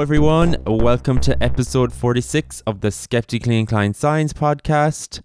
Hello, 0.00 0.06
everyone. 0.06 0.56
Welcome 0.66 1.20
to 1.20 1.42
episode 1.42 1.92
46 1.92 2.62
of 2.62 2.80
the 2.80 2.90
Skeptically 2.90 3.58
Inclined 3.58 3.96
Science 3.96 4.32
podcast. 4.32 5.20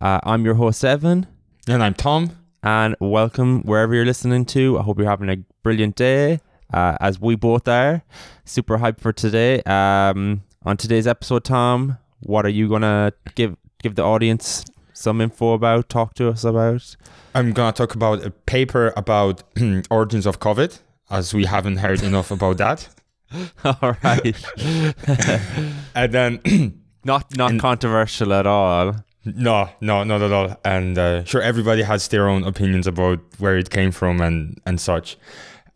Uh, 0.00 0.18
I'm 0.22 0.46
your 0.46 0.54
host, 0.54 0.82
Evan, 0.82 1.26
And 1.68 1.82
I'm 1.82 1.92
Tom. 1.92 2.30
and 2.62 2.96
welcome 3.00 3.60
wherever 3.64 3.94
you're 3.94 4.06
listening 4.06 4.46
to. 4.46 4.78
I 4.78 4.82
hope 4.82 4.96
you're 4.98 5.10
having 5.10 5.28
a 5.28 5.36
brilliant 5.62 5.96
day, 5.96 6.40
uh, 6.72 6.96
as 7.02 7.20
we 7.20 7.34
both 7.34 7.68
are. 7.68 8.02
Super 8.46 8.78
hyped 8.78 8.98
for 9.00 9.12
today. 9.12 9.60
Um, 9.64 10.42
on 10.64 10.78
today's 10.78 11.06
episode, 11.06 11.44
Tom, 11.44 11.98
what 12.20 12.46
are 12.46 12.48
you 12.60 12.66
gonna 12.66 13.12
give 13.34 13.58
give 13.82 13.94
the 13.94 14.04
audience 14.04 14.64
some 14.94 15.20
info 15.20 15.52
about? 15.52 15.90
Talk 15.90 16.14
to 16.14 16.30
us 16.30 16.44
about? 16.44 16.96
I'm 17.34 17.52
going 17.52 17.74
to 17.74 17.76
talk 17.76 17.94
about 17.94 18.24
a 18.24 18.30
paper 18.30 18.90
about 18.96 19.42
origins 19.90 20.24
of 20.24 20.40
COVID, 20.40 20.78
as 21.10 21.34
we 21.34 21.44
haven't 21.44 21.76
heard 21.76 22.02
enough 22.02 22.30
about 22.30 22.56
that. 22.56 22.88
All 23.64 23.96
right. 24.02 24.36
And 25.94 26.12
then, 26.12 26.40
not 27.04 27.36
not 27.36 27.50
And- 27.50 27.60
controversial 27.60 28.32
at 28.32 28.46
all. 28.46 28.94
no, 29.24 29.68
no, 29.80 30.04
not 30.04 30.20
at 30.22 30.32
all. 30.32 30.56
And 30.64 30.98
uh, 30.98 31.24
sure, 31.24 31.40
everybody 31.42 31.82
has 31.82 32.08
their 32.08 32.28
own 32.28 32.44
opinions 32.44 32.86
about 32.86 33.20
where 33.38 33.56
it 33.56 33.70
came 33.70 33.90
from 33.90 34.20
and, 34.20 34.60
and 34.66 34.78
such. 34.80 35.16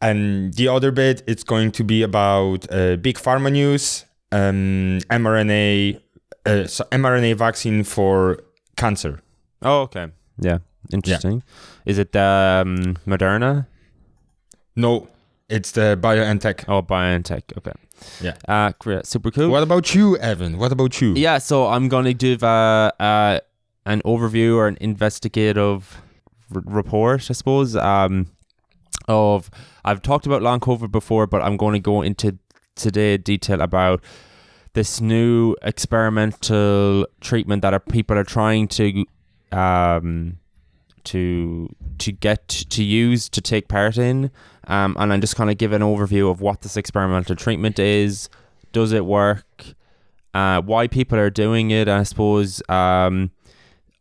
And 0.03 0.53
the 0.55 0.69
other 0.69 0.91
bit, 0.93 1.23
it's 1.27 1.43
going 1.45 1.73
to 1.73 1.85
be 1.85 2.03
about 2.03 2.67
uh, 2.71 2.97
big 2.97 3.17
pharma 3.19 3.51
news, 3.51 4.05
um, 4.33 5.01
mRNA, 5.11 6.01
uh, 6.47 6.67
so 6.67 6.85
mRNA 6.93 7.37
vaccine 7.37 7.85
for 7.85 8.39
cancer. 8.77 9.21
Oh, 9.63 9.81
okay. 9.83 10.09
Yeah, 10.41 10.59
interesting. 10.93 11.43
Is 11.87 11.99
it 11.99 12.15
um, 12.15 12.97
Moderna? 13.07 13.67
No, 14.77 15.09
it's 15.49 15.73
the 15.73 15.99
BioNTech. 16.01 16.65
Oh, 16.69 16.83
BioNTech. 16.83 17.57
Okay. 17.59 17.73
Yeah. 18.21 18.35
Uh, 18.47 18.73
great. 18.79 19.07
super 19.07 19.31
cool. 19.31 19.49
What 19.51 19.63
about 19.63 19.95
you, 19.95 20.17
Evan? 20.19 20.59
What 20.59 20.73
about 20.73 21.01
you? 21.01 21.15
Yeah, 21.15 21.39
so 21.39 21.67
I'm 21.67 21.89
going 21.89 22.05
to 22.05 22.15
give 22.15 22.45
uh, 22.45 22.93
uh, 23.01 23.41
an 23.87 24.03
overview 24.05 24.57
or 24.57 24.69
an 24.69 24.79
investigative 24.81 26.01
r- 26.55 26.63
report, 26.65 27.29
I 27.31 27.33
suppose, 27.33 27.75
um, 27.77 28.27
of 29.09 29.51
I've 29.85 30.03
talked 30.03 30.27
about 30.27 30.43
long 30.43 30.61
COVID 30.61 30.93
before, 30.93 31.27
but 31.27 31.43
I'm 31.43 31.57
going 31.57 31.73
to 31.75 31.81
go 31.81 32.03
into 32.03 32.39
today 32.77 33.17
detail 33.17 33.61
about 33.63 34.03
this 34.75 35.01
new 35.01 35.57
experimental 35.63 37.07
treatment 37.21 37.63
that 37.63 37.73
are, 37.73 37.81
people 37.81 38.17
are 38.19 38.25
trying 38.25 38.69
to 38.69 39.05
um, 39.51 40.37
to 41.05 41.75
to 41.99 42.13
get 42.13 42.49
to 42.49 42.83
use 42.83 43.29
to 43.29 43.41
take 43.41 43.69
part 43.69 43.99
in, 43.99 44.31
um, 44.67 44.97
and 44.99 45.13
I'm 45.13 45.21
just 45.21 45.37
kind 45.37 45.51
of 45.51 45.59
give 45.59 45.73
an 45.73 45.83
overview 45.83 46.31
of 46.31 46.41
what 46.41 46.63
this 46.63 46.77
experimental 46.77 47.37
treatment 47.37 47.79
is. 47.79 48.29
Does 48.73 48.93
it 48.93 49.07
work? 49.07 49.75
uh, 50.35 50.61
why 50.63 50.87
people 50.87 51.19
are 51.19 51.31
doing 51.31 51.71
it. 51.71 51.89
And 51.89 52.01
I 52.01 52.03
suppose 52.03 52.63
um, 52.69 53.31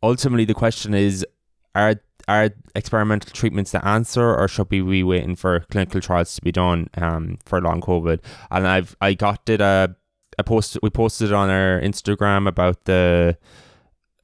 ultimately 0.02 0.44
the 0.44 0.54
question 0.54 0.94
is: 0.94 1.26
Are 1.74 1.96
are 2.26 2.50
experimental 2.74 3.30
treatments 3.32 3.72
the 3.72 3.84
answer, 3.86 4.34
or 4.34 4.48
should 4.48 4.70
we 4.70 4.80
be 4.80 5.02
waiting 5.02 5.36
for 5.36 5.60
clinical 5.70 6.00
trials 6.00 6.34
to 6.34 6.42
be 6.42 6.52
done 6.52 6.88
um, 6.94 7.38
for 7.44 7.60
long 7.60 7.80
COVID? 7.80 8.20
And 8.50 8.66
I've 8.66 8.96
I 9.00 9.14
got 9.14 9.44
did 9.44 9.60
a 9.60 9.96
a 10.38 10.44
post 10.44 10.78
we 10.82 10.90
posted 10.90 11.32
on 11.32 11.50
our 11.50 11.80
Instagram 11.80 12.46
about 12.48 12.84
the. 12.84 13.36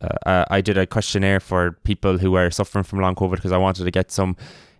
Uh, 0.05 0.29
uh, 0.29 0.45
I 0.51 0.61
did 0.61 0.77
a 0.79 0.87
questionnaire 0.87 1.41
for 1.41 1.73
people 1.85 2.19
who 2.19 2.31
were 2.33 2.51
suffering 2.51 2.85
from 2.85 3.01
long 3.01 3.15
COVID 3.15 3.37
because 3.37 3.53
I 3.53 3.59
wanted 3.59 3.85
to 3.85 3.91
get 3.91 4.11
some 4.11 4.37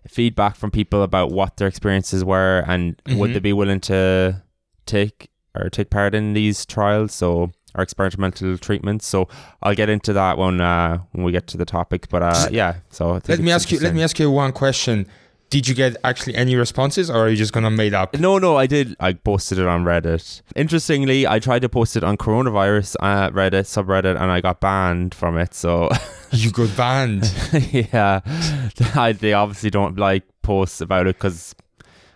feedback 0.07 0.55
from 0.55 0.69
people 0.71 1.01
about 1.01 1.31
what 1.31 1.57
their 1.57 1.67
experiences 1.67 2.23
were 2.23 2.63
and 2.67 3.01
would 3.07 3.31
Mhm. 3.31 3.33
they 3.33 3.39
be 3.39 3.53
willing 3.53 3.79
to 3.81 4.41
take 4.85 5.29
or 5.55 5.69
take 5.69 5.89
part 5.89 6.13
in 6.13 6.33
these 6.33 6.65
trials 6.65 7.11
so 7.13 7.51
or 7.73 7.81
experimental 7.81 8.57
treatments 8.57 9.05
so 9.07 9.27
i'll 9.63 9.73
get 9.73 9.89
into 9.89 10.13
that 10.13 10.37
one 10.37 10.61
uh, 10.61 10.97
when 11.13 11.23
we 11.25 11.31
get 11.31 11.47
to 11.47 11.57
the 11.57 11.65
topic 11.65 12.07
but 12.09 12.21
uh, 12.21 12.47
yeah 12.51 12.75
so 12.91 13.19
Let 13.27 13.39
me 13.39 13.51
ask 13.51 13.71
you. 13.71 13.79
Let 13.79 13.95
me 13.95 14.03
ask 14.03 14.19
you 14.19 14.29
one 14.29 14.51
question. 14.51 15.07
Did 15.51 15.67
you 15.67 15.75
get 15.75 15.95
actually 16.03 16.35
any 16.35 16.55
responses, 16.55 17.09
or 17.09 17.17
are 17.25 17.29
you 17.29 17.35
just 17.35 17.53
gonna 17.53 17.69
made 17.71 17.93
up? 17.93 18.17
no 18.19 18.37
no 18.37 18.57
i 18.57 18.65
did 18.67 18.95
i 18.99 19.13
posted 19.13 19.57
it 19.59 19.67
on 19.67 19.83
reddit 19.85 20.41
interestingly 20.55 21.25
i 21.27 21.39
tried 21.39 21.61
to 21.61 21.69
post 21.69 21.95
it 21.95 22.03
on 22.03 22.17
coronavirus 22.17 22.95
uh, 22.99 23.29
reddit 23.29 23.65
subreddit 23.65 24.19
and 24.19 24.31
i 24.31 24.41
got 24.41 24.59
banned 24.59 25.13
from 25.13 25.37
it 25.37 25.53
so 25.53 25.89
You 26.31 26.51
got 26.51 26.75
banned. 26.75 27.31
yeah 27.71 28.19
I, 28.95 29.13
they 29.13 29.33
obviously 29.33 29.69
don't 29.69 29.97
like 29.97 30.23
posts 30.41 30.81
about 30.81 31.07
it 31.07 31.15
because 31.15 31.55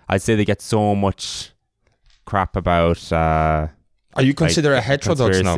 i'd 0.09 0.21
say 0.21 0.35
they 0.35 0.45
get 0.45 0.61
so 0.61 0.95
much 0.95 1.51
crap 2.25 2.55
about 2.55 3.11
uh 3.13 3.67
Are 4.15 4.23
you 4.23 4.33
considered 4.33 4.73
a 4.73 4.81
heterodox 4.81 5.41
now? 5.41 5.55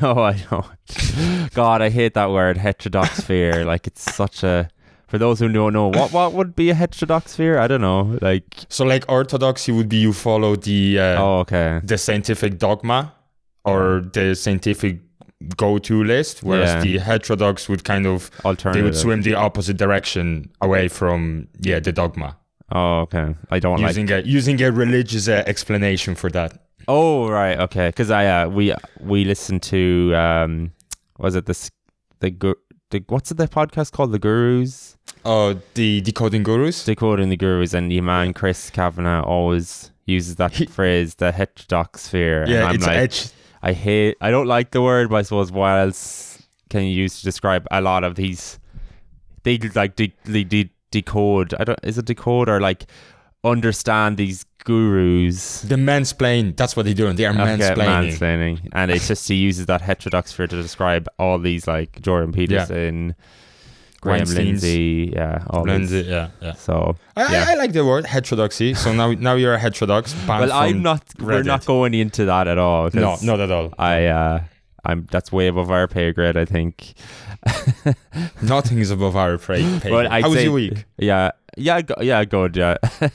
no, 0.00 0.22
I 0.22 0.34
don't. 0.48 1.52
God, 1.52 1.82
I 1.82 1.90
hate 1.90 2.14
that 2.14 2.30
word, 2.30 2.56
heterodox 2.56 3.18
sphere. 3.18 3.64
like 3.64 3.86
it's 3.86 4.14
such 4.14 4.42
a. 4.42 4.70
For 5.08 5.18
those 5.18 5.38
who 5.40 5.48
don't 5.48 5.72
know, 5.72 5.88
what 5.88 6.12
what 6.12 6.32
would 6.34 6.54
be 6.54 6.70
a 6.70 6.74
heterodox 6.74 7.32
sphere? 7.32 7.58
I 7.58 7.66
don't 7.66 7.80
know. 7.80 8.18
Like, 8.20 8.44
So, 8.68 8.84
like 8.84 9.04
orthodoxy 9.08 9.72
would 9.72 9.88
be 9.88 9.96
you 9.96 10.12
follow 10.12 10.54
the 10.56 10.98
uh, 10.98 11.22
oh, 11.22 11.38
okay, 11.40 11.80
the 11.82 11.96
scientific 11.96 12.58
dogma 12.58 13.14
or 13.64 14.02
the 14.12 14.34
scientific 14.34 15.00
go-to 15.56 16.04
list, 16.04 16.42
whereas 16.42 16.70
Yeah. 16.74 16.80
the 16.82 16.98
heterodox 16.98 17.68
would 17.68 17.84
kind 17.84 18.06
of 18.06 18.30
they 18.74 18.82
would 18.82 18.96
swim 18.96 19.22
the 19.22 19.34
opposite 19.34 19.76
direction 19.78 20.50
away 20.60 20.88
from 20.88 21.48
yeah 21.60 21.80
the 21.80 21.92
dogma, 21.92 22.36
Oh, 22.70 23.00
okay. 23.06 23.34
I 23.50 23.58
don't 23.60 23.80
like. 23.80 23.88
using 23.96 24.10
a 24.12 24.18
using 24.20 24.60
a 24.62 24.70
religious 24.70 25.26
uh, 25.28 25.42
explanation 25.46 26.14
for 26.16 26.28
that. 26.30 26.50
Oh, 26.86 27.28
right, 27.30 27.58
okay. 27.60 27.88
Because 27.88 28.10
I 28.10 28.26
uh, 28.26 28.48
we 28.48 28.74
we 29.00 29.24
listened 29.24 29.62
to 29.72 30.12
um, 30.14 30.72
was 31.18 31.34
it 31.34 31.46
this 31.46 31.70
the 32.20 32.30
the 32.90 33.04
what's 33.08 33.30
it 33.30 33.36
the 33.36 33.48
podcast 33.48 33.92
called 33.92 34.12
the 34.12 34.18
Gurus 34.18 34.96
Oh, 35.24 35.60
the 35.74 36.00
decoding 36.00 36.42
gurus. 36.42 36.84
decoding 36.84 37.28
the 37.28 37.36
Gurus 37.36 37.74
and 37.74 37.92
your 37.92 38.02
man 38.02 38.32
Chris 38.34 38.70
Kavanagh 38.70 39.22
always 39.22 39.90
uses 40.06 40.36
that 40.36 40.52
He- 40.54 40.66
phrase 40.66 41.16
the 41.16 41.32
heterodox 41.32 42.02
sphere. 42.02 42.42
and 42.42 42.50
yeah, 42.52 42.66
I'm 42.66 42.74
it's 42.76 42.86
like, 42.86 42.96
edge. 42.96 43.28
I 43.62 43.72
hate. 43.72 44.16
I 44.20 44.30
don't 44.30 44.46
like 44.46 44.70
the 44.70 44.80
word, 44.80 45.10
but 45.10 45.16
I 45.16 45.22
suppose 45.22 45.50
what 45.50 45.68
else 45.78 46.46
can 46.70 46.84
you 46.84 46.90
use 47.02 47.18
to 47.18 47.24
describe 47.24 47.66
a 47.70 47.80
lot 47.80 48.04
of 48.04 48.14
these? 48.14 48.58
They 49.42 49.58
like 49.74 49.96
de- 49.96 50.14
they 50.24 50.44
de- 50.44 50.70
decode. 50.92 51.54
I 51.58 51.64
don't. 51.64 51.78
Is 51.82 51.98
it 51.98 52.04
decode 52.06 52.48
or 52.48 52.60
like 52.60 52.86
understand 53.44 54.16
these 54.16 54.44
gurus? 54.64 55.62
The 55.62 55.76
mansplain. 55.76 56.56
That's 56.56 56.76
what 56.76 56.84
they're 56.84 56.94
doing. 56.94 57.16
They 57.16 57.26
are 57.26 57.30
Okay, 57.32 57.40
mansplaining. 57.58 58.12
mansplaining. 58.18 58.68
and 58.72 58.90
it's 58.90 59.08
just 59.08 59.28
he 59.28 59.34
uses 59.36 59.66
that 59.66 59.80
heterodox 59.80 60.32
sphere 60.32 60.46
to 60.46 60.60
describe 60.62 61.08
all 61.18 61.38
these 61.38 61.66
like 61.66 62.00
Jordan 62.02 62.32
Peterson, 62.32 63.14
Graham 64.00 64.26
Lindsay, 64.26 65.12
yeah, 65.14 65.42
all 65.50 65.62
Lindsay, 65.64 66.02
yeah, 66.02 66.30
yeah. 66.40 66.52
So 66.52 66.96
I, 67.16 67.32
Yeah. 67.32 67.44
I, 67.48 67.54
like 67.54 67.72
the 67.72 67.84
word 67.84 68.06
heterodoxy. 68.06 68.74
So 68.74 68.92
now, 68.92 69.12
now 69.12 69.34
you're 69.34 69.54
a 69.54 69.58
heterodox. 69.58 70.14
well, 70.26 70.52
I'm 70.52 70.82
not. 70.82 71.02
We're 71.18 71.42
not 71.42 71.64
going 71.66 71.94
into 71.94 72.24
that 72.26 72.46
at 72.46 72.58
all. 72.58 72.90
No, 72.94 73.16
not 73.22 73.40
at 73.40 73.50
all. 73.50 73.72
I. 73.78 74.06
uh 74.06 74.40
I'm. 74.84 75.06
That's 75.10 75.32
way 75.32 75.48
above 75.48 75.70
our 75.72 75.88
pay 75.88 76.12
grade. 76.12 76.36
I 76.36 76.44
think. 76.44 76.94
Nothing 78.42 78.78
is 78.78 78.90
above 78.90 79.16
our 79.16 79.36
pay. 79.38 79.62
pay. 79.80 79.90
But 79.90 80.06
I'd 80.06 80.22
How 80.22 80.30
was 80.30 80.44
your 80.44 80.52
week? 80.52 80.84
Yeah, 80.96 81.32
yeah, 81.56 81.82
go, 81.82 81.94
yeah, 82.00 82.24
good. 82.24 82.56
Yeah, 82.56 82.76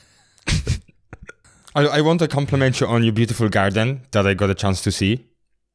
I, 1.75 1.85
I 1.87 2.01
want 2.01 2.19
to 2.19 2.27
compliment 2.27 2.79
you 2.79 2.87
on 2.87 3.03
your 3.03 3.13
beautiful 3.13 3.49
garden 3.49 4.01
that 4.11 4.27
I 4.27 4.33
got 4.33 4.49
a 4.49 4.55
chance 4.55 4.81
to 4.83 4.91
see. 4.91 5.25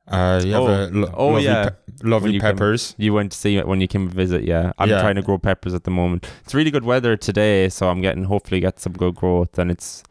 Uh, 0.07 0.41
you 0.45 0.53
have 0.53 0.63
Oh. 0.63 0.69
a 0.69 0.87
lo- 0.91 1.15
Oh, 1.15 1.27
lovely, 1.29 1.45
yeah. 1.45 1.69
pe- 1.71 1.75
lovely 2.09 2.33
you 2.35 2.41
peppers. 2.41 2.95
you 2.99 3.13
went 3.13 3.33
to 3.33 3.37
see 3.39 3.57
it 3.59 3.67
when 3.67 3.81
you 3.81 3.89
came 3.89 4.09
to 4.09 4.15
visit. 4.15 4.45
Yeah, 4.45 4.73
I'm 4.79 4.89
Yeah. 4.89 5.01
trying 5.01 5.17
to 5.17 5.23
grow 5.23 5.39
peppers 5.39 5.75
at 5.75 5.85
the 5.85 5.91
moment. 5.91 6.27
It's 6.45 6.55
really 6.55 6.71
good 6.71 6.85
weather 6.85 7.17
today, 7.17 7.69
so 7.69 7.89
I'm 7.91 8.01
getting 8.01 8.25
hopefully 8.25 8.61
get 8.61 8.79
some 8.81 8.93
good 8.95 9.17
growth. 9.17 9.59
And 9.59 9.71
it's 9.71 10.03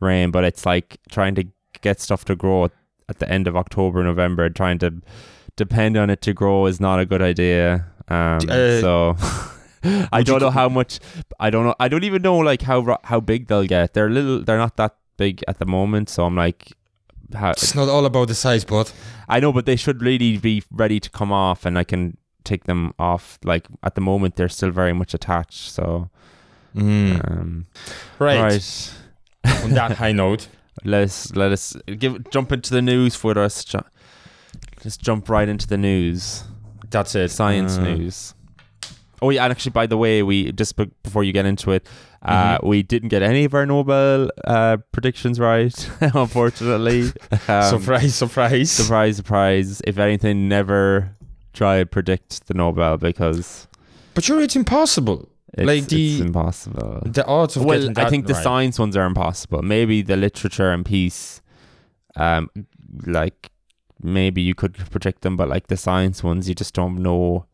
rain, 0.00 0.30
but 0.32 0.44
it's 0.44 0.66
like 0.66 0.96
trying 1.10 1.34
to 1.36 1.44
get 1.82 2.00
stuff 2.00 2.24
to 2.24 2.34
grow 2.34 2.64
at 3.08 3.18
the 3.18 3.30
end 3.30 3.46
of 3.46 3.54
October, 3.56 4.02
November. 4.02 4.48
Trying 4.50 4.78
to 4.78 4.94
depend 5.56 5.96
on 5.96 6.10
it 6.10 6.20
to 6.22 6.32
grow 6.32 6.66
is 6.66 6.80
not 6.80 6.98
a 6.98 7.04
good 7.06 7.22
idea. 7.22 7.84
Um, 8.08 8.38
Uh, 8.48 8.80
so. 8.80 9.16
I 10.12 10.22
don't 10.22 10.40
know 10.40 10.50
how 10.50 10.68
much. 10.68 10.98
I 11.38 11.50
don't 11.50 11.64
know. 11.64 11.74
I 11.78 11.88
don't 11.88 12.04
even 12.04 12.22
know 12.22 12.38
like 12.38 12.62
how 12.62 12.98
how 13.04 13.20
big 13.20 13.46
they'll 13.48 13.66
get. 13.66 13.94
They're 13.94 14.10
little. 14.10 14.42
They're 14.42 14.58
not 14.58 14.76
that 14.76 14.96
big 15.16 15.42
at 15.46 15.58
the 15.58 15.66
moment. 15.66 16.08
So 16.08 16.24
I'm 16.24 16.34
like, 16.36 16.72
how, 17.34 17.50
It's 17.50 17.74
not 17.74 17.88
all 17.88 18.04
about 18.06 18.28
the 18.28 18.34
size, 18.34 18.64
but 18.64 18.92
I 19.28 19.40
know, 19.40 19.52
but 19.52 19.66
they 19.66 19.76
should 19.76 20.02
really 20.02 20.38
be 20.38 20.62
ready 20.70 21.00
to 21.00 21.10
come 21.10 21.32
off, 21.32 21.64
and 21.66 21.78
I 21.78 21.84
can 21.84 22.16
take 22.44 22.64
them 22.64 22.92
off. 22.98 23.38
Like 23.44 23.66
at 23.82 23.94
the 23.94 24.00
moment, 24.00 24.36
they're 24.36 24.48
still 24.48 24.70
very 24.70 24.92
much 24.92 25.14
attached. 25.14 25.70
So, 25.72 26.10
um, 26.76 27.66
right. 28.18 28.40
right. 28.40 28.94
On 29.62 29.70
that 29.70 29.92
high 29.98 30.12
note, 30.12 30.48
Let's 30.84 31.34
let 31.36 31.52
us 31.52 31.76
give 31.98 32.28
jump 32.30 32.50
into 32.52 32.70
the 32.74 32.82
news 32.82 33.14
for 33.14 33.38
us. 33.38 33.64
Ju- 33.64 33.80
Just 34.82 35.00
jump 35.00 35.28
right 35.28 35.48
into 35.48 35.66
the 35.66 35.78
news, 35.78 36.44
that's 36.90 37.14
it. 37.14 37.30
science 37.30 37.78
Uh, 37.78 37.84
news. 37.84 38.34
Oh 39.24 39.30
yeah, 39.30 39.44
and 39.44 39.50
actually, 39.50 39.70
by 39.72 39.86
the 39.86 39.96
way, 39.96 40.22
we 40.22 40.52
just 40.52 40.76
be- 40.76 40.90
before 41.02 41.24
you 41.24 41.32
get 41.32 41.46
into 41.46 41.70
it, 41.72 41.86
uh, 42.22 42.58
we 42.62 42.82
didn't 42.82 43.08
get 43.08 43.22
any 43.22 43.44
of 43.44 43.54
our 43.54 43.64
Nobel 43.64 44.28
uh, 44.44 44.76
predictions 44.92 45.40
right, 45.40 45.72
unfortunately. 46.00 47.04
Um, 47.48 47.62
surprise, 47.78 48.14
surprise. 48.14 48.70
surprise, 48.70 49.16
surprise! 49.16 49.80
If 49.86 49.96
anything, 49.98 50.48
never 50.48 51.16
try 51.54 51.78
to 51.78 51.86
predict 51.86 52.46
the 52.48 52.54
Nobel 52.54 52.98
because 52.98 53.66
But 54.14 54.24
sure, 54.24 54.40
it's 54.42 54.56
impossible. 54.56 55.28
it's, 55.56 55.66
Like 55.66 55.86
the- 55.88 56.12
it's 56.16 56.20
impossible. 56.20 57.02
The 57.06 57.24
odds 57.26 57.56
of 57.56 57.64
Well, 57.64 57.78
getting 57.88 57.98
I 58.06 58.10
think 58.10 58.26
the 58.26 58.34
right. 58.34 58.42
science 58.42 58.78
ones 58.78 58.94
are 58.96 59.06
impossible. 59.06 59.62
Maybe 59.62 60.02
the 60.02 60.16
literature 60.16 60.70
and 60.70 60.84
peace, 60.84 61.40
um, 62.16 62.50
like 63.06 63.50
maybe 64.02 64.42
you 64.42 64.54
could 64.54 64.74
predict 64.90 65.22
them, 65.22 65.36
but 65.36 65.48
like 65.48 65.68
the 65.68 65.76
science 65.78 66.22
ones, 66.22 66.48
you 66.48 66.54
just 66.54 66.74
don't 66.74 66.98
know. 67.02 67.46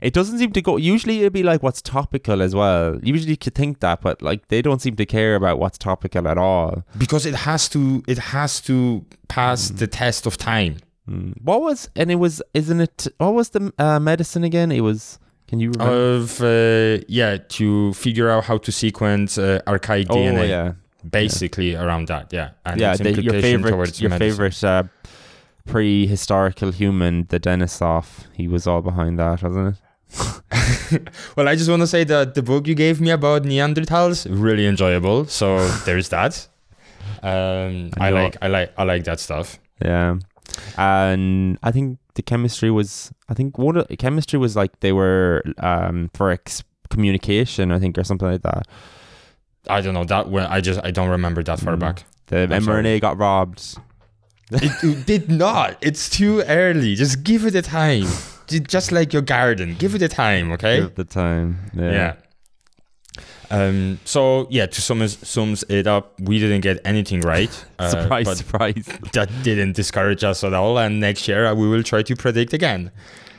It 0.00 0.12
doesn't 0.12 0.38
seem 0.38 0.52
to 0.52 0.60
go. 0.62 0.76
Usually, 0.76 1.20
it'd 1.20 1.32
be 1.32 1.42
like 1.42 1.62
what's 1.62 1.80
topical 1.82 2.42
as 2.42 2.54
well. 2.54 2.98
Usually, 3.02 3.30
you 3.30 3.36
could 3.36 3.54
think 3.54 3.80
that, 3.80 4.00
but 4.00 4.20
like 4.22 4.48
they 4.48 4.60
don't 4.62 4.80
seem 4.82 4.96
to 4.96 5.06
care 5.06 5.34
about 5.36 5.58
what's 5.58 5.78
topical 5.78 6.26
at 6.28 6.36
all. 6.38 6.84
because 6.98 7.24
it 7.26 7.34
has 7.34 7.68
to 7.70 8.02
it 8.06 8.18
has 8.18 8.60
to 8.62 9.04
pass 9.28 9.70
Mm. 9.70 9.78
the 9.78 9.86
test 9.86 10.26
of 10.26 10.36
time. 10.36 10.76
Mm. 11.08 11.34
What 11.42 11.60
was 11.60 11.88
and 11.96 12.10
it 12.10 12.16
was 12.16 12.42
isn't 12.54 12.80
it? 12.80 13.06
What 13.18 13.34
was 13.34 13.50
the 13.50 13.72
uh, 13.78 13.98
medicine 14.00 14.44
again? 14.44 14.70
It 14.72 14.80
was. 14.80 15.18
Can 15.48 15.60
you 15.60 15.70
remember? 15.72 16.14
Of 16.16 16.40
uh, 16.42 17.04
yeah, 17.08 17.36
to 17.58 17.92
figure 17.94 18.30
out 18.30 18.44
how 18.44 18.58
to 18.58 18.72
sequence 18.72 19.36
uh, 19.38 19.60
archaic 19.66 20.06
oh 20.10 20.16
DNA, 20.16 20.48
yeah, 20.48 20.72
basically 21.08 21.74
around 21.76 22.08
that. 22.08 22.32
Yeah, 22.32 22.50
and 22.64 22.80
yeah. 22.80 22.96
The, 22.96 23.22
your 23.22 23.40
favorite, 23.40 24.00
your 24.00 24.10
medicine. 24.10 24.18
favorite 24.18 24.64
uh, 24.64 24.84
prehistorical 25.68 26.72
human, 26.72 27.26
the 27.28 27.38
Denisov. 27.40 28.26
He 28.32 28.48
was 28.48 28.66
all 28.66 28.80
behind 28.82 29.18
that, 29.18 29.42
wasn't 29.42 29.76
it? 29.76 29.80
Well, 31.36 31.48
I 31.48 31.56
just 31.56 31.68
want 31.68 31.80
to 31.82 31.86
say 31.86 32.04
that 32.04 32.34
the 32.34 32.42
book 32.42 32.66
you 32.66 32.74
gave 32.74 33.00
me 33.00 33.10
about 33.10 33.42
Neanderthals 33.42 34.26
really 34.30 34.66
enjoyable. 34.66 35.26
So 35.26 35.66
there's 35.84 36.08
that. 36.10 36.46
Um, 37.22 37.90
I 37.98 38.08
I 38.08 38.10
like 38.10 38.36
I 38.42 38.46
like 38.48 38.72
I 38.78 38.84
like 38.84 39.04
that 39.04 39.18
stuff. 39.20 39.58
Yeah. 39.84 40.16
And 40.76 41.58
I 41.62 41.72
think 41.72 41.98
the 42.14 42.22
chemistry 42.22 42.70
was 42.70 43.10
I 43.28 43.34
think 43.34 43.58
what 43.58 43.88
chemistry 43.98 44.38
was 44.38 44.54
like 44.56 44.78
they 44.80 44.92
were 44.92 45.42
um 45.58 46.10
for 46.14 46.30
ex- 46.30 46.62
communication, 46.90 47.72
I 47.72 47.78
think, 47.78 47.98
or 47.98 48.04
something 48.04 48.28
like 48.30 48.42
that. 48.42 48.66
I 49.68 49.80
don't 49.80 49.94
know 49.94 50.04
that 50.04 50.28
when 50.28 50.44
I 50.46 50.60
just 50.60 50.80
I 50.84 50.90
don't 50.90 51.08
remember 51.08 51.42
that 51.42 51.58
far 51.60 51.74
Mm. 51.76 51.80
back. 51.80 52.04
The 52.26 52.42
I'm 52.42 52.50
mRNA 52.50 52.64
sorry. 52.64 53.00
got 53.00 53.18
robbed. 53.18 53.78
It, 54.52 54.84
it 54.84 55.06
did 55.06 55.30
not. 55.30 55.76
It's 55.80 56.08
too 56.08 56.42
early. 56.42 56.94
Just 56.94 57.24
give 57.24 57.44
it 57.46 57.54
a 57.54 57.62
time. 57.62 58.06
Ju- 58.48 58.60
Just 58.60 58.92
like 58.92 59.12
your 59.12 59.22
garden, 59.22 59.74
give 59.78 59.94
it 59.94 60.02
a 60.02 60.08
time. 60.08 60.52
Okay. 60.52 60.82
at 60.82 60.94
the 60.96 61.04
time. 61.04 61.58
Yeah. 61.74 61.90
Yeah. 61.92 62.14
Um. 63.50 63.98
So 64.04 64.46
yeah, 64.50 64.66
to 64.66 64.80
sum 64.80 65.06
sums 65.08 65.64
it 65.68 65.86
up, 65.86 66.18
we 66.20 66.38
didn't 66.38 66.62
get 66.62 66.80
anything 66.84 67.20
right. 67.20 67.50
uh, 67.78 67.88
surprise, 67.90 68.36
surprise. 68.38 68.86
that 69.12 69.28
didn't 69.42 69.76
discourage 69.76 70.24
us 70.24 70.42
at 70.44 70.54
all. 70.54 70.78
And 70.78 70.98
next 71.00 71.28
year 71.28 71.46
uh, 71.46 71.54
we 71.54 71.68
will 71.68 71.82
try 71.82 72.02
to 72.02 72.16
predict 72.16 72.52
again. 72.52 72.90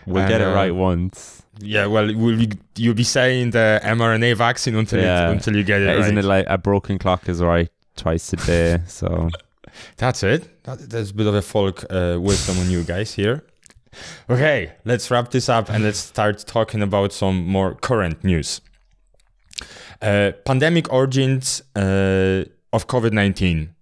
We'll 0.06 0.28
get 0.28 0.42
it 0.42 0.48
Uh, 0.48 0.54
right 0.54 0.74
once. 0.74 1.44
Yeah. 1.60 1.88
Well, 1.88 2.06
will 2.14 2.40
you, 2.42 2.50
you'll 2.76 2.94
be 2.94 3.04
saying 3.04 3.52
the 3.52 3.80
mRNA 3.84 4.36
vaccine 4.38 4.76
until 4.76 5.02
Yeah. 5.02 5.30
it, 5.30 5.32
until 5.34 5.56
you 5.56 5.64
get 5.64 5.82
it 5.82 5.98
Isn't 6.00 6.16
right. 6.16 6.24
it 6.24 6.28
like 6.28 6.46
a 6.48 6.58
broken 6.58 6.98
clock 7.00 7.28
is 7.28 7.42
right 7.42 7.70
twice 7.96 8.32
a 8.34 8.36
day? 8.38 8.80
So 8.88 9.30
That's 9.98 10.22
it. 10.24 10.64
That, 10.64 10.90
that's 10.90 11.10
a 11.12 11.14
bit 11.14 11.28
of 11.28 11.34
a 11.36 11.42
folk 11.42 11.84
uh, 11.90 12.18
wisdom 12.22 12.60
on 12.60 12.70
you 12.70 12.84
guys 12.84 13.14
here. 13.14 13.44
Okay, 14.30 14.74
let's 14.86 15.10
wrap 15.12 15.32
this 15.32 15.50
up 15.50 15.70
and 15.70 15.84
let's 15.84 16.00
start 16.00 16.46
talking 16.46 16.82
about 16.82 17.14
some 17.14 17.46
more 17.46 17.76
current 17.76 18.24
news. 18.24 18.62
Uh, 20.02 20.32
pandemic 20.46 20.92
origins 20.92 21.62
uh, 21.76 22.44
of 22.74 22.88
COVID 22.88 23.14
19. 23.14 23.74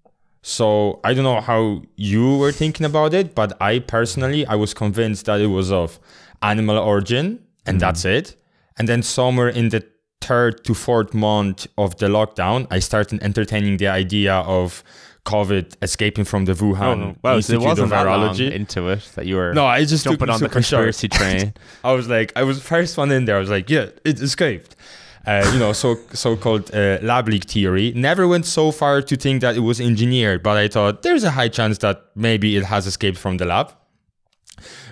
So 0.41 0.99
I 1.03 1.13
don't 1.13 1.23
know 1.23 1.39
how 1.41 1.81
you 1.95 2.37
were 2.37 2.51
thinking 2.51 2.85
about 2.85 3.13
it, 3.13 3.33
but 3.33 3.59
I 3.61 3.79
personally 3.79 4.45
I 4.45 4.55
was 4.55 4.73
convinced 4.73 5.25
that 5.25 5.39
it 5.39 5.47
was 5.47 5.71
of 5.71 5.99
animal 6.41 6.77
origin 6.77 7.39
and 7.65 7.79
that's 7.79 8.05
it. 8.05 8.35
And 8.77 8.87
then 8.89 9.03
somewhere 9.03 9.49
in 9.49 9.69
the 9.69 9.83
third 10.21 10.63
to 10.65 10.73
fourth 10.73 11.13
month 11.13 11.67
of 11.77 11.97
the 11.97 12.07
lockdown, 12.07 12.67
I 12.71 12.79
started 12.79 13.23
entertaining 13.23 13.77
the 13.77 13.87
idea 13.87 14.33
of 14.33 14.83
COVID 15.25 15.75
escaping 15.81 16.25
from 16.25 16.45
the 16.45 16.53
Wuhan 16.53 17.15
well, 17.23 17.41
so 17.41 17.53
it 17.53 17.55
Institute 17.55 17.61
wasn't 17.63 17.93
of 17.93 17.97
Virology. 18.07 18.51
into 18.51 18.89
it 18.89 19.09
that 19.15 19.25
you 19.25 19.35
were 19.35 19.53
No, 19.53 19.65
I 19.65 19.85
just 19.85 20.03
jumping 20.03 20.29
on 20.29 20.39
the 20.39 20.45
short. 20.45 20.51
conspiracy 20.51 21.07
train. 21.19 21.53
I 21.83 21.93
was 21.93 22.09
like, 22.09 22.33
I 22.35 22.43
was 22.43 22.61
first 22.61 22.97
one 22.97 23.09
in 23.11 23.25
there. 23.25 23.37
I 23.37 23.39
was 23.39 23.49
like, 23.49 23.69
yeah, 23.69 23.87
it 24.03 24.19
escaped. 24.21 24.75
Uh, 25.25 25.49
you 25.53 25.59
know, 25.59 25.71
so 25.71 25.95
so-called 26.11 26.75
uh, 26.75 26.97
lab 27.01 27.29
leak 27.29 27.45
theory. 27.45 27.93
Never 27.95 28.27
went 28.27 28.45
so 28.45 28.71
far 28.73 29.01
to 29.01 29.15
think 29.15 29.39
that 29.41 29.55
it 29.55 29.61
was 29.61 29.79
engineered, 29.79 30.43
but 30.43 30.57
I 30.57 30.67
thought 30.67 31.01
there's 31.03 31.23
a 31.23 31.31
high 31.31 31.47
chance 31.47 31.77
that 31.77 32.01
maybe 32.15 32.57
it 32.57 32.65
has 32.65 32.85
escaped 32.85 33.17
from 33.17 33.37
the 33.37 33.45
lab. 33.45 33.71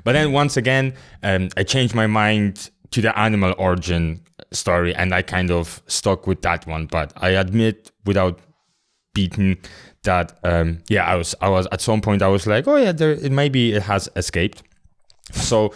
But 0.05 0.13
then 0.13 0.31
once 0.31 0.55
again, 0.55 0.93
um, 1.23 1.49
I 1.57 1.63
changed 1.63 1.93
my 1.93 2.07
mind 2.07 2.69
to 2.91 3.01
the 3.01 3.17
animal 3.19 3.53
origin 3.57 4.21
story, 4.51 4.95
and 4.95 5.13
I 5.13 5.21
kind 5.21 5.51
of 5.51 5.81
stuck 5.87 6.27
with 6.27 6.41
that 6.43 6.65
one. 6.65 6.85
But 6.87 7.11
I 7.17 7.31
admit, 7.31 7.91
without 8.05 8.39
beaten, 9.13 9.57
that 10.03 10.37
um, 10.43 10.79
yeah, 10.87 11.05
I 11.05 11.15
was 11.15 11.35
I 11.41 11.49
was 11.49 11.67
at 11.71 11.81
some 11.81 12.01
point 12.01 12.21
I 12.21 12.27
was 12.27 12.47
like, 12.47 12.67
oh 12.67 12.77
yeah, 12.77 12.91
there 12.91 13.11
it 13.11 13.31
maybe 13.31 13.73
it 13.73 13.83
has 13.83 14.09
escaped. 14.15 14.63
So. 15.31 15.73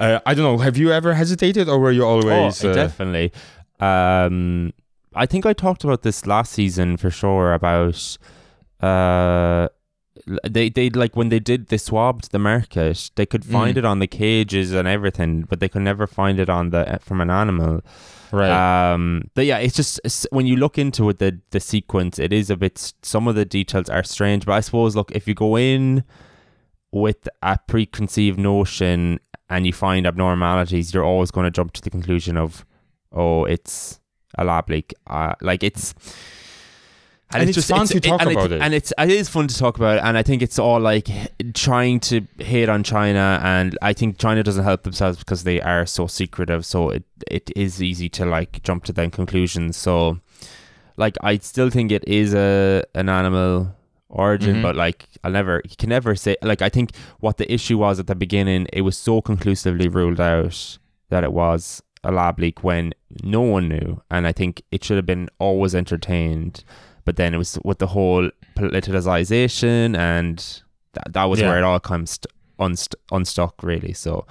Uh, 0.00 0.20
I 0.24 0.34
don't 0.34 0.44
know. 0.44 0.58
Have 0.58 0.76
you 0.76 0.92
ever 0.92 1.12
hesitated, 1.12 1.68
or 1.68 1.80
were 1.80 1.90
you 1.90 2.04
always? 2.04 2.64
oh, 2.64 2.70
uh, 2.70 2.72
definitely. 2.72 3.32
Um, 3.80 4.72
I 5.12 5.26
think 5.26 5.44
I 5.44 5.52
talked 5.52 5.82
about 5.82 6.02
this 6.02 6.24
last 6.24 6.52
season 6.52 6.96
for 6.96 7.10
sure 7.10 7.52
about 7.52 8.16
uh 8.80 9.66
they 10.48 10.68
they 10.68 10.90
like 10.90 11.16
when 11.16 11.28
they 11.28 11.38
did 11.40 11.68
they 11.68 11.78
swabbed 11.78 12.30
the 12.32 12.38
market 12.38 13.10
they 13.16 13.26
could 13.26 13.44
find 13.44 13.74
Mm. 13.76 13.78
it 13.78 13.84
on 13.84 13.98
the 13.98 14.06
cages 14.06 14.72
and 14.72 14.86
everything 14.88 15.42
but 15.42 15.60
they 15.60 15.68
could 15.68 15.82
never 15.82 16.06
find 16.06 16.38
it 16.38 16.48
on 16.48 16.70
the 16.70 16.98
from 17.02 17.20
an 17.20 17.30
animal 17.30 17.80
right. 18.32 18.50
um 18.92 19.30
but 19.34 19.46
yeah 19.46 19.58
it's 19.58 19.76
just 19.76 20.00
it's, 20.04 20.26
when 20.30 20.46
you 20.46 20.56
look 20.56 20.76
into 20.78 21.08
it 21.08 21.18
the 21.18 21.38
the 21.50 21.60
sequence 21.60 22.18
it 22.18 22.32
is 22.32 22.50
a 22.50 22.56
bit 22.56 22.92
some 23.02 23.26
of 23.28 23.34
the 23.34 23.44
details 23.44 23.88
are 23.88 24.02
strange 24.02 24.44
but 24.44 24.52
i 24.52 24.60
suppose 24.60 24.94
look 24.96 25.10
if 25.12 25.26
you 25.28 25.34
go 25.34 25.56
in 25.56 26.04
with 26.92 27.28
a 27.42 27.58
preconceived 27.66 28.38
notion 28.38 29.18
and 29.50 29.66
you 29.66 29.72
find 29.72 30.06
abnormalities 30.06 30.92
you're 30.92 31.04
always 31.04 31.30
going 31.30 31.44
to 31.44 31.50
jump 31.50 31.72
to 31.72 31.82
the 31.82 31.90
conclusion 31.90 32.36
of 32.36 32.64
oh 33.12 33.44
it's 33.44 34.00
a 34.36 34.44
lab 34.44 34.68
leak 34.68 34.94
uh, 35.06 35.34
like 35.40 35.62
it's 35.62 35.94
And 37.30 37.48
it's 37.48 37.66
fun 37.68 37.86
to 37.86 38.00
talk 38.00 38.22
about 38.22 38.52
it. 38.52 38.62
and 38.62 38.72
it's 38.72 38.92
it 38.98 39.10
is 39.10 39.28
fun 39.28 39.48
to 39.48 39.56
talk 39.58 39.76
about 39.76 39.98
it, 39.98 40.02
and 40.04 40.16
I 40.16 40.22
think 40.22 40.40
it's 40.42 40.58
all 40.58 40.80
like 40.80 41.08
trying 41.54 42.00
to 42.00 42.26
hate 42.38 42.68
on 42.70 42.82
China, 42.82 43.38
and 43.42 43.76
I 43.82 43.92
think 43.92 44.18
China 44.18 44.42
doesn't 44.42 44.64
help 44.64 44.82
themselves 44.82 45.18
because 45.18 45.44
they 45.44 45.60
are 45.60 45.84
so 45.86 46.06
secretive. 46.06 46.64
So 46.64 46.90
it 46.90 47.04
it 47.30 47.50
is 47.54 47.82
easy 47.82 48.08
to 48.10 48.24
like 48.24 48.62
jump 48.62 48.84
to 48.84 48.92
them 48.92 49.10
conclusions. 49.10 49.76
So 49.76 50.20
like 50.96 51.16
I 51.22 51.36
still 51.38 51.68
think 51.70 51.92
it 51.92 52.04
is 52.08 52.32
a 52.34 52.82
an 52.94 53.08
animal 53.10 53.74
origin, 54.08 54.56
Mhm. 54.56 54.62
but 54.62 54.74
like 54.76 55.06
I'll 55.22 55.30
never 55.30 55.60
you 55.68 55.76
can 55.76 55.90
never 55.90 56.14
say 56.16 56.36
like 56.42 56.62
I 56.62 56.70
think 56.70 56.92
what 57.20 57.36
the 57.36 57.52
issue 57.52 57.76
was 57.76 58.00
at 58.00 58.06
the 58.06 58.14
beginning, 58.14 58.66
it 58.72 58.80
was 58.82 58.96
so 58.96 59.20
conclusively 59.20 59.86
ruled 59.88 60.18
out 60.20 60.78
that 61.10 61.24
it 61.24 61.32
was 61.34 61.82
a 62.04 62.10
lab 62.10 62.38
leak 62.38 62.64
when 62.64 62.94
no 63.22 63.42
one 63.42 63.68
knew, 63.68 64.00
and 64.10 64.26
I 64.26 64.32
think 64.32 64.62
it 64.70 64.82
should 64.82 64.96
have 64.96 65.04
been 65.06 65.28
always 65.38 65.74
entertained. 65.74 66.64
But 67.08 67.16
then 67.16 67.32
it 67.32 67.38
was 67.38 67.58
with 67.64 67.78
the 67.78 67.86
whole 67.86 68.28
politicization, 68.54 69.96
and 69.96 70.36
that, 70.92 71.12
that 71.14 71.24
was 71.24 71.40
Yeah. 71.40 71.48
where 71.48 71.58
it 71.58 71.64
all 71.64 71.80
comes 71.80 72.10
st- 72.10 72.26
unst- 72.58 72.94
unstuck, 73.10 73.62
really. 73.62 73.94
So, 73.94 74.26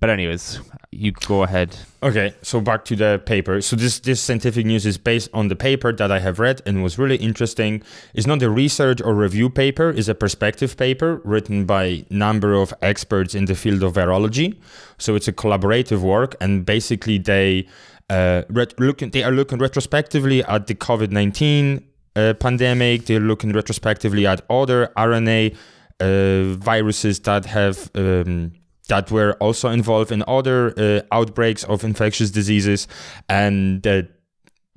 but 0.00 0.08
anyways, 0.08 0.60
you 0.90 1.12
go 1.12 1.42
ahead. 1.42 1.76
Okay, 2.02 2.32
so 2.40 2.60
back 2.62 2.84
to 2.86 2.96
the 2.96 3.20
paper. 3.26 3.60
So 3.60 3.76
this 3.76 4.00
this 4.00 4.20
scientific 4.22 4.64
news 4.64 4.86
is 4.86 4.96
based 4.96 5.28
on 5.34 5.48
the 5.48 5.56
paper 5.56 5.92
that 5.92 6.10
I 6.10 6.20
have 6.20 6.38
read 6.38 6.62
and 6.66 6.82
was 6.82 6.98
really 6.98 7.16
interesting. 7.16 7.82
It's 8.14 8.26
not 8.26 8.42
a 8.42 8.48
research 8.48 9.00
or 9.02 9.12
review 9.14 9.50
paper; 9.50 9.90
it's 9.90 10.08
a 10.08 10.14
perspective 10.14 10.76
paper 10.76 11.20
written 11.24 11.66
by 11.66 12.04
number 12.10 12.54
of 12.54 12.72
experts 12.80 13.34
in 13.34 13.44
the 13.44 13.54
field 13.54 13.82
of 13.82 13.92
virology. 13.94 14.54
So 14.98 15.14
it's 15.16 15.28
a 15.28 15.32
collaborative 15.32 16.00
work, 16.00 16.36
and 16.40 16.64
basically 16.64 17.18
they 17.18 17.66
uh, 18.08 18.42
ret- 18.48 18.78
looking 18.80 19.10
they 19.10 19.22
are 19.24 19.32
looking 19.32 19.58
retrospectively 19.58 20.42
at 20.44 20.66
the 20.68 20.74
COVID 20.74 21.10
nineteen 21.10 21.84
uh, 22.16 22.34
pandemic. 22.34 23.06
They're 23.06 23.20
looking 23.20 23.52
retrospectively 23.52 24.26
at 24.26 24.42
other 24.50 24.92
RNA 24.96 25.56
uh, 26.00 26.54
viruses 26.54 27.20
that 27.20 27.46
have 27.46 27.90
um, 27.94 28.52
that 28.88 29.10
were 29.10 29.32
also 29.34 29.70
involved 29.70 30.12
in 30.12 30.22
other 30.28 30.74
uh, 30.78 31.00
outbreaks 31.10 31.64
of 31.64 31.84
infectious 31.84 32.30
diseases, 32.30 32.86
and 33.28 33.86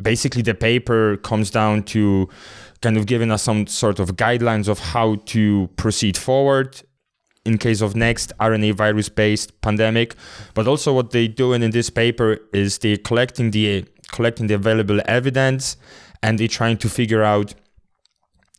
basically 0.02 0.42
the 0.42 0.54
paper 0.54 1.18
comes 1.18 1.50
down 1.50 1.84
to 1.84 2.30
kind 2.82 2.98
of 2.98 3.06
giving 3.06 3.32
us 3.32 3.44
some 3.44 3.68
sort 3.68 4.00
of 4.00 4.16
guidelines 4.16 4.68
of 4.68 4.80
how 4.80 5.16
to 5.26 5.68
proceed 5.76 6.16
forward 6.16 6.82
in 7.46 7.58
case 7.58 7.82
of 7.82 7.96
next 7.96 8.32
RNA 8.40 8.76
virus 8.76 9.10
based 9.10 9.60
pandemic. 9.62 10.16
But 10.54 10.68
also, 10.68 10.94
what 10.94 11.12
they're 11.12 11.28
doing 11.28 11.64
in 11.64 11.72
this 11.72 11.90
paper 11.90 12.40
is 12.54 12.78
they're 12.80 12.98
collecting 12.98 13.52
the 13.52 13.86
collecting 14.12 14.48
the 14.48 14.54
available 14.54 15.02
evidence 15.06 15.78
and 16.24 16.40
they're 16.40 16.48
trying 16.48 16.78
to 16.78 16.90
figure 16.90 17.24
out 17.24 17.54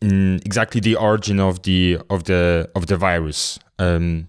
mm, 0.01 0.45
exactly 0.45 0.81
the 0.81 0.97
origin 0.97 1.41
of 1.41 1.63
the 1.63 1.99
of 2.11 2.25
the 2.25 2.71
of 2.75 2.87
the 2.87 2.97
virus. 2.97 3.59
Um, 3.79 4.29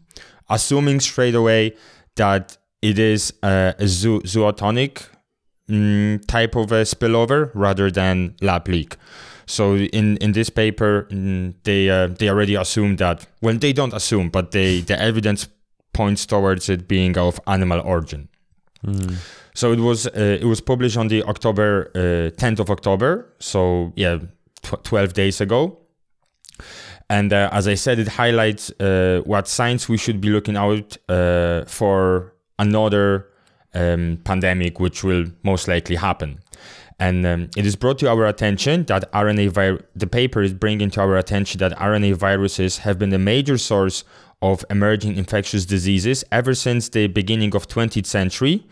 assuming 0.49 0.99
straight 0.99 1.35
away 1.35 1.75
that 2.15 2.57
it 2.81 2.99
is 2.99 3.33
a, 3.43 3.75
zoo, 3.85 4.21
zootonic 4.21 5.07
mm, 5.69 6.25
type 6.27 6.55
of 6.55 6.71
a 6.71 6.83
spillover 6.83 7.51
rather 7.53 7.91
than 7.91 8.35
lab 8.41 8.67
leak. 8.67 8.95
So 9.45 9.75
in, 9.75 10.17
in 10.17 10.33
this 10.33 10.49
paper, 10.49 11.07
mm, 11.09 11.53
they 11.63 11.89
uh, 11.89 12.07
they 12.07 12.29
already 12.29 12.55
assume 12.55 12.97
that. 12.97 13.25
Well, 13.41 13.55
they 13.55 13.73
don't 13.73 13.93
assume, 13.93 14.29
but 14.29 14.51
they 14.51 14.81
the 14.81 15.01
evidence 15.01 15.47
points 15.93 16.25
towards 16.25 16.69
it 16.69 16.87
being 16.87 17.17
of 17.17 17.39
animal 17.47 17.81
origin. 17.81 18.29
Mm. 18.85 19.15
So 19.53 19.71
it 19.71 19.79
was 19.79 20.07
uh, 20.07 20.37
it 20.41 20.45
was 20.45 20.61
published 20.61 20.97
on 20.97 21.07
the 21.07 21.23
October 21.23 21.91
uh, 21.95 21.99
10th 22.37 22.59
of 22.59 22.69
October. 22.69 23.33
So 23.39 23.91
yeah, 23.95 24.19
tw- 24.61 24.83
12 24.83 25.13
days 25.13 25.41
ago. 25.41 25.77
And 27.09 27.33
uh, 27.33 27.49
as 27.51 27.67
I 27.67 27.73
said, 27.73 27.99
it 27.99 28.07
highlights 28.07 28.71
uh, 28.79 29.21
what 29.25 29.47
signs 29.47 29.89
we 29.89 29.97
should 29.97 30.21
be 30.21 30.29
looking 30.29 30.55
out 30.55 30.97
uh, 31.09 31.65
for 31.65 32.35
another 32.59 33.27
um, 33.73 34.19
pandemic, 34.23 34.79
which 34.79 35.03
will 35.03 35.25
most 35.43 35.67
likely 35.67 35.95
happen. 35.95 36.39
And 36.99 37.25
um, 37.25 37.49
it 37.55 37.65
is 37.65 37.75
brought 37.75 37.97
to 37.99 38.09
our 38.09 38.25
attention 38.25 38.83
that 38.85 39.11
RNA 39.13 39.49
vi- 39.51 39.79
the 39.95 40.05
paper 40.05 40.41
is 40.41 40.53
bringing 40.53 40.89
to 40.91 41.01
our 41.01 41.15
attention 41.15 41.59
that 41.59 41.71
RNA 41.77 42.15
viruses 42.15 42.79
have 42.79 42.99
been 42.99 43.13
a 43.13 43.17
major 43.17 43.57
source 43.57 44.03
of 44.41 44.63
emerging 44.69 45.17
infectious 45.17 45.65
diseases 45.65 46.23
ever 46.31 46.53
since 46.53 46.89
the 46.89 47.07
beginning 47.07 47.55
of 47.55 47.67
20th 47.67 48.05
century. 48.05 48.65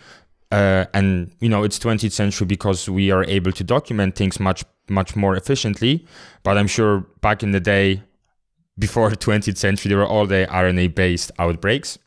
Uh, 0.50 0.86
and 0.94 1.36
you 1.40 1.50
know 1.50 1.64
it's 1.64 1.78
20th 1.78 2.14
century 2.14 2.48
because 2.48 2.88
we 2.88 3.12
are 3.12 3.26
able 3.26 3.52
to 3.52 3.66
document 3.66 4.16
things 4.16 4.40
much 4.40 4.64
much 4.90 5.16
more 5.16 5.36
efficiently. 5.36 6.06
But 6.44 6.58
I'm 6.58 6.68
sure 6.68 7.02
back 7.22 7.44
in 7.44 7.52
the 7.52 7.60
day, 7.60 8.02
before 8.80 9.10
the 9.10 9.18
20th 9.18 9.58
century, 9.58 9.90
there 9.90 9.98
were 9.98 10.06
all 10.06 10.26
the 10.26 10.48
RNA 10.50 10.96
based 10.96 11.32
outbreaks. 11.38 12.00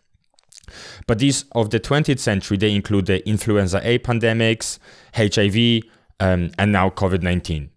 But 1.06 1.18
these 1.18 1.44
of 1.52 1.70
the 1.70 1.80
20th 1.80 2.20
century, 2.20 2.56
they 2.56 2.74
include 2.74 3.06
the 3.06 3.26
influenza 3.28 3.80
A 3.82 3.98
pandemics, 3.98 4.78
HIV, 5.14 5.82
um, 6.20 6.50
and 6.58 6.72
now 6.72 6.90
COVID 6.90 7.22
19. 7.22 7.70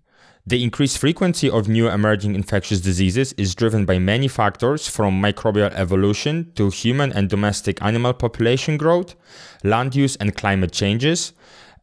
The 0.46 0.62
increased 0.62 0.98
frequency 0.98 1.50
of 1.50 1.70
new 1.70 1.88
emerging 1.88 2.36
infectious 2.36 2.82
diseases 2.82 3.32
is 3.34 3.56
driven 3.56 3.86
by 3.86 3.98
many 3.98 4.28
factors 4.28 4.90
from 4.90 5.22
microbial 5.22 5.72
evolution 5.74 6.52
to 6.56 6.70
human 6.70 7.14
and 7.14 7.30
domestic 7.30 7.82
animal 7.82 8.12
population 8.12 8.76
growth, 8.76 9.16
land 9.64 9.96
use 9.96 10.18
and 10.18 10.36
climate 10.36 10.74
changes, 10.74 11.32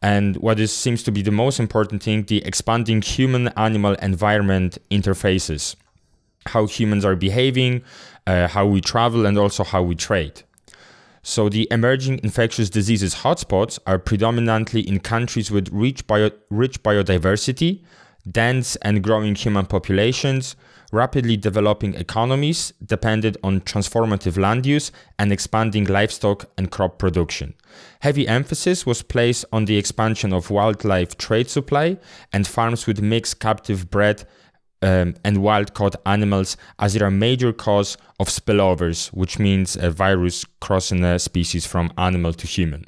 and 0.02 0.37
what 0.37 0.61
is, 0.61 0.76
seems 0.76 1.02
to 1.05 1.11
be 1.11 1.23
the 1.23 1.31
most 1.31 1.59
important 1.59 2.02
thing 2.02 2.25
the 2.25 2.45
expanding 2.45 3.00
human 3.00 3.49
animal 3.57 3.95
environment 4.02 4.76
interfaces. 4.90 5.75
How 6.45 6.67
humans 6.67 7.02
are 7.07 7.17
behaving, 7.17 7.83
uh, 8.26 8.47
how 8.49 8.67
we 8.67 8.83
travel, 8.83 9.25
and 9.25 9.38
also 9.38 9.64
how 9.64 9.83
we 9.83 9.95
trade. 9.95 10.43
So 11.23 11.49
the 11.49 11.67
emerging 11.71 12.21
infectious 12.23 12.69
diseases 12.69 13.17
hotspots 13.17 13.79
are 13.87 13.99
predominantly 13.99 14.87
in 14.87 15.00
countries 15.00 15.50
with 15.50 15.71
rich, 15.73 16.07
bio- 16.07 16.31
rich 16.50 16.83
biodiversity, 16.83 17.81
dense 18.30 18.76
and 18.76 19.02
growing 19.02 19.34
human 19.34 19.66
populations, 19.66 20.56
rapidly 20.92 21.36
developing 21.36 21.94
economies 21.94 22.72
dependent 22.84 23.36
on 23.42 23.60
transformative 23.60 24.36
land 24.36 24.66
use 24.66 24.90
and 25.18 25.32
expanding 25.32 25.84
livestock 25.84 26.50
and 26.58 26.70
crop 26.70 26.98
production. 26.98 27.54
Heavy 28.00 28.26
emphasis 28.26 28.84
was 28.84 29.02
placed 29.02 29.44
on 29.52 29.66
the 29.66 29.76
expansion 29.76 30.32
of 30.32 30.50
wildlife 30.50 31.16
trade 31.16 31.48
supply 31.48 31.98
and 32.32 32.46
farms 32.46 32.86
with 32.86 33.00
mixed 33.00 33.38
captive 33.38 33.90
bred 33.90 34.24
um, 34.82 35.14
and 35.24 35.42
wild 35.42 35.74
caught 35.74 35.96
animals 36.06 36.56
as 36.78 36.94
they 36.94 37.00
are 37.00 37.08
a 37.08 37.10
major 37.10 37.52
cause 37.52 37.96
of 38.18 38.28
spillovers, 38.28 39.08
which 39.08 39.38
means 39.38 39.76
a 39.76 39.90
virus 39.90 40.44
crossing 40.60 41.04
a 41.04 41.18
species 41.18 41.66
from 41.66 41.92
animal 41.98 42.32
to 42.32 42.46
human. 42.46 42.86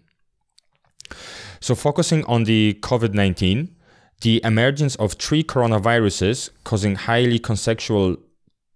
So, 1.61 1.75
focusing 1.75 2.25
on 2.25 2.45
the 2.45 2.79
COVID 2.81 3.15
19, 3.15 3.77
the 4.23 4.41
emergence 4.45 4.97
of 4.97 5.13
three 5.15 5.45
coronaviruses 5.45 6.51
causing 6.65 6.95
highly 6.95 7.39
consequential, 7.39 8.17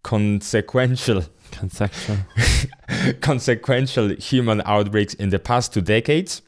consequential, 0.03 1.25
Consequential. 1.53 2.17
consequential 3.21 4.09
human 4.17 4.61
outbreaks 4.65 5.15
in 5.15 5.31
the 5.31 5.39
past 5.39 5.73
two 5.73 5.81
decades 5.81 6.43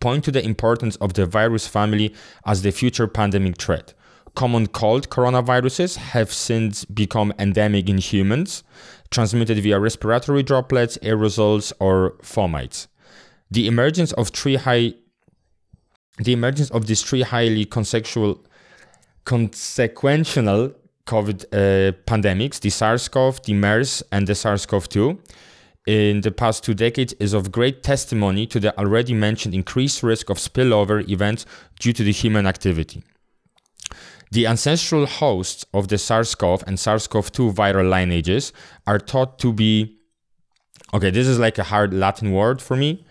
point 0.00 0.24
to 0.24 0.30
the 0.30 0.44
importance 0.44 0.96
of 0.96 1.14
the 1.14 1.26
virus 1.26 1.66
family 1.66 2.14
as 2.46 2.62
the 2.62 2.70
future 2.70 3.06
pandemic 3.06 3.60
threat. 3.60 3.94
Common 4.34 4.66
cold 4.68 5.08
coronaviruses 5.08 5.96
have 5.96 6.32
since 6.32 6.84
become 6.84 7.32
endemic 7.38 7.88
in 7.88 7.98
humans, 7.98 8.62
transmitted 9.10 9.58
via 9.58 9.80
respiratory 9.80 10.42
droplets, 10.42 10.98
aerosols, 10.98 11.72
or 11.80 12.16
fomites. 12.22 12.86
The 13.50 13.66
emergence 13.66 14.12
of 14.12 14.28
three 14.28 14.56
high 14.56 14.94
the 16.18 16.32
emergence 16.32 16.70
of 16.70 16.86
these 16.86 17.02
three 17.02 17.22
highly 17.22 17.64
consequential 17.64 18.44
consequential 19.24 20.74
COVID 21.06 21.44
uh, 21.52 21.92
pandemics, 22.06 22.60
the 22.60 22.70
SARS-CoV, 22.70 23.42
the 23.42 23.54
MERS, 23.54 24.02
and 24.12 24.26
the 24.26 24.34
SARS-CoV-2, 24.34 25.18
in 25.86 26.20
the 26.20 26.30
past 26.30 26.64
two 26.64 26.74
decades 26.74 27.14
is 27.14 27.32
of 27.32 27.50
great 27.50 27.82
testimony 27.82 28.46
to 28.46 28.60
the 28.60 28.78
already 28.78 29.14
mentioned 29.14 29.54
increased 29.54 30.02
risk 30.02 30.28
of 30.28 30.36
spillover 30.36 31.08
events 31.08 31.46
due 31.80 31.94
to 31.94 32.02
the 32.04 32.12
human 32.12 32.46
activity. 32.46 33.02
The 34.30 34.46
ancestral 34.46 35.06
hosts 35.06 35.64
of 35.72 35.88
the 35.88 35.96
SARS-CoV 35.96 36.64
and 36.66 36.78
SARS-CoV-2 36.78 37.54
viral 37.54 37.88
lineages 37.88 38.52
are 38.86 38.98
thought 38.98 39.38
to 39.38 39.50
be 39.50 39.96
okay. 40.92 41.10
This 41.10 41.26
is 41.26 41.38
like 41.38 41.56
a 41.56 41.64
hard 41.64 41.94
Latin 41.94 42.32
word 42.32 42.60
for 42.60 42.76
me. 42.76 43.06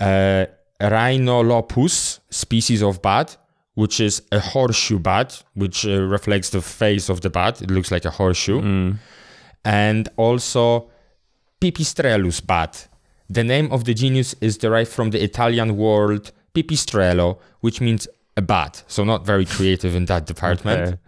Uh, 0.00 0.46
Rhinolopus 0.82 2.20
species 2.30 2.82
of 2.82 3.00
bat, 3.00 3.36
which 3.74 4.00
is 4.00 4.22
a 4.32 4.40
horseshoe 4.40 4.98
bat, 4.98 5.42
which 5.54 5.86
uh, 5.86 6.02
reflects 6.02 6.50
the 6.50 6.60
face 6.60 7.08
of 7.08 7.20
the 7.20 7.30
bat. 7.30 7.62
It 7.62 7.70
looks 7.70 7.90
like 7.90 8.04
a 8.04 8.10
horseshoe. 8.10 8.60
And 9.64 10.08
also 10.16 10.90
Pipistrellus 11.60 12.44
bat. 12.44 12.88
The 13.30 13.44
name 13.44 13.70
of 13.70 13.84
the 13.84 13.94
genus 13.94 14.34
is 14.40 14.58
derived 14.58 14.90
from 14.90 15.10
the 15.10 15.22
Italian 15.22 15.76
word 15.76 16.32
pipistrello, 16.54 17.38
which 17.60 17.80
means 17.80 18.08
a 18.36 18.42
bat. 18.42 18.82
So 18.88 19.04
not 19.04 19.24
very 19.24 19.46
creative 19.46 19.94
in 19.94 20.06
that 20.06 20.26
department. 20.26 20.80
Okay. 20.80 20.98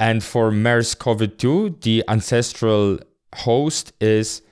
And 0.00 0.22
for 0.22 0.50
MERS-CoV-2, 0.50 1.80
the 1.82 2.04
ancestral 2.08 2.98
host 3.34 3.92
is 4.00 4.42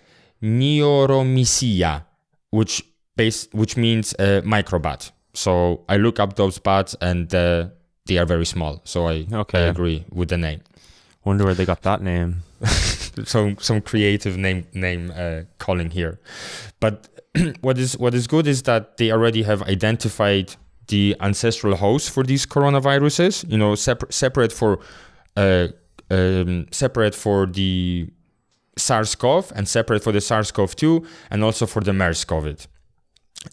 Neuromycia, 0.43 2.05
which 2.51 2.83
base, 3.17 3.49
which 3.53 3.77
means 3.77 4.15
uh, 4.19 4.43
microbat. 4.45 5.11
So 5.35 5.85
I 5.89 5.97
look 5.97 6.19
up 6.21 6.37
those 6.37 6.59
bats 6.59 6.95
and 7.01 7.35
uh, 7.35 7.69
they 8.07 8.19
are 8.19 8.27
very 8.27 8.47
small. 8.47 8.81
So 8.85 9.07
I, 9.09 9.27
Okay. 9.33 9.65
I 9.65 9.69
agree 9.69 10.05
with 10.11 10.29
the 10.29 10.39
name. 10.39 10.61
Wonder 11.25 11.45
where 11.45 11.55
they 11.55 11.65
got 11.67 11.83
that 11.83 12.03
name. 12.03 12.43
some 13.25 13.57
some 13.59 13.81
creative 13.81 14.37
name 14.37 14.67
name 14.73 15.13
uh, 15.15 15.43
calling 15.59 15.91
here. 15.91 16.19
But 16.81 17.09
what 17.61 17.79
is 17.79 17.99
what 17.99 18.15
is 18.15 18.27
good 18.27 18.47
is 18.47 18.63
that 18.63 18.97
they 18.97 19.11
already 19.11 19.43
have 19.43 19.63
identified 19.63 20.55
the 20.89 21.17
ancestral 21.21 21.77
host 21.77 22.11
for 22.11 22.23
these 22.23 22.47
coronaviruses. 22.47 23.45
You 23.51 23.59
know, 23.59 23.75
separ- 23.75 24.11
separate 24.11 24.53
for 24.53 24.79
uh, 25.37 25.69
um, 26.11 26.67
separate 26.71 27.15
for 27.15 27.47
the 27.47 28.09
SARS-CoV 28.79 29.53
and 29.57 29.67
separate 29.69 30.03
for 30.05 30.13
the 30.13 30.21
SARS-CoV-2 30.21 31.07
and 31.31 31.43
also 31.43 31.67
for 31.67 31.81
the 31.83 31.93
MERS-CoV. 31.93 32.69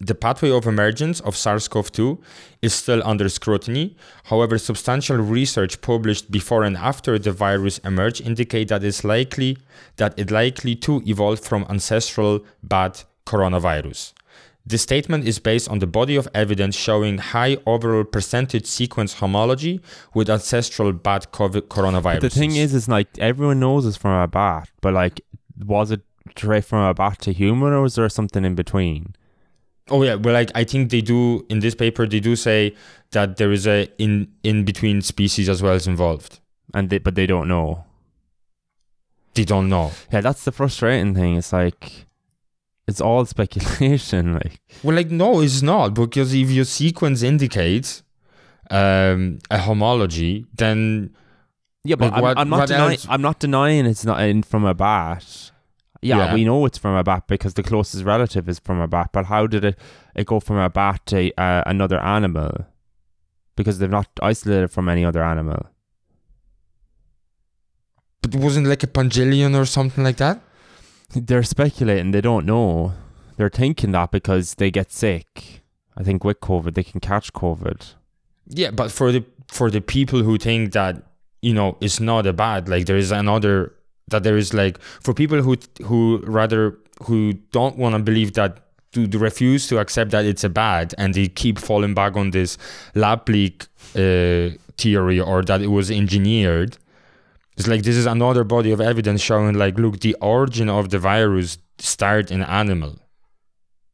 The 0.00 0.14
pathway 0.14 0.50
of 0.50 0.66
emergence 0.66 1.20
of 1.20 1.36
SARS-CoV-2 1.36 2.18
is 2.62 2.74
still 2.74 3.02
under 3.04 3.28
scrutiny. 3.28 3.96
However, 4.24 4.58
substantial 4.58 5.16
research 5.18 5.80
published 5.80 6.30
before 6.30 6.64
and 6.64 6.76
after 6.76 7.18
the 7.18 7.32
virus 7.32 7.78
emerged 7.78 8.20
indicate 8.20 8.68
that 8.68 8.82
it's 8.82 9.04
likely 9.04 9.58
that 9.96 10.18
it 10.18 10.30
likely 10.30 10.74
to 10.76 11.02
evolve 11.06 11.40
from 11.40 11.64
ancestral 11.68 12.44
bat 12.62 13.04
coronavirus. 13.26 14.12
The 14.66 14.78
statement 14.78 15.28
is 15.28 15.38
based 15.38 15.68
on 15.68 15.78
the 15.78 15.86
body 15.86 16.16
of 16.16 16.26
evidence 16.34 16.74
showing 16.74 17.18
high 17.18 17.58
overall 17.66 18.04
percentage 18.04 18.64
sequence 18.64 19.14
homology 19.14 19.80
with 20.14 20.30
ancestral 20.30 20.92
bat 20.92 21.32
COVID 21.32 21.68
coronavirus. 21.68 22.20
The 22.20 22.30
thing 22.30 22.56
is, 22.56 22.72
is 22.72 22.88
like 22.88 23.08
everyone 23.18 23.60
knows 23.60 23.84
it's 23.84 23.98
from 23.98 24.12
a 24.22 24.26
bat, 24.26 24.70
but 24.80 24.94
like, 24.94 25.20
was 25.64 25.90
it 25.90 26.00
from 26.34 26.78
a 26.78 26.94
bat 26.94 27.20
to 27.20 27.32
human, 27.32 27.74
or 27.74 27.82
was 27.82 27.94
there 27.94 28.08
something 28.08 28.44
in 28.44 28.54
between? 28.54 29.14
Oh 29.90 30.02
yeah, 30.02 30.14
well, 30.14 30.32
like 30.34 30.50
I 30.54 30.64
think 30.64 30.90
they 30.90 31.00
do 31.02 31.44
in 31.48 31.60
this 31.60 31.74
paper. 31.74 32.06
They 32.06 32.20
do 32.20 32.36
say 32.36 32.74
that 33.10 33.36
there 33.36 33.52
is 33.52 33.66
a 33.66 33.88
in 33.98 34.28
in 34.42 34.64
between 34.64 35.02
species 35.02 35.48
as 35.48 35.62
well 35.62 35.74
as 35.74 35.86
involved. 35.86 36.40
And 36.72 36.90
they, 36.90 36.98
but 36.98 37.14
they 37.14 37.26
don't 37.26 37.46
know. 37.48 37.84
they 39.34 39.44
don't 39.44 39.68
know. 39.68 39.92
Yeah, 40.12 40.20
that's 40.22 40.44
the 40.44 40.52
frustrating 40.52 41.14
thing. 41.14 41.36
It's 41.36 41.52
like 41.52 42.06
it's 42.88 43.00
all 43.00 43.24
speculation. 43.36 44.34
Like 44.34 44.60
Well, 44.82 44.96
like 44.96 45.10
no, 45.10 45.40
it's 45.40 45.62
not 45.62 45.94
because 45.94 46.32
if 46.34 46.50
your 46.50 46.64
sequence 46.64 47.22
indicates 47.22 48.02
um, 48.70 49.38
a 49.50 49.58
homology, 49.58 50.46
then 50.54 51.14
yeah, 51.84 51.96
but 51.96 52.06
Like, 52.10 52.14
I'm, 52.16 52.22
what- 52.22 52.38
I'm 52.38 52.48
not 52.48 52.68
denying. 52.68 52.98
I'm 53.08 53.22
not 53.22 53.38
denying 53.38 53.86
it's 53.86 54.04
not 54.06 54.22
in 54.22 54.42
from 54.42 54.64
a 54.64 54.72
bat. 54.74 55.50
Yeah, 56.04 56.18
Yeah. 56.18 56.34
we 56.34 56.44
know 56.44 56.66
it's 56.66 56.78
from 56.78 56.94
a 56.96 57.02
bat 57.02 57.24
because 57.26 57.54
the 57.54 57.62
closest 57.62 58.04
relative 58.04 58.48
is 58.48 58.58
from 58.58 58.78
a 58.80 58.86
bat. 58.88 59.10
But 59.12 59.24
how 59.26 59.46
did 59.46 59.64
it 59.64 59.78
it 60.14 60.26
go 60.26 60.38
from 60.40 60.58
a 60.58 60.68
bat 60.68 61.00
to 61.06 61.18
uh, 61.36 61.62
another 61.66 61.98
animal? 62.00 62.66
Because 63.56 63.78
they've 63.78 63.90
not 64.00 64.08
isolated 64.22 64.68
from 64.68 64.88
any 64.88 65.04
other 65.04 65.22
animal. 65.24 65.66
but 68.22 68.34
it 68.34 68.40
wasn't 68.40 68.66
like 68.66 68.82
a 68.82 68.86
pangillion 68.86 69.54
or 69.54 69.66
something 69.66 70.02
like 70.02 70.16
that. 70.16 70.40
They're 71.14 71.42
speculating. 71.42 72.10
They 72.12 72.20
don't 72.22 72.46
know. 72.46 72.94
They're 73.36 73.50
thinking 73.50 73.92
that 73.92 74.10
because 74.10 74.54
they 74.54 74.70
get 74.70 74.90
sick. 74.92 75.62
I 75.96 76.02
think 76.02 76.24
with 76.24 76.40
COVID, 76.40 76.74
they 76.74 76.82
can 76.84 77.00
catch 77.00 77.32
COVID. 77.32 77.94
Yeah, 78.48 78.70
but 78.70 78.90
for 78.90 79.12
the 79.12 79.24
for 79.48 79.70
the 79.70 79.80
people 79.80 80.22
who 80.22 80.38
think 80.38 80.72
that 80.72 81.02
you 81.42 81.52
know 81.54 81.76
it's 81.80 82.00
not 82.00 82.26
a 82.26 82.32
bad, 82.32 82.68
like 82.68 82.86
there 82.86 82.96
is 82.96 83.10
another 83.12 83.74
that 84.08 84.22
there 84.22 84.36
is 84.36 84.52
like 84.54 84.80
for 84.80 85.14
people 85.14 85.40
who 85.42 85.56
who 85.84 86.22
rather 86.26 86.76
who 87.04 87.32
don't 87.52 87.76
want 87.76 87.94
to 87.94 88.02
believe 88.02 88.34
that 88.34 88.60
to, 88.92 89.06
to 89.08 89.18
refuse 89.18 89.66
to 89.68 89.78
accept 89.78 90.10
that 90.12 90.24
it's 90.24 90.44
a 90.44 90.48
bad 90.48 90.94
and 90.98 91.14
they 91.14 91.26
keep 91.26 91.58
falling 91.58 91.94
back 91.94 92.16
on 92.16 92.30
this 92.30 92.56
lab 92.94 93.28
leak 93.28 93.66
uh, 93.96 94.50
theory 94.76 95.18
or 95.18 95.42
that 95.42 95.60
it 95.62 95.66
was 95.68 95.90
engineered. 95.90 96.76
It's 97.56 97.66
like 97.68 97.82
this 97.82 97.96
is 97.96 98.06
another 98.06 98.44
body 98.44 98.70
of 98.72 98.80
evidence 98.80 99.20
showing 99.20 99.54
like 99.54 99.78
look 99.78 100.00
the 100.00 100.14
origin 100.20 100.68
of 100.68 100.90
the 100.90 100.98
virus 100.98 101.58
started 101.78 102.30
in 102.30 102.42
animal. 102.42 102.98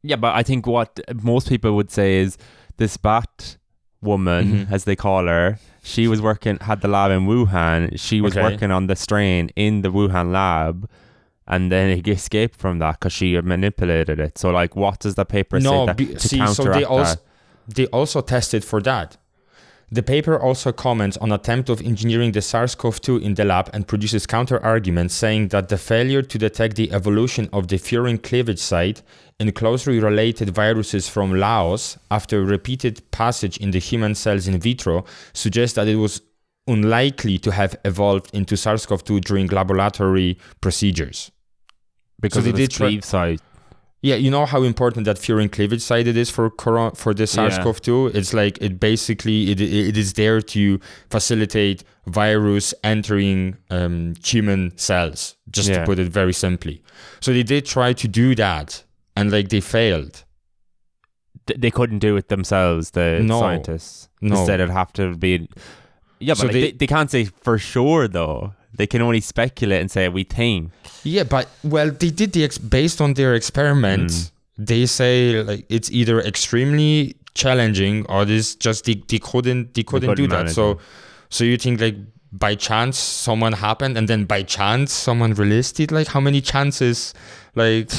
Yeah, 0.03 0.15
but 0.17 0.35
I 0.35 0.43
think 0.43 0.65
what 0.67 0.99
most 1.21 1.47
people 1.49 1.75
would 1.75 1.91
say 1.91 2.17
is 2.17 2.37
this 2.77 2.97
bat 2.97 3.57
woman, 4.01 4.65
Mhm. 4.67 4.71
as 4.71 4.83
they 4.85 4.95
call 4.95 5.25
her, 5.27 5.59
she 5.81 6.07
was 6.07 6.21
working, 6.21 6.57
had 6.61 6.81
the 6.81 6.87
lab 6.87 7.11
in 7.11 7.25
Wuhan. 7.27 7.99
She 7.99 8.21
was 8.21 8.37
Okay. 8.37 8.43
working 8.43 8.71
on 8.71 8.87
the 8.87 8.95
strain 8.95 9.49
in 9.55 9.81
the 9.81 9.89
Wuhan 9.89 10.31
lab. 10.31 10.89
And 11.47 11.71
then 11.71 12.01
he 12.01 12.11
escaped 12.11 12.55
from 12.55 12.79
that 12.79 12.99
because 12.99 13.11
she 13.13 13.33
had 13.33 13.45
manipulated 13.45 14.19
it. 14.19 14.37
So, 14.37 14.51
like, 14.51 14.75
what 14.75 14.99
does 14.99 15.15
the 15.15 15.25
paper 15.25 15.59
say 15.59 15.69
no, 15.69 15.85
that, 15.87 15.97
be, 15.97 16.05
to 16.13 16.19
see, 16.19 16.45
so 16.47 16.63
they 16.65 16.83
also 16.85 17.15
that? 17.15 17.21
they 17.67 17.87
also 17.87 18.21
tested 18.21 18.63
for 18.63 18.81
that. 18.83 19.17
The 19.93 20.01
paper 20.03 20.39
also 20.39 20.71
comments 20.71 21.17
on 21.17 21.33
attempt 21.33 21.67
of 21.69 21.81
engineering 21.81 22.31
the 22.31 22.41
SARS-CoV-2 22.41 23.21
in 23.21 23.33
the 23.33 23.43
lab 23.43 23.69
and 23.73 23.85
produces 23.85 24.25
counter 24.25 24.63
arguments 24.63 25.13
saying 25.13 25.49
that 25.49 25.67
the 25.67 25.77
failure 25.77 26.21
to 26.21 26.37
detect 26.37 26.77
the 26.77 26.93
evolution 26.93 27.49
of 27.51 27.67
the 27.67 27.75
furin 27.75 28.21
cleavage 28.23 28.59
site 28.59 29.01
in 29.41 29.51
closely 29.51 29.99
related 29.99 30.49
viruses 30.63 31.09
from 31.09 31.27
Laos 31.43 31.97
after 32.09 32.35
repeated 32.43 32.95
passage 33.11 33.57
in 33.57 33.71
the 33.71 33.79
human 33.79 34.13
cells 34.15 34.47
in 34.47 34.59
vitro 34.59 35.03
suggests 35.33 35.75
that 35.75 35.87
it 35.87 35.95
was 35.97 36.21
unlikely 36.67 37.37
to 37.39 37.51
have 37.51 37.75
evolved 37.85 38.29
into 38.33 38.55
SARS-CoV-2 38.55 39.21
during 39.29 39.47
laboratory 39.47 40.37
procedures. 40.61 41.31
Because 42.19 42.43
they 42.43 42.51
of 42.51 42.55
did 42.55 42.71
try- 42.71 42.87
cleave 42.87 43.03
site. 43.05 43.41
Yeah, 44.03 44.15
you 44.15 44.31
know 44.31 44.47
how 44.47 44.63
important 44.63 45.05
that 45.05 45.17
furin 45.17 45.51
cleavage 45.51 45.81
site 45.81 46.07
it 46.07 46.17
is 46.17 46.29
for 46.31 46.49
coron- 46.49 46.95
for 46.95 47.13
the 47.13 47.27
SARS-CoV-2. 47.27 48.15
It's 48.15 48.33
like 48.33 48.57
it 48.59 48.79
basically 48.79 49.51
it, 49.51 49.61
it 49.61 49.95
is 49.95 50.13
there 50.13 50.41
to 50.55 50.79
facilitate 51.11 51.83
virus 52.07 52.73
entering 52.83 53.57
um, 53.69 54.13
human 54.23 54.75
cells. 54.77 55.35
Just 55.51 55.69
Yeah. 55.69 55.79
to 55.79 55.85
put 55.85 55.99
it 55.99 56.07
very 56.09 56.33
simply. 56.33 56.81
So 57.19 57.31
they 57.31 57.43
did 57.43 57.63
try 57.65 57.93
to 57.93 58.07
do 58.07 58.33
that, 58.35 58.83
and 59.15 59.31
like 59.31 59.49
they 59.49 59.61
failed. 59.61 60.23
Th- 61.47 61.59
They 61.59 61.71
couldn't 61.71 61.99
do 61.99 62.15
it 62.17 62.27
themselves, 62.29 62.91
the 62.91 63.19
No. 63.23 63.39
scientists. 63.39 64.09
No. 64.21 64.37
Instead, 64.37 64.59
it'd 64.59 64.69
have 64.73 64.93
to 64.93 65.15
be. 65.15 65.47
Yeah, 66.19 66.33
but 66.33 66.37
So 66.37 66.43
like, 66.45 66.53
they- 66.53 66.61
they, 66.61 66.71
they 66.71 66.87
can't 66.87 67.09
say 67.09 67.25
for 67.25 67.57
sure, 67.57 68.07
though. 68.07 68.53
They 68.73 68.87
can 68.87 69.01
only 69.01 69.19
speculate 69.21 69.81
and 69.81 69.91
say, 69.91 70.07
we 70.07 70.23
think. 70.23 70.71
Yeah, 71.03 71.23
but 71.23 71.49
well, 71.63 71.89
they 71.91 72.09
did 72.09 72.31
the 72.33 72.43
ex- 72.45 72.57
based 72.57 73.01
on 73.01 73.15
their 73.15 73.33
experiments. 73.35 74.15
Mm. 74.59 74.65
They 74.65 74.85
say 74.85 75.41
like 75.43 75.65
it's 75.69 75.91
either 75.91 76.21
extremely 76.21 77.15
challenging 77.33 78.05
or 78.07 78.23
this 78.25 78.55
just 78.55 78.85
they, 78.85 78.95
they 79.07 79.17
couldn't 79.19 79.73
they 79.73 79.83
couldn't, 79.83 80.15
do 80.15 80.27
couldn't 80.27 80.45
that. 80.47 80.53
So 80.53 80.71
it. 80.71 80.77
so 81.29 81.43
you 81.43 81.57
think 81.57 81.81
like 81.81 81.95
by 82.31 82.55
chance 82.55 82.97
someone 82.97 83.53
happened 83.53 83.97
and 83.97 84.07
then 84.07 84.25
by 84.25 84.43
chance 84.43 84.91
someone 84.93 85.33
released 85.33 85.79
it? 85.79 85.91
Like 85.91 86.07
how 86.07 86.19
many 86.19 86.41
chances 86.41 87.13
like 87.55 87.91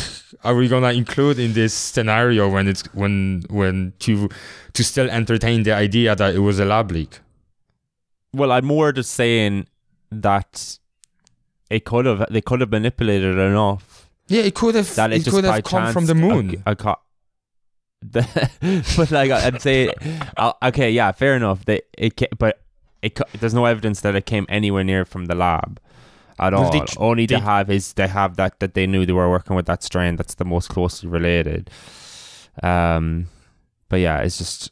are 0.45 0.55
we 0.55 0.69
gonna 0.69 0.93
include 0.93 1.39
in 1.39 1.53
this 1.53 1.75
scenario 1.75 2.49
when 2.49 2.67
it's 2.69 2.83
when 2.95 3.45
when 3.51 3.93
to 4.01 4.29
to 4.73 4.85
still 4.85 5.11
entertain 5.11 5.63
the 5.65 5.73
idea 5.73 6.17
that 6.17 6.35
it 6.35 6.41
was 6.41 6.59
a 6.59 6.65
lab 6.65 6.91
leak? 6.91 7.21
Well, 8.33 8.51
I'm 8.51 8.65
more 8.65 8.93
just 8.93 9.13
saying 9.13 9.67
that 10.11 10.79
it 11.69 11.85
could 11.85 12.07
have 12.07 12.27
they 12.31 12.41
could 12.41 12.61
have 12.61 12.71
manipulated 12.71 13.37
it 13.37 13.41
enough 13.41 14.09
Yeah, 14.29 14.43
it 14.43 14.55
could 14.55 14.75
have 14.75 14.95
that 14.95 15.13
it, 15.13 15.27
it 15.27 15.31
could 15.31 15.45
have 15.45 15.63
come 15.65 15.83
chance 15.83 15.93
from 15.93 16.07
the 16.07 16.15
moon. 16.15 16.63
A 16.65 16.75
co- 16.75 16.97
but 18.11 19.11
like 19.13 19.31
I'd 19.31 19.63
say, 19.63 19.93
uh, 20.37 20.53
okay, 20.65 20.91
yeah, 20.91 21.13
fair 21.13 21.37
enough. 21.37 21.65
They 21.65 21.83
it 21.97 22.19
but 22.37 22.62
it 23.03 23.19
there's 23.41 23.55
no 23.55 23.65
evidence 23.67 24.01
that 24.03 24.15
it 24.15 24.27
came 24.27 24.47
anywhere 24.49 24.85
near 24.85 25.05
from 25.05 25.27
the 25.27 25.35
lab 25.35 25.81
at 26.39 26.53
Well, 26.53 26.65
all. 26.65 26.71
they 26.73 26.83
Only 26.97 27.27
they- 27.27 27.35
to 27.37 27.41
have 27.41 27.71
is 27.71 27.93
they 27.95 28.07
have 28.09 28.37
that 28.37 28.61
that 28.61 28.75
they 28.75 28.87
knew 28.87 29.05
they 29.05 29.13
were 29.13 29.29
working 29.31 29.57
with 29.57 29.67
that 29.67 29.83
strain 29.83 30.17
that's 30.17 30.35
the 30.35 30.45
most 30.45 30.69
closely 30.69 31.09
related. 31.09 31.69
Um, 32.63 33.27
but 33.89 34.01
yeah, 34.01 34.19
it's 34.19 34.39
just 34.39 34.71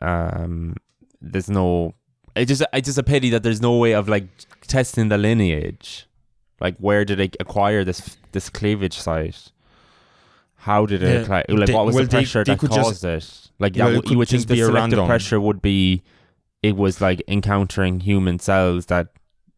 um, 0.00 0.76
there's 1.20 1.48
no. 1.50 1.94
It 2.34 2.46
just 2.46 2.62
it's 2.72 2.86
just 2.86 2.98
a 2.98 3.02
pity 3.02 3.30
that 3.30 3.42
there's 3.42 3.60
no 3.60 3.76
way 3.76 3.92
of 3.92 4.08
like 4.08 4.24
testing 4.66 5.08
the 5.08 5.18
lineage. 5.18 6.06
Like, 6.60 6.76
where 6.78 7.04
did 7.04 7.18
they 7.18 7.30
acquire 7.40 7.84
this 7.84 8.16
this 8.32 8.48
cleavage 8.48 8.98
site? 8.98 9.50
How 10.56 10.86
did 10.86 11.02
it 11.02 11.08
Yeah, 11.12 11.20
acquire? 11.22 11.44
Like, 11.48 11.70
what 11.74 11.86
was 11.86 11.94
well, 11.96 12.04
the 12.04 12.10
pressure 12.10 12.44
that 12.44 12.58
could 12.58 12.70
just- 12.70 12.80
caused 13.02 13.04
it? 13.04 13.50
Like, 13.58 13.76
Well, 13.76 13.90
that, 13.92 14.04
it 14.04 14.10
you 14.10 14.18
would 14.18 14.28
think 14.28 14.38
just 14.40 14.48
the 14.48 14.56
selective 14.56 14.74
random. 14.74 15.06
pressure 15.06 15.40
would 15.40 15.60
be, 15.62 16.02
it 16.62 16.76
was 16.76 17.00
like 17.00 17.22
encountering 17.28 18.00
human 18.00 18.38
cells 18.38 18.86
that 18.86 19.08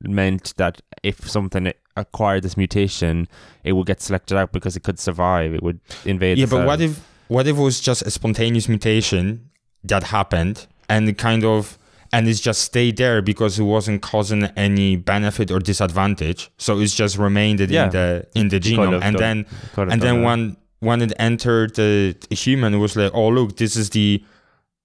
meant 0.01 0.55
that 0.57 0.81
if 1.03 1.29
something 1.29 1.73
acquired 1.97 2.43
this 2.43 2.57
mutation, 2.57 3.29
it 3.63 3.73
would 3.73 3.87
get 3.87 4.01
selected 4.01 4.37
out 4.37 4.53
because 4.53 4.77
it 4.77 4.83
could 4.83 4.99
survive. 4.99 5.55
It 5.55 5.63
would 5.63 5.81
invade. 6.05 6.39
yeah 6.39 6.47
the 6.47 6.57
but 6.57 6.67
what 6.67 6.81
if 6.81 7.07
what 7.29 7.47
if 7.47 7.57
it 7.57 7.61
was 7.61 7.81
just 7.81 8.03
a 8.03 8.11
spontaneous 8.11 8.69
mutation 8.69 9.51
that 9.85 10.03
happened 10.05 10.67
and 10.89 11.09
it 11.09 11.19
kind 11.19 11.45
of 11.45 11.79
and 12.13 12.29
it's 12.29 12.41
just 12.41 12.61
stayed 12.63 12.97
there 12.97 13.23
because 13.23 13.59
it 13.59 13.63
wasn't 13.65 14.01
causing 14.03 14.45
any 14.57 14.95
benefit 14.97 15.51
or 15.51 15.59
disadvantage 15.59 16.51
so 16.59 16.79
it's 16.79 16.95
just 16.95 17.17
remained 17.19 17.61
in 17.61 17.71
Yeah. 17.71 17.89
the 17.89 18.27
in 18.35 18.49
the 18.49 18.61
genome 18.61 18.93
have 18.93 19.03
and 19.03 19.19
then 19.19 19.47
and 19.77 20.01
then 20.03 20.21
that. 20.21 20.25
when 20.27 20.57
when 20.81 21.01
it 21.03 21.13
entered 21.19 21.75
the 21.77 22.15
human 22.31 22.75
it 22.75 22.79
was 22.79 22.95
like 22.97 23.11
oh 23.15 23.29
look 23.29 23.57
this 23.57 23.75
is 23.77 23.91
the 23.91 24.23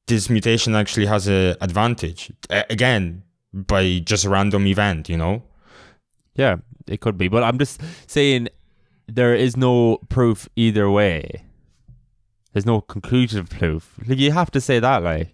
this 0.10 0.30
mutation 0.30 0.76
actually 0.76 1.06
has 1.06 1.28
a 1.28 1.56
advantage 1.62 2.32
A- 2.50 2.66
again 2.70 3.24
by 3.54 4.00
just 4.00 4.26
a 4.26 4.30
random 4.30 4.68
event 4.68 5.08
you 5.10 5.18
know 5.18 5.42
Yeah, 6.36 6.58
it 6.88 7.00
could 7.02 7.18
be. 7.18 7.28
But 7.30 7.44
I'm 7.44 7.58
just 7.58 7.82
saying 8.08 8.50
there 9.08 9.36
is 9.36 9.56
no 9.58 9.98
proof 10.10 10.48
either 10.56 10.90
way. 10.90 11.44
There's 12.54 12.66
no 12.66 12.82
conclusive 12.82 13.50
proof. 13.50 14.00
Like 14.08 14.20
you 14.20 14.32
have 14.32 14.52
to 14.52 14.62
say 14.62 14.80
that, 14.80 15.04
like 15.04 15.34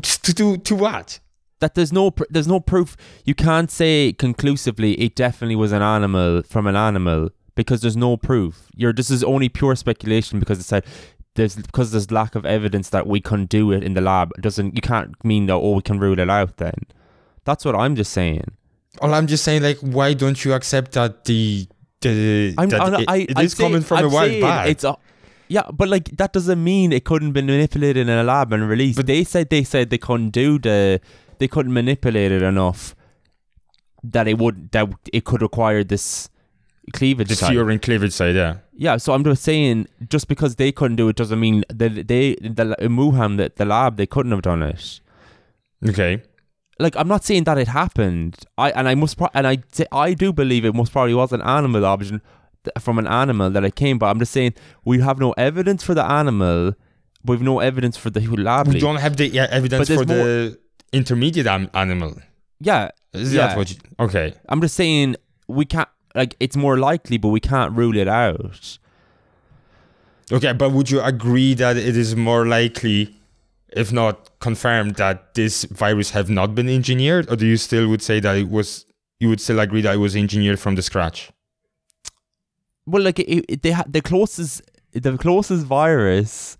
just 0.00 0.24
to 0.24 0.32
do 0.34 0.56
to 0.58 0.74
what 0.74 1.20
that. 1.60 1.74
There's 1.74 1.92
no 1.92 2.10
pr- 2.10 2.30
there's 2.30 2.48
no 2.48 2.60
proof. 2.60 2.96
You 3.24 3.34
can't 3.34 3.70
say 3.70 4.12
conclusively 4.12 4.92
it 5.00 5.14
definitely 5.14 5.56
was 5.56 5.72
an 5.72 5.82
animal 5.82 6.42
from 6.42 6.66
an 6.66 6.76
animal 6.76 7.30
because 7.54 7.80
there's 7.80 7.96
no 7.96 8.16
proof. 8.16 8.68
You're 8.76 8.92
this 8.92 9.10
is 9.10 9.24
only 9.24 9.48
pure 9.48 9.76
speculation 9.76 10.38
because 10.40 10.58
it 10.60 10.64
said 10.64 10.84
there's 11.34 11.56
because 11.56 11.92
there's 11.92 12.10
lack 12.10 12.34
of 12.34 12.44
evidence 12.44 12.90
that 12.90 13.06
we 13.06 13.20
can 13.20 13.46
do 13.46 13.72
it 13.72 13.82
in 13.82 13.94
the 13.94 14.00
lab. 14.00 14.32
It 14.36 14.42
doesn't 14.42 14.74
you 14.76 14.82
can't 14.82 15.12
mean 15.24 15.46
that 15.46 15.54
oh 15.54 15.76
we 15.76 15.82
can 15.82 15.98
rule 15.98 16.18
it 16.18 16.30
out 16.30 16.58
then. 16.58 16.74
That's 17.44 17.64
what 17.64 17.74
I'm 17.74 17.96
just 17.96 18.12
saying. 18.12 18.44
Well, 19.00 19.14
I'm 19.14 19.26
just 19.26 19.42
saying, 19.42 19.62
like, 19.62 19.78
why 19.78 20.12
don't 20.12 20.44
you 20.44 20.52
accept 20.52 20.92
that 20.92 21.24
the 21.24 21.66
the 22.02 22.54
I'm, 22.58 22.68
that 22.68 22.80
I'm, 22.80 22.94
it, 22.94 23.04
I, 23.08 23.16
it 23.16 23.32
I'm 23.36 23.48
coming 23.48 23.80
from 23.82 23.98
I'm 23.98 24.04
a 24.06 24.08
wild 24.08 24.40
bat? 24.40 24.68
It's 24.68 24.84
a, 24.84 24.96
yeah, 25.48 25.70
but 25.72 25.88
like 25.88 26.16
that 26.16 26.32
doesn't 26.32 26.62
mean 26.62 26.92
it 26.92 27.04
couldn't 27.04 27.32
be 27.32 27.42
manipulated 27.42 28.08
in 28.08 28.10
a 28.10 28.22
lab 28.22 28.52
and 28.52 28.68
released. 28.68 28.96
But- 28.96 29.06
they 29.06 29.24
said 29.24 29.50
they 29.50 29.64
said 29.64 29.90
they 29.90 29.98
couldn't 29.98 30.30
do 30.30 30.58
the 30.58 31.00
they 31.38 31.48
couldn't 31.48 31.72
manipulate 31.72 32.32
it 32.32 32.42
enough 32.42 32.94
that 34.04 34.28
it 34.28 34.38
would 34.38 34.70
that 34.72 34.88
it 35.12 35.24
could 35.24 35.42
require 35.42 35.84
this 35.84 36.28
cleavage. 36.92 37.28
the 37.28 37.34
furin 37.34 37.80
cleavage 37.80 38.12
side, 38.12 38.34
yeah. 38.34 38.56
Yeah, 38.74 38.96
so 38.96 39.12
I'm 39.12 39.22
just 39.22 39.42
saying, 39.42 39.86
just 40.08 40.28
because 40.28 40.56
they 40.56 40.72
couldn't 40.72 40.96
do 40.96 41.08
it 41.08 41.16
doesn't 41.16 41.38
mean 41.38 41.64
that 41.68 42.08
they 42.08 42.34
the 42.36 42.74
in 42.80 42.96
Wuhan 42.96 43.36
the, 43.36 43.52
the 43.54 43.64
lab 43.64 43.96
they 43.96 44.06
couldn't 44.06 44.32
have 44.32 44.42
done 44.42 44.62
it. 44.62 45.00
Okay. 45.88 46.22
like 46.78 46.96
I'm 46.96 47.08
not 47.08 47.24
saying 47.24 47.44
that 47.44 47.58
it 47.58 47.68
happened. 47.68 48.36
I 48.56 48.70
and 48.70 48.88
I 48.88 48.94
must 48.94 49.18
pro- 49.18 49.28
and 49.34 49.46
I 49.46 49.58
I 49.92 50.14
do 50.14 50.32
believe 50.32 50.64
it 50.64 50.74
most 50.74 50.92
probably 50.92 51.14
was 51.14 51.32
an 51.32 51.42
animal 51.42 51.84
origin 51.84 52.22
from 52.80 52.98
an 52.98 53.06
animal 53.06 53.50
that 53.50 53.64
it 53.64 53.74
came. 53.74 53.98
But 53.98 54.06
I'm 54.06 54.18
just 54.18 54.32
saying 54.32 54.54
we 54.84 55.00
have 55.00 55.18
no 55.18 55.32
evidence 55.32 55.82
for 55.82 55.94
the 55.94 56.04
animal. 56.04 56.74
We've 57.24 57.42
no 57.42 57.60
evidence 57.60 57.96
for 57.96 58.10
the 58.10 58.20
lab. 58.20 58.66
We 58.68 58.74
leak. 58.74 58.82
don't 58.82 58.96
have 58.96 59.16
the 59.16 59.28
yeah, 59.28 59.46
evidence 59.50 59.88
for 59.88 60.04
the 60.04 60.58
intermediate 60.92 61.46
am- 61.46 61.70
animal. 61.74 62.14
Yeah, 62.60 62.90
Is 63.12 63.34
Yeah. 63.34 63.48
that 63.48 63.56
what 63.56 63.70
you, 63.70 63.76
okay. 64.00 64.34
I'm 64.48 64.60
just 64.60 64.74
saying 64.76 65.16
we 65.48 65.64
can't. 65.64 65.88
Like 66.14 66.36
it's 66.40 66.56
more 66.56 66.78
likely, 66.78 67.16
but 67.18 67.28
we 67.28 67.40
can't 67.40 67.72
rule 67.72 67.96
it 67.96 68.08
out. 68.08 68.78
Okay, 70.30 70.52
but 70.52 70.70
would 70.70 70.90
you 70.90 71.00
agree 71.00 71.54
that 71.54 71.76
it 71.76 71.96
is 71.96 72.16
more 72.16 72.46
likely, 72.46 73.14
if 73.70 73.92
not 73.92 74.30
confirmed, 74.40 74.94
that 74.96 75.34
this 75.34 75.64
virus 75.64 76.10
have 76.10 76.30
not 76.30 76.54
been 76.54 76.68
engineered, 76.68 77.30
or 77.30 77.36
do 77.36 77.46
you 77.46 77.56
still 77.56 77.88
would 77.88 78.02
say 78.02 78.20
that 78.20 78.36
it 78.36 78.48
was? 78.48 78.86
You 79.20 79.28
would 79.28 79.40
still 79.40 79.60
agree 79.60 79.82
that 79.82 79.94
it 79.94 79.98
was 79.98 80.16
engineered 80.16 80.58
from 80.58 80.74
the 80.74 80.82
scratch? 80.82 81.30
Well, 82.86 83.02
like 83.02 83.18
it, 83.20 83.44
it, 83.48 83.62
they 83.62 83.70
ha- 83.72 83.84
the 83.88 84.00
closest 84.00 84.62
the 84.92 85.16
closest 85.16 85.64
virus 85.66 86.58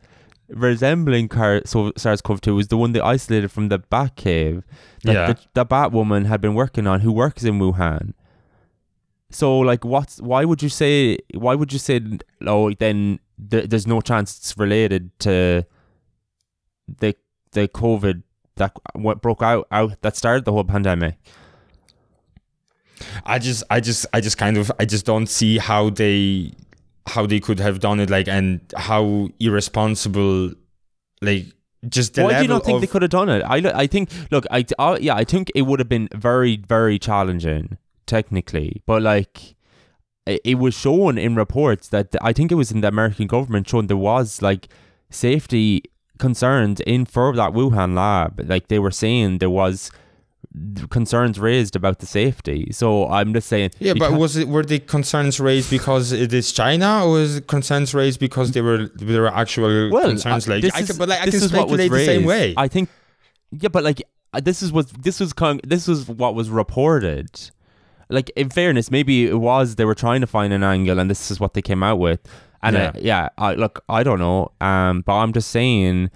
resembling 0.48 1.28
car- 1.28 1.62
so 1.64 1.92
SARS-CoV-2 1.96 2.54
was 2.54 2.68
the 2.68 2.76
one 2.76 2.92
they 2.92 3.00
isolated 3.00 3.50
from 3.50 3.68
the 3.68 3.78
bat 3.78 4.16
cave 4.16 4.62
that 5.04 5.12
Yeah. 5.14 5.26
the, 5.32 5.38
the 5.54 5.64
bat 5.64 5.92
woman 5.92 6.26
had 6.26 6.40
been 6.40 6.54
working 6.54 6.86
on, 6.86 7.00
who 7.00 7.10
works 7.12 7.42
in 7.42 7.58
Wuhan. 7.58 8.12
So, 9.34 9.58
like, 9.58 9.84
what's 9.84 10.20
why 10.20 10.44
would 10.44 10.62
you 10.62 10.68
say 10.68 11.18
why 11.34 11.54
would 11.54 11.72
you 11.72 11.78
say 11.78 12.00
oh 12.46 12.72
then 12.74 13.18
th- 13.50 13.68
there's 13.68 13.86
no 13.86 14.00
chance 14.00 14.36
it's 14.36 14.56
related 14.58 15.18
to 15.20 15.64
the 16.98 17.14
the 17.52 17.68
COVID 17.68 18.22
that 18.56 18.72
what 18.94 19.22
broke 19.22 19.42
out 19.42 19.66
out 19.70 20.00
that 20.02 20.16
started 20.16 20.44
the 20.44 20.52
whole 20.52 20.64
pandemic? 20.64 21.16
I 23.24 23.38
just, 23.38 23.64
I 23.70 23.80
just, 23.80 24.06
I 24.12 24.20
just 24.20 24.38
kind 24.38 24.56
of, 24.56 24.70
I 24.78 24.84
just 24.84 25.04
don't 25.04 25.26
see 25.26 25.58
how 25.58 25.90
they, 25.90 26.52
how 27.06 27.26
they 27.26 27.40
could 27.40 27.58
have 27.58 27.80
done 27.80 27.98
it, 28.00 28.10
like, 28.10 28.28
and 28.28 28.60
how 28.76 29.28
irresponsible, 29.40 30.52
like, 31.20 31.46
just 31.88 32.14
the 32.14 32.22
Why 32.22 32.34
do 32.34 32.42
you 32.42 32.48
not 32.48 32.64
think 32.64 32.80
they 32.80 32.86
could 32.86 33.02
have 33.02 33.10
done 33.10 33.28
it? 33.28 33.42
I, 33.42 33.56
I 33.74 33.86
think 33.88 34.08
look, 34.30 34.46
I, 34.52 34.64
I 34.78 34.98
yeah, 34.98 35.16
I 35.16 35.24
think 35.24 35.50
it 35.56 35.62
would 35.62 35.80
have 35.80 35.88
been 35.88 36.08
very 36.14 36.56
very 36.68 36.96
challenging 36.96 37.76
technically, 38.16 38.82
but 38.84 39.00
like 39.00 39.54
it, 40.26 40.58
was 40.58 40.74
shown 40.74 41.16
in 41.16 41.34
reports 41.34 41.88
that 41.88 42.08
I 42.20 42.32
think 42.34 42.52
it 42.52 42.56
was 42.56 42.70
in 42.70 42.80
the 42.82 42.88
American 42.88 43.26
government 43.26 43.68
shown 43.68 43.86
there 43.86 43.96
was 44.12 44.42
like 44.42 44.68
safety 45.10 45.82
concerns 46.18 46.80
in 46.80 47.06
for 47.06 47.34
that 47.40 47.52
Wuhan 47.52 47.94
lab. 47.96 48.32
Like 48.52 48.68
they 48.68 48.78
were 48.78 48.90
saying 48.90 49.38
there 49.38 49.50
was 49.50 49.90
concerns 50.90 51.38
raised 51.38 51.74
about 51.74 51.96
the 52.00 52.06
safety. 52.06 52.68
So 52.72 53.08
I'm 53.08 53.32
just 53.32 53.48
saying 53.48 53.70
Yeah, 53.78 53.94
but 53.94 54.12
was 54.12 54.36
it 54.36 54.46
were 54.54 54.66
the 54.74 54.78
concerns 54.78 55.40
raised 55.40 55.70
because 55.70 56.12
it 56.12 56.32
is 56.40 56.52
China, 56.52 56.90
or 57.04 57.12
was 57.12 57.36
it 57.38 57.46
concerns 57.46 57.94
raised 57.94 58.20
because 58.20 58.52
they 58.52 58.60
were 58.60 58.88
there 58.94 59.22
were 59.22 59.34
actual 59.44 59.90
well, 59.90 60.08
concerns? 60.08 60.46
uh, 60.46 60.52
Like, 60.52 60.62
this 60.62 60.74
I 60.74 60.80
is, 60.80 60.88
can, 60.88 60.98
but 60.98 61.08
like 61.08 61.20
I 61.20 61.24
can 61.24 61.34
is 61.34 61.52
what 61.52 61.68
was 61.68 61.80
speculate 61.80 61.90
the 61.90 62.12
same 62.12 62.24
way. 62.24 62.54
I 62.56 62.68
think, 62.68 62.90
yeah, 63.62 63.70
but 63.76 63.82
like 63.82 64.00
uh, 64.32 64.40
this 64.40 64.62
is 64.62 64.70
what 64.72 64.86
this 65.02 65.20
was 65.20 65.32
con- 65.32 65.60
this 65.64 65.88
was 65.88 66.08
what 66.08 66.34
was 66.34 66.48
reported. 66.50 67.28
Like 68.08 68.30
in 68.36 68.50
fairness, 68.50 68.90
maybe 68.90 69.26
it 69.26 69.38
was 69.40 69.76
they 69.76 69.84
were 69.84 69.94
trying 69.94 70.20
to 70.20 70.26
find 70.26 70.52
an 70.52 70.62
angle, 70.62 70.98
and 70.98 71.10
this 71.10 71.30
is 71.30 71.40
what 71.40 71.54
they 71.54 71.62
came 71.62 71.82
out 71.82 71.98
with. 71.98 72.20
And 72.62 72.76
Yeah. 72.76 72.92
yeah, 72.94 73.00
yeah 73.02 73.28
I, 73.38 73.54
look, 73.54 73.82
I 73.88 74.02
don't 74.02 74.18
know, 74.18 74.50
um, 74.60 75.02
but 75.02 75.14
I'm 75.14 75.32
just 75.32 75.50
saying. 75.50 76.10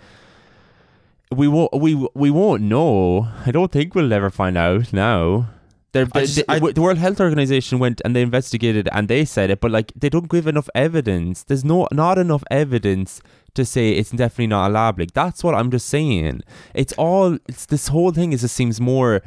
We 1.35 1.49
won't. 1.49 1.73
We 1.75 1.95
we 2.15 2.31
won't 2.31 2.63
know. 2.63 3.29
I 3.45 3.51
don't 3.51 3.73
think 3.73 3.95
we'll 3.95 4.13
ever 4.13 4.31
find 4.31 4.57
out 4.57 4.93
now. 4.93 5.49
They- 5.93 6.05
just- 6.05 6.37
they- 6.37 6.45
I- 6.49 6.59
the 6.61 6.81
World 6.83 6.99
Health 6.99 7.21
Organization 7.21 7.79
went 7.79 8.01
and 8.05 8.15
they 8.15 8.23
investigated 8.23 8.89
and 8.93 9.09
they 9.09 9.25
said 9.25 9.51
it, 9.51 9.61
but 9.61 9.71
like 9.73 9.93
they 9.97 10.09
don't 10.09 10.29
give 10.29 10.47
enough 10.47 10.69
evidence. 10.75 11.43
There's 11.43 11.65
no 11.65 11.89
not 11.91 12.17
enough 12.19 12.45
evidence 12.51 13.21
to 13.55 13.65
say 13.65 13.91
it's 13.93 14.11
definitely 14.11 14.49
not 14.49 14.71
a 14.71 14.73
lab 14.73 14.99
leak. 15.01 15.15
That's 15.15 15.43
what 15.43 15.55
I'm 15.55 15.71
just 15.71 15.89
saying. 15.89 16.43
It's 16.75 16.93
all. 16.93 17.39
It's 17.49 17.67
this 17.67 17.89
whole 17.89 18.13
thing 18.13 18.33
is. 18.33 18.45
It 18.45 18.49
seems 18.49 18.81
more. 18.81 19.23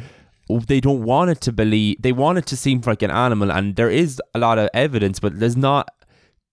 They 0.50 0.80
don't 0.80 1.04
want 1.04 1.30
it 1.30 1.42
to 1.42 1.52
believe. 1.52 2.02
They 2.02 2.12
want 2.12 2.38
it 2.40 2.46
to 2.48 2.58
seem 2.58 2.82
like 2.86 3.02
an 3.04 3.12
animal, 3.12 3.52
and 3.52 3.76
there 3.76 3.90
is 3.90 4.22
a 4.34 4.40
lot 4.40 4.58
of 4.58 4.70
evidence, 4.74 5.20
but 5.20 5.40
there's 5.40 5.58
not. 5.58 5.90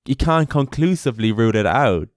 You 0.06 0.14
can't 0.16 0.48
conclusively 0.50 1.32
root 1.32 1.56
it 1.56 1.66
out. 1.66 2.08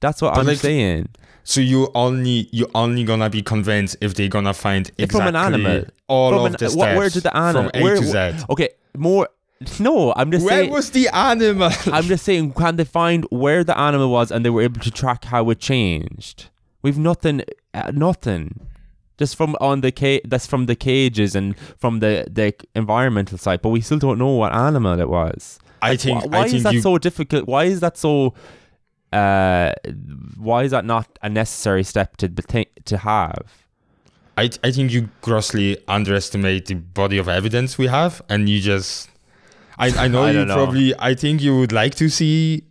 That's 0.00 0.20
what 0.22 0.34
But 0.34 0.40
I'm 0.40 0.46
like- 0.46 0.58
saying. 0.58 1.08
so 1.44 1.60
you 1.60 1.90
only 1.94 2.48
you 2.52 2.66
only 2.74 3.04
gonna 3.04 3.30
be 3.30 3.42
convinced 3.42 3.96
if 4.00 4.14
they're 4.14 4.28
gonna 4.28 4.54
find 4.54 4.90
If 4.98 5.10
from 5.10 5.20
exactly 5.28 5.28
an 5.28 5.66
animal. 5.66 5.84
all 6.08 6.30
From 6.30 6.38
of 6.40 6.46
an- 6.46 6.52
the 6.52 6.70
steps 6.70 6.74
where 6.76 7.08
did 7.10 7.22
the 7.22 7.36
animal? 7.36 7.70
from 7.70 7.80
A 7.80 7.84
where, 7.84 7.96
to 7.96 8.04
Z. 8.38 8.44
Okay, 8.50 8.68
more. 8.96 9.28
No, 9.78 10.14
I'm 10.16 10.30
just 10.32 10.44
Where 10.46 10.54
saying. 10.54 10.70
Where 10.70 10.78
was 10.78 10.90
the 10.90 11.08
animal? 11.14 11.70
I'm 11.92 12.04
just 12.04 12.24
saying, 12.24 12.52
can 12.54 12.76
they 12.76 12.84
find 12.84 13.26
where 13.30 13.62
the 13.62 13.78
animal 13.78 14.10
was 14.10 14.30
and 14.32 14.42
they 14.42 14.48
were 14.50 14.62
able 14.62 14.80
to 14.80 14.90
track 14.90 15.26
how 15.26 15.50
it 15.50 15.60
changed? 15.60 16.48
We've 16.82 16.96
nothing, 16.98 17.42
uh, 17.74 17.92
nothing. 17.94 18.58
Just 19.20 19.36
from 19.36 19.54
on 19.60 19.82
the 19.82 19.92
ca- 19.92 20.22
that's 20.24 20.46
from 20.52 20.66
the 20.66 20.74
cages 20.74 21.36
and 21.36 21.54
from 21.82 22.00
the 22.00 22.26
the 22.38 22.54
environmental 22.74 23.38
side, 23.38 23.60
but 23.62 23.68
we 23.68 23.80
still 23.82 23.98
don't 24.06 24.18
know 24.18 24.34
what 24.42 24.52
animal 24.52 24.98
it 24.98 25.08
was. 25.08 25.58
I 25.82 25.90
Like, 25.90 26.00
think 26.00 26.22
wh- 26.24 26.30
why 26.32 26.38
I 26.40 26.44
is 26.46 26.50
think 26.52 26.62
that 26.64 26.74
you 26.74 26.80
so 26.80 26.98
difficult? 26.98 27.46
Why 27.46 27.64
is 27.64 27.80
that 27.80 27.96
so? 27.98 28.34
Uh, 29.12 29.72
why 30.38 30.62
is 30.62 30.70
that 30.70 30.84
not 30.84 31.06
a 31.22 31.28
necessary 31.28 31.84
step 31.84 32.16
to 32.18 32.28
thi- 32.28 32.72
to 32.86 32.96
have? 32.98 33.44
I 34.38 34.44
I 34.64 34.70
think 34.70 34.90
you 34.92 35.08
grossly 35.20 35.76
underestimate 35.88 36.66
the 36.66 36.74
body 36.74 37.18
of 37.18 37.28
evidence 37.28 37.76
we 37.76 37.88
have, 37.88 38.22
and 38.28 38.48
you 38.48 38.60
just. 38.60 39.10
I 39.78 39.86
I 40.04 40.08
know 40.14 40.24
I 40.24 40.30
you 40.30 40.44
know. 40.44 40.54
probably. 40.54 40.94
I 40.98 41.14
think 41.14 41.42
you 41.42 41.58
would 41.58 41.72
like 41.72 41.94
to 41.96 42.08
see. 42.08 42.62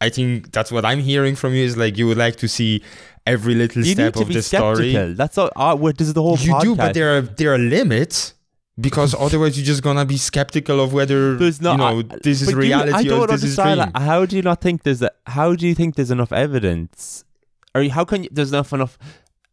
I 0.00 0.10
think 0.10 0.52
that's 0.52 0.70
what 0.70 0.84
I'm 0.84 1.00
hearing 1.00 1.34
from 1.36 1.54
you 1.54 1.64
is 1.64 1.76
like 1.76 1.96
you 1.98 2.06
would 2.06 2.18
like 2.18 2.36
to 2.36 2.48
see 2.48 2.82
every 3.26 3.54
little 3.54 3.84
You 3.84 3.92
step 3.94 4.04
need 4.06 4.14
to 4.14 4.22
of 4.22 4.28
be 4.28 4.34
the 4.34 4.42
story. 4.42 4.90
skeptical. 4.92 5.14
That's 5.14 5.38
all. 5.38 5.50
Uh, 5.56 5.76
what- 5.76 5.98
this 5.98 6.08
is 6.08 6.14
the 6.14 6.22
whole. 6.22 6.38
You 6.38 6.58
do, 6.60 6.76
but 6.76 6.94
there 6.94 7.16
are 7.18 7.20
there 7.22 7.52
are 7.54 7.58
limits 7.58 8.34
because 8.80 9.14
otherwise 9.18 9.56
you're 9.58 9.66
just 9.66 9.82
gonna 9.82 10.04
be 10.04 10.16
skeptical 10.16 10.80
of 10.80 10.92
whether 10.92 11.36
There's 11.36 11.60
not. 11.60 11.72
you 11.72 11.78
know 11.78 12.14
I- 12.14 12.18
this 12.22 12.42
is 12.42 12.48
do 12.48 12.54
you- 12.54 12.60
reality 12.60 12.92
I 12.92 13.02
don't 13.02 13.20
or 13.20 13.26
this 13.26 13.42
is 13.44 13.58
understand. 13.58 13.92
like, 13.94 14.02
how 14.02 14.24
do 14.26 14.36
you 14.36 14.42
not 14.42 14.60
think 14.60 14.82
there's? 14.84 15.02
A, 15.02 15.10
how 15.26 15.54
do 15.54 15.66
you 15.66 15.74
think 15.74 15.96
there's 15.96 16.10
enough 16.10 16.32
evidence? 16.32 17.24
Or 17.74 17.84
how 17.88 18.04
can 18.04 18.24
you, 18.24 18.30
there's 18.32 18.52
enough 18.52 18.72
enough 18.72 18.98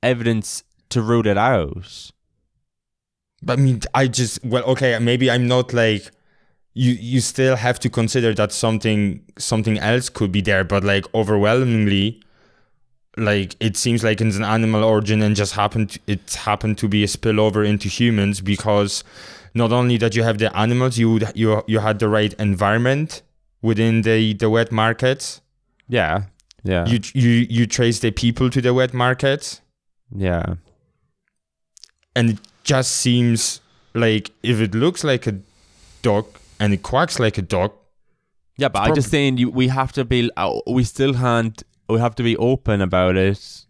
evidence 0.02 0.64
to 0.90 1.02
root 1.02 1.28
it 1.28 1.38
out? 1.38 2.12
But 3.42 3.60
I 3.60 3.62
mean, 3.62 3.82
I 3.94 4.08
just 4.08 4.44
well, 4.46 4.64
okay, 4.64 4.98
maybe 5.00 5.30
I'm 5.30 5.48
not 5.48 5.74
like 5.74 6.10
you. 6.74 6.94
You 6.94 7.20
still 7.20 7.56
have 7.58 7.78
to 7.82 7.90
consider 7.90 8.34
that 8.36 8.52
something 8.54 9.22
something 9.38 9.78
else 9.80 10.08
could 10.10 10.32
be 10.32 10.40
there, 10.42 10.64
but 10.64 10.84
like 10.86 11.06
overwhelmingly, 11.14 12.22
like 13.18 13.56
it 13.60 13.78
seems 13.78 14.04
like 14.04 14.22
it's 14.22 14.38
an 14.38 14.44
animal 14.44 14.84
origin 14.84 15.22
and 15.22 15.36
just 15.36 15.54
happened. 15.54 15.92
To, 15.92 16.00
it 16.08 16.34
happened 16.34 16.78
to 16.80 16.88
be 16.88 17.04
a 17.04 17.08
spillover 17.08 17.68
into 17.68 17.88
humans 17.90 18.42
because 18.42 19.04
not 19.54 19.72
only 19.72 19.98
that 19.98 20.16
you 20.16 20.24
have 20.24 20.38
the 20.40 20.56
animals, 20.58 20.98
you 20.98 21.12
would- 21.14 21.32
you 21.36 21.64
you 21.68 21.80
had 21.80 22.00
the 22.00 22.10
right 22.10 22.34
environment 22.40 23.22
within 23.62 24.02
the 24.02 24.34
the 24.34 24.50
wet 24.50 24.72
markets. 24.72 25.42
Yeah, 25.88 26.24
yeah, 26.64 26.86
You 26.88 27.00
you 27.14 27.30
you 27.50 27.68
trace 27.68 28.00
the 28.00 28.12
people 28.12 28.50
to 28.50 28.62
the 28.62 28.74
wet 28.74 28.94
markets. 28.94 29.62
yeah. 30.16 30.56
and 32.16 32.30
it 32.32 32.38
just 32.64 32.92
seems 32.92 33.60
like 33.94 34.32
if 34.44 34.60
it 34.62 34.74
looks 34.76 35.04
like 35.04 35.28
a 35.28 35.36
dog 36.02 36.26
and 36.60 36.74
it 36.74 36.84
quacks 36.84 37.20
like 37.20 37.38
a 37.38 37.42
dog, 37.42 37.72
Yeah, 38.58 38.70
but 38.70 38.80
It's 38.82 38.90
I'm 38.90 38.96
just 38.96 39.10
saying 39.10 39.38
you, 39.38 39.50
we 39.50 39.68
have 39.70 39.92
to 39.94 40.06
be. 40.06 40.30
Uh, 40.38 40.60
we 40.68 40.84
still 40.84 41.14
can't. 41.14 41.62
We 41.94 42.00
have 42.00 42.16
to 42.16 42.24
be 42.24 42.36
open 42.38 42.82
about 42.82 43.16
it, 43.18 43.66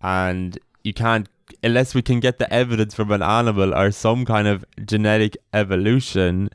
and 0.00 0.56
you 0.84 0.92
can't 0.94 1.28
unless 1.64 1.92
we 1.92 2.02
can 2.02 2.20
get 2.20 2.38
the 2.38 2.52
evidence 2.52 2.94
from 2.94 3.10
an 3.10 3.20
animal 3.22 3.74
or 3.74 3.90
some 3.90 4.24
kind 4.24 4.46
of 4.46 4.64
genetic 4.84 5.36
evolution. 5.52 6.50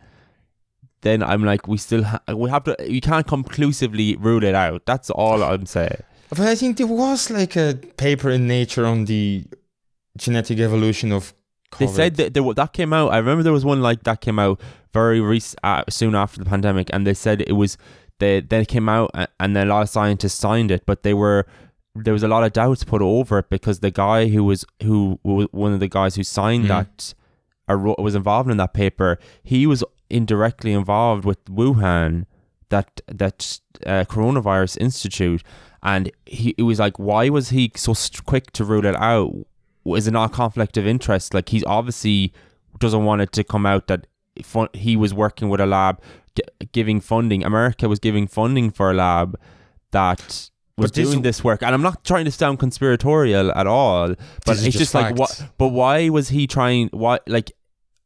Then 1.01 1.21
I'm 1.21 1.43
like, 1.43 1.67
we 1.67 1.77
still 1.77 2.03
ha- 2.03 2.21
we 2.33 2.49
have 2.49 2.63
to. 2.63 2.75
You 2.89 3.01
can't 3.01 3.27
conclusively 3.27 4.15
rule 4.15 4.43
it 4.45 4.55
out. 4.55 4.85
That's 4.85 5.09
all 5.09 5.43
I'm 5.43 5.65
saying. 5.65 6.01
but 6.29 6.39
I 6.39 6.55
think 6.55 6.77
there 6.77 6.87
was 6.87 7.29
like 7.29 7.57
a 7.57 7.77
paper 7.97 8.29
in 8.29 8.47
Nature 8.47 8.85
on 8.85 9.03
the 9.05 9.43
genetic 10.17 10.59
evolution 10.59 11.11
of. 11.11 11.33
COVID. 11.71 11.79
They 11.79 11.87
said 11.87 12.15
that 12.15 12.33
there, 12.33 12.53
that 12.53 12.71
came 12.71 12.93
out. 12.93 13.11
I 13.11 13.17
remember 13.17 13.43
there 13.43 13.51
was 13.51 13.65
one 13.65 13.81
like 13.81 14.03
that 14.03 14.21
came 14.21 14.39
out 14.39 14.61
very 14.93 15.19
rec- 15.19 15.55
uh, 15.63 15.83
soon 15.89 16.13
after 16.15 16.37
the 16.41 16.49
pandemic, 16.49 16.89
and 16.93 17.05
they 17.05 17.15
said 17.15 17.41
it 17.41 17.53
was 17.53 17.77
they 18.23 18.39
they 18.41 18.65
came 18.65 18.87
out 18.89 19.11
and 19.39 19.57
a 19.57 19.65
lot 19.65 19.81
of 19.83 19.89
scientists 19.89 20.35
signed 20.47 20.71
it, 20.71 20.85
but 20.85 21.03
they 21.03 21.13
were 21.13 21.45
there 21.95 22.13
was 22.13 22.23
a 22.23 22.27
lot 22.27 22.43
of 22.43 22.53
doubts 22.53 22.83
put 22.83 23.01
over 23.01 23.39
it 23.39 23.49
because 23.49 23.79
the 23.79 23.91
guy 23.91 24.27
who 24.33 24.43
was 24.43 24.65
who 24.81 25.19
was 25.23 25.47
one 25.51 25.73
of 25.73 25.79
the 25.79 25.87
guys 25.99 26.15
who 26.15 26.23
signed 26.23 26.65
Mhm. 26.65 26.67
that 26.69 27.13
or 27.69 27.77
was 28.07 28.15
involved 28.15 28.49
in 28.49 28.57
that 28.57 28.73
paper. 28.73 29.17
He 29.43 29.65
was 29.67 29.83
indirectly 30.09 30.73
involved 30.73 31.23
with 31.25 31.43
Wuhan, 31.45 32.25
that 32.69 33.01
that 33.07 33.59
uh, 33.85 34.03
coronavirus 34.13 34.77
institute, 34.87 35.41
and 35.81 36.11
he 36.25 36.55
it 36.57 36.63
was 36.63 36.79
like, 36.79 36.97
why 36.97 37.29
was 37.29 37.49
he 37.49 37.71
so 37.75 37.93
quick 38.25 38.51
to 38.53 38.63
rule 38.65 38.85
it 38.85 38.95
out? 38.95 39.33
is 39.85 40.07
it 40.07 40.11
not 40.11 40.31
a 40.31 40.33
conflict 40.33 40.77
of 40.77 40.87
interest? 40.87 41.33
Like 41.33 41.49
he's 41.49 41.65
obviously 41.65 42.31
doesn't 42.79 43.03
want 43.03 43.21
it 43.21 43.31
to 43.33 43.43
come 43.43 43.65
out 43.65 43.87
that 43.87 44.07
fun, 44.41 44.69
he 44.73 44.95
was 44.95 45.13
working 45.13 45.49
with 45.49 45.59
a 45.59 45.65
lab 45.65 46.01
giving 46.71 46.99
funding. 47.01 47.43
America 47.43 47.87
was 47.89 47.99
giving 47.99 48.27
funding 48.27 48.71
for 48.71 48.91
a 48.91 48.93
lab 48.93 49.39
that 49.91 50.49
was 50.77 50.91
this- 50.91 51.07
doing 51.09 51.21
this 51.21 51.43
work, 51.43 51.61
and 51.61 51.73
I'm 51.75 51.81
not 51.81 52.03
trying 52.03 52.25
to 52.25 52.31
sound 52.31 52.59
conspiratorial 52.59 53.51
at 53.55 53.67
all, 53.67 54.15
but 54.45 54.53
it's 54.57 54.63
just 54.63 54.77
just, 54.77 54.93
like 54.95 55.15
what. 55.17 55.43
But 55.57 55.69
why 55.69 56.09
was 56.09 56.29
he 56.29 56.47
trying? 56.47 56.89
Why 56.91 57.19
like 57.27 57.51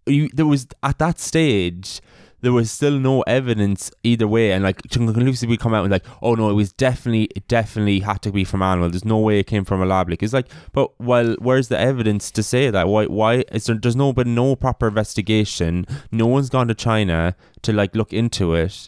you? 0.05 0.29
There 0.33 0.45
was 0.45 0.67
at 0.83 0.97
that 0.99 1.19
stage. 1.19 2.01
There 2.41 2.53
was 2.53 2.69
still 2.69 2.99
no 2.99 3.21
evidence 3.23 3.89
either 4.03 4.27
way, 4.27 4.51
and 4.51 4.63
like 4.63 4.81
to 4.83 4.99
conclusively 4.99 5.57
come 5.57 5.73
out 5.73 5.83
and 5.83 5.91
like, 5.91 6.05
oh 6.21 6.35
no, 6.35 6.51
it 6.51 6.53
was 6.53 6.71
definitely, 6.71 7.23
it 7.35 7.47
definitely 7.47 8.01
had 8.01 8.21
to 8.21 8.31
be 8.31 8.43
from 8.43 8.61
animal. 8.61 8.89
There's 8.91 9.03
no 9.03 9.17
way 9.17 9.39
it 9.39 9.47
came 9.47 9.65
from 9.65 9.81
a 9.81 9.87
lab 9.87 10.07
leak. 10.07 10.21
It's 10.21 10.33
like, 10.33 10.47
but 10.71 10.91
well, 10.99 11.35
where's 11.39 11.69
the 11.69 11.79
evidence 11.79 12.29
to 12.31 12.43
say 12.43 12.69
that? 12.69 12.87
Why? 12.87 13.05
Why 13.05 13.43
is 13.51 13.65
there? 13.65 13.75
There's 13.75 13.95
no, 13.95 14.13
but 14.13 14.27
no 14.27 14.55
proper 14.55 14.87
investigation. 14.87 15.87
No 16.11 16.27
one's 16.27 16.49
gone 16.49 16.67
to 16.67 16.75
China 16.75 17.35
to 17.63 17.73
like 17.73 17.95
look 17.95 18.13
into 18.13 18.53
it, 18.53 18.87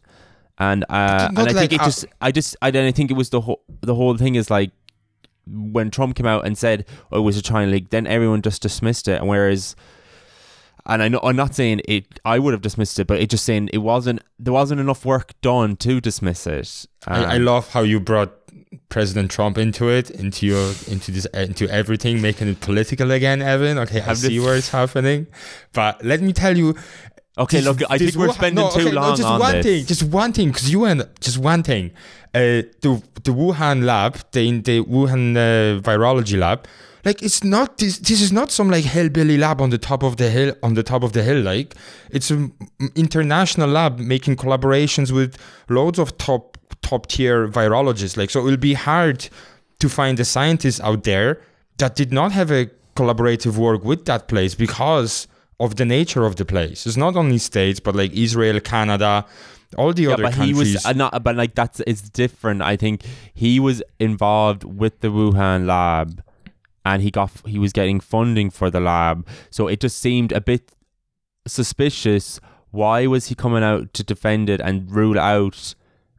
and 0.59 0.83
uh, 0.83 1.29
and 1.29 1.39
I 1.39 1.43
like 1.43 1.55
think 1.55 1.73
it 1.73 1.81
uh, 1.81 1.85
just, 1.85 2.05
I 2.21 2.31
just, 2.31 2.55
I 2.62 2.69
then 2.69 2.85
I 2.85 2.91
think 2.91 3.09
it 3.09 3.15
was 3.15 3.31
the 3.31 3.41
whole, 3.41 3.63
the 3.81 3.95
whole 3.95 4.15
thing 4.15 4.35
is 4.35 4.51
like 4.51 4.69
when 5.47 5.89
Trump 5.89 6.15
came 6.15 6.27
out 6.27 6.45
and 6.45 6.55
said 6.55 6.85
oh, 7.12 7.17
it 7.17 7.21
was 7.21 7.35
a 7.35 7.41
China 7.41 7.71
leak, 7.71 7.89
then 7.89 8.05
everyone 8.05 8.43
just 8.43 8.62
dismissed 8.62 9.07
it. 9.07 9.19
And 9.19 9.27
whereas, 9.27 9.75
and 10.89 11.02
I 11.04 11.08
know 11.08 11.19
I'm 11.23 11.36
not 11.36 11.56
saying 11.56 11.82
it, 11.86 12.19
I 12.25 12.39
would 12.39 12.54
have 12.54 12.62
dismissed 12.62 12.99
it, 12.99 13.08
but 13.08 13.19
it 13.19 13.30
just 13.30 13.45
saying 13.45 13.69
it 13.71 13.80
wasn't 13.80 14.21
there 14.38 14.54
wasn't 14.54 14.82
enough 14.82 15.06
work 15.06 15.34
done 15.41 15.75
to 15.78 16.02
dismiss 16.02 16.47
it. 16.47 16.86
I, 17.08 17.23
I 17.23 17.36
Um, 17.38 17.45
love 17.45 17.71
how 17.71 17.82
you 17.84 17.99
brought 17.99 18.34
President 18.89 19.32
Trump 19.32 19.58
into 19.58 19.89
it, 19.89 20.10
into 20.12 20.45
your, 20.45 20.73
into 20.88 21.12
this, 21.12 21.25
into 21.28 21.67
everything, 21.69 22.21
making 22.21 22.47
it 22.49 22.60
political 22.60 23.12
again, 23.12 23.41
Evan. 23.41 23.78
Okay, 23.80 24.02
I 24.02 24.13
see 24.13 24.39
where 24.39 24.56
it's 24.56 24.69
happening, 24.69 25.28
but 25.73 26.04
let 26.04 26.21
me 26.21 26.34
tell 26.34 26.58
you. 26.58 26.75
Okay, 27.39 27.62
look, 27.62 27.82
I 27.89 27.97
think 27.97 28.15
we're 28.15 28.32
spending 28.34 28.63
no, 28.63 28.71
too 28.71 28.82
okay, 28.82 28.91
no, 28.91 29.15
just 29.15 29.23
on 29.23 29.39
one 29.39 29.54
this. 29.54 29.65
thing, 29.65 29.86
just 29.86 30.04
one 30.04 30.34
thing, 30.34 30.49
because 30.49 30.71
you 30.71 30.86
and 30.86 31.08
just 31.19 31.38
one 31.38 31.63
thing. 31.63 31.91
Uh, 32.34 32.62
the 32.82 33.02
the 33.23 33.32
Wuhan 33.32 33.84
lab, 33.84 34.19
the 34.32 34.60
the 34.62 34.84
Wuhan 34.84 35.36
uh, 35.36 35.82
virology 35.82 36.38
lab, 36.38 36.67
like 37.06 37.23
it's 37.23 37.43
not 37.43 37.78
this. 37.78 37.97
This 37.97 38.21
is 38.21 38.32
not 38.32 38.52
some 38.52 38.69
like 38.69 38.86
hillbilly 38.86 39.38
lab 39.38 39.62
on 39.62 39.69
the 39.69 39.78
top 39.78 40.04
of 40.04 40.17
the 40.17 40.30
hill. 40.30 40.54
On 40.62 40.73
the 40.73 40.84
top 40.84 41.04
of 41.04 41.13
the 41.13 41.23
hill, 41.23 41.41
like 41.41 41.75
it's 42.12 42.30
an 42.30 42.54
international 42.95 43.69
lab 43.69 43.99
making 43.99 44.36
collaborations 44.36 45.12
with 45.12 45.38
loads 45.69 45.97
of 45.97 46.17
top 46.17 46.58
top 46.82 47.08
tier 47.08 47.47
virologists. 47.47 48.17
Like 48.17 48.30
so, 48.30 48.41
it 48.41 48.43
will 48.43 48.58
be 48.58 48.73
hard 48.73 49.28
to 49.80 49.89
find 49.89 50.17
the 50.17 50.25
scientists 50.25 50.80
out 50.82 51.04
there 51.04 51.41
that 51.78 51.95
did 51.95 52.12
not 52.12 52.32
have 52.34 52.52
a 52.52 52.69
collaborative 52.95 53.58
work 53.58 53.84
with 53.84 54.06
that 54.06 54.28
place 54.28 54.54
because 54.54 55.28
of 55.59 55.75
the 55.75 55.85
nature 55.85 56.25
of 56.25 56.35
the 56.37 56.45
place. 56.45 56.85
It's 56.87 56.97
not 56.97 57.15
only 57.15 57.37
states, 57.37 57.79
but 57.79 57.95
like 57.95 58.13
Israel, 58.13 58.59
Canada, 58.59 59.25
all 59.77 59.93
the 59.93 60.03
Yeah, 60.03 60.13
other 60.13 60.23
but 60.23 60.35
he 60.35 60.53
was 60.53 60.85
uh, 60.85 60.93
not. 60.93 61.23
But 61.23 61.35
like 61.35 61.55
that's 61.55 61.79
it's 61.85 62.01
different. 62.09 62.61
I 62.61 62.75
think 62.75 63.03
he 63.33 63.59
was 63.59 63.83
involved 63.99 64.63
with 64.63 65.01
the 65.01 65.09
Wuhan 65.09 65.65
lab, 65.65 66.23
and 66.85 67.01
he 67.01 67.11
got 67.11 67.31
he 67.45 67.59
was 67.59 67.73
getting 67.73 67.99
funding 67.99 68.49
for 68.49 68.69
the 68.69 68.79
lab. 68.79 69.27
So 69.49 69.67
it 69.67 69.79
just 69.79 69.97
seemed 69.97 70.31
a 70.31 70.41
bit 70.41 70.71
suspicious. 71.47 72.39
Why 72.71 73.07
was 73.07 73.27
he 73.27 73.35
coming 73.35 73.63
out 73.63 73.93
to 73.95 74.03
defend 74.03 74.49
it 74.49 74.61
and 74.61 74.91
rule 74.91 75.19
out 75.19 75.73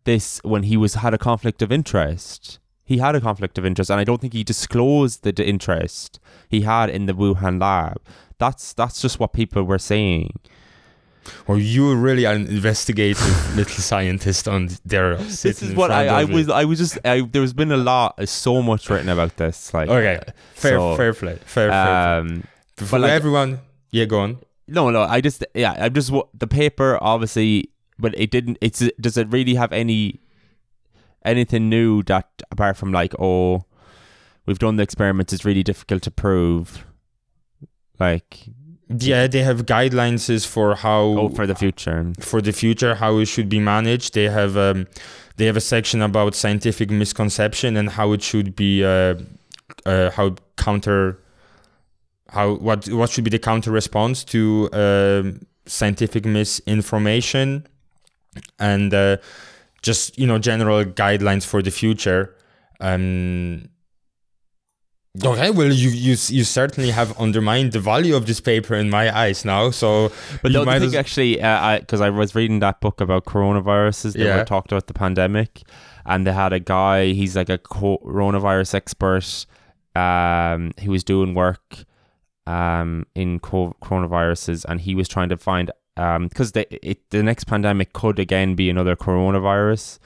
this 0.04 0.40
when 0.42 0.64
he 0.64 0.76
was 0.76 0.94
had 0.94 1.14
a 1.14 1.18
conflict 1.18 1.62
of 1.62 1.70
interest? 1.72 2.58
He 2.84 2.98
had 2.98 3.14
a 3.14 3.20
conflict 3.20 3.56
of 3.56 3.64
interest, 3.64 3.88
and 3.88 4.00
I 4.00 4.04
don't 4.04 4.20
think 4.20 4.32
he 4.32 4.42
disclosed 4.42 5.22
the 5.22 5.30
d- 5.32 5.44
interest 5.44 6.18
he 6.48 6.62
had 6.62 6.90
in 6.90 7.06
the 7.06 7.12
Wuhan 7.12 7.60
lab. 7.60 8.00
That's 8.40 8.72
that's 8.72 9.00
just 9.00 9.20
what 9.20 9.32
people 9.32 9.62
were 9.62 9.78
saying. 9.78 10.32
or 11.46 11.58
you 11.58 11.94
really 11.94 12.24
are 12.26 12.32
an 12.34 12.46
investigative 12.48 13.20
little 13.56 13.82
scientist 13.82 14.48
on 14.48 14.70
there. 14.84 15.16
this 15.16 15.44
is 15.62 15.74
what 15.74 15.90
I, 15.90 16.06
I 16.22 16.24
was 16.24 16.48
I 16.48 16.64
was 16.64 16.78
just 16.78 16.98
I, 17.04 17.20
there's 17.20 17.52
been 17.52 17.70
a 17.70 17.76
lot 17.76 18.26
so 18.28 18.62
much 18.62 18.88
written 18.90 19.08
about 19.10 19.36
this 19.36 19.72
like 19.74 19.88
Okay, 19.88 20.18
fair, 20.54 20.78
So, 20.78 20.96
fair 20.96 21.12
play, 21.14 21.36
fair, 21.44 21.68
fair. 21.70 21.70
play. 21.70 22.18
um 22.18 22.44
For 22.76 22.98
like- 22.98 23.12
everyone, 23.12 23.60
yeah, 23.92 24.06
go 24.06 24.20
on. 24.20 24.38
no 24.66 24.88
no 24.90 25.02
I 25.02 25.20
just 25.20 25.44
yeah 25.54 25.74
I'm 25.78 25.92
just 25.92 26.10
the 26.32 26.46
paper 26.48 26.96
obviously 27.02 27.68
but 27.98 28.14
it 28.18 28.30
didn't 28.30 28.56
it's 28.62 28.80
does 28.98 29.16
it 29.18 29.28
really 29.30 29.54
have 29.54 29.72
any 29.72 30.20
anything 31.24 31.68
new 31.68 32.02
that 32.04 32.26
apart 32.50 32.76
from 32.78 32.92
like 32.92 33.12
oh 33.20 33.64
we've 34.46 34.58
done 34.58 34.76
the 34.76 34.82
experiments 34.82 35.32
it's 35.34 35.44
really 35.44 35.62
difficult 35.62 36.02
to 36.02 36.10
prove 36.10 36.86
like 38.00 38.48
Yeah, 38.88 39.26
they 39.28 39.42
have 39.42 39.66
guidelines 39.66 40.46
for 40.46 40.74
how 40.74 41.00
oh 41.00 41.28
for 41.28 41.46
the 41.46 41.54
future 41.54 42.12
for 42.20 42.40
the 42.40 42.52
future 42.52 42.96
how 42.96 43.18
it 43.18 43.26
should 43.26 43.48
be 43.48 43.60
managed. 43.60 44.14
They 44.14 44.28
have 44.28 44.56
um, 44.56 44.86
they 45.36 45.46
have 45.46 45.56
a 45.56 45.60
section 45.60 46.02
about 46.02 46.34
scientific 46.34 46.90
misconception 46.90 47.76
and 47.76 47.90
how 47.90 48.12
it 48.12 48.22
should 48.22 48.56
be 48.56 48.84
uh, 48.84 49.14
uh, 49.86 50.10
how 50.10 50.34
counter 50.56 51.18
how 52.30 52.54
what 52.54 52.88
what 52.88 53.10
should 53.10 53.24
be 53.24 53.30
the 53.30 53.38
counter 53.38 53.70
response 53.70 54.24
to 54.24 54.68
uh, 54.72 55.22
scientific 55.66 56.24
misinformation 56.24 57.66
and 58.58 58.92
uh, 58.94 59.16
just 59.82 60.18
you 60.18 60.26
know 60.26 60.38
general 60.38 60.84
guidelines 60.84 61.44
for 61.44 61.62
the 61.62 61.70
future. 61.70 62.34
Um, 62.80 63.68
Okay, 65.24 65.50
well, 65.50 65.72
you, 65.72 65.90
you 65.90 66.10
you 66.28 66.44
certainly 66.44 66.90
have 66.90 67.18
undermined 67.18 67.72
the 67.72 67.80
value 67.80 68.14
of 68.14 68.26
this 68.26 68.40
paper 68.40 68.76
in 68.76 68.88
my 68.90 69.14
eyes 69.16 69.44
now. 69.44 69.70
So, 69.70 70.12
But 70.40 70.52
you 70.52 70.60
the 70.60 70.64
might 70.64 70.76
other 70.76 70.84
as- 70.86 70.92
thing, 70.92 71.00
actually, 71.00 71.42
uh, 71.42 71.58
I 71.60 71.78
because 71.80 72.00
I 72.00 72.10
was 72.10 72.36
reading 72.36 72.60
that 72.60 72.80
book 72.80 73.00
about 73.00 73.24
coronaviruses, 73.24 74.12
they 74.12 74.24
Yeah. 74.26 74.36
were 74.36 74.44
talked 74.44 74.70
about 74.70 74.86
the 74.86 74.94
pandemic, 74.94 75.62
and 76.06 76.24
they 76.24 76.32
had 76.32 76.52
a 76.52 76.60
guy. 76.60 77.06
He's 77.06 77.34
like 77.34 77.48
a 77.48 77.58
coronavirus 77.58 78.74
expert. 78.74 79.46
Um, 79.96 80.70
he 80.78 80.88
was 80.88 81.02
doing 81.02 81.34
work, 81.34 81.84
um, 82.46 83.04
in 83.16 83.40
co- 83.40 83.74
coronaviruses, 83.82 84.64
and 84.68 84.80
he 84.80 84.94
was 84.94 85.08
trying 85.08 85.28
to 85.30 85.36
find 85.36 85.72
um 85.96 86.28
because 86.28 86.52
the 86.52 86.62
it, 86.88 87.10
the 87.10 87.24
next 87.24 87.44
pandemic 87.48 87.92
could 87.92 88.20
again 88.20 88.54
be 88.54 88.70
another 88.70 88.94
coronavirus. 88.94 89.98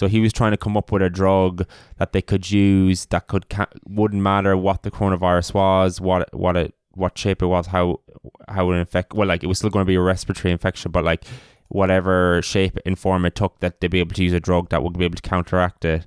So 0.00 0.08
he 0.08 0.20
was 0.20 0.32
trying 0.32 0.52
to 0.52 0.56
come 0.56 0.78
up 0.78 0.90
with 0.90 1.02
a 1.02 1.10
drug 1.10 1.66
that 1.98 2.14
they 2.14 2.22
could 2.22 2.50
use 2.50 3.04
that 3.10 3.26
could 3.26 3.50
ca- 3.50 3.66
wouldn't 3.86 4.22
matter 4.22 4.56
what 4.56 4.82
the 4.82 4.90
coronavirus 4.90 5.52
was, 5.52 6.00
what 6.00 6.32
what 6.32 6.56
it 6.56 6.74
what 6.92 7.18
shape 7.18 7.42
it 7.42 7.48
was, 7.48 7.66
how 7.66 8.00
how 8.48 8.70
it 8.70 8.76
infect. 8.76 9.12
Well, 9.12 9.28
like 9.28 9.44
it 9.44 9.46
was 9.46 9.58
still 9.58 9.68
going 9.68 9.84
to 9.84 9.86
be 9.86 9.96
a 9.96 10.00
respiratory 10.00 10.52
infection, 10.52 10.90
but 10.90 11.04
like 11.04 11.24
whatever 11.68 12.40
shape 12.40 12.78
and 12.86 12.98
form 12.98 13.26
it 13.26 13.34
took, 13.34 13.60
that 13.60 13.82
they'd 13.82 13.90
be 13.90 13.98
able 14.00 14.14
to 14.14 14.24
use 14.24 14.32
a 14.32 14.40
drug 14.40 14.70
that 14.70 14.82
would 14.82 14.96
be 14.96 15.04
able 15.04 15.16
to 15.16 15.22
counteract 15.22 15.84
it. 15.84 16.06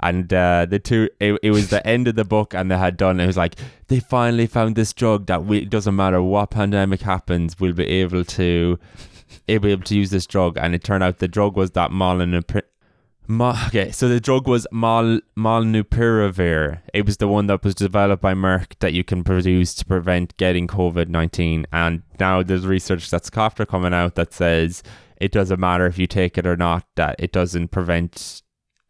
And 0.00 0.30
uh, 0.34 0.66
the 0.68 0.78
two, 0.78 1.08
it, 1.18 1.40
it 1.42 1.50
was 1.50 1.70
the 1.70 1.86
end 1.94 2.08
of 2.08 2.16
the 2.16 2.26
book, 2.26 2.52
and 2.52 2.70
they 2.70 2.76
had 2.76 2.98
done. 2.98 3.20
It 3.20 3.26
was 3.26 3.38
like 3.38 3.54
they 3.88 4.00
finally 4.00 4.48
found 4.48 4.76
this 4.76 4.92
drug 4.92 5.28
that 5.28 5.46
we, 5.46 5.60
it 5.60 5.70
doesn't 5.70 5.96
matter 5.96 6.22
what 6.22 6.50
pandemic 6.50 7.00
happens, 7.00 7.58
we'll 7.58 7.72
be 7.72 7.86
able 7.86 8.22
to, 8.22 8.78
able 9.48 9.68
able 9.70 9.84
to 9.84 9.96
use 9.96 10.10
this 10.10 10.26
drug. 10.26 10.58
And 10.58 10.74
it 10.74 10.84
turned 10.84 11.02
out 11.02 11.20
the 11.20 11.26
drug 11.26 11.56
was 11.56 11.70
that 11.70 11.90
molnupiravir. 11.90 12.64
Ma- 13.30 13.56
okay, 13.68 13.92
so 13.92 14.08
the 14.08 14.18
drug 14.18 14.48
was 14.48 14.66
mal 14.72 15.20
molnupiravir. 15.38 16.80
It 16.92 17.06
was 17.06 17.18
the 17.18 17.28
one 17.28 17.46
that 17.46 17.62
was 17.64 17.74
developed 17.76 18.20
by 18.22 18.34
Merck 18.34 18.72
that 18.80 18.92
you 18.92 19.04
can 19.04 19.22
produce 19.22 19.72
to 19.74 19.84
prevent 19.84 20.36
getting 20.36 20.66
COVID 20.66 21.08
nineteen. 21.08 21.64
And 21.72 22.02
now 22.18 22.42
there's 22.42 22.66
research 22.66 23.08
that's 23.10 23.30
after 23.36 23.64
coming 23.64 23.94
out 23.94 24.16
that 24.16 24.32
says 24.32 24.82
it 25.20 25.30
doesn't 25.32 25.60
matter 25.60 25.86
if 25.86 25.96
you 25.98 26.06
take 26.08 26.38
it 26.38 26.46
or 26.46 26.56
not. 26.56 26.84
That 26.96 27.16
it 27.18 27.30
doesn't 27.32 27.68
prevent. 27.68 28.42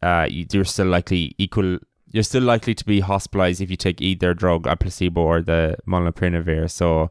Uh, 0.03 0.27
you- 0.31 0.47
you're 0.51 0.65
still 0.65 0.87
likely 0.87 1.35
equal. 1.37 1.79
You're 2.13 2.23
still 2.25 2.43
likely 2.43 2.75
to 2.75 2.85
be 2.85 3.01
hospitalized 3.01 3.61
if 3.61 3.71
you 3.71 3.77
take 3.77 4.01
either 4.01 4.33
drug, 4.35 4.67
a 4.67 4.75
placebo 4.75 5.21
or 5.21 5.43
the 5.43 5.77
molnupiravir. 5.87 6.71
So, 6.71 7.11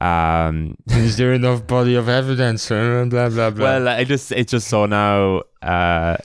um, 0.00 0.76
is 0.88 1.16
there 1.18 1.32
enough 1.32 1.66
body 1.68 1.94
of 1.94 2.08
evidence? 2.08 2.68
Blah 2.68 3.04
blah 3.06 3.28
blah. 3.30 3.52
well, 3.52 3.88
I 3.88 4.02
just 4.04 4.32
it's 4.32 4.50
just 4.50 4.66
so 4.66 4.86
now 4.86 5.42
uh 5.62 6.16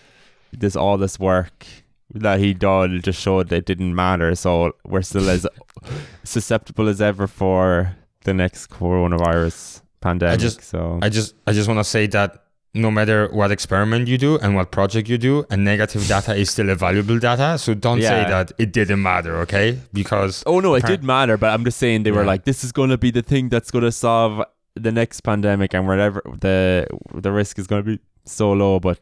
this 0.60 0.76
all 0.76 0.98
this 0.98 1.20
work 1.20 1.66
that 2.14 2.40
he 2.40 2.54
done 2.54 3.02
just 3.02 3.20
showed 3.20 3.52
it 3.52 3.66
didn't 3.66 3.96
matter. 3.96 4.36
So 4.36 4.74
we're 4.86 5.02
still 5.02 5.30
as 5.30 5.48
susceptible 6.24 6.88
as 6.88 7.02
ever 7.02 7.28
for 7.28 7.96
the 8.24 8.34
next 8.34 8.70
coronavirus 8.70 9.82
pandemic. 10.02 10.34
I 10.34 10.38
just- 10.38 10.62
so 10.64 11.00
I 11.02 11.10
just 11.10 11.36
I 11.48 11.54
just 11.54 11.68
want 11.68 11.80
to 11.80 11.84
say 11.84 12.08
that 12.08 12.40
no 12.76 12.90
matter 12.90 13.28
what 13.32 13.52
experiment 13.52 14.08
you 14.08 14.18
do 14.18 14.40
and 14.40 14.56
what 14.56 14.72
project 14.72 15.08
you 15.08 15.20
do, 15.20 15.46
a 15.52 15.56
negative 15.58 16.08
data 16.08 16.34
is 16.36 16.50
still 16.50 16.70
a 16.72 16.76
valuable 16.76 17.20
data. 17.20 17.58
So 17.60 17.76
don't 17.76 18.00
say 18.02 18.30
that 18.30 18.52
it 18.58 18.72
didn't 18.74 19.02
matter, 19.02 19.38
okay? 19.42 19.78
Because 19.94 20.44
Oh 20.48 20.60
no, 20.60 20.74
it 20.74 20.84
did 20.86 21.04
matter, 21.04 21.38
but 21.38 21.52
I'm 21.54 21.64
just 21.66 21.78
saying 21.78 22.02
they 22.04 22.12
were 22.12 22.26
like, 22.26 22.46
this 22.46 22.64
is 22.64 22.72
going 22.72 22.90
to 22.90 22.98
be 22.98 23.12
the 23.12 23.22
thing 23.22 23.50
that's 23.50 23.70
going 23.70 23.84
to 23.84 23.92
solve 23.92 24.44
the 24.76 24.92
next 24.92 25.22
pandemic, 25.22 25.76
and 25.76 25.88
whatever 25.88 26.24
the 26.40 26.88
the 27.14 27.32
risk 27.32 27.60
is 27.60 27.68
going 27.68 27.84
to 27.84 27.98
be 27.98 28.00
so 28.26 28.54
low. 28.54 28.80
But 28.80 29.00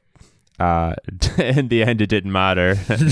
uh, 0.61 0.93
in 1.37 1.67
the 1.69 1.83
end, 1.83 2.01
it 2.01 2.07
didn't 2.15 2.31
matter. 2.31 2.69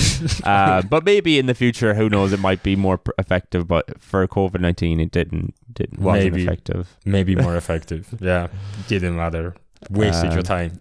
uh, 0.44 0.82
but 0.94 1.04
maybe 1.06 1.40
in 1.40 1.46
the 1.48 1.54
future, 1.64 1.94
who 1.94 2.10
knows? 2.10 2.32
It 2.34 2.40
might 2.40 2.62
be 2.64 2.76
more 2.76 3.00
effective. 3.18 3.68
But 3.68 3.86
for 4.02 4.28
COVID 4.28 4.60
nineteen, 4.62 5.00
it 5.00 5.12
didn't 5.12 5.54
didn't 5.74 6.00
wasn't 6.00 6.34
Maybe. 6.34 6.44
effective. 6.44 6.84
Maybe 7.06 7.36
more 7.36 7.56
effective. 7.64 8.04
Yeah, 8.20 8.48
didn't 8.88 9.16
matter. 9.16 9.56
Wasted 9.90 10.32
your 10.32 10.40
Um, 10.40 10.56
time. 10.56 10.72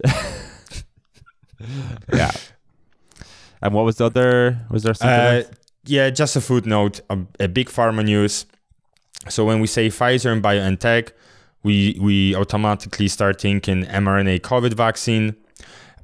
Yeah. 2.12 2.30
And 3.60 3.74
what 3.74 3.84
was 3.84 3.96
the 3.96 4.06
other? 4.06 4.60
Was 4.70 4.82
there 4.84 4.94
something? 4.94 5.18
Uh, 5.18 5.42
yeah, 5.84 6.10
just 6.10 6.36
a 6.36 6.40
footnote, 6.40 7.00
a, 7.10 7.18
a 7.40 7.48
big 7.48 7.68
pharma 7.68 8.04
news. 8.04 8.46
So 9.28 9.44
when 9.44 9.60
we 9.60 9.66
say 9.66 9.88
Pfizer 9.88 10.30
and 10.32 10.42
BioNTech, 10.42 11.10
we 11.62 11.98
we 12.00 12.34
automatically 12.36 13.08
start 13.08 13.40
thinking 13.40 13.84
mRNA 13.84 14.40
COVID 14.40 14.74
vaccine, 14.74 15.34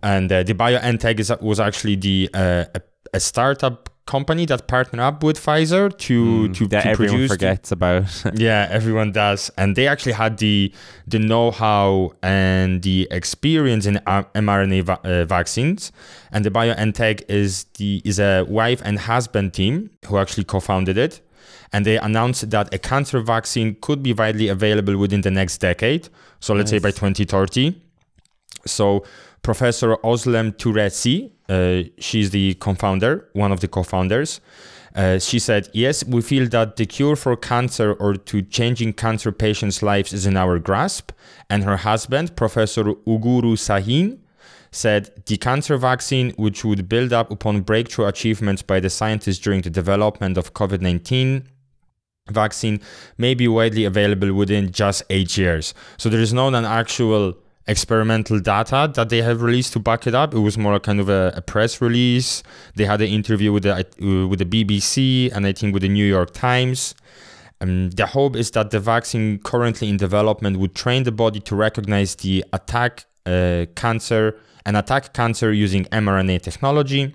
and 0.04 0.30
uh, 0.30 0.42
the 0.44 0.54
BioNTech 0.54 1.18
is, 1.18 1.32
was 1.40 1.58
actually 1.58 1.96
the 1.96 2.30
uh, 2.34 2.64
a, 2.74 2.80
a 3.14 3.20
startup 3.20 3.88
company 4.06 4.44
that 4.44 4.68
partnered 4.68 5.00
up 5.00 5.22
with 5.24 5.38
Pfizer 5.38 5.88
to 6.06 6.14
Mm, 6.48 6.54
to, 6.56 6.66
that 6.68 6.82
to 6.82 6.88
everyone 6.90 7.14
produce. 7.16 7.30
forgets 7.30 7.72
about. 7.72 8.04
yeah, 8.34 8.68
everyone 8.70 9.12
does, 9.12 9.50
and 9.56 9.74
they 9.76 9.86
actually 9.88 10.12
had 10.12 10.36
the 10.38 10.72
the 11.06 11.18
know-how 11.18 12.12
and 12.22 12.82
the 12.82 13.08
experience 13.10 13.86
in 13.86 13.96
uh, 14.06 14.24
mRNA 14.34 14.82
va- 14.84 15.00
uh, 15.04 15.24
vaccines. 15.24 15.90
And 16.32 16.44
the 16.44 16.50
BioNTech 16.50 17.22
is 17.28 17.64
the 17.78 18.02
is 18.04 18.18
a 18.20 18.44
wife 18.46 18.82
and 18.84 18.98
husband 18.98 19.54
team 19.54 19.88
who 20.06 20.18
actually 20.18 20.44
co-founded 20.44 20.98
it, 20.98 21.20
and 21.72 21.86
they 21.86 21.96
announced 21.96 22.50
that 22.50 22.74
a 22.74 22.78
cancer 22.78 23.20
vaccine 23.20 23.76
could 23.80 24.02
be 24.02 24.12
widely 24.12 24.48
available 24.48 24.96
within 24.98 25.22
the 25.22 25.30
next 25.30 25.58
decade. 25.58 26.08
So 26.40 26.52
let's 26.52 26.70
say 26.70 26.78
by 26.78 26.90
2030. 26.90 27.80
So 28.66 29.04
Professor 29.44 29.96
Özlem 30.02 30.52
Türeci, 30.52 31.30
uh, 31.50 31.88
she's 31.98 32.30
the 32.30 32.54
co-founder, 32.54 33.28
one 33.34 33.52
of 33.52 33.60
the 33.60 33.68
co-founders. 33.68 34.40
Uh, 34.96 35.18
she 35.18 35.38
said, 35.38 35.68
"Yes, 35.74 36.04
we 36.04 36.22
feel 36.22 36.48
that 36.48 36.76
the 36.76 36.86
cure 36.86 37.14
for 37.14 37.36
cancer 37.36 37.92
or 37.92 38.14
to 38.14 38.42
changing 38.42 38.94
cancer 38.94 39.32
patients' 39.32 39.82
lives 39.82 40.12
is 40.12 40.24
in 40.24 40.36
our 40.36 40.58
grasp." 40.58 41.12
And 41.50 41.64
her 41.64 41.76
husband, 41.76 42.36
Professor 42.36 42.84
Uguru 42.84 43.56
Sahin, 43.56 44.18
said 44.70 45.10
the 45.26 45.36
cancer 45.36 45.76
vaccine, 45.76 46.32
which 46.36 46.64
would 46.64 46.88
build 46.88 47.12
up 47.12 47.30
upon 47.30 47.60
breakthrough 47.62 48.06
achievements 48.06 48.62
by 48.62 48.80
the 48.80 48.88
scientists 48.88 49.40
during 49.40 49.62
the 49.62 49.70
development 49.70 50.38
of 50.38 50.54
COVID-19 50.54 51.44
vaccine, 52.30 52.80
may 53.18 53.34
be 53.34 53.46
widely 53.46 53.84
available 53.84 54.32
within 54.32 54.72
just 54.72 55.02
eight 55.10 55.36
years. 55.36 55.74
So 55.98 56.08
there 56.08 56.20
is 56.22 56.32
not 56.32 56.54
an 56.54 56.64
actual 56.64 57.34
experimental 57.66 58.38
data 58.40 58.90
that 58.94 59.08
they 59.08 59.22
have 59.22 59.42
released 59.42 59.72
to 59.72 59.78
back 59.78 60.06
it 60.06 60.14
up. 60.14 60.34
It 60.34 60.40
was 60.40 60.58
more 60.58 60.78
kind 60.80 61.00
of 61.00 61.08
a, 61.08 61.32
a 61.36 61.40
press 61.40 61.80
release. 61.80 62.42
They 62.74 62.84
had 62.84 63.00
an 63.00 63.08
interview 63.08 63.52
with 63.52 63.62
the 63.62 63.74
uh, 63.74 64.28
with 64.28 64.38
the 64.38 64.44
BBC 64.44 65.34
and 65.34 65.46
I 65.46 65.52
think 65.52 65.72
with 65.72 65.82
the 65.82 65.88
New 65.88 66.06
York 66.06 66.32
Times. 66.32 66.94
Um, 67.60 67.90
the 67.90 68.06
hope 68.06 68.36
is 68.36 68.50
that 68.52 68.70
the 68.70 68.80
vaccine 68.80 69.38
currently 69.38 69.88
in 69.88 69.96
development 69.96 70.58
would 70.58 70.74
train 70.74 71.04
the 71.04 71.12
body 71.12 71.40
to 71.40 71.56
recognize 71.56 72.16
the 72.16 72.44
attack 72.52 73.06
uh, 73.24 73.66
cancer 73.74 74.36
and 74.66 74.76
attack 74.76 75.12
cancer 75.14 75.52
using 75.52 75.84
mRNA 75.86 76.42
technology. 76.42 77.14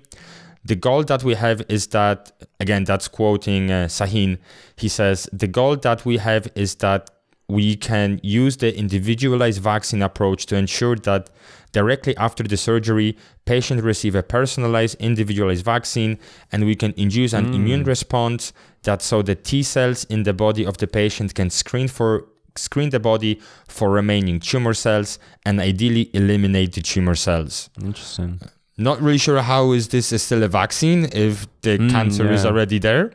The 0.64 0.76
goal 0.76 1.04
that 1.04 1.22
we 1.24 1.34
have 1.34 1.62
is 1.68 1.86
that, 1.88 2.32
again, 2.58 2.84
that's 2.84 3.08
quoting 3.08 3.70
uh, 3.70 3.86
Sahin. 3.86 4.38
He 4.76 4.88
says, 4.88 5.28
The 5.32 5.46
goal 5.46 5.76
that 5.76 6.04
we 6.04 6.18
have 6.18 6.48
is 6.54 6.74
that 6.76 7.10
we 7.50 7.76
can 7.76 8.20
use 8.22 8.56
the 8.58 8.76
individualized 8.76 9.60
vaccine 9.62 10.02
approach 10.02 10.46
to 10.46 10.56
ensure 10.56 10.96
that 10.96 11.30
directly 11.72 12.16
after 12.16 12.42
the 12.42 12.56
surgery, 12.56 13.16
patients 13.44 13.82
receive 13.82 14.14
a 14.14 14.22
personalized, 14.22 14.96
individualized 15.00 15.64
vaccine, 15.64 16.18
and 16.52 16.64
we 16.64 16.74
can 16.74 16.92
induce 16.96 17.32
an 17.32 17.46
Mm. 17.46 17.54
immune 17.54 17.84
response 17.84 18.52
that 18.82 19.02
so 19.02 19.22
the 19.22 19.34
T 19.34 19.62
cells 19.62 20.04
in 20.04 20.22
the 20.24 20.32
body 20.32 20.64
of 20.66 20.78
the 20.78 20.86
patient 20.86 21.34
can 21.34 21.50
screen 21.50 21.88
for 21.88 22.26
screen 22.56 22.90
the 22.90 22.98
body 22.98 23.40
for 23.68 23.90
remaining 23.90 24.40
tumor 24.40 24.74
cells 24.74 25.18
and 25.46 25.60
ideally 25.60 26.10
eliminate 26.12 26.72
the 26.72 26.80
tumor 26.82 27.14
cells. 27.14 27.70
Interesting. 27.80 28.40
Not 28.76 29.00
really 29.00 29.18
sure 29.18 29.40
how 29.42 29.70
is 29.72 29.88
this 29.88 30.10
is 30.12 30.22
still 30.22 30.42
a 30.42 30.48
vaccine 30.48 31.08
if 31.12 31.46
the 31.62 31.78
Mm, 31.78 31.90
cancer 31.90 32.30
is 32.32 32.44
already 32.44 32.78
there. 32.80 33.12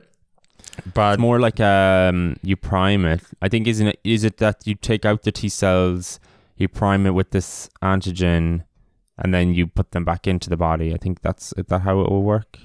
But 0.94 1.14
It's 1.14 1.22
more 1.22 1.40
like 1.40 1.60
um, 1.60 2.36
you 2.42 2.56
prime 2.56 3.06
it. 3.06 3.22
I 3.42 3.50
think 3.50 3.68
isn't 3.68 3.88
it? 3.88 4.00
Is 4.04 4.24
it 4.24 4.38
that 4.38 4.66
you 4.68 4.76
take 4.76 5.06
out 5.06 5.24
the 5.24 5.32
T 5.32 5.50
cells, 5.50 6.20
you 6.58 6.68
prime 6.68 7.06
it 7.06 7.12
with 7.12 7.32
this 7.32 7.70
antigen, 7.82 8.64
and 9.18 9.34
then 9.34 9.54
you 9.54 9.68
put 9.68 9.92
them 9.92 10.06
back 10.06 10.28
into 10.28 10.50
the 10.50 10.58
body? 10.58 10.94
I 10.94 10.98
think 10.98 11.22
that's 11.22 11.54
is 11.54 11.66
that 11.68 11.80
how 11.82 12.02
it 12.02 12.10
will 12.10 12.24
work 12.24 12.58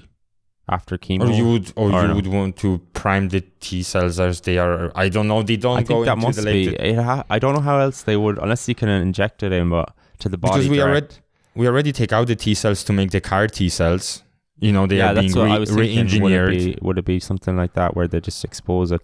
after 0.69 0.97
chemo. 0.97 1.27
or 1.29 1.31
you 1.31 1.49
would 1.51 1.73
or, 1.75 1.91
Or 1.91 2.01
you 2.03 2.07
no. 2.09 2.15
would 2.15 2.27
want 2.27 2.55
to 2.57 2.79
prime 2.93 3.29
the 3.29 3.41
T 3.41 3.83
cells 3.83 4.19
as 4.19 4.41
they 4.41 4.57
are. 4.57 4.91
I 4.95 5.09
don't 5.09 5.27
know. 5.27 5.41
They 5.43 5.57
don't 5.57 5.79
I 5.79 5.83
go 5.83 6.05
that 6.05 6.13
into 6.13 6.27
must 6.27 6.39
the 6.43 6.45
be. 6.45 6.67
It 6.75 6.95
ha- 6.97 7.23
I 7.29 7.39
don't 7.39 7.55
know 7.55 7.61
how 7.61 7.79
else 7.79 8.03
they 8.03 8.15
would, 8.17 8.37
unless 8.37 8.67
you 8.69 8.75
can 8.75 8.87
inject 8.89 9.43
it 9.43 9.51
in, 9.51 9.69
but 9.69 9.93
to 10.19 10.29
the 10.29 10.37
body. 10.37 10.53
because 10.53 10.69
we 10.69 10.77
direct. 10.77 10.91
already 10.91 11.15
we 11.55 11.67
already 11.67 11.91
take 11.91 12.13
out 12.13 12.27
the 12.27 12.35
T 12.35 12.53
cells 12.53 12.83
to 12.85 12.93
make 12.93 13.11
the 13.11 13.19
CAR 13.21 13.47
T 13.47 13.67
cells. 13.69 14.23
You 14.61 14.71
know 14.71 14.87
they 14.87 14.97
yeah, 14.99 15.11
are 15.11 15.15
being 15.15 15.25
that's 15.27 15.35
what 15.35 15.49
I 15.51 15.57
re- 15.57 15.95
thinking. 15.95 16.21
Would 16.23 16.31
it, 16.31 16.49
be, 16.49 16.77
would 16.81 16.97
it 16.97 17.05
be 17.05 17.19
something 17.19 17.55
like 17.57 17.73
that 17.73 17.95
where 17.95 18.07
they 18.07 18.21
just 18.21 18.43
expose 18.45 18.91
it? 18.91 19.01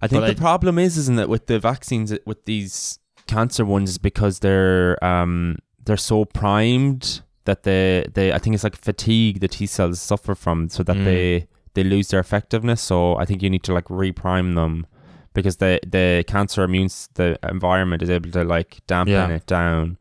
I 0.00 0.06
think 0.06 0.22
But 0.22 0.26
the 0.28 0.32
I- 0.40 0.46
problem 0.48 0.78
is, 0.78 0.96
isn't 0.96 1.18
it, 1.18 1.28
with 1.28 1.46
the 1.48 1.58
vaccines, 1.58 2.14
with 2.24 2.44
these 2.44 2.98
cancer 3.26 3.64
ones, 3.64 3.90
is 3.90 3.98
because 3.98 4.38
they're 4.38 5.02
um 5.04 5.56
they're 5.84 5.96
so 5.96 6.24
primed 6.24 7.22
that 7.44 7.64
they 7.64 8.06
they 8.14 8.32
I 8.32 8.38
think 8.38 8.54
it's 8.54 8.64
like 8.64 8.76
fatigue 8.76 9.40
the 9.40 9.48
T 9.48 9.66
cells 9.66 10.00
suffer 10.00 10.34
from, 10.34 10.68
so 10.68 10.82
that 10.84 10.96
Mm. 10.96 11.04
they 11.04 11.46
they 11.74 11.82
lose 11.84 12.08
their 12.08 12.20
effectiveness. 12.20 12.80
So 12.80 13.16
I 13.16 13.24
think 13.24 13.42
you 13.42 13.50
need 13.50 13.64
to 13.64 13.72
like 13.74 13.86
reprime 13.86 14.54
them 14.54 14.86
because 15.34 15.56
the 15.56 15.80
the 15.86 16.24
cancer 16.28 16.62
immune 16.62 16.88
the 17.14 17.38
environment 17.48 18.02
is 18.02 18.10
able 18.10 18.30
to 18.30 18.44
like 18.44 18.80
dampen 18.86 19.12
Yeah. 19.14 19.28
it 19.38 19.46
down. 19.46 19.98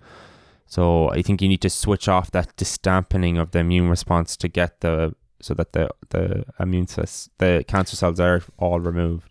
So 0.68 1.10
I 1.12 1.22
think 1.22 1.42
you 1.42 1.48
need 1.48 1.62
to 1.62 1.70
switch 1.70 2.08
off 2.08 2.32
that 2.32 2.56
disdampening 2.58 3.38
of 3.40 3.52
the 3.52 3.60
immune 3.60 3.90
response 3.90 4.36
to 4.38 4.48
get 4.48 4.82
the 4.82 5.16
so 5.40 5.54
that 5.54 5.72
the 5.74 5.90
the 6.10 6.44
immune 6.60 6.88
cells 6.88 7.30
the 7.38 7.64
cancer 7.68 7.96
cells 7.96 8.20
are 8.20 8.42
all 8.58 8.80
removed. 8.80 9.30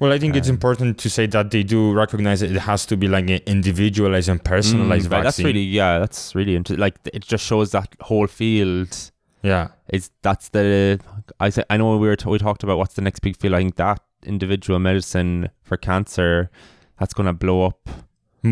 Well, 0.00 0.12
I 0.12 0.18
think 0.18 0.36
it's 0.36 0.48
Um, 0.48 0.54
important 0.54 0.98
to 0.98 1.08
say 1.10 1.26
that 1.26 1.50
they 1.50 1.62
do 1.62 1.92
recognize 1.92 2.42
it 2.42 2.50
has 2.52 2.84
to 2.86 2.96
be 2.96 3.08
like 3.08 3.28
an 3.30 3.40
individualized 3.46 4.28
and 4.28 4.42
personalized 4.44 5.06
Mm, 5.06 5.10
vaccine. 5.10 5.24
That's 5.24 5.38
really 5.40 5.62
yeah, 5.64 5.98
that's 5.98 6.34
really 6.34 6.54
interesting. 6.56 6.80
like 6.80 6.96
it 7.12 7.22
just 7.24 7.44
shows 7.44 7.70
that 7.72 7.88
whole 8.00 8.26
field 8.26 9.10
yeah. 9.42 9.68
is 9.92 10.10
that's 10.22 10.50
the 10.50 11.00
I 11.40 11.50
say 11.50 11.64
I 11.70 11.76
know 11.76 11.96
we 11.96 12.06
were 12.08 12.16
t- 12.16 12.28
we 12.28 12.38
talked 12.38 12.62
about 12.62 12.78
what's 12.78 12.94
the 12.94 13.02
next 13.02 13.20
big 13.20 13.36
field. 13.36 13.54
I 13.54 13.58
think 13.58 13.76
that 13.76 14.00
individual 14.24 14.78
medicine 14.78 15.48
for 15.62 15.76
cancer 15.76 16.50
that's 16.98 17.14
going 17.14 17.26
to 17.26 17.32
blow 17.32 17.66
up. 17.66 17.88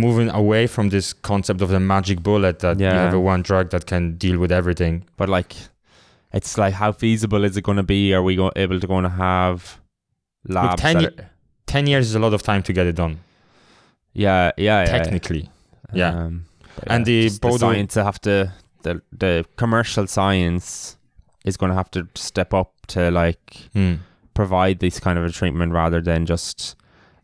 Moving 0.00 0.30
away 0.30 0.66
from 0.66 0.88
this 0.90 1.12
concept 1.12 1.60
of 1.62 1.68
the 1.70 1.80
magic 1.80 2.22
bullet 2.22 2.58
that 2.60 2.78
you 2.78 2.86
Yeah. 2.86 3.04
have 3.04 3.14
a 3.14 3.20
one 3.20 3.42
drug 3.42 3.70
that 3.70 3.86
can 3.86 4.16
deal 4.16 4.38
with 4.38 4.52
everything. 4.52 5.04
But 5.16 5.28
like, 5.28 5.54
it's 6.32 6.56
like 6.58 6.74
how 6.74 6.92
feasible 6.92 7.44
is 7.44 7.56
it 7.56 7.62
going 7.64 7.76
to 7.78 7.82
be? 7.82 8.14
Are 8.14 8.22
we 8.22 8.36
go- 8.36 8.52
able 8.56 8.78
to 8.80 8.86
going 8.86 9.04
to 9.04 9.10
have 9.10 9.80
labs? 10.48 10.82
10 10.82 10.98
that 10.98 11.20
are- 11.20 11.30
10 11.66 11.86
years 11.86 12.06
is 12.08 12.14
a 12.14 12.18
lot 12.18 12.32
of 12.34 12.42
time 12.42 12.62
to 12.62 12.72
get 12.72 12.86
it 12.86 12.94
done, 12.96 13.18
yeah, 14.12 14.52
yeah, 14.56 14.80
yeah. 14.82 14.86
technically. 14.86 15.50
yeah. 15.92 16.10
Um, 16.10 16.44
but 16.76 16.90
And 16.92 17.04
the 17.06 17.22
just 17.24 17.40
the 17.42 17.48
Bodo- 17.48 17.58
science 17.72 17.94
have 17.94 18.20
to 18.22 18.52
the 18.82 19.00
the 19.18 19.44
commercial 19.56 20.06
science 20.06 20.96
is 21.44 21.56
going 21.56 21.70
to 21.70 21.76
have 21.76 21.90
to 21.92 22.06
step 22.14 22.52
up 22.54 22.72
to 22.88 23.10
like 23.10 23.68
Hmm. 23.72 23.94
provide 24.34 24.78
this 24.80 25.00
kind 25.00 25.18
of 25.18 25.24
a 25.24 25.30
treatment 25.30 25.72
rather 25.72 26.00
than 26.00 26.26
just 26.26 26.76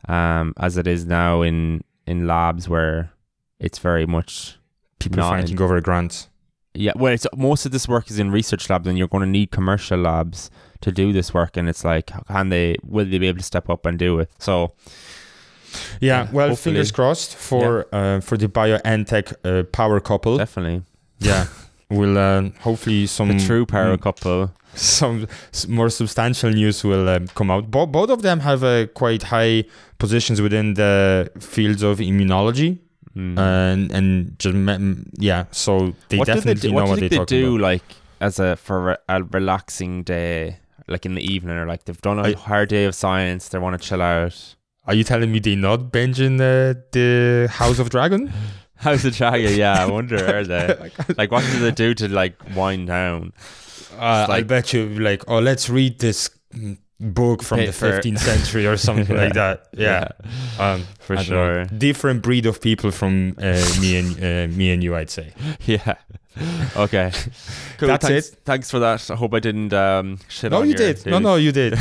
um 0.08 0.54
as 0.58 0.76
it 0.76 0.86
is 0.86 1.04
now 1.06 1.42
in 1.42 1.82
in 2.06 2.26
labs 2.26 2.68
where 2.68 3.10
it's 3.58 3.78
very 3.78 4.06
much 4.06 4.58
People 4.98 5.22
fighting 5.22 5.56
in- 5.56 5.62
over 5.62 5.80
grants. 5.80 6.28
yeah 6.74 6.92
well 6.96 7.12
it's 7.12 7.26
most 7.36 7.66
of 7.66 7.72
this 7.72 7.86
work 7.88 8.10
is 8.10 8.18
in 8.18 8.30
research 8.30 8.68
labs 8.70 8.86
and 8.88 8.96
you're 8.98 9.08
going 9.08 9.22
to 9.24 9.28
need 9.28 9.50
commercial 9.50 9.98
labs 9.98 10.50
to 10.80 10.90
do 10.90 11.12
this 11.12 11.32
work 11.34 11.56
and 11.56 11.68
it's 11.68 11.84
like 11.84 12.10
can 12.28 12.48
they 12.48 12.76
will 12.82 13.04
they 13.04 13.18
be 13.18 13.28
able 13.28 13.38
to 13.38 13.44
step 13.44 13.68
up 13.70 13.86
and 13.86 13.98
do 13.98 14.18
it 14.20 14.30
so 14.38 14.72
Yeah, 16.00 16.24
Yeah, 16.24 16.30
well, 16.32 16.48
hopefully. 16.50 16.74
fingers 16.74 16.92
crossed 16.92 17.34
for 17.36 17.86
uh, 17.92 18.20
for 18.20 18.36
the 18.36 18.48
BioNTech 18.48 19.26
uh, 19.44 19.62
power 19.72 20.00
couple. 20.00 20.36
definitely 20.38 20.82
yeah, 21.18 21.46
will 21.92 22.16
uh, 22.18 22.50
hopefully 22.60 23.06
some 23.06 23.28
the 23.36 23.44
true 23.46 23.64
power 23.66 23.96
mm, 23.96 24.00
couple 24.02 24.50
some 24.74 25.26
s- 25.52 25.68
more 25.68 25.90
substantial 25.90 26.50
news 26.50 26.82
will 26.84 27.08
um, 27.08 27.26
come 27.28 27.50
out. 27.50 27.70
Bo- 27.70 27.86
both 27.86 28.10
of 28.10 28.22
them 28.22 28.40
have 28.40 28.64
uh, 28.64 28.86
quite 28.88 29.22
high 29.24 29.64
positions 29.98 30.40
within 30.40 30.74
the 30.74 31.30
fields 31.40 31.82
of 31.82 31.98
immunology, 31.98 32.78
Mm. 33.14 33.38
and 33.38 33.92
and 33.92 34.38
just 34.38 34.56
yeah. 35.18 35.44
So 35.50 35.94
they 36.08 36.16
what 36.16 36.26
do 36.26 36.32
definitely 36.34 36.68
do, 36.70 36.74
know 36.74 36.74
what, 36.76 36.88
what 36.88 36.96
they 37.00 37.02
you 37.04 37.08
think 37.10 37.20
talk 37.20 37.28
they 37.28 37.40
do 37.42 37.56
about. 37.56 37.60
like 37.70 37.82
as 38.22 38.38
a 38.38 38.56
for 38.56 38.96
a 39.08 39.22
relaxing 39.24 40.02
day 40.02 40.56
like 40.88 41.04
in 41.04 41.14
the 41.14 41.20
evening 41.34 41.56
or 41.58 41.66
like 41.66 41.84
they've 41.84 42.00
done 42.00 42.18
a 42.18 42.28
I- 42.28 42.32
hard 42.32 42.70
day 42.70 42.84
of 42.86 42.94
science 42.94 43.48
they 43.50 43.58
want 43.58 43.78
to 43.80 43.86
chill 43.88 44.00
out 44.00 44.56
Are 44.86 44.94
you 44.94 45.04
telling 45.04 45.30
me 45.30 45.40
they 45.40 45.56
not 45.56 45.92
binge 45.92 46.20
in 46.22 46.40
uh, 46.40 46.72
the 46.92 47.48
House 47.52 47.78
of 47.78 47.90
Dragon? 47.90 48.32
How's 48.82 49.02
the 49.02 49.10
Chaga? 49.10 49.56
Yeah, 49.56 49.82
I 49.82 49.86
wonder 49.90 50.16
are 50.36 50.44
they 50.44 50.90
like 51.16 51.30
what 51.30 51.44
do 51.44 51.60
they 51.60 51.70
do 51.70 51.94
to 51.94 52.08
like 52.08 52.34
wind 52.54 52.88
down? 52.88 53.32
Uh, 53.96 54.00
I 54.02 54.26
like- 54.26 54.46
bet 54.46 54.72
you 54.72 54.88
like, 54.98 55.22
oh, 55.28 55.38
let's 55.38 55.70
read 55.70 55.98
this 56.00 56.28
book 57.00 57.42
from 57.42 57.58
the 57.60 57.66
Paper. 57.72 58.00
15th 58.00 58.18
century 58.18 58.66
or 58.66 58.76
something 58.76 59.16
like 59.16 59.32
that. 59.42 59.68
Yeah, 59.76 60.08
Um, 60.58 60.84
for 61.00 61.16
I 61.16 61.22
sure. 61.22 61.64
know. 61.64 61.64
Different 61.78 62.22
breed 62.22 62.46
of 62.46 62.60
people 62.60 62.90
from 62.90 63.34
uh, 63.38 63.60
me 63.80 63.96
and 63.96 64.16
uh, 64.18 64.56
me 64.56 64.72
and 64.72 64.82
you, 64.82 64.94
I'd 64.96 65.10
say. 65.10 65.32
Yeah. 65.66 65.94
Okay. 66.76 67.12
Cool. 67.76 67.88
That's 67.88 68.06
thanks, 68.08 68.28
it. 68.30 68.36
Thanks 68.44 68.70
for 68.70 68.78
that. 68.78 69.10
I 69.10 69.14
hope 69.16 69.34
I 69.34 69.40
didn't 69.40 69.72
um, 69.74 70.18
shit 70.28 70.50
No, 70.50 70.60
on 70.62 70.68
you 70.68 70.74
did. 70.74 71.04
No, 71.04 71.18
no, 71.18 71.36
you 71.36 71.52
did. 71.52 71.78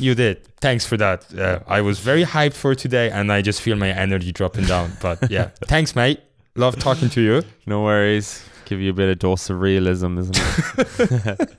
you 0.00 0.14
did. 0.16 0.44
Thanks 0.60 0.84
for 0.84 0.96
that. 0.96 1.32
Uh, 1.32 1.60
I 1.68 1.80
was 1.80 2.00
very 2.00 2.24
hyped 2.24 2.54
for 2.54 2.74
today, 2.74 3.10
and 3.10 3.30
I 3.30 3.40
just 3.40 3.60
feel 3.62 3.76
my 3.76 3.90
energy 3.90 4.32
dropping 4.32 4.64
down. 4.64 4.92
But 5.00 5.30
yeah, 5.30 5.50
thanks, 5.68 5.94
mate. 5.94 6.20
Love 6.56 6.78
talking 6.78 7.08
to 7.10 7.20
you. 7.20 7.42
No 7.66 7.82
worries. 7.82 8.44
Give 8.66 8.80
you 8.80 8.90
a 8.90 8.94
bit 8.94 9.08
of 9.08 9.18
dose 9.18 9.50
of 9.50 9.60
realism, 9.60 10.18
isn't 10.18 10.38
it? 10.38 11.50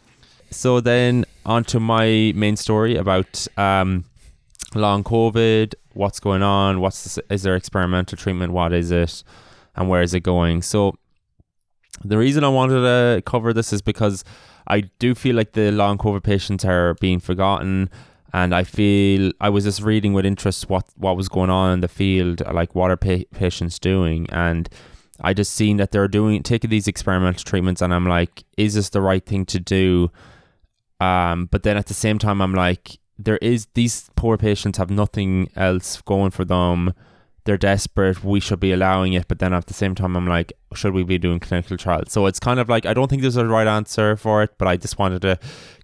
so 0.50 0.80
then 0.80 1.24
on 1.46 1.64
to 1.64 1.80
my 1.80 2.32
main 2.34 2.56
story 2.56 2.96
about 2.96 3.46
um, 3.56 4.04
long 4.74 5.04
COVID. 5.04 5.74
What's 5.94 6.20
going 6.20 6.42
on? 6.42 6.80
What's 6.80 7.14
the, 7.14 7.24
is 7.30 7.44
there 7.44 7.56
experimental 7.56 8.18
treatment? 8.18 8.52
What 8.52 8.72
is 8.72 8.90
it? 8.90 9.22
And 9.76 9.88
where 9.88 10.02
is 10.02 10.14
it 10.14 10.20
going? 10.20 10.62
So 10.62 10.96
the 12.04 12.18
reason 12.18 12.44
I 12.44 12.48
wanted 12.48 12.80
to 12.80 13.22
cover 13.24 13.52
this 13.52 13.72
is 13.72 13.82
because 13.82 14.24
I 14.66 14.82
do 14.98 15.14
feel 15.14 15.36
like 15.36 15.52
the 15.52 15.70
long 15.70 15.96
COVID 15.98 16.22
patients 16.22 16.64
are 16.64 16.94
being 16.94 17.20
forgotten. 17.20 17.88
And 18.32 18.54
I 18.54 18.64
feel 18.64 19.32
I 19.40 19.48
was 19.48 19.64
just 19.64 19.82
reading 19.82 20.12
with 20.12 20.24
interest 20.24 20.68
what, 20.68 20.84
what 20.96 21.16
was 21.16 21.28
going 21.28 21.50
on 21.50 21.74
in 21.74 21.80
the 21.80 21.88
field, 21.88 22.42
like 22.52 22.74
what 22.74 22.90
are 22.90 22.96
pa- 22.96 23.24
patients 23.32 23.78
doing, 23.78 24.28
and 24.30 24.68
I 25.20 25.34
just 25.34 25.52
seen 25.52 25.76
that 25.76 25.90
they're 25.90 26.08
doing 26.08 26.42
taking 26.42 26.70
these 26.70 26.88
experimental 26.88 27.42
treatments, 27.44 27.82
and 27.82 27.92
I'm 27.92 28.06
like, 28.06 28.44
is 28.56 28.74
this 28.74 28.88
the 28.88 29.00
right 29.00 29.24
thing 29.24 29.44
to 29.46 29.60
do? 29.60 30.10
Um, 31.00 31.46
but 31.46 31.62
then 31.62 31.76
at 31.76 31.86
the 31.86 31.94
same 31.94 32.18
time, 32.18 32.40
I'm 32.40 32.54
like, 32.54 32.98
there 33.18 33.38
is 33.38 33.66
these 33.74 34.10
poor 34.16 34.36
patients 34.36 34.78
have 34.78 34.90
nothing 34.90 35.50
else 35.56 36.00
going 36.02 36.30
for 36.30 36.44
them. 36.44 36.94
They're 37.50 37.58
desperate. 37.58 38.22
We 38.22 38.38
should 38.38 38.60
be 38.60 38.70
allowing 38.70 39.12
it. 39.14 39.26
But 39.26 39.40
then 39.40 39.52
at 39.52 39.66
the 39.66 39.74
same 39.74 39.96
time, 39.96 40.14
I'm 40.14 40.28
like, 40.28 40.52
should 40.72 40.94
we 40.94 41.02
be 41.02 41.18
doing 41.18 41.40
clinical 41.40 41.76
trials? 41.76 42.12
So 42.12 42.26
it's 42.26 42.38
kind 42.38 42.60
of 42.60 42.68
like 42.68 42.86
I 42.86 42.94
don't 42.94 43.08
think 43.08 43.22
there's 43.22 43.36
a 43.36 43.44
right 43.44 43.66
answer 43.66 44.16
for 44.16 44.44
it, 44.44 44.50
but 44.56 44.68
I 44.68 44.76
just 44.76 45.00
wanted 45.00 45.20
to 45.22 45.36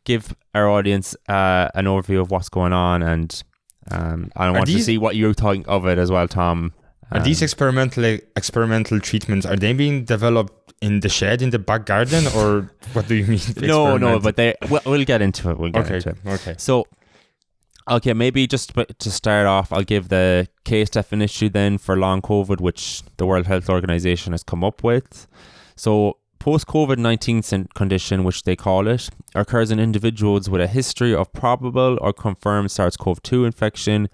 give 0.05 0.33
our 0.55 0.69
audience 0.69 1.17
uh, 1.29 1.67
an 1.75 1.87
overview 1.87 2.21
of 2.21 2.31
what's 2.31 2.49
going 2.49 2.73
on, 2.73 3.03
and 3.03 3.43
um, 3.91 4.31
I 4.37 4.49
want 4.53 4.69
to 4.69 4.81
see 4.81 4.97
what 4.97 5.17
you're 5.17 5.35
think 5.35 5.67
of 5.67 5.87
it 5.87 5.99
as 5.99 6.09
well, 6.09 6.29
Tom. 6.29 6.73
Are 7.11 7.19
these 7.19 7.43
Um, 7.43 7.47
experimental 7.47 8.05
experimental 8.37 9.01
treatments? 9.01 9.45
Are 9.45 9.57
they 9.57 9.73
being 9.73 10.05
developed 10.05 10.73
in 10.81 11.01
the 11.01 11.09
shed 11.09 11.43
in 11.43 11.51
the 11.51 11.59
back 11.59 11.85
garden, 11.85 12.29
or 12.29 12.71
what 12.93 13.09
do 13.09 13.17
you 13.17 13.27
mean? 13.27 13.41
no, 13.57 13.97
no, 13.97 14.21
but 14.21 14.37
they 14.37 14.55
we'll, 14.71 14.83
we'll 14.87 15.05
get 15.05 15.21
into 15.21 15.51
it. 15.51 15.59
We'll 15.59 15.73
get 15.73 15.87
okay, 15.87 15.97
into 15.97 16.11
it. 16.11 16.19
okay. 16.27 16.55
So, 16.59 16.87
okay, 17.89 18.12
maybe 18.12 18.47
just 18.47 18.72
to 18.74 19.11
start 19.11 19.47
off, 19.47 19.72
I'll 19.72 19.82
give 19.82 20.09
the 20.09 20.49
case 20.64 20.91
definition 20.91 21.53
then 21.53 21.78
for 21.78 21.97
long 21.97 22.20
COVID, 22.22 22.61
which 22.61 23.03
the 23.16 23.26
World 23.26 23.47
Health 23.47 23.68
Organization 23.70 24.32
has 24.32 24.43
come 24.43 24.64
up 24.64 24.82
with. 24.82 25.26
So, 25.76 26.18
post 26.39 26.66
COVID 26.66 26.99
19 26.99 27.68
condition, 27.74 28.24
which 28.24 28.43
they 28.43 28.57
call 28.57 28.89
it, 28.89 29.09
occurs 29.34 29.70
in 29.70 29.78
individuals 29.78 30.51
with 30.51 30.61
a 30.61 30.66
history 30.66 31.14
of 31.14 31.32
probable 31.32 31.99
or 32.01 32.12
confirmed 32.12 32.70
SARS 32.70 32.97
CoV 32.97 33.22
2 33.22 33.45
infection, 33.45 34.09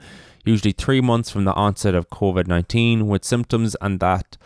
usually 0.45 0.73
three 0.73 1.01
months 1.01 1.31
from 1.31 1.45
the 1.45 1.55
onset 1.55 1.95
of 1.95 2.11
COVID 2.11 2.47
19, 2.47 3.07
with 3.07 3.25
symptoms 3.25 3.77
and 3.81 4.01
that. 4.01 4.37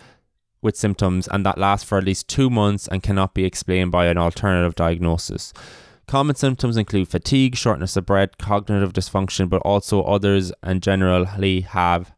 With 0.63 0.77
symptoms 0.77 1.29
and 1.29 1.47
that 1.47 1.59
lasts 1.59 1.89
for 1.89 1.99
at 1.99 2.05
least 2.05 2.29
two 2.29 2.51
months 2.51 2.89
and 2.89 3.03
cannot 3.03 3.35
be 3.35 3.45
explained 3.45 3.93
by 3.93 4.07
an 4.07 4.19
alternative 4.19 4.75
diagnosis. 4.75 5.53
Common 6.07 6.37
symptoms 6.37 6.77
include 6.77 7.09
fatigue, 7.09 7.57
shortness 7.57 7.97
of 7.97 8.07
breath, 8.07 8.39
cognitive 8.39 8.93
dysfunction, 8.93 9.49
but 9.49 9.63
also 9.63 10.03
others 10.03 10.53
and 10.63 10.83
generally 10.83 11.63
have 11.63 12.15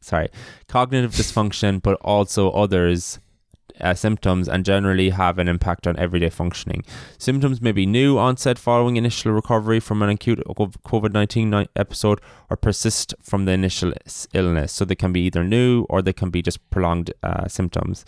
sorry, 0.00 0.28
cognitive 0.68 1.12
dysfunction, 1.12 1.80
but 1.80 1.94
also 2.02 2.50
others 2.50 3.20
uh, 3.80 3.94
symptoms 3.94 4.48
and 4.48 4.64
generally 4.64 5.10
have 5.10 5.38
an 5.38 5.48
impact 5.48 5.86
on 5.86 5.96
everyday 5.98 6.30
functioning. 6.30 6.84
Symptoms 7.18 7.60
may 7.60 7.72
be 7.72 7.86
new 7.86 8.18
onset 8.18 8.58
following 8.58 8.96
initial 8.96 9.32
recovery 9.32 9.80
from 9.80 10.02
an 10.02 10.08
acute 10.10 10.40
COVID 10.46 11.12
19 11.12 11.66
episode 11.76 12.20
or 12.50 12.56
persist 12.56 13.14
from 13.22 13.44
the 13.44 13.52
initial 13.52 13.92
illness. 14.34 14.72
So 14.72 14.84
they 14.84 14.94
can 14.94 15.12
be 15.12 15.20
either 15.22 15.44
new 15.44 15.86
or 15.88 16.02
they 16.02 16.12
can 16.12 16.30
be 16.30 16.42
just 16.42 16.58
prolonged 16.70 17.12
uh, 17.22 17.48
symptoms. 17.48 18.04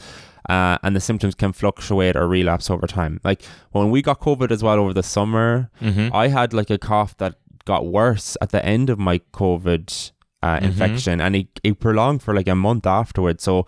Uh, 0.48 0.76
and 0.82 0.94
the 0.94 1.00
symptoms 1.00 1.34
can 1.34 1.52
fluctuate 1.52 2.16
or 2.16 2.28
relapse 2.28 2.68
over 2.68 2.86
time. 2.86 3.18
Like 3.24 3.42
when 3.72 3.90
we 3.90 4.02
got 4.02 4.20
COVID 4.20 4.50
as 4.50 4.62
well 4.62 4.78
over 4.78 4.92
the 4.92 5.02
summer, 5.02 5.70
Mm-hmm. 5.80 6.14
I 6.14 6.28
had 6.28 6.52
like 6.52 6.68
a 6.70 6.76
cough 6.78 7.16
that 7.16 7.36
got 7.64 7.86
worse 7.86 8.36
at 8.42 8.50
the 8.50 8.62
end 8.64 8.90
of 8.90 8.98
my 8.98 9.20
COVID 9.32 10.12
uh, 10.42 10.58
Mhm. 10.58 10.62
infection, 10.62 11.20
and 11.22 11.34
it, 11.34 11.48
it 11.64 11.80
prolonged 11.80 12.22
for 12.22 12.34
like 12.34 12.46
a 12.46 12.54
month 12.54 12.86
afterwards. 12.86 13.42
So 13.42 13.66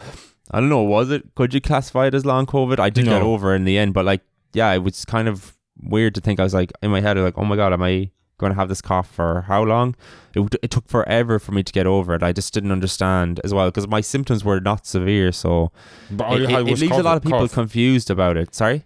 I 0.51 0.61
don't 0.61 0.69
know, 0.69 0.83
was 0.83 1.11
it? 1.11 1.35
Could 1.35 1.53
you 1.55 1.61
classify 1.61 2.07
it 2.07 2.15
as 2.15 2.25
long 2.25 2.47
COVID? 2.47 2.79
I 2.79 2.91
did 2.91 3.05
get 3.07 3.23
over 3.23 3.55
in 3.55 3.65
the 3.65 3.77
end, 3.79 3.95
but 3.95 4.05
like, 4.05 4.23
yeah, 4.53 4.73
it 4.73 4.79
was 4.83 5.05
kind 5.05 5.29
of 5.29 5.57
weird 5.83 6.15
to 6.15 6.21
think. 6.21 6.39
I 6.41 6.45
was 6.45 6.55
like 6.55 6.73
in 6.83 6.91
my 6.91 7.01
head, 7.01 7.17
I 7.17 7.21
was 7.23 7.29
like, 7.29 7.39
oh 7.39 7.45
my 7.45 7.57
god, 7.57 7.73
am 7.73 7.83
I 7.83 8.11
going 8.39 8.53
to 8.53 8.59
have 8.59 8.69
this 8.69 8.81
cough 8.83 9.11
for 9.11 9.43
how 9.43 9.63
long? 9.65 9.95
It, 10.35 10.55
it 10.63 10.71
took 10.71 10.87
forever 10.89 11.39
for 11.39 11.53
me 11.53 11.63
to 11.63 11.73
get 11.73 11.87
over 11.87 12.15
it. 12.15 12.23
I 12.23 12.33
just 12.33 12.53
didn't 12.55 12.71
understand 12.71 13.41
as 13.45 13.53
well 13.55 13.69
because 13.69 13.89
my 13.89 14.01
symptoms 14.01 14.45
were 14.45 14.61
not 14.61 14.87
severe, 14.87 15.33
so 15.33 15.73
But 16.11 16.25
all 16.27 16.37
it, 16.37 16.43
it- 16.51 16.69
it 16.69 16.79
leaves 16.79 16.97
a 16.97 17.03
lot 17.03 17.17
of 17.17 17.23
people 17.23 17.41
cough. 17.41 17.53
confused 17.53 18.11
about 18.11 18.37
it. 18.37 18.55
Sorry. 18.55 18.85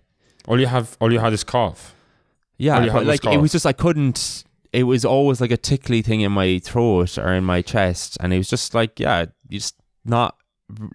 all 0.48 0.58
you 0.58 0.66
have, 0.66 0.96
all 1.00 1.12
you 1.12 1.18
had 1.18 1.32
is 1.32 1.44
cough. 1.44 1.94
Yeah, 2.56 2.86
but 2.92 3.06
like 3.06 3.24
it 3.26 3.38
was 3.40 3.52
just 3.52 3.66
I 3.66 3.72
couldn't. 3.72 4.44
It 4.72 4.84
was 4.84 5.04
always 5.04 5.40
like 5.40 5.50
a 5.50 5.56
tickly 5.56 6.00
thing 6.02 6.20
in 6.20 6.30
my 6.32 6.58
throat 6.60 7.18
or 7.18 7.32
in 7.32 7.42
my 7.44 7.60
chest, 7.62 8.16
and 8.20 8.32
it 8.32 8.38
was 8.38 8.48
just 8.48 8.72
like 8.74 9.00
yeah, 9.00 9.26
you 9.48 9.58
just 9.58 9.74
not. 10.04 10.36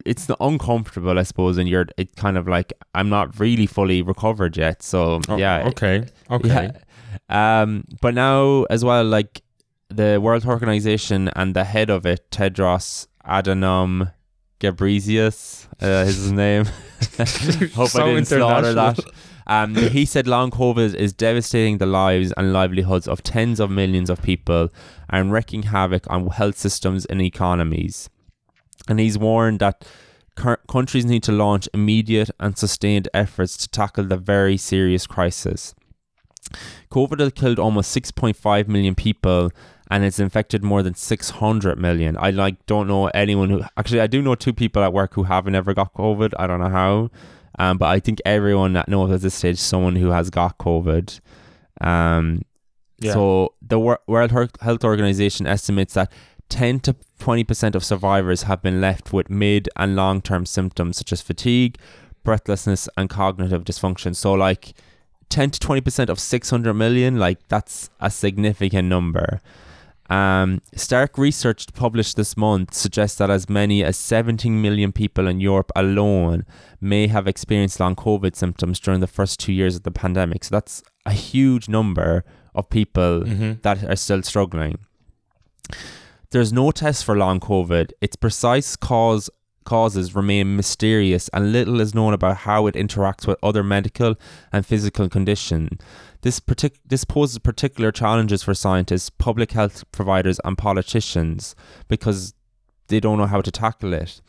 It's 0.05 0.29
uncomfortable, 0.39 1.17
I 1.19 1.23
suppose, 1.23 1.57
and 1.57 1.67
you're 1.67 1.87
it 1.97 2.15
kind 2.15 2.37
of 2.37 2.47
like 2.47 2.73
I'm 2.93 3.09
not 3.09 3.39
really 3.39 3.65
fully 3.65 4.01
recovered 4.01 4.57
yet. 4.57 4.81
So 4.83 5.21
Oh, 5.27 5.37
yeah, 5.37 5.63
Okay. 5.67 6.05
Okay. 6.29 6.71
yeah. 7.29 7.61
Um, 7.61 7.85
but 8.01 8.13
now 8.13 8.63
as 8.69 8.83
well, 8.85 9.03
like 9.03 9.41
the 9.89 10.19
World 10.21 10.43
Health 10.43 10.53
Organization 10.53 11.29
and 11.35 11.55
the 11.55 11.63
head 11.63 11.89
of 11.89 12.05
it, 12.05 12.29
Tedros 12.31 13.07
Adhanom 13.25 14.11
Ghebreyesus, 14.59 15.67
uh, 15.81 16.05
is 16.07 16.15
his 16.17 16.31
name. 16.43 16.65
Hope 17.75 17.89
So 17.89 18.03
I 18.03 18.13
didn't 18.13 18.25
slaughter 18.25 18.73
that. 18.73 18.99
Um, 19.47 19.75
he 19.75 20.05
said 20.05 20.27
long 20.27 20.49
COVID 20.49 20.95
is 20.95 21.13
devastating 21.13 21.77
the 21.77 21.85
lives 21.85 22.33
and 22.35 22.51
livelihoods 22.51 23.07
of 23.07 23.21
tens 23.21 23.59
of 23.59 23.69
millions 23.69 24.09
of 24.09 24.21
people 24.23 24.69
and 25.09 25.31
wreaking 25.31 25.63
havoc 25.63 26.09
on 26.09 26.27
health 26.27 26.57
systems 26.57 27.05
and 27.05 27.21
economies. 27.21 28.09
And 28.87 28.99
he's 28.99 29.17
warned 29.17 29.59
that 29.59 29.85
countries 30.67 31.05
need 31.05 31.23
to 31.23 31.31
launch 31.31 31.67
immediate 31.73 32.29
and 32.39 32.57
sustained 32.57 33.07
efforts 33.13 33.55
to 33.57 33.69
tackle 33.69 34.03
the 34.05 34.17
very 34.17 34.57
serious 34.57 35.07
crisis. 35.07 35.73
COVID 36.91 37.19
has 37.19 37.31
killed 37.33 37.57
almost 37.57 37.95
6.5 37.95 38.67
million 38.67 38.95
people 38.95 39.51
and 39.89 40.03
it's 40.03 40.19
infected 40.19 40.63
more 40.63 40.83
than 40.83 40.93
600 40.93 41.79
million. 41.79 42.17
I 42.19 42.31
like 42.31 42.63
don't 42.65 42.87
know 42.87 43.07
anyone 43.07 43.49
who 43.49 43.63
actually 43.77 44.01
I 44.01 44.07
do 44.07 44.21
know 44.21 44.35
two 44.35 44.53
people 44.53 44.83
at 44.83 44.93
work 44.93 45.13
who 45.13 45.23
haven't 45.23 45.55
ever 45.55 45.73
got 45.73 45.93
COVID. 45.93 46.33
I 46.37 46.47
don't 46.47 46.59
know 46.59 46.69
how. 46.69 47.09
Um, 47.57 47.77
but 47.77 47.85
I 47.87 47.99
think 47.99 48.19
everyone 48.25 48.73
that 48.73 48.89
knows 48.89 49.11
at 49.11 49.21
this 49.21 49.33
stage 49.35 49.57
someone 49.57 49.95
who 49.95 50.09
has 50.09 50.29
got 50.29 50.57
COVID. 50.57 51.19
Um, 51.81 52.41
Yeah. 52.99 53.13
so 53.13 53.53
the 53.61 53.79
Wor- 53.79 53.99
World 54.07 54.31
Health 54.61 54.83
Organization 54.83 55.47
estimates 55.47 55.93
that 55.95 56.11
10 56.49 56.79
to 56.81 56.95
20% 57.19 57.75
of 57.75 57.83
survivors 57.83 58.43
have 58.43 58.61
been 58.61 58.79
left 58.81 59.11
with 59.13 59.29
mid 59.29 59.67
and 59.75 59.95
long 59.95 60.21
term 60.21 60.45
symptoms 60.45 60.97
such 60.97 61.11
as 61.11 61.21
fatigue, 61.21 61.77
breathlessness, 62.23 62.87
and 62.97 63.09
cognitive 63.09 63.63
dysfunction. 63.63 64.15
So, 64.15 64.33
like 64.33 64.73
10 65.29 65.51
to 65.51 65.59
20% 65.59 66.09
of 66.09 66.19
600 66.19 66.73
million, 66.73 67.17
like 67.17 67.47
that's 67.47 67.89
a 67.99 68.09
significant 68.11 68.87
number. 68.87 69.41
Um, 70.07 70.61
Stark 70.75 71.17
research 71.17 71.65
published 71.73 72.15
this 72.15 72.37
month 72.37 72.75
suggests 72.75 73.17
that 73.17 73.31
as 73.31 73.49
many 73.49 73.83
as 73.83 73.97
17 73.97 74.61
million 74.61 74.91
people 74.91 75.27
in 75.27 75.39
Europe 75.39 75.71
alone 75.75 76.45
may 76.79 77.07
have 77.07 77.27
experienced 77.27 77.79
long 77.79 77.95
COVID 77.95 78.35
symptoms 78.35 78.79
during 78.79 78.99
the 78.99 79.07
first 79.07 79.39
two 79.39 79.51
years 79.51 79.75
of 79.75 79.81
the 79.81 79.89
pandemic. 79.89 80.43
So 80.43 80.53
that's 80.55 80.83
a 81.07 81.11
huge 81.11 81.67
number 81.67 82.23
of 82.53 82.69
people 82.69 83.23
Mhm. 83.23 83.63
that 83.63 83.83
are 83.83 83.95
still 83.95 84.21
struggling. 84.21 84.77
There's 86.35 86.51
no 86.51 86.69
test 86.71 87.05
for 87.05 87.15
long 87.15 87.39
COVID. 87.39 87.93
Its 88.01 88.17
precise 88.17 88.75
cause 88.75 89.29
causes 89.63 90.13
remain 90.13 90.57
mysterious 90.57 91.29
and 91.29 91.53
little 91.53 91.79
is 91.79 91.95
known 91.95 92.13
about 92.13 92.39
how 92.39 92.67
it 92.67 92.75
interacts 92.75 93.25
with 93.25 93.37
other 93.41 93.63
medical 93.63 94.15
and 94.51 94.65
physical 94.65 95.07
conditions. 95.07 95.79
This 96.23 96.41
partic- 96.41 96.81
this 96.85 97.05
poses 97.05 97.39
particular 97.39 97.89
challenges 97.93 98.43
for 98.43 98.53
scientists, 98.53 99.09
public 99.09 99.53
health 99.53 99.89
providers 99.93 100.41
and 100.43 100.57
politicians 100.57 101.55
because 101.87 102.33
they 102.89 102.99
don't 102.99 103.17
know 103.17 103.27
how 103.27 103.39
to 103.39 103.49
tackle 103.49 103.93
it. 103.93 104.19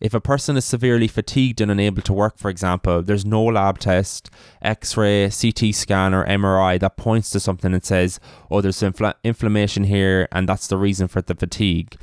If 0.00 0.12
a 0.12 0.20
person 0.20 0.56
is 0.56 0.64
severely 0.64 1.08
fatigued 1.08 1.60
and 1.60 1.70
unable 1.70 2.02
to 2.02 2.12
work, 2.12 2.36
for 2.36 2.50
example, 2.50 3.02
there's 3.02 3.24
no 3.24 3.42
lab 3.42 3.78
test, 3.78 4.30
x 4.60 4.96
ray, 4.96 5.30
CT 5.30 5.74
scan, 5.74 6.12
or 6.12 6.26
MRI 6.26 6.78
that 6.80 6.96
points 6.96 7.30
to 7.30 7.40
something 7.40 7.72
and 7.72 7.84
says, 7.84 8.20
oh, 8.50 8.60
there's 8.60 8.80
infl- 8.80 9.14
inflammation 9.24 9.84
here, 9.84 10.28
and 10.32 10.48
that's 10.48 10.66
the 10.66 10.76
reason 10.76 11.08
for 11.08 11.22
the 11.22 11.34
fatigue. 11.34 11.96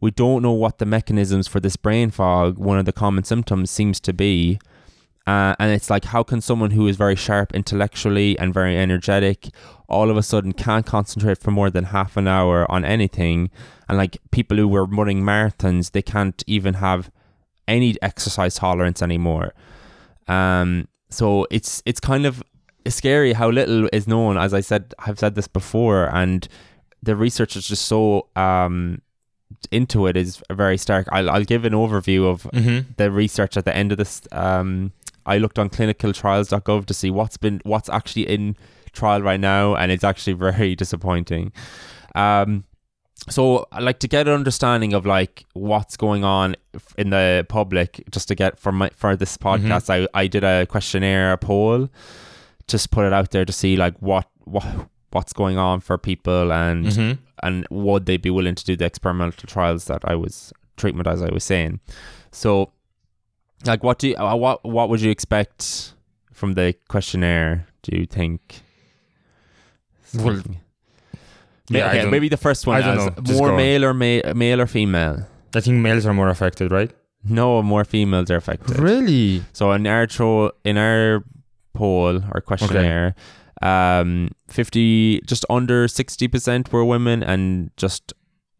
We 0.00 0.12
don't 0.12 0.42
know 0.42 0.52
what 0.52 0.78
the 0.78 0.86
mechanisms 0.86 1.48
for 1.48 1.60
this 1.60 1.76
brain 1.76 2.10
fog, 2.10 2.58
one 2.58 2.78
of 2.78 2.84
the 2.84 2.92
common 2.92 3.24
symptoms, 3.24 3.70
seems 3.70 3.98
to 4.00 4.12
be. 4.12 4.60
Uh, 5.26 5.56
and 5.58 5.72
it's 5.72 5.88
like, 5.88 6.04
how 6.04 6.22
can 6.22 6.40
someone 6.40 6.72
who 6.72 6.86
is 6.86 6.96
very 6.96 7.16
sharp 7.16 7.54
intellectually 7.54 8.38
and 8.38 8.52
very 8.52 8.76
energetic 8.76 9.48
all 9.88 10.10
of 10.10 10.16
a 10.16 10.22
sudden 10.22 10.52
can't 10.52 10.84
concentrate 10.84 11.38
for 11.38 11.50
more 11.50 11.70
than 11.70 11.84
half 11.84 12.16
an 12.16 12.28
hour 12.28 12.70
on 12.70 12.84
anything? 12.84 13.50
And 13.88 13.96
like 13.96 14.18
people 14.30 14.58
who 14.58 14.68
were 14.68 14.84
running 14.84 15.22
marathons, 15.22 15.92
they 15.92 16.02
can't 16.02 16.44
even 16.46 16.74
have 16.74 17.10
any 17.68 17.96
exercise 18.02 18.54
tolerance 18.56 19.02
anymore. 19.02 19.54
Um, 20.28 20.88
so 21.10 21.46
it's 21.50 21.82
it's 21.86 22.00
kind 22.00 22.26
of 22.26 22.42
scary 22.86 23.32
how 23.34 23.50
little 23.50 23.88
is 23.92 24.06
known. 24.08 24.36
As 24.38 24.52
I 24.54 24.60
said, 24.60 24.94
I've 24.98 25.18
said 25.18 25.34
this 25.34 25.48
before, 25.48 26.08
and 26.14 26.46
the 27.02 27.16
research 27.16 27.56
is 27.56 27.66
just 27.68 27.84
so 27.86 28.28
um, 28.36 29.00
into 29.70 30.06
it 30.06 30.16
is 30.16 30.42
very 30.52 30.76
stark. 30.78 31.06
I'll 31.12 31.30
I'll 31.30 31.44
give 31.44 31.64
an 31.64 31.72
overview 31.72 32.26
of 32.30 32.42
Mm-hmm. 32.52 32.92
the 32.96 33.10
research 33.10 33.56
at 33.56 33.64
the 33.64 33.74
end 33.76 33.92
of 33.92 33.98
this. 33.98 34.22
Um, 34.32 34.92
I 35.26 35.38
looked 35.38 35.58
on 35.58 35.70
clinicaltrials.gov 35.70 36.84
to 36.86 36.94
see 36.94 37.10
what's 37.10 37.36
been 37.36 37.60
what's 37.64 37.88
actually 37.88 38.28
in 38.28 38.56
trial 38.92 39.22
right 39.22 39.40
now, 39.40 39.74
and 39.76 39.90
it's 39.92 40.04
actually 40.04 40.32
very 40.50 40.74
disappointing. 40.74 41.52
Um, 42.14 42.64
so 43.28 43.66
I 43.72 43.80
like 43.80 44.00
to 44.00 44.08
get 44.08 44.28
an 44.28 44.34
understanding 44.34 44.92
of 44.92 45.06
like 45.06 45.44
what's 45.54 45.96
going 45.96 46.24
on 46.24 46.56
in 46.98 47.10
the 47.10 47.46
public, 47.48 48.04
just 48.10 48.28
to 48.28 48.34
get 48.34 48.58
for 48.58 48.72
my 48.72 48.90
for 48.94 49.16
this 49.16 49.36
podcast. 49.38 49.88
I 49.90 50.06
I 50.14 50.26
did 50.26 50.44
a 50.44 50.66
questionnaire, 50.66 51.32
a 51.32 51.38
poll, 51.38 51.88
just 52.66 52.90
put 52.90 53.06
it 53.06 53.12
out 53.12 53.30
there 53.30 53.44
to 53.44 53.52
see 53.52 53.76
like 53.76 53.96
what 54.00 54.28
what 54.44 54.66
what's 55.10 55.32
going 55.32 55.58
on 55.58 55.80
for 55.80 55.96
people 55.96 56.52
and 56.52 56.86
Mm-hmm. 56.86 57.12
and 57.42 57.66
would 57.70 58.04
they 58.06 58.16
be 58.16 58.30
willing 58.30 58.56
to 58.56 58.64
do 58.64 58.76
the 58.76 58.84
experimental 58.84 59.46
trials 59.46 59.84
that 59.86 60.02
I 60.04 60.16
was 60.16 60.52
treatment 60.76 61.06
as 61.06 61.22
I 61.22 61.30
was 61.30 61.44
saying. 61.44 61.78
So, 62.32 62.72
like, 63.64 63.84
what 63.84 64.00
do 64.00 64.08
you, 64.08 64.16
uh, 64.16 64.34
what 64.34 64.64
what 64.64 64.88
would 64.88 65.00
you 65.00 65.10
expect 65.12 65.94
from 66.32 66.54
the 66.54 66.74
questionnaire? 66.88 67.68
Do 67.82 67.96
you 67.96 68.06
think? 68.06 68.62
Well, 70.14 70.42
yeah, 71.68 71.88
okay, 71.88 72.10
maybe 72.10 72.28
the 72.28 72.36
first 72.36 72.66
one 72.66 72.82
I 72.82 72.94
don't 72.94 72.96
know. 73.26 73.34
More 73.34 73.56
male 73.56 73.84
or 73.84 73.94
ma- 73.94 74.32
male 74.34 74.60
or 74.60 74.66
female. 74.66 75.26
I 75.54 75.60
think 75.60 75.76
males 75.78 76.04
are 76.06 76.14
more 76.14 76.28
affected, 76.28 76.70
right? 76.72 76.90
No, 77.26 77.62
more 77.62 77.84
females 77.84 78.30
are 78.30 78.36
affected. 78.36 78.78
Really? 78.78 79.42
So 79.52 79.72
in 79.72 79.86
our 79.86 80.06
tro- 80.06 80.50
in 80.64 80.76
our 80.76 81.24
poll 81.72 82.22
or 82.32 82.40
questionnaire, 82.40 83.14
um, 83.62 84.30
fifty 84.48 85.20
just 85.26 85.44
under 85.48 85.88
sixty 85.88 86.28
percent 86.28 86.72
were 86.72 86.84
women, 86.84 87.22
and 87.22 87.70
just 87.76 88.12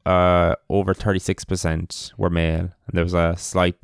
uh 0.06 0.54
over 0.70 0.94
thirty 0.94 1.18
six 1.18 1.44
percent 1.44 2.12
were 2.16 2.30
male. 2.30 2.60
And 2.86 2.92
there 2.92 3.04
was 3.04 3.14
a 3.14 3.34
slight 3.36 3.76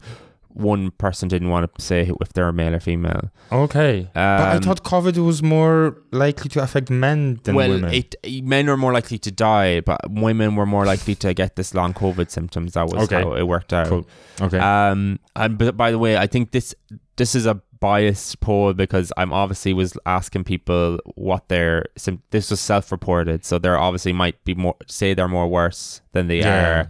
one 0.52 0.90
person 0.92 1.28
didn't 1.28 1.48
want 1.48 1.72
to 1.74 1.82
say 1.82 2.10
if 2.20 2.32
they 2.32 2.42
were 2.42 2.52
male 2.52 2.74
or 2.74 2.80
female. 2.80 3.30
Okay. 3.52 4.08
but 4.14 4.20
I 4.20 4.56
Um, 4.56 4.62
thought 4.62 4.82
COVID 4.82 5.16
was 5.24 5.42
more 5.42 5.96
likely 6.12 6.48
to 6.50 6.62
affect 6.62 6.90
men 6.90 7.40
than 7.44 7.54
well, 7.54 7.68
women. 7.70 7.92
it, 7.94 8.14
men 8.44 8.68
are 8.68 8.76
more 8.76 8.92
likely 8.92 9.18
to 9.18 9.30
die, 9.30 9.80
but 9.80 10.00
women 10.10 10.56
were 10.56 10.66
more 10.66 10.84
likely 10.84 11.14
to 11.16 11.34
get 11.34 11.56
this 11.56 11.74
long 11.74 11.94
COVID 11.94 12.30
symptoms. 12.30 12.72
That 12.74 12.86
was 12.88 13.04
Okay. 13.04 13.22
how 13.22 13.34
it 13.34 13.46
worked 13.46 13.72
out. 13.72 13.88
Cool. 13.88 14.06
okay. 14.40 14.58
Um, 14.58 15.18
and 15.36 15.56
but 15.58 15.76
by 15.76 15.90
the 15.90 15.98
way, 15.98 16.16
I 16.16 16.26
think 16.26 16.50
this 16.50 16.74
this 17.16 17.34
is 17.34 17.46
a 17.46 17.60
biased 17.80 18.40
poll 18.40 18.72
because 18.74 19.10
I'm 19.16 19.32
obviously 19.32 19.72
was 19.72 19.96
asking 20.04 20.44
people 20.44 20.98
what 21.14 21.48
their 21.48 21.86
sim- 21.96 22.22
this 22.30 22.50
was 22.50 22.60
self-reported, 22.60 23.44
so 23.44 23.58
there 23.58 23.78
obviously 23.78 24.12
might 24.12 24.42
be 24.44 24.54
more 24.54 24.76
say 24.86 25.14
they're 25.14 25.28
more 25.28 25.48
worse 25.48 26.00
than 26.12 26.26
they 26.28 26.40
Yeah. 26.40 26.86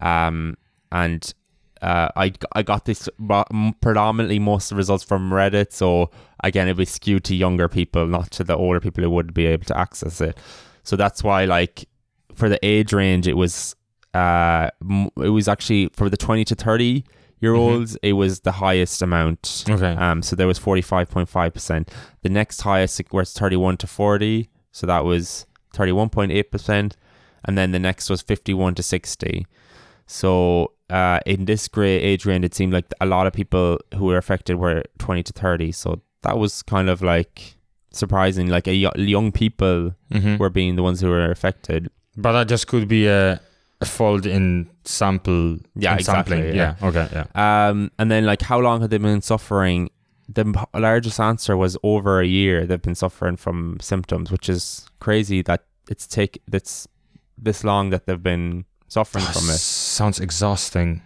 are. 0.00 0.26
Um, 0.28 0.56
and 0.90 1.32
uh, 1.84 2.08
I 2.16 2.32
I 2.52 2.62
got 2.62 2.86
this 2.86 3.10
predominantly 3.82 4.38
most 4.38 4.72
of 4.72 4.76
the 4.76 4.78
results 4.78 5.04
from 5.04 5.30
Reddit, 5.30 5.70
so 5.70 6.10
again 6.42 6.66
it 6.66 6.78
was 6.78 6.88
skewed 6.88 7.24
to 7.24 7.34
younger 7.34 7.68
people, 7.68 8.06
not 8.06 8.30
to 8.32 8.44
the 8.44 8.56
older 8.56 8.80
people 8.80 9.04
who 9.04 9.10
would 9.10 9.34
be 9.34 9.44
able 9.44 9.66
to 9.66 9.76
access 9.78 10.22
it. 10.22 10.38
So 10.82 10.96
that's 10.96 11.22
why 11.22 11.44
like 11.44 11.86
for 12.34 12.48
the 12.48 12.58
age 12.64 12.94
range, 12.94 13.28
it 13.28 13.36
was 13.36 13.76
uh 14.14 14.70
it 15.18 15.28
was 15.28 15.46
actually 15.46 15.90
for 15.92 16.08
the 16.08 16.16
twenty 16.16 16.44
to 16.46 16.54
thirty 16.54 17.04
year 17.40 17.54
olds, 17.54 17.96
it 18.02 18.14
was 18.14 18.40
the 18.40 18.52
highest 18.52 19.02
amount. 19.02 19.64
okay. 19.68 19.92
Um, 19.92 20.22
so 20.22 20.34
there 20.36 20.46
was 20.46 20.58
forty 20.58 20.80
five 20.80 21.10
point 21.10 21.28
five 21.28 21.52
percent. 21.52 21.90
The 22.22 22.30
next 22.30 22.62
highest 22.62 22.98
was 23.12 23.34
thirty 23.34 23.56
one 23.56 23.76
to 23.76 23.86
forty, 23.86 24.48
so 24.72 24.86
that 24.86 25.04
was 25.04 25.44
thirty 25.74 25.92
one 25.92 26.08
point 26.08 26.32
eight 26.32 26.50
percent, 26.50 26.96
and 27.44 27.58
then 27.58 27.72
the 27.72 27.78
next 27.78 28.08
was 28.08 28.22
fifty 28.22 28.54
one 28.54 28.74
to 28.76 28.82
sixty. 28.82 29.46
So 30.06 30.72
uh, 30.98 31.18
in 31.26 31.44
this 31.50 31.62
grey 31.68 31.96
age 32.10 32.22
range, 32.26 32.44
it 32.44 32.54
seemed 32.54 32.72
like 32.72 32.86
a 33.00 33.06
lot 33.06 33.26
of 33.28 33.32
people 33.32 33.78
who 33.96 34.04
were 34.10 34.18
affected 34.24 34.54
were 34.56 34.82
twenty 35.04 35.22
to 35.28 35.32
thirty. 35.32 35.72
So 35.72 35.88
that 36.22 36.36
was 36.38 36.62
kind 36.74 36.88
of 36.88 37.02
like 37.02 37.34
surprising. 37.90 38.46
Like 38.56 38.66
a 38.68 38.76
y- 38.84 38.92
young 39.16 39.32
people 39.32 39.94
Mhm. 40.10 40.38
were 40.38 40.50
being 40.50 40.76
the 40.76 40.82
ones 40.82 41.00
who 41.00 41.08
were 41.08 41.30
affected. 41.30 41.88
But 42.16 42.32
that 42.32 42.48
just 42.48 42.66
could 42.68 42.86
be 42.88 43.06
a, 43.08 43.40
a 43.80 43.86
fault 43.86 44.24
in 44.26 44.68
sample. 44.84 45.58
Yeah, 45.74 45.92
in 45.94 45.98
exactly, 45.98 46.36
Sampling. 46.36 46.56
yeah. 46.56 46.74
Yeah. 46.80 46.88
Okay. 46.88 47.06
Yeah. 47.16 47.26
Um, 47.68 47.90
and 47.98 48.10
then 48.10 48.24
like 48.24 48.42
how 48.42 48.58
long 48.60 48.80
had 48.80 48.90
they 48.90 48.98
been 48.98 49.22
suffering? 49.22 49.90
The 50.28 50.44
largest 50.74 51.20
answer 51.20 51.54
was 51.56 51.76
over 51.82 52.20
a 52.20 52.26
year. 52.26 52.66
They've 52.66 52.80
been 52.90 52.94
suffering 52.94 53.36
from 53.36 53.78
symptoms, 53.80 54.30
which 54.32 54.48
is 54.48 54.86
crazy 55.00 55.42
that 55.42 55.60
it's 55.90 56.06
take 56.06 56.40
that's 56.48 56.88
this 57.36 57.62
long 57.64 57.90
that 57.90 58.06
they've 58.06 58.22
been 58.32 58.64
suffering 58.94 59.24
from 59.24 59.44
it. 59.50 59.58
Sounds 59.58 60.18
exhausting. 60.20 61.02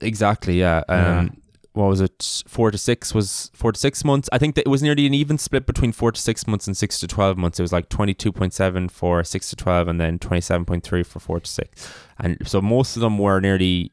Exactly. 0.00 0.58
Yeah. 0.58 0.82
Um, 0.88 0.98
Yeah. 0.98 1.28
What 1.74 1.88
was 1.88 2.02
it? 2.02 2.42
Four 2.46 2.70
to 2.70 2.76
six 2.76 3.14
was 3.14 3.50
four 3.54 3.72
to 3.72 3.80
six 3.80 4.04
months. 4.04 4.28
I 4.30 4.36
think 4.36 4.56
that 4.56 4.66
it 4.66 4.68
was 4.68 4.82
nearly 4.82 5.06
an 5.06 5.14
even 5.14 5.38
split 5.38 5.64
between 5.64 5.92
four 5.92 6.12
to 6.12 6.20
six 6.20 6.46
months 6.46 6.66
and 6.66 6.76
six 6.76 7.00
to 7.00 7.06
twelve 7.06 7.38
months. 7.38 7.58
It 7.58 7.62
was 7.62 7.72
like 7.72 7.88
twenty 7.88 8.12
two 8.12 8.30
point 8.30 8.52
seven 8.52 8.90
for 8.90 9.24
six 9.24 9.48
to 9.50 9.56
twelve, 9.56 9.88
and 9.88 9.98
then 9.98 10.18
twenty 10.18 10.42
seven 10.42 10.66
point 10.66 10.84
three 10.84 11.02
for 11.02 11.18
four 11.18 11.40
to 11.40 11.50
six. 11.50 11.70
And 12.18 12.36
so 12.46 12.60
most 12.60 12.96
of 12.96 13.00
them 13.00 13.16
were 13.16 13.40
nearly 13.40 13.90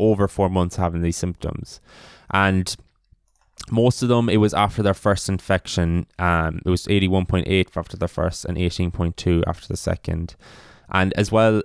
over 0.00 0.26
four 0.26 0.48
months 0.50 0.74
having 0.76 1.02
these 1.02 1.16
symptoms, 1.16 1.80
and 2.32 2.74
most 3.70 4.02
of 4.02 4.08
them 4.08 4.28
it 4.28 4.38
was 4.38 4.52
after 4.54 4.82
their 4.82 4.94
first 5.06 5.28
infection. 5.28 6.06
Um, 6.18 6.60
it 6.66 6.70
was 6.70 6.88
eighty 6.88 7.06
one 7.06 7.26
point 7.26 7.46
eight 7.46 7.68
after 7.76 7.96
the 7.96 8.08
first 8.08 8.44
and 8.46 8.58
eighteen 8.58 8.90
point 8.90 9.16
two 9.16 9.44
after 9.46 9.68
the 9.68 9.76
second, 9.76 10.34
and 10.90 11.12
as 11.12 11.30
well 11.30 11.62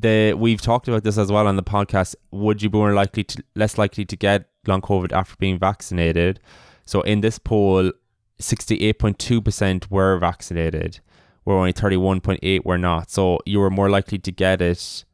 the 0.00 0.34
we've 0.34 0.60
talked 0.60 0.88
about 0.88 1.04
this 1.04 1.18
as 1.18 1.30
well 1.32 1.46
on 1.46 1.56
the 1.56 1.62
podcast. 1.62 2.14
Would 2.30 2.62
you 2.62 2.70
be 2.70 2.78
more 2.78 2.92
likely 2.92 3.24
to 3.24 3.42
less 3.54 3.78
likely 3.78 4.04
to 4.04 4.16
get 4.16 4.48
long 4.66 4.80
COVID 4.80 5.12
after 5.12 5.36
being 5.38 5.58
vaccinated? 5.58 6.40
So 6.84 7.00
in 7.02 7.20
this 7.20 7.38
poll, 7.38 7.92
sixty 8.38 8.76
eight 8.82 8.98
point 8.98 9.18
two 9.18 9.40
percent 9.40 9.90
were 9.90 10.18
vaccinated, 10.18 11.00
where 11.44 11.56
only 11.56 11.72
thirty 11.72 11.96
one 11.96 12.20
point 12.20 12.40
eight 12.42 12.66
were 12.66 12.78
not. 12.78 13.10
So 13.10 13.40
you 13.46 13.58
were 13.58 13.70
more 13.70 13.90
likely 13.90 14.18
to 14.18 14.32
get 14.32 14.60
it. 14.60 15.04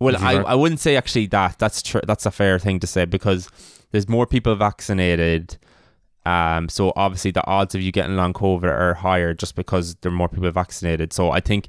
Well, 0.00 0.16
I, 0.18 0.34
I 0.34 0.54
wouldn't 0.54 0.80
say 0.80 0.96
actually 0.96 1.26
that. 1.28 1.58
That's 1.58 1.80
true. 1.80 2.02
That's 2.06 2.26
a 2.26 2.30
fair 2.30 2.58
thing 2.58 2.80
to 2.80 2.86
say 2.86 3.04
because 3.04 3.48
there's 3.90 4.08
more 4.08 4.26
people 4.26 4.54
vaccinated. 4.56 5.56
Um, 6.26 6.68
so 6.68 6.92
obviously 6.96 7.30
the 7.30 7.46
odds 7.46 7.74
of 7.74 7.82
you 7.82 7.92
getting 7.92 8.16
long 8.16 8.32
COVID 8.32 8.64
are 8.64 8.94
higher 8.94 9.34
just 9.34 9.54
because 9.54 9.94
there 9.96 10.10
are 10.10 10.14
more 10.14 10.28
people 10.28 10.50
vaccinated. 10.50 11.12
So 11.12 11.30
I 11.30 11.40
think 11.40 11.68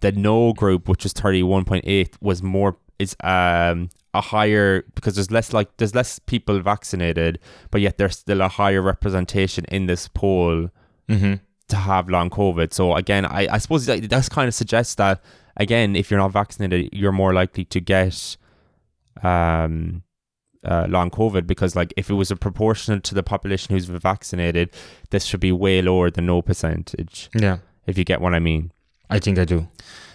the 0.00 0.12
no 0.12 0.52
group, 0.52 0.88
which 0.88 1.04
is 1.06 1.12
thirty 1.12 1.42
one 1.42 1.64
point 1.64 1.84
eight, 1.86 2.16
was 2.20 2.42
more 2.42 2.76
is 2.98 3.16
um 3.24 3.88
a 4.12 4.20
higher 4.20 4.84
because 4.94 5.16
there's 5.16 5.30
less 5.30 5.52
like 5.52 5.76
there's 5.78 5.94
less 5.94 6.18
people 6.20 6.60
vaccinated, 6.60 7.38
but 7.70 7.80
yet 7.80 7.98
there's 7.98 8.18
still 8.18 8.40
a 8.40 8.48
higher 8.48 8.80
representation 8.82 9.64
in 9.66 9.86
this 9.86 10.08
poll 10.08 10.68
Mm-hmm. 11.08 11.34
to 11.68 11.76
have 11.76 12.08
long 12.08 12.30
COVID. 12.30 12.72
So 12.72 12.94
again, 12.94 13.26
I, 13.26 13.46
I 13.50 13.58
suppose 13.58 13.84
that 13.84 14.08
that's 14.08 14.30
kind 14.30 14.48
of 14.48 14.54
suggests 14.54 14.94
that 14.94 15.22
again, 15.58 15.96
if 15.96 16.10
you're 16.10 16.18
not 16.18 16.32
vaccinated, 16.32 16.88
you're 16.92 17.12
more 17.12 17.34
likely 17.34 17.64
to 17.66 17.80
get 17.80 18.36
um 19.22 20.02
uh, 20.64 20.86
long 20.88 21.10
COVID 21.10 21.46
because 21.46 21.76
like 21.76 21.92
if 21.96 22.08
it 22.08 22.14
was 22.14 22.30
a 22.30 22.36
proportional 22.36 23.00
to 23.00 23.14
the 23.14 23.22
population 23.22 23.74
who's 23.74 23.84
vaccinated, 23.84 24.70
this 25.10 25.24
should 25.24 25.40
be 25.40 25.52
way 25.52 25.82
lower 25.82 26.10
than 26.10 26.24
no 26.26 26.40
percentage. 26.40 27.28
Yeah. 27.34 27.58
If 27.86 27.98
you 27.98 28.04
get 28.04 28.20
what 28.22 28.32
I 28.34 28.38
mean. 28.38 28.72
I 29.10 29.18
think 29.18 29.38
I 29.38 29.44
do. 29.44 29.68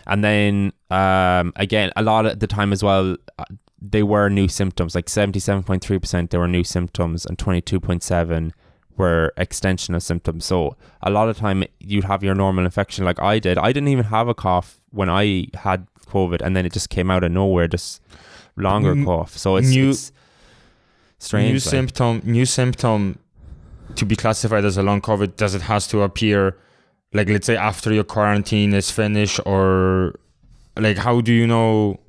And 0.08 0.24
then 0.24 0.74
um, 0.90 1.54
again, 1.56 1.92
a 1.96 2.02
lot 2.02 2.26
of 2.26 2.40
the 2.40 2.48
time 2.48 2.74
as 2.74 2.84
well, 2.84 3.16
uh, 3.38 3.46
they 3.82 4.04
were 4.04 4.30
new 4.30 4.48
symptoms. 4.48 4.96
Like 4.96 5.08
seventy-seven 5.10 5.64
point 5.64 5.84
three 5.84 6.00
percent, 6.00 6.32
there 6.32 6.40
were 6.40 6.48
new 6.48 6.64
symptoms, 6.64 7.26
and 7.26 7.38
twenty-two 7.38 7.80
point 7.80 8.04
seven 8.04 8.54
were 8.98 9.32
extension 9.38 9.96
of 9.96 10.04
symptoms. 10.04 10.46
So 10.46 10.76
a 11.02 11.10
lot 11.10 11.30
of 11.30 11.38
time 11.38 11.64
you'd 11.80 12.04
have 12.06 12.24
your 12.24 12.36
normal 12.36 12.66
infection, 12.66 13.06
like 13.06 13.22
I 13.22 13.40
did. 13.40 13.58
I 13.58 13.72
didn't 13.72 13.90
even 13.90 14.06
have 14.06 14.28
a 14.28 14.34
cough 14.34 14.82
when 14.92 15.10
I 15.10 15.48
had 15.54 15.88
COVID, 16.08 16.42
and 16.42 16.56
then 16.56 16.66
it 16.66 16.74
just 16.74 16.90
came 16.90 17.10
out 17.12 17.24
of 17.24 17.32
nowhere. 17.32 17.68
Just 17.68 18.02
longer 18.58 18.92
N- 18.92 19.06
cough. 19.06 19.38
So 19.38 19.56
it's, 19.56 19.70
new- 19.70 19.92
it's 19.92 20.12
strange. 21.20 21.48
new 21.50 21.54
like. 21.54 21.62
symptom 21.62 22.22
new 22.26 22.46
symptom 22.46 23.20
to 23.96 24.06
be 24.06 24.16
classified 24.16 24.66
as 24.66 24.78
a 24.78 24.84
long 24.84 25.02
covid 25.02 25.36
does 25.36 25.56
it 25.56 25.62
has 25.64 25.88
to 25.88 26.02
appear 26.02 26.58
like 27.14 27.28
let's 27.30 27.48
say 27.48 27.56
after 27.58 27.92
your 27.94 28.04
quarantine 28.04 28.74
is 28.74 28.92
finished 28.92 29.40
or 29.46 30.16
like 30.78 30.98
how 30.98 31.22
do 31.22 31.34
you 31.34 31.48
know 31.48 32.00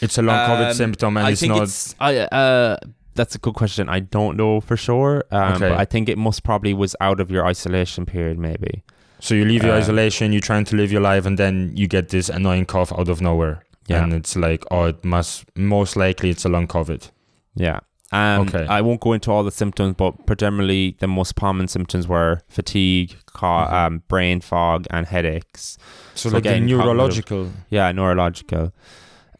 it's 0.00 0.18
a 0.18 0.22
long 0.22 0.36
covid 0.48 0.68
Um, 0.68 0.74
symptom 0.74 1.16
and 1.16 1.26
I 1.26 1.30
it's 1.32 1.40
think 1.40 1.54
not 1.54 1.62
it's 1.62 1.94
I 2.00 2.18
uh 2.18 2.76
that's 3.14 3.34
a 3.34 3.38
good 3.38 3.54
question. 3.54 3.88
I 3.88 3.98
don't 3.98 4.36
know 4.36 4.60
for 4.60 4.76
sure. 4.76 5.24
Um, 5.32 5.54
Okay. 5.54 5.70
but 5.70 5.78
I 5.80 5.84
think 5.84 6.08
it 6.08 6.16
most 6.16 6.44
probably 6.44 6.72
was 6.72 6.94
out 7.00 7.18
of 7.18 7.32
your 7.32 7.44
isolation 7.44 8.06
period, 8.06 8.38
maybe. 8.38 8.84
so 9.18 9.34
you 9.34 9.44
leave 9.44 9.64
your 9.64 9.74
uh, 9.74 9.78
isolation 9.82 10.30
you're 10.32 10.40
trying 10.40 10.64
to 10.70 10.76
live 10.76 10.92
your 10.92 11.00
life 11.02 11.26
and 11.26 11.36
then 11.36 11.72
you 11.74 11.88
get 11.88 12.10
this 12.10 12.28
annoying 12.28 12.64
cough 12.64 12.92
out 12.92 13.08
of 13.08 13.20
nowhere 13.20 13.64
Yeah. 13.88 14.04
and 14.04 14.12
it's 14.14 14.36
like 14.36 14.62
oh 14.70 14.84
it 14.92 15.04
must 15.04 15.44
most 15.56 15.96
likely 15.96 16.30
it's 16.30 16.44
a 16.44 16.48
long 16.48 16.68
covid 16.68 17.10
Yeah. 17.56 17.80
Um, 18.10 18.48
Okay. 18.48 18.66
I 18.66 18.80
won't 18.80 19.00
go 19.00 19.12
into 19.12 19.30
all 19.30 19.44
the 19.44 19.50
symptoms, 19.50 19.94
but 19.98 20.24
predominantly 20.26 20.96
the 20.98 21.06
most 21.08 21.34
common 21.36 21.68
symptoms 21.68 22.08
were 22.08 22.40
fatigue, 22.48 23.16
ca- 23.26 23.66
Mhm. 23.68 23.72
um, 23.72 24.02
brain 24.08 24.40
fog, 24.40 24.86
and 24.90 25.06
headaches. 25.06 25.76
so, 26.14 26.30
So 26.30 26.34
like 26.34 26.40
again, 26.46 26.62
cognitive- 26.62 26.78
neurological 26.78 27.52
Yeah, 27.70 27.92
neurological. 27.92 28.72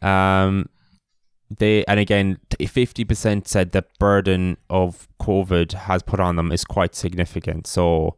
Um, 0.01 0.69
they 1.57 1.83
and 1.85 1.99
again, 1.99 2.37
fifty 2.67 3.03
percent 3.03 3.47
said 3.47 3.71
the 3.71 3.83
burden 3.99 4.57
of 4.69 5.07
COVID 5.19 5.71
has 5.73 6.03
put 6.03 6.19
on 6.19 6.35
them 6.35 6.51
is 6.51 6.63
quite 6.63 6.93
significant. 6.93 7.65
So 7.65 8.17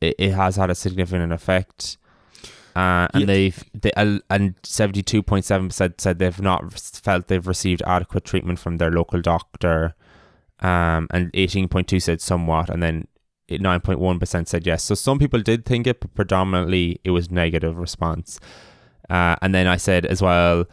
it, 0.00 0.14
it 0.18 0.32
has 0.32 0.56
had 0.56 0.70
a 0.70 0.74
significant 0.74 1.32
effect. 1.34 1.98
Uh, 2.76 3.08
and 3.14 3.22
Yeah. 3.22 3.26
they've 3.26 3.64
they 3.72 3.92
uh, 3.96 4.18
and 4.28 4.54
seventy 4.62 5.02
two 5.02 5.22
point 5.22 5.46
seven 5.46 5.68
percent 5.68 5.98
said 6.00 6.18
they've 6.18 6.42
not 6.42 6.74
felt 6.78 7.28
they've 7.28 7.46
received 7.46 7.82
adequate 7.86 8.24
treatment 8.24 8.58
from 8.58 8.76
their 8.76 8.90
local 8.90 9.22
doctor. 9.22 9.94
Um, 10.60 11.06
and 11.10 11.30
eighteen 11.34 11.68
point 11.68 11.88
two 11.88 12.00
said 12.00 12.20
somewhat, 12.20 12.68
and 12.68 12.82
then 12.82 13.08
nine 13.50 13.80
point 13.80 13.98
one 13.98 14.18
percent 14.18 14.48
said 14.48 14.66
yes. 14.66 14.84
So 14.84 14.94
some 14.94 15.18
people 15.18 15.40
did 15.40 15.64
think 15.64 15.86
it, 15.86 16.00
but 16.00 16.14
predominantly 16.14 17.00
it 17.02 17.12
was 17.12 17.30
negative 17.30 17.78
response. 17.78 18.38
Uh, 19.08 19.36
and 19.40 19.54
then 19.54 19.66
I 19.66 19.76
said 19.76 20.04
as 20.04 20.20
well, 20.20 20.66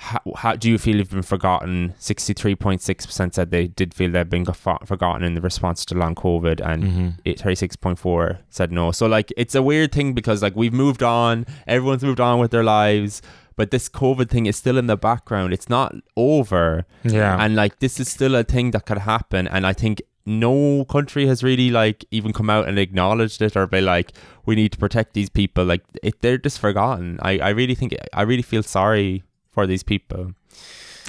how, 0.00 0.20
how 0.36 0.54
do 0.54 0.70
you 0.70 0.78
feel 0.78 0.96
you've 0.96 1.10
been 1.10 1.22
forgotten? 1.22 1.92
63.6% 1.98 3.34
said 3.34 3.50
they 3.50 3.66
did 3.66 3.92
feel 3.94 4.10
they've 4.12 4.28
been 4.30 4.44
forgotten 4.44 5.24
in 5.24 5.34
the 5.34 5.40
response 5.40 5.84
to 5.86 5.94
long 5.96 6.14
COVID, 6.14 6.60
and 6.64 6.82
Mhm. 6.84 7.14
it- 7.24 7.38
36.4 7.40 8.38
said 8.48 8.70
no. 8.72 8.92
So, 8.92 9.06
like, 9.06 9.32
it's 9.36 9.54
a 9.54 9.62
weird 9.62 9.92
thing 9.92 10.12
because, 10.14 10.42
like, 10.42 10.54
we've 10.56 10.72
moved 10.72 11.02
on, 11.02 11.46
everyone's 11.66 12.04
moved 12.04 12.20
on 12.20 12.38
with 12.38 12.50
their 12.52 12.62
lives, 12.64 13.20
but 13.56 13.70
this 13.72 13.88
COVID 13.88 14.28
thing 14.30 14.46
is 14.46 14.56
still 14.56 14.78
in 14.78 14.86
the 14.86 14.96
background. 14.96 15.52
It's 15.52 15.68
not 15.68 15.94
over. 16.16 16.84
yeah 17.02 17.36
And, 17.42 17.56
like, 17.56 17.80
this 17.80 17.98
is 17.98 18.08
still 18.08 18.34
a 18.36 18.44
thing 18.44 18.70
that 18.72 18.86
could 18.86 18.98
happen. 18.98 19.48
And 19.48 19.66
I 19.66 19.72
think 19.72 20.00
no 20.24 20.84
country 20.84 21.26
has 21.26 21.42
really, 21.42 21.70
like, 21.70 22.04
even 22.12 22.32
come 22.32 22.50
out 22.50 22.68
and 22.68 22.78
acknowledged 22.78 23.42
it 23.42 23.56
or 23.56 23.66
be 23.66 23.80
like, 23.80 24.12
we 24.46 24.54
need 24.54 24.70
to 24.72 24.78
protect 24.78 25.14
these 25.14 25.28
people. 25.30 25.64
Like, 25.64 25.82
it, 26.02 26.20
they're 26.20 26.38
just 26.38 26.60
forgotten. 26.60 27.18
I, 27.22 27.38
I 27.38 27.48
really 27.48 27.74
think, 27.74 27.96
I 28.12 28.22
really 28.22 28.42
feel 28.42 28.62
sorry 28.62 29.24
for 29.58 29.66
these 29.66 29.82
people. 29.82 30.32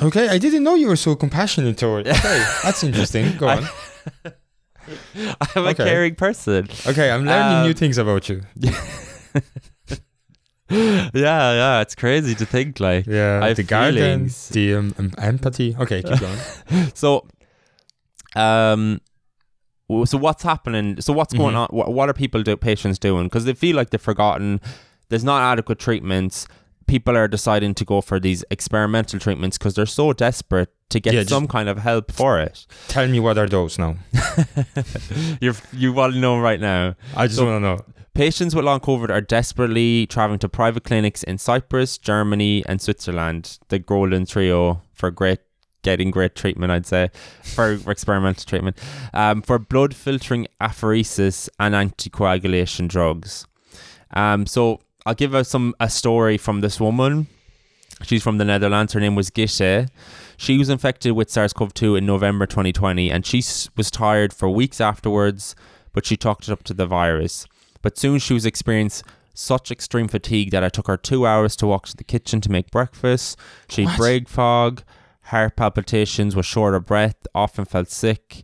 Okay, 0.02 0.28
I 0.30 0.38
didn't 0.40 0.64
know 0.64 0.74
you 0.76 0.88
were 0.88 0.96
so 0.96 1.16
compassionate 1.16 1.78
toward. 1.78 2.08
Okay, 2.20 2.44
that's 2.64 2.84
interesting. 2.84 3.38
Go 3.38 3.48
on. 3.50 3.64
I'm 5.56 5.66
a 5.66 5.70
Okay. 5.70 5.84
caring 5.86 6.16
person. 6.16 6.68
Okay, 6.88 7.12
I'm 7.12 7.26
learning 7.26 7.58
Um, 7.58 7.64
new 7.68 7.74
things 7.74 7.98
about 8.00 8.28
you. 8.30 8.42
yeah, 10.72 11.10
yeah, 11.14 11.82
it's 11.82 11.94
crazy 11.96 12.34
to 12.36 12.46
think 12.46 12.80
like. 12.80 13.06
Yeah, 13.08 13.40
I 13.44 13.48
have 13.50 13.58
the 13.58 13.64
garden, 13.64 13.96
feelings. 13.98 14.50
the 14.50 14.76
um, 14.76 14.96
um, 14.98 15.12
empathy. 15.18 15.76
Okay, 15.80 16.02
keep 16.02 16.20
going. 16.20 16.40
So, 16.96 17.28
um, 18.36 19.00
w- 19.90 20.06
so 20.06 20.18
what's 20.18 20.44
happening? 20.44 21.02
So 21.02 21.14
what's 21.14 21.34
going 21.34 21.56
Mhm. 21.56 21.60
on? 21.60 21.68
What, 21.72 21.94
what 21.94 22.10
are 22.10 22.14
people 22.14 22.42
do 22.44 22.56
patients 22.58 22.98
doing? 23.00 23.26
Because 23.26 23.46
they 23.46 23.54
feel 23.54 23.76
like 23.76 23.90
they're 23.92 24.00
forgotten. 24.12 24.60
There's 25.10 25.24
not 25.24 25.42
adequate 25.52 25.80
treatments. 25.80 26.48
People 26.90 27.16
are 27.16 27.28
deciding 27.28 27.76
to 27.76 27.86
go 27.86 28.02
for 28.02 28.20
these 28.20 28.44
experimental 28.50 29.20
treatments 29.20 29.58
because 29.58 29.76
they're 29.76 29.86
so 29.86 30.12
desperate 30.12 30.70
to 30.90 31.00
get 31.00 31.14
Yeah, 31.14 31.24
some 31.24 31.48
kind 31.48 31.70
of 31.70 31.78
help 31.78 32.12
for 32.12 32.40
it. 32.40 32.66
Tell 32.88 33.08
me 33.08 33.20
what 33.20 33.38
are 33.38 33.48
those 33.48 33.78
now? 33.78 33.96
you 35.42 35.54
you 35.72 35.94
want 35.94 36.14
to 36.14 36.20
know 36.20 36.40
right 36.40 36.60
now. 36.60 36.96
I 37.16 37.28
just 37.28 37.38
So- 37.38 37.46
want 37.46 37.58
to 37.58 37.60
know. 37.62 37.86
Patients 38.16 38.54
with 38.56 38.66
long 38.66 38.80
COVID 38.82 39.10
are 39.12 39.22
desperately 39.22 40.06
traveling 40.08 40.40
to 40.40 40.50
private 40.50 40.84
clinics 40.84 41.24
in 41.24 41.38
Cyprus, 41.38 41.98
Germany, 41.98 42.64
and 42.66 42.82
Switzerland. 42.82 43.60
The 43.70 43.80
golden 43.80 44.26
trio 44.26 44.82
for 44.94 45.10
great, 45.10 45.40
getting 45.84 46.12
great 46.12 46.36
treatment, 46.36 46.72
I'd 46.72 46.86
say, 46.88 47.12
for 47.44 47.72
experimental 47.88 48.44
treatment, 48.46 48.78
um, 49.14 49.42
for 49.42 49.58
blood 49.58 49.94
filtering 49.96 50.48
apheresis 50.60 51.48
and 51.60 51.74
anticoagulation 51.76 52.90
drugs. 52.90 53.46
Um, 54.14 54.46
so 54.48 54.82
I'll 55.10 55.16
give 55.16 55.34
us 55.34 55.50
some 55.50 55.74
a 55.80 55.90
story 55.90 56.38
from 56.38 56.62
this 56.62 56.80
woman. 56.80 57.26
She's 58.04 58.22
from 58.22 58.38
the 58.38 58.46
Netherlands. 58.46 58.94
Her 58.94 59.00
name 59.00 59.16
was 59.16 59.32
Gitte. 59.32 59.90
She 60.38 60.56
was 60.60 60.70
infected 60.70 61.14
with 61.14 61.32
SARS-CoV-2 61.32 61.98
in 61.98 62.06
November 62.06 62.46
2020, 62.46 63.10
and 63.10 63.26
she 63.26 63.44
was 63.76 63.90
tired 63.90 64.32
for 64.32 64.48
weeks 64.48 64.80
afterwards. 64.80 65.56
But 65.94 66.06
she 66.06 66.16
talked 66.16 66.48
it 66.48 66.52
up 66.52 66.64
to 66.66 66.76
the 66.76 66.86
virus. 66.86 67.48
But 67.82 67.98
soon 67.98 68.20
she 68.20 68.36
was 68.36 68.46
experiencing 68.46 69.08
such 69.34 69.72
extreme 69.72 70.08
fatigue 70.08 70.52
that 70.52 70.62
it 70.62 70.74
took 70.74 70.86
her 70.86 70.96
two 70.96 71.26
hours 71.26 71.56
to 71.56 71.66
walk 71.66 71.88
to 71.88 71.98
the 71.98 72.04
kitchen 72.04 72.40
to 72.42 72.52
make 72.52 72.70
breakfast. 72.70 73.36
She 73.68 73.86
had 73.86 73.98
brain 73.98 74.26
fog, 74.26 74.84
heart 75.24 75.56
palpitations, 75.56 76.36
was 76.36 76.46
short 76.46 76.76
of 76.76 76.86
breath, 76.86 77.18
often 77.34 77.66
felt 77.66 77.90
sick. 77.90 78.44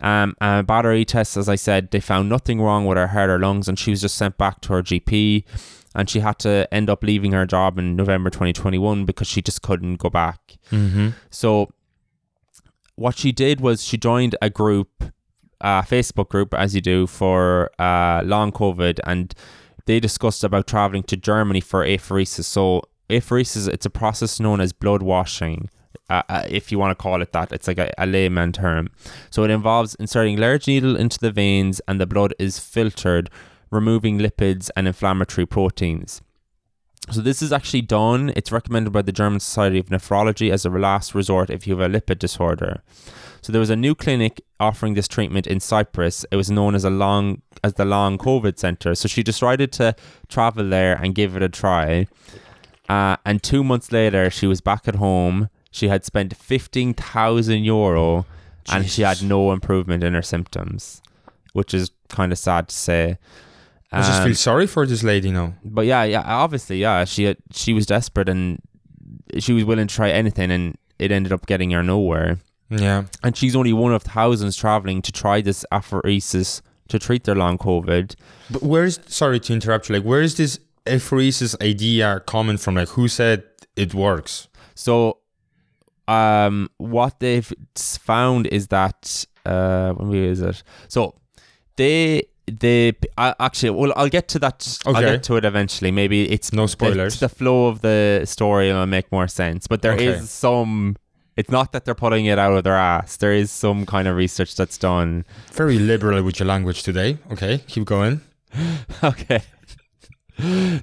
Um, 0.00 0.36
and 0.40 0.66
battery 0.66 1.04
tests, 1.04 1.36
as 1.36 1.50
I 1.50 1.56
said, 1.56 1.90
they 1.90 2.00
found 2.00 2.30
nothing 2.30 2.62
wrong 2.62 2.86
with 2.86 2.96
her 2.96 3.08
heart 3.08 3.28
or 3.28 3.38
lungs, 3.38 3.68
and 3.68 3.78
she 3.78 3.90
was 3.90 4.00
just 4.00 4.16
sent 4.16 4.38
back 4.38 4.62
to 4.62 4.72
her 4.72 4.82
GP. 4.82 5.44
And 5.94 6.08
she 6.08 6.20
had 6.20 6.38
to 6.40 6.66
end 6.72 6.88
up 6.88 7.02
leaving 7.02 7.32
her 7.32 7.46
job 7.46 7.78
in 7.78 7.96
November 7.96 8.30
2021 8.30 9.04
because 9.04 9.26
she 9.26 9.42
just 9.42 9.62
couldn't 9.62 9.96
go 9.96 10.08
back. 10.08 10.56
Mm-hmm. 10.70 11.10
So 11.30 11.70
what 12.96 13.16
she 13.16 13.32
did 13.32 13.60
was 13.60 13.84
she 13.84 13.96
joined 13.96 14.36
a 14.40 14.48
group, 14.48 15.04
a 15.60 15.82
Facebook 15.82 16.28
group, 16.28 16.54
as 16.54 16.74
you 16.74 16.80
do 16.80 17.06
for 17.06 17.70
uh, 17.78 18.22
long 18.24 18.52
COVID, 18.52 19.00
and 19.04 19.34
they 19.86 20.00
discussed 20.00 20.44
about 20.44 20.66
traveling 20.66 21.02
to 21.04 21.16
Germany 21.16 21.60
for 21.60 21.84
apheresis. 21.84 22.44
So 22.44 22.82
apheresis, 23.10 23.68
it's 23.68 23.86
a 23.86 23.90
process 23.90 24.40
known 24.40 24.60
as 24.60 24.72
blood 24.72 25.02
washing. 25.02 25.68
Uh, 26.10 26.22
uh, 26.28 26.42
if 26.48 26.70
you 26.70 26.78
want 26.78 26.96
to 26.96 27.02
call 27.02 27.22
it 27.22 27.32
that, 27.32 27.52
it's 27.52 27.66
like 27.66 27.78
a, 27.78 27.92
a 27.98 28.06
layman 28.06 28.52
term. 28.52 28.88
So 29.30 29.44
it 29.44 29.50
involves 29.50 29.94
inserting 29.96 30.36
large 30.36 30.66
needle 30.66 30.96
into 30.96 31.18
the 31.18 31.30
veins, 31.30 31.80
and 31.88 32.00
the 32.00 32.06
blood 32.06 32.34
is 32.38 32.58
filtered, 32.58 33.30
removing 33.72 34.18
lipids 34.18 34.70
and 34.76 34.86
inflammatory 34.86 35.46
proteins. 35.46 36.22
So 37.10 37.20
this 37.20 37.42
is 37.42 37.52
actually 37.52 37.82
done. 37.82 38.32
It's 38.36 38.52
recommended 38.52 38.92
by 38.92 39.02
the 39.02 39.10
German 39.10 39.40
Society 39.40 39.80
of 39.80 39.86
Nephrology 39.86 40.52
as 40.52 40.64
a 40.64 40.70
last 40.70 41.16
resort 41.16 41.50
if 41.50 41.66
you 41.66 41.76
have 41.76 41.90
a 41.90 41.92
lipid 41.92 42.20
disorder. 42.20 42.82
So 43.40 43.50
there 43.50 43.58
was 43.58 43.70
a 43.70 43.76
new 43.76 43.96
clinic 43.96 44.40
offering 44.60 44.94
this 44.94 45.08
treatment 45.08 45.48
in 45.48 45.58
Cyprus. 45.58 46.24
It 46.30 46.36
was 46.36 46.48
known 46.48 46.76
as 46.76 46.84
a 46.84 46.90
long 46.90 47.42
as 47.64 47.74
the 47.74 47.84
Long 47.84 48.18
COVID 48.18 48.56
Center. 48.56 48.94
So 48.94 49.08
she 49.08 49.24
decided 49.24 49.72
to 49.72 49.96
travel 50.28 50.68
there 50.68 50.94
and 50.94 51.12
give 51.12 51.34
it 51.34 51.42
a 51.42 51.48
try. 51.48 52.06
Uh, 52.88 53.16
and 53.26 53.42
two 53.42 53.64
months 53.64 53.90
later, 53.90 54.30
she 54.30 54.46
was 54.46 54.60
back 54.60 54.86
at 54.86 54.96
home. 54.96 55.48
She 55.72 55.88
had 55.88 56.04
spent 56.04 56.36
fifteen 56.36 56.94
thousand 56.94 57.64
euro, 57.64 58.26
and 58.70 58.88
she 58.88 59.02
had 59.02 59.22
no 59.22 59.50
improvement 59.52 60.04
in 60.04 60.14
her 60.14 60.22
symptoms, 60.22 61.02
which 61.52 61.74
is 61.74 61.90
kind 62.08 62.30
of 62.30 62.38
sad 62.38 62.68
to 62.68 62.74
say. 62.74 63.18
I 63.92 64.00
just 64.00 64.20
Um, 64.20 64.26
feel 64.26 64.34
sorry 64.34 64.66
for 64.66 64.86
this 64.86 65.02
lady 65.02 65.30
now. 65.30 65.54
but 65.64 65.84
yeah, 65.86 66.04
yeah, 66.04 66.22
obviously, 66.24 66.78
yeah, 66.80 67.04
she 67.04 67.24
had, 67.24 67.36
she 67.52 67.72
was 67.74 67.84
desperate 67.86 68.28
and 68.28 68.58
she 69.38 69.52
was 69.52 69.64
willing 69.64 69.86
to 69.86 69.94
try 69.94 70.10
anything, 70.10 70.50
and 70.50 70.76
it 70.98 71.12
ended 71.12 71.32
up 71.32 71.46
getting 71.46 71.70
her 71.72 71.82
nowhere. 71.82 72.38
Yeah. 72.70 73.04
And 73.22 73.36
she's 73.36 73.54
only 73.54 73.72
one 73.72 73.92
of 73.92 74.02
thousands 74.02 74.56
traveling 74.56 75.02
to 75.02 75.12
try 75.12 75.42
this 75.42 75.64
apheresis 75.70 76.62
to 76.88 76.98
treat 76.98 77.24
their 77.24 77.34
long 77.34 77.58
COVID. 77.58 78.14
But 78.50 78.62
where's 78.62 78.98
sorry 79.06 79.40
to 79.40 79.52
interrupt 79.52 79.88
you. 79.88 79.96
Like, 79.96 80.04
where 80.04 80.22
is 80.22 80.36
this 80.36 80.58
apheresis 80.86 81.54
idea 81.62 82.20
coming 82.26 82.56
from? 82.56 82.76
Like, 82.76 82.88
who 82.88 83.08
said 83.08 83.44
it 83.76 83.92
works? 83.94 84.48
So, 84.74 85.18
um, 86.08 86.70
what 86.78 87.20
they've 87.20 87.52
found 87.76 88.46
is 88.48 88.68
that 88.68 89.24
uh, 89.46 89.92
when 89.92 90.08
we 90.08 90.26
is 90.26 90.40
it? 90.40 90.62
So, 90.88 91.14
they 91.76 92.24
they 92.46 92.92
I, 93.16 93.34
actually 93.40 93.70
well, 93.70 93.92
I'll 93.96 94.08
get 94.08 94.28
to 94.28 94.38
that. 94.40 94.78
I'll 94.86 94.94
get 94.94 95.22
to 95.24 95.36
it 95.36 95.44
eventually. 95.44 95.90
Maybe 95.90 96.30
it's 96.30 96.52
No 96.52 96.66
spoilers. 96.66 97.20
the 97.20 97.28
flow 97.28 97.68
of 97.68 97.80
the 97.80 98.22
story 98.24 98.72
will 98.72 98.86
make 98.86 99.10
more 99.12 99.28
sense. 99.28 99.66
But 99.66 99.82
there 99.82 99.94
is 99.94 100.16
Okay. 100.16 100.24
some. 100.26 100.96
It's 101.34 101.50
not 101.50 101.72
that 101.72 101.84
they're 101.86 101.94
putting 101.94 102.26
it 102.26 102.38
out 102.38 102.52
of 102.52 102.62
their 102.64 102.76
ass. 102.76 103.16
There 103.16 103.32
is 103.32 103.50
some 103.50 103.86
kind 103.86 104.06
of 104.06 104.16
research 104.16 104.54
that's 104.54 104.76
done. 104.76 105.24
Very 105.52 105.78
liberal 105.78 106.22
with 106.22 106.38
your 106.38 106.46
language 106.46 106.82
today. 106.82 107.16
Okay, 107.30 107.58
keep 107.68 107.84
going. 107.86 108.20
okay. 109.04 109.40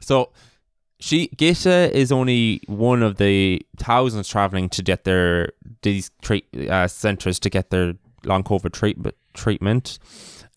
So 0.01 0.32
she 0.99 1.28
Gitta 1.38 1.91
is 1.93 2.12
only 2.12 2.62
one 2.68 3.03
of 3.03 3.18
the 3.18 3.62
thousands 3.78 4.28
traveling 4.28 4.70
to 4.70 4.82
get 4.84 5.03
their 5.03 5.51
these 5.82 6.12
treat 6.22 6.45
uh, 6.70 6.88
centers 6.88 7.39
to 7.39 7.49
get 7.49 7.70
their 7.70 7.93
long 8.26 8.43
COVID 8.43 8.74
treatment 8.74 9.16
treatment. 9.34 9.99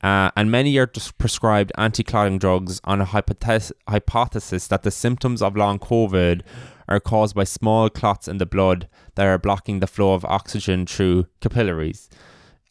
Uh, 0.02 0.30
and 0.36 0.50
many 0.50 0.76
are 0.78 0.86
just 0.86 1.16
prescribed 1.18 1.70
anti-clotting 1.78 2.38
drugs 2.38 2.80
on 2.84 3.00
a 3.00 3.04
hypothes- 3.04 3.72
hypothesis 3.88 4.66
that 4.68 4.82
the 4.82 4.90
symptoms 4.90 5.40
of 5.40 5.56
long 5.56 5.78
COVID 5.78 6.40
are 6.88 6.98
caused 6.98 7.36
by 7.36 7.44
small 7.44 7.88
clots 7.88 8.26
in 8.26 8.38
the 8.38 8.46
blood 8.46 8.88
that 9.14 9.26
are 9.26 9.38
blocking 9.38 9.78
the 9.78 9.86
flow 9.86 10.12
of 10.14 10.24
oxygen 10.24 10.86
through 10.86 11.26
capillaries. 11.40 12.10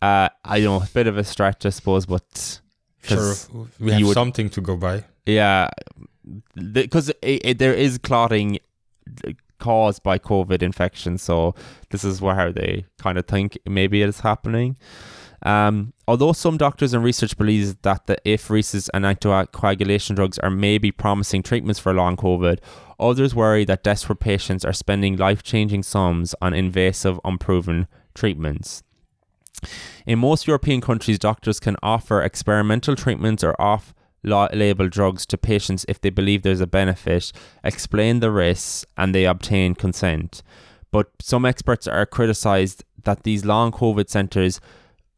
Uh, 0.01 0.27
I 0.43 0.59
know 0.59 0.77
a 0.77 0.87
bit 0.93 1.07
of 1.07 1.17
a 1.17 1.23
stretch, 1.23 1.65
I 1.65 1.69
suppose, 1.69 2.05
but 2.05 2.59
Sure, 3.03 3.33
we 3.79 3.91
have 3.93 4.01
would- 4.03 4.13
something 4.13 4.49
to 4.49 4.61
go 4.61 4.75
by. 4.75 5.05
yeah, 5.25 5.69
because 6.73 7.11
it, 7.21 7.57
there 7.59 7.73
is 7.73 7.97
clotting 7.97 8.59
caused 9.59 10.01
by 10.03 10.17
COVID 10.19 10.61
infection, 10.63 11.17
so 11.17 11.55
this 11.91 12.03
is 12.03 12.19
where 12.21 12.51
they 12.51 12.85
kind 12.99 13.17
of 13.17 13.25
think 13.25 13.57
maybe 13.65 14.01
it 14.01 14.09
is 14.09 14.19
happening. 14.21 14.75
Um, 15.43 15.93
although 16.07 16.33
some 16.33 16.57
doctors 16.57 16.93
and 16.93 17.03
research 17.03 17.35
believes 17.37 17.75
that 17.81 18.05
the 18.05 18.17
apheresis 18.25 18.89
and 18.93 19.05
anticoagulation 19.05 20.15
drugs 20.15 20.37
are 20.39 20.51
maybe 20.51 20.91
promising 20.91 21.41
treatments 21.41 21.79
for 21.79 21.93
long 21.93 22.15
COVID, 22.15 22.59
others 22.99 23.33
worry 23.33 23.65
that 23.65 23.83
desperate 23.83 24.19
patients 24.19 24.63
are 24.63 24.73
spending 24.73 25.17
life-changing 25.17 25.83
sums 25.83 26.35
on 26.41 26.53
invasive, 26.53 27.19
unproven 27.25 27.87
treatments. 28.13 28.83
In 30.05 30.19
most 30.19 30.47
European 30.47 30.81
countries, 30.81 31.19
doctors 31.19 31.59
can 31.59 31.75
offer 31.81 32.21
experimental 32.21 32.95
treatments 32.95 33.43
or 33.43 33.59
off 33.59 33.93
label 34.23 34.87
drugs 34.87 35.25
to 35.25 35.37
patients 35.37 35.85
if 35.87 35.99
they 35.99 36.11
believe 36.11 36.43
there's 36.43 36.61
a 36.61 36.67
benefit, 36.67 37.31
explain 37.63 38.19
the 38.19 38.31
risks, 38.31 38.85
and 38.97 39.15
they 39.15 39.25
obtain 39.25 39.73
consent. 39.73 40.43
But 40.91 41.09
some 41.19 41.45
experts 41.45 41.87
are 41.87 42.05
criticized 42.05 42.83
that 43.03 43.23
these 43.23 43.45
long 43.45 43.71
COVID 43.71 44.09
centers 44.09 44.61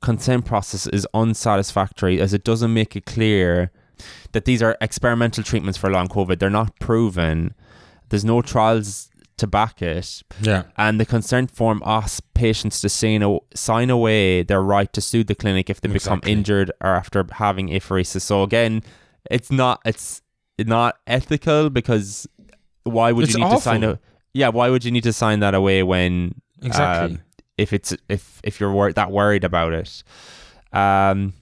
consent 0.09 0.45
process 0.45 0.85
is 0.87 1.07
unsatisfactory 1.13 2.19
as 2.21 2.33
it 2.33 2.43
doesn't 2.43 2.73
make 2.73 2.95
it 2.95 3.05
clear 3.05 3.71
that 4.33 4.45
these 4.45 4.61
are 4.61 4.77
experimental 4.81 5.43
treatments 5.43 5.77
for 5.77 5.89
long 5.89 6.07
COVID. 6.07 6.39
They're 6.39 6.49
not 6.61 6.77
proven. 6.79 7.53
There's 8.09 8.25
no 8.25 8.41
trials 8.41 9.09
to 9.37 9.47
back 9.47 9.81
it 9.81 10.21
Yeah. 10.41 10.63
and 10.77 10.99
the 10.99 11.05
consent 11.05 11.49
form 11.49 11.81
asks 11.85 12.19
patients 12.35 12.79
to 12.81 12.89
sign, 12.89 13.23
a, 13.23 13.39
sign 13.55 13.89
away 13.89 14.43
their 14.43 14.61
right 14.61 14.91
to 14.93 15.01
sue 15.01 15.23
the 15.23 15.35
clinic 15.35 15.69
if 15.69 15.81
they 15.81 15.89
become 15.89 16.21
injured 16.25 16.69
or 16.81 16.91
after 17.03 17.25
having 17.31 17.69
apheresis. 17.69 18.21
So 18.21 18.43
again, 18.43 18.83
it's 19.31 19.51
not 19.51 19.81
it's 19.85 20.21
not 20.59 20.97
ethical 21.07 21.69
because 21.71 22.27
why 22.83 23.11
would 23.11 23.23
It's 23.25 23.33
you 23.35 23.43
need 23.43 23.51
to 23.51 23.61
sign 23.61 23.83
a 23.83 23.99
yeah 24.33 24.49
why 24.49 24.69
would 24.69 24.83
you 24.85 24.91
need 24.91 25.03
to 25.03 25.13
sign 25.13 25.39
that 25.39 25.55
away 25.55 25.81
when 25.81 26.35
Exactly. 26.61 27.15
um, 27.15 27.21
if 27.57 27.73
it's 27.73 27.95
if 28.09 28.41
if 28.43 28.59
you're 28.59 28.71
wor- 28.71 28.93
that 28.93 29.11
worried 29.11 29.43
about 29.43 29.73
it 29.73 30.03
um 30.71 31.33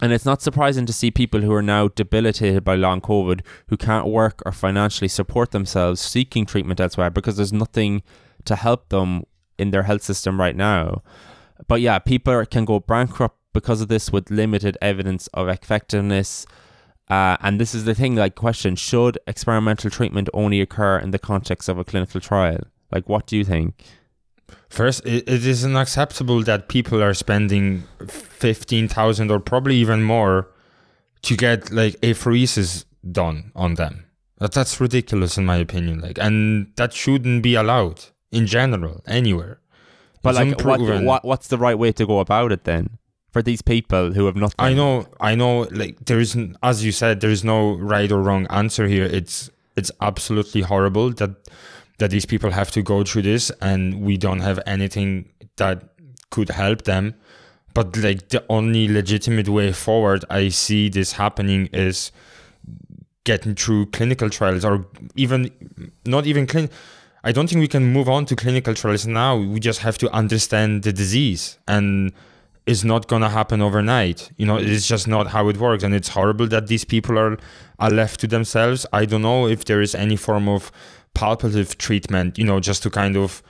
and 0.00 0.12
it's 0.12 0.26
not 0.26 0.42
surprising 0.42 0.84
to 0.86 0.92
see 0.92 1.10
people 1.10 1.40
who 1.40 1.54
are 1.54 1.62
now 1.62 1.88
debilitated 1.88 2.62
by 2.64 2.74
long 2.74 3.00
COVID 3.00 3.40
who 3.68 3.78
can't 3.78 4.06
work 4.06 4.42
or 4.44 4.52
financially 4.52 5.08
support 5.08 5.52
themselves 5.52 6.02
seeking 6.02 6.44
treatment 6.44 6.80
elsewhere 6.80 7.08
because 7.08 7.36
there's 7.36 7.52
nothing 7.52 8.02
to 8.44 8.56
help 8.56 8.90
them 8.90 9.24
in 9.58 9.70
their 9.70 9.84
health 9.84 10.02
system 10.02 10.38
right 10.38 10.54
now. 10.54 11.02
But 11.66 11.80
yeah, 11.80 11.98
people 11.98 12.44
can 12.44 12.66
go 12.66 12.80
bankrupt 12.80 13.38
because 13.54 13.80
of 13.80 13.88
this 13.88 14.12
with 14.12 14.30
limited 14.30 14.76
evidence 14.82 15.28
of 15.28 15.48
effectiveness. 15.48 16.46
Uh, 17.08 17.38
and 17.40 17.58
this 17.58 17.74
is 17.74 17.86
the 17.86 17.94
thing 17.94 18.16
like, 18.16 18.34
question 18.34 18.76
should 18.76 19.18
experimental 19.26 19.88
treatment 19.88 20.28
only 20.34 20.60
occur 20.60 20.98
in 20.98 21.10
the 21.10 21.18
context 21.18 21.70
of 21.70 21.78
a 21.78 21.84
clinical 21.84 22.20
trial? 22.20 22.60
Like, 22.92 23.08
what 23.08 23.26
do 23.26 23.36
you 23.36 23.44
think? 23.44 23.82
First, 24.68 25.04
it, 25.06 25.28
it 25.28 25.46
is 25.46 25.64
unacceptable 25.64 26.42
that 26.42 26.68
people 26.68 27.02
are 27.02 27.14
spending 27.14 27.84
fifteen 28.08 28.88
thousand 28.88 29.30
or 29.30 29.40
probably 29.40 29.76
even 29.76 30.02
more 30.02 30.48
to 31.22 31.36
get 31.36 31.70
like 31.72 31.94
apheresis 32.02 32.84
done 33.10 33.52
on 33.54 33.74
them. 33.74 34.04
That 34.38 34.52
that's 34.52 34.80
ridiculous 34.80 35.38
in 35.38 35.46
my 35.46 35.56
opinion. 35.56 36.00
Like, 36.00 36.18
and 36.18 36.72
that 36.76 36.92
shouldn't 36.92 37.42
be 37.42 37.54
allowed 37.54 38.04
in 38.30 38.46
general 38.46 39.02
anywhere. 39.06 39.60
But 40.22 40.30
It's 40.30 40.38
like, 40.38 40.64
what, 40.64 40.80
what 41.04 41.24
what's 41.24 41.48
the 41.48 41.58
right 41.58 41.78
way 41.78 41.92
to 41.92 42.06
go 42.06 42.18
about 42.20 42.52
it 42.52 42.64
then 42.64 42.98
for 43.32 43.42
these 43.42 43.62
people 43.62 44.12
who 44.12 44.26
have 44.26 44.36
nothing? 44.36 44.56
I 44.58 44.74
know, 44.74 45.06
I 45.20 45.34
know. 45.36 45.60
Like 45.70 46.04
there 46.04 46.18
is, 46.20 46.36
n- 46.36 46.56
as 46.62 46.84
you 46.84 46.92
said, 46.92 47.20
there 47.20 47.30
is 47.30 47.44
no 47.44 47.74
right 47.76 48.10
or 48.12 48.20
wrong 48.20 48.46
answer 48.50 48.86
here. 48.86 49.04
It's 49.04 49.50
it's 49.76 49.90
absolutely 50.00 50.62
horrible 50.62 51.10
that 51.14 51.30
that 51.98 52.10
these 52.10 52.26
people 52.26 52.50
have 52.50 52.70
to 52.72 52.82
go 52.82 53.04
through 53.04 53.22
this, 53.22 53.50
and 53.60 54.02
we 54.02 54.16
don't 54.16 54.40
have 54.40 54.60
anything 54.66 55.30
that 55.56 55.82
could 56.30 56.50
help 56.50 56.82
them. 56.82 57.14
But 57.74 57.96
like 57.96 58.30
the 58.30 58.44
only 58.48 58.88
legitimate 58.88 59.48
way 59.48 59.72
forward 59.72 60.24
I 60.30 60.48
see 60.48 60.88
this 60.88 61.12
happening 61.12 61.66
is 61.72 62.10
getting 63.24 63.54
through 63.54 63.86
clinical 63.86 64.30
trials, 64.30 64.64
or 64.64 64.86
even 65.14 65.50
not 66.06 66.26
even 66.26 66.46
clin. 66.46 66.70
I 67.24 67.32
don't 67.32 67.48
think 67.48 67.60
we 67.60 67.68
can 67.68 67.92
move 67.92 68.08
on 68.08 68.24
to 68.26 68.36
clinical 68.36 68.72
trials 68.72 69.06
now. 69.06 69.36
We 69.36 69.58
just 69.58 69.80
have 69.80 69.98
to 69.98 70.10
understand 70.12 70.84
the 70.84 70.92
disease 70.92 71.58
and 71.66 72.12
it's 72.66 72.82
not 72.82 73.06
gonna 73.08 73.30
happen 73.30 73.62
overnight. 73.62 74.30
You 74.36 74.46
know, 74.46 74.56
it's 74.56 74.86
just 74.86 75.06
not 75.06 75.28
how 75.28 75.48
it 75.48 75.56
works, 75.56 75.84
and 75.84 75.94
it's 75.94 76.08
horrible 76.08 76.48
that 76.48 76.66
these 76.66 76.84
people 76.84 77.18
are 77.18 77.38
are 77.78 77.90
left 77.90 78.20
to 78.20 78.26
themselves. 78.26 78.84
I 78.92 79.04
don't 79.04 79.22
know 79.22 79.46
if 79.46 79.64
there 79.64 79.80
is 79.80 79.94
any 79.94 80.16
form 80.16 80.48
of 80.48 80.72
palliative 81.20 81.70
treatment, 81.78 82.38
you 82.38 82.44
know, 82.44 82.60
just 82.60 82.82
to 82.84 82.90
kind 82.90 83.16
of 83.16 83.42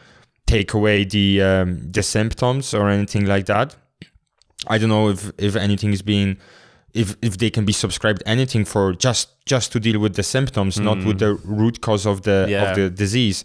take 0.46 0.72
away 0.78 1.04
the 1.04 1.42
um, 1.42 1.68
the 1.96 2.02
symptoms 2.02 2.72
or 2.74 2.88
anything 2.88 3.26
like 3.26 3.46
that. 3.46 3.76
I 4.68 4.78
don't 4.78 4.88
know 4.96 5.10
if 5.10 5.30
if 5.38 5.56
anything 5.56 5.92
is 5.92 6.02
being 6.02 6.38
if 6.94 7.16
if 7.22 7.36
they 7.38 7.50
can 7.50 7.64
be 7.64 7.72
subscribed 7.72 8.22
anything 8.26 8.64
for 8.64 8.94
just 8.94 9.28
just 9.52 9.72
to 9.72 9.80
deal 9.80 9.98
with 10.00 10.14
the 10.14 10.22
symptoms, 10.22 10.78
not 10.78 10.98
with 11.04 11.18
the 11.18 11.34
root 11.44 11.80
cause 11.80 12.06
of 12.06 12.22
the 12.22 12.46
Yeah. 12.48 12.70
of 12.70 12.76
the 12.76 12.90
disease. 12.90 13.44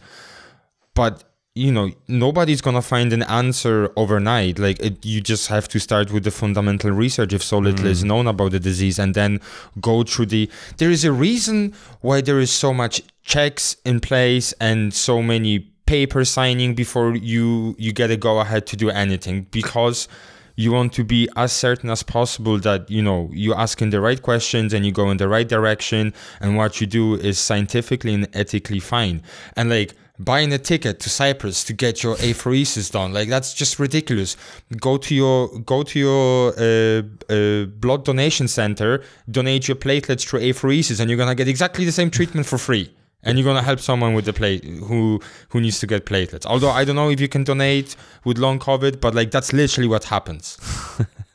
But 0.93 1.24
you 1.54 1.72
know, 1.72 1.91
nobody's 2.08 2.62
gonna 2.62 2.82
find 2.82 3.12
an 3.12 3.24
answer 3.24 3.91
overnight. 3.97 4.58
Like 4.58 4.80
it, 4.80 5.06
you 5.06 5.20
just 5.20 5.49
have 5.49 5.68
to 5.70 5.80
start 5.80 6.12
with 6.12 6.24
the 6.24 6.32
fundamental 6.32 6.91
research 6.91 7.34
if 7.34 7.43
so 7.43 7.58
little 7.58 7.86
mm. 7.86 7.89
is 7.89 8.04
known 8.04 8.28
about 8.28 8.52
the 8.52 8.60
disease, 8.60 8.97
and 8.97 9.14
then 9.14 9.41
go 9.82 10.04
through 10.04 10.28
the. 10.28 10.49
There 10.78 10.89
is 10.89 11.04
a 11.04 11.12
reason 11.12 11.74
why 11.99 12.22
there 12.22 12.39
is 12.39 12.52
so 12.52 12.74
much 12.74 13.02
checks 13.24 13.76
in 13.84 13.99
place 13.99 14.54
and 14.62 14.93
so 14.93 15.22
many 15.22 15.60
paper 15.86 16.24
signing 16.24 16.74
before 16.74 17.16
you 17.18 17.76
you 17.78 17.91
get 17.91 18.10
a 18.12 18.16
go 18.16 18.39
ahead 18.39 18.66
to 18.68 18.78
do 18.78 18.89
anything 18.89 19.45
because 19.52 20.08
you 20.56 20.72
want 20.72 20.93
to 20.93 21.04
be 21.04 21.28
as 21.36 21.52
certain 21.52 21.89
as 21.89 22.02
possible 22.02 22.58
that 22.60 22.89
you 22.89 23.02
know 23.02 23.30
you're 23.34 23.60
asking 23.60 23.89
the 23.89 23.99
right 23.99 24.22
questions 24.22 24.74
and 24.74 24.86
you 24.86 24.91
go 24.91 25.12
in 25.12 25.18
the 25.18 25.28
right 25.28 25.49
direction 25.49 26.14
and 26.39 26.56
what 26.56 26.80
you 26.80 26.88
do 26.88 27.16
is 27.16 27.38
scientifically 27.38 28.14
and 28.14 28.28
ethically 28.34 28.80
fine 28.80 29.22
and 29.58 29.70
like 29.70 29.93
buying 30.24 30.53
a 30.53 30.57
ticket 30.57 30.99
to 30.99 31.09
Cyprus 31.09 31.63
to 31.65 31.74
get 31.74 32.03
your 32.03 32.15
apheresis 32.15 32.91
done 32.91 33.13
like 33.13 33.30
that's 33.30 33.53
just 33.53 33.80
ridiculous 33.80 34.38
go 34.80 34.97
to 34.97 35.15
your 35.15 35.47
go 35.59 35.84
to 35.84 35.99
your 35.99 36.53
uh, 36.57 37.01
uh, 37.34 37.65
blood 37.65 38.05
donation 38.05 38.47
center 38.47 39.03
donate 39.30 39.67
your 39.67 39.78
platelets 39.78 40.28
through 40.28 40.41
apheresis 40.41 40.99
and 40.99 41.09
you're 41.09 41.17
gonna 41.17 41.36
get 41.36 41.47
exactly 41.47 41.86
the 41.86 41.91
same 41.91 42.09
treatment 42.09 42.45
for 42.45 42.57
free 42.57 42.91
and 43.24 43.38
you're 43.38 43.45
gonna 43.45 43.61
help 43.61 43.80
someone 43.80 44.13
with 44.13 44.26
the 44.26 44.34
plate 44.34 44.63
who 44.63 45.19
who 45.49 45.61
needs 45.61 45.80
to 45.80 45.88
get 45.88 46.05
platelets. 46.05 46.45
Although 46.45 46.72
I 46.72 46.84
don't 46.84 46.95
know 46.95 47.09
if 47.09 47.19
you 47.19 47.28
can 47.28 47.43
donate 47.43 47.95
with 48.24 48.38
long 48.38 48.59
COVID, 48.59 48.99
but 48.99 49.13
like 49.13 49.32
that's 49.32 49.53
literally 49.53 49.88
what 49.88 50.05
happens. 50.05 50.57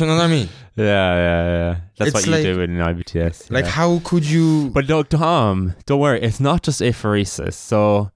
You 0.00 0.06
know 0.06 0.16
what 0.16 0.24
I 0.24 0.28
mean? 0.28 0.48
Yeah, 0.76 0.84
yeah, 0.84 1.46
yeah. 1.46 1.76
That's 1.98 2.08
It's 2.10 2.14
what 2.14 2.26
you 2.26 2.32
like- 2.32 2.42
do 2.44 2.60
in 2.60 2.76
IBTS. 2.78 3.50
Like 3.50 3.64
how 3.66 4.00
could 4.04 4.24
you? 4.24 4.70
But 4.70 4.88
no, 4.88 5.02
Tom, 5.02 5.74
don't 5.86 6.00
worry. 6.00 6.20
It's 6.22 6.40
not 6.40 6.62
just 6.62 6.80
apheresis. 6.80 7.54
So, 7.54 8.10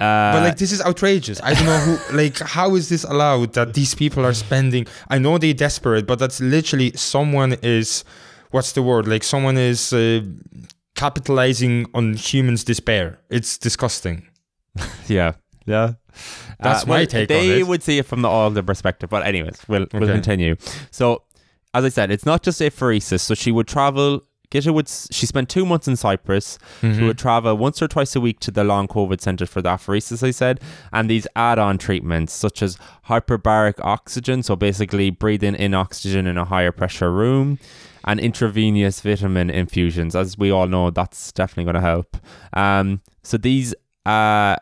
uh, 0.00 0.32
but 0.32 0.42
like 0.42 0.56
this 0.56 0.72
is 0.72 0.82
outrageous. 0.82 1.40
I 1.42 1.54
don't 1.54 1.66
know 1.66 1.78
who. 1.78 2.16
Like 2.16 2.38
how 2.38 2.74
is 2.74 2.88
this 2.88 3.04
allowed 3.04 3.52
that 3.54 3.74
these 3.74 3.94
people 3.94 4.24
are 4.26 4.34
spending? 4.34 4.86
I 5.08 5.18
know 5.18 5.38
they're 5.38 5.54
desperate, 5.54 6.06
but 6.06 6.18
that's 6.18 6.40
literally 6.40 6.92
someone 6.96 7.54
is. 7.62 8.04
What's 8.50 8.72
the 8.72 8.82
word? 8.82 9.06
Like 9.08 9.24
someone 9.24 9.56
is 9.56 9.92
uh, 9.92 10.20
capitalizing 10.94 11.86
on 11.94 12.14
humans' 12.14 12.64
despair. 12.64 13.18
It's 13.30 13.58
disgusting. 13.58 14.28
yeah, 15.08 15.32
yeah. 15.66 15.92
That's 16.60 16.86
my 16.86 17.04
take 17.04 17.30
on 17.30 17.36
They 17.36 17.62
would 17.62 17.82
see 17.82 17.98
it 17.98 18.06
from 18.06 18.22
the 18.22 18.28
older 18.28 18.62
perspective, 18.62 19.10
but 19.10 19.26
anyways, 19.26 19.58
we'll 19.68 19.86
we'll 19.92 20.04
Okay. 20.04 20.12
continue. 20.12 20.56
So, 20.90 21.22
as 21.72 21.84
I 21.84 21.88
said, 21.88 22.10
it's 22.10 22.24
not 22.26 22.42
just 22.42 22.60
apheresis. 22.60 23.20
So 23.20 23.34
she 23.34 23.50
would 23.50 23.66
travel. 23.66 24.20
Gitta 24.50 24.72
would. 24.72 24.88
She 25.10 25.26
spent 25.26 25.48
two 25.48 25.66
months 25.66 25.88
in 25.88 25.96
Cyprus. 25.96 26.58
She 26.80 26.86
Mhm. 26.86 27.06
would 27.08 27.18
travel 27.18 27.56
once 27.56 27.82
or 27.82 27.88
twice 27.88 28.14
a 28.14 28.20
week 28.20 28.38
to 28.40 28.52
the 28.52 28.62
long 28.62 28.86
COVID 28.86 29.20
center 29.20 29.46
for 29.46 29.60
the 29.60 29.70
apheresis. 29.70 30.22
I 30.22 30.30
said, 30.30 30.60
and 30.92 31.10
these 31.10 31.26
add-on 31.34 31.76
treatments 31.78 32.32
such 32.32 32.62
as 32.62 32.78
hyperbaric 33.08 33.80
oxygen, 33.82 34.44
so 34.44 34.54
basically 34.54 35.10
breathing 35.10 35.56
in 35.56 35.74
oxygen 35.74 36.28
in 36.28 36.38
a 36.38 36.44
higher 36.44 36.70
pressure 36.72 37.10
room. 37.12 37.58
and 38.06 38.20
intravenous 38.20 39.00
vitamin 39.00 39.48
infusions. 39.48 40.14
As 40.14 40.36
we 40.36 40.50
all 40.50 40.66
know, 40.66 40.90
that's 40.90 41.32
definitely 41.32 41.64
going 41.64 41.76
to 41.76 41.80
help. 41.80 42.18
Um, 42.52 43.00
so 43.22 43.38
these, 43.38 43.74
uh, 44.04 44.56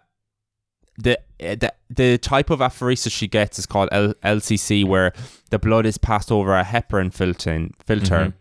the 1.03 1.19
the 1.39 1.73
the 1.91 2.19
type 2.19 2.51
of 2.51 2.61
apheresis 2.61 3.11
she 3.13 3.29
gets 3.29 3.59
is 3.59 3.67
called 3.67 3.89
L- 3.93 4.15
LCC, 4.25 4.85
where 4.85 5.13
the 5.51 5.59
blood 5.59 5.85
is 5.87 5.99
passed 5.99 6.31
over 6.33 6.57
a 6.57 6.65
heparin 6.65 7.13
filter. 7.13 7.69
filter. 7.87 8.17
Mhm. 8.17 8.33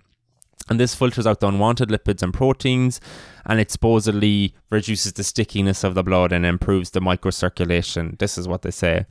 And 0.70 0.80
this 0.80 0.96
filters 0.96 1.28
out 1.28 1.40
the 1.42 1.48
unwanted 1.48 1.90
lipids 1.90 2.22
and 2.24 2.34
proteins, 2.34 3.02
and 3.46 3.60
it 3.60 3.72
supposedly 3.72 4.54
reduces 4.70 5.12
the 5.14 5.24
stickiness 5.24 5.84
of 5.84 5.96
the 5.96 6.04
blood 6.04 6.32
and 6.32 6.46
improves 6.46 6.92
the 6.92 7.02
microcirculation. 7.02 8.18
This 8.20 8.38
is 8.38 8.48
what 8.48 8.62
they 8.62 8.72
say. 8.72 9.06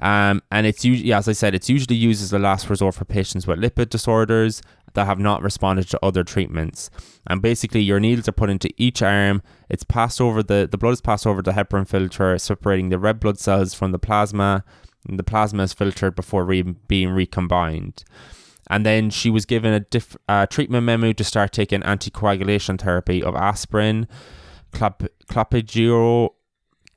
Um, 0.00 0.42
and 0.50 0.66
it's 0.66 0.84
usually, 0.84 1.12
as 1.12 1.28
I 1.28 1.32
said, 1.32 1.54
it's 1.54 1.68
usually 1.68 1.96
used 1.96 2.22
as 2.22 2.32
a 2.32 2.38
last 2.38 2.70
resort 2.70 2.94
for 2.94 3.04
patients 3.04 3.46
with 3.46 3.58
lipid 3.60 3.90
disorders 3.90 4.62
that 4.94 5.06
have 5.06 5.18
not 5.18 5.42
responded 5.42 5.88
to 5.88 5.98
other 6.02 6.24
treatments. 6.24 6.90
And 7.26 7.42
basically, 7.42 7.80
your 7.80 8.00
needles 8.00 8.28
are 8.28 8.32
put 8.32 8.50
into 8.50 8.70
each 8.76 9.02
arm. 9.02 9.42
It's 9.68 9.84
passed 9.84 10.20
over 10.20 10.42
the 10.42 10.68
the 10.70 10.78
blood 10.78 10.92
is 10.92 11.00
passed 11.00 11.26
over 11.26 11.42
the 11.42 11.52
heparin 11.52 11.86
filter, 11.86 12.36
separating 12.38 12.88
the 12.88 12.98
red 12.98 13.20
blood 13.20 13.38
cells 13.38 13.74
from 13.74 13.92
the 13.92 13.98
plasma. 13.98 14.64
And 15.08 15.18
the 15.18 15.24
plasma 15.24 15.62
is 15.62 15.72
filtered 15.72 16.14
before 16.14 16.44
re- 16.44 16.62
being 16.62 17.10
recombined. 17.10 18.04
And 18.70 18.84
then 18.84 19.10
she 19.10 19.30
was 19.30 19.46
given 19.46 19.72
a 19.72 19.80
diff- 19.80 20.16
treatment 20.50 20.84
memo 20.84 21.12
to 21.12 21.24
start 21.24 21.52
taking 21.52 21.80
anticoagulation 21.82 22.78
therapy 22.80 23.22
of 23.22 23.34
aspirin, 23.34 24.06
clap- 24.72 25.04
clopidogrel, 25.30 26.30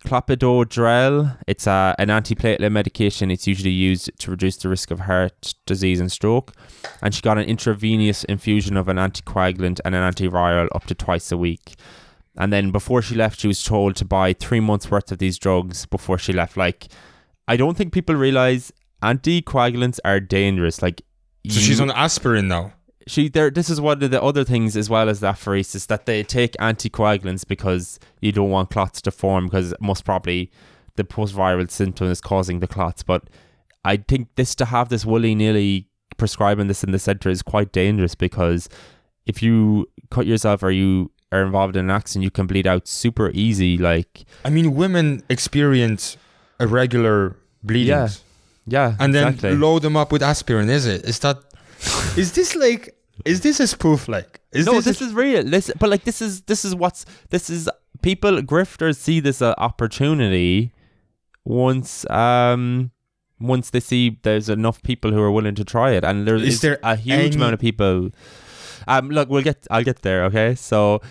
clopidogrel. 0.06 1.38
It's 1.48 1.68
a, 1.68 1.96
an 2.00 2.10
antiplatelet 2.10 2.72
medication. 2.72 3.32
It's 3.32 3.48
usually 3.48 3.72
used 3.72 4.12
to 4.20 4.32
reduce 4.32 4.58
the 4.58 4.70
risk 4.70 4.92
of 4.92 5.02
heart 5.02 5.54
disease 5.66 6.00
and 6.00 6.12
stroke. 6.12 6.54
And 7.02 7.14
she 7.14 7.22
got 7.22 7.38
an 7.38 7.46
intravenous 7.46 8.24
infusion 8.26 8.78
of 8.78 8.88
an 8.88 8.98
anticoagulant 8.98 9.80
and 9.86 9.96
an 9.96 10.14
antiviral 10.14 10.68
up 10.74 10.86
to 10.88 10.96
twice 10.96 11.32
a 11.32 11.38
week. 11.38 11.76
And 12.38 12.52
then 12.52 12.72
before 12.72 13.02
she 13.02 13.16
left, 13.16 13.40
she 13.42 13.48
was 13.48 13.64
told 13.64 13.96
to 13.98 14.06
buy 14.06 14.34
three 14.34 14.60
months 14.60 14.90
worth 14.90 15.12
of 15.12 15.18
these 15.18 15.38
drugs 15.38 15.86
before 15.86 16.18
she 16.18 16.34
left. 16.34 16.56
Like, 16.58 16.88
I 17.48 17.58
don't 17.58 17.76
think 17.76 17.94
people 17.94 18.16
realize 18.16 18.72
anticoagulants 19.04 20.00
are 20.06 20.20
dangerous. 20.20 20.82
Like, 20.82 21.02
So 21.48 21.60
she's 21.60 21.82
on 21.82 21.92
aspirin 21.92 22.48
now. 22.48 22.74
She 23.12 23.30
there 23.30 23.50
this 23.50 23.70
is 23.70 23.82
one 23.82 24.02
of 24.02 24.12
the 24.12 24.22
other 24.22 24.44
things 24.44 24.78
as 24.78 24.90
well 24.90 25.10
as 25.10 25.20
the 25.20 25.28
apheresis 25.28 25.88
that 25.88 26.06
they 26.06 26.24
take 26.24 26.54
anticoagulants 26.54 27.48
because 27.48 28.00
you 28.22 28.32
don't 28.32 28.50
want 28.50 28.70
clots 28.70 29.02
to 29.02 29.12
form 29.12 29.46
because 29.46 29.74
most 29.80 30.06
probably 30.06 30.52
the 30.96 31.04
post-viral 31.04 31.70
symptom 31.70 32.08
is 32.08 32.22
causing 32.22 32.60
the 32.60 32.68
clots 32.68 33.04
but 33.04 33.30
i 33.86 33.98
think 33.98 34.28
this 34.36 34.56
to 34.56 34.66
have 34.66 34.90
this 34.90 35.06
willy-nilly 35.06 35.88
prescribing 36.18 36.68
this 36.68 36.84
in 36.84 36.92
the 36.92 37.00
center 37.00 37.30
is 37.30 37.42
quite 37.42 37.72
dangerous 37.72 38.16
because 38.16 38.70
if 39.26 39.42
you 39.44 39.90
cut 40.10 40.26
yourself 40.26 40.64
or 40.64 40.72
you 40.72 41.12
are 41.32 41.44
involved 41.44 41.76
in 41.76 41.86
an 41.86 41.92
accident 41.92 42.24
you 42.24 42.32
can 42.32 42.48
bleed 42.48 42.68
out 42.68 42.88
super 42.88 43.32
easy 43.34 43.78
like 43.78 44.26
I 44.46 44.50
mean, 44.50 44.76
women 44.76 45.24
experience 45.30 46.18
irregular 46.60 47.36
bleedings. 47.64 47.88
yeah 47.88 48.10
yeah, 48.68 48.96
and 49.00 49.14
then 49.14 49.30
exactly. 49.30 49.58
load 49.58 49.82
them 49.82 49.98
up 49.98 50.12
with 50.12 50.22
aspirin. 50.22 50.70
Is 50.70 50.86
it? 50.86 51.04
Is 51.04 51.20
that? 51.20 51.38
is 52.18 52.34
this 52.34 52.56
like? 52.56 52.96
Is 53.26 53.42
this 53.42 53.60
a 53.60 53.68
spoof? 53.68 54.08
Like? 54.08 54.42
Is 54.52 54.66
no, 54.66 54.74
this? 54.74 54.86
this, 54.86 55.02
is 55.02 55.14
real. 55.14 55.44
This, 55.44 55.72
but 55.80 55.90
like 55.90 56.04
this 56.04 56.22
is 56.22 56.42
this 56.42 56.66
is 56.66 56.76
what's 56.76 57.06
this 57.30 57.50
is 57.50 57.70
people 58.02 58.42
grifters 58.42 58.98
see 58.98 59.20
this 59.20 59.42
uh, 59.42 59.54
opportunity 59.58 60.74
once 61.46 62.10
um 62.10 62.92
once 63.40 63.72
they 63.72 63.80
see 63.80 64.20
there's 64.24 64.50
enough 64.50 64.82
people 64.84 65.12
who 65.12 65.22
are 65.22 65.32
willing 65.32 65.56
to 65.56 65.66
try 65.66 65.92
it, 65.92 66.04
and 66.04 66.28
there 66.28 66.36
Is 66.36 66.56
is 66.56 66.62
there 66.62 66.80
a 66.84 66.96
huge 66.96 67.18
any- 67.18 67.36
amount 67.36 67.54
of 67.54 67.60
people. 67.60 68.10
Um, 68.88 69.10
look, 69.10 69.30
we'll 69.30 69.44
get. 69.44 69.68
I'll 69.70 69.84
get 69.84 70.02
there. 70.02 70.26
Okay, 70.26 70.56
so, 70.56 71.02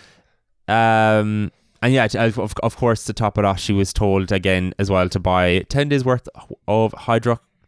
um. 0.69 1.53
And 1.83 1.95
yeah, 1.95 2.07
of, 2.15 2.39
of 2.63 2.77
course, 2.77 3.05
to 3.05 3.15
top 3.15 3.39
it 3.39 3.45
off, 3.47 3.59
she 3.59 3.73
was 3.73 3.95
told 3.95 4.33
again 4.33 4.75
as 4.79 4.91
well 4.91 5.09
to 5.09 5.19
buy 5.19 5.61
10 5.71 5.89
days 5.89 6.05
worth 6.05 6.29
of 6.69 6.93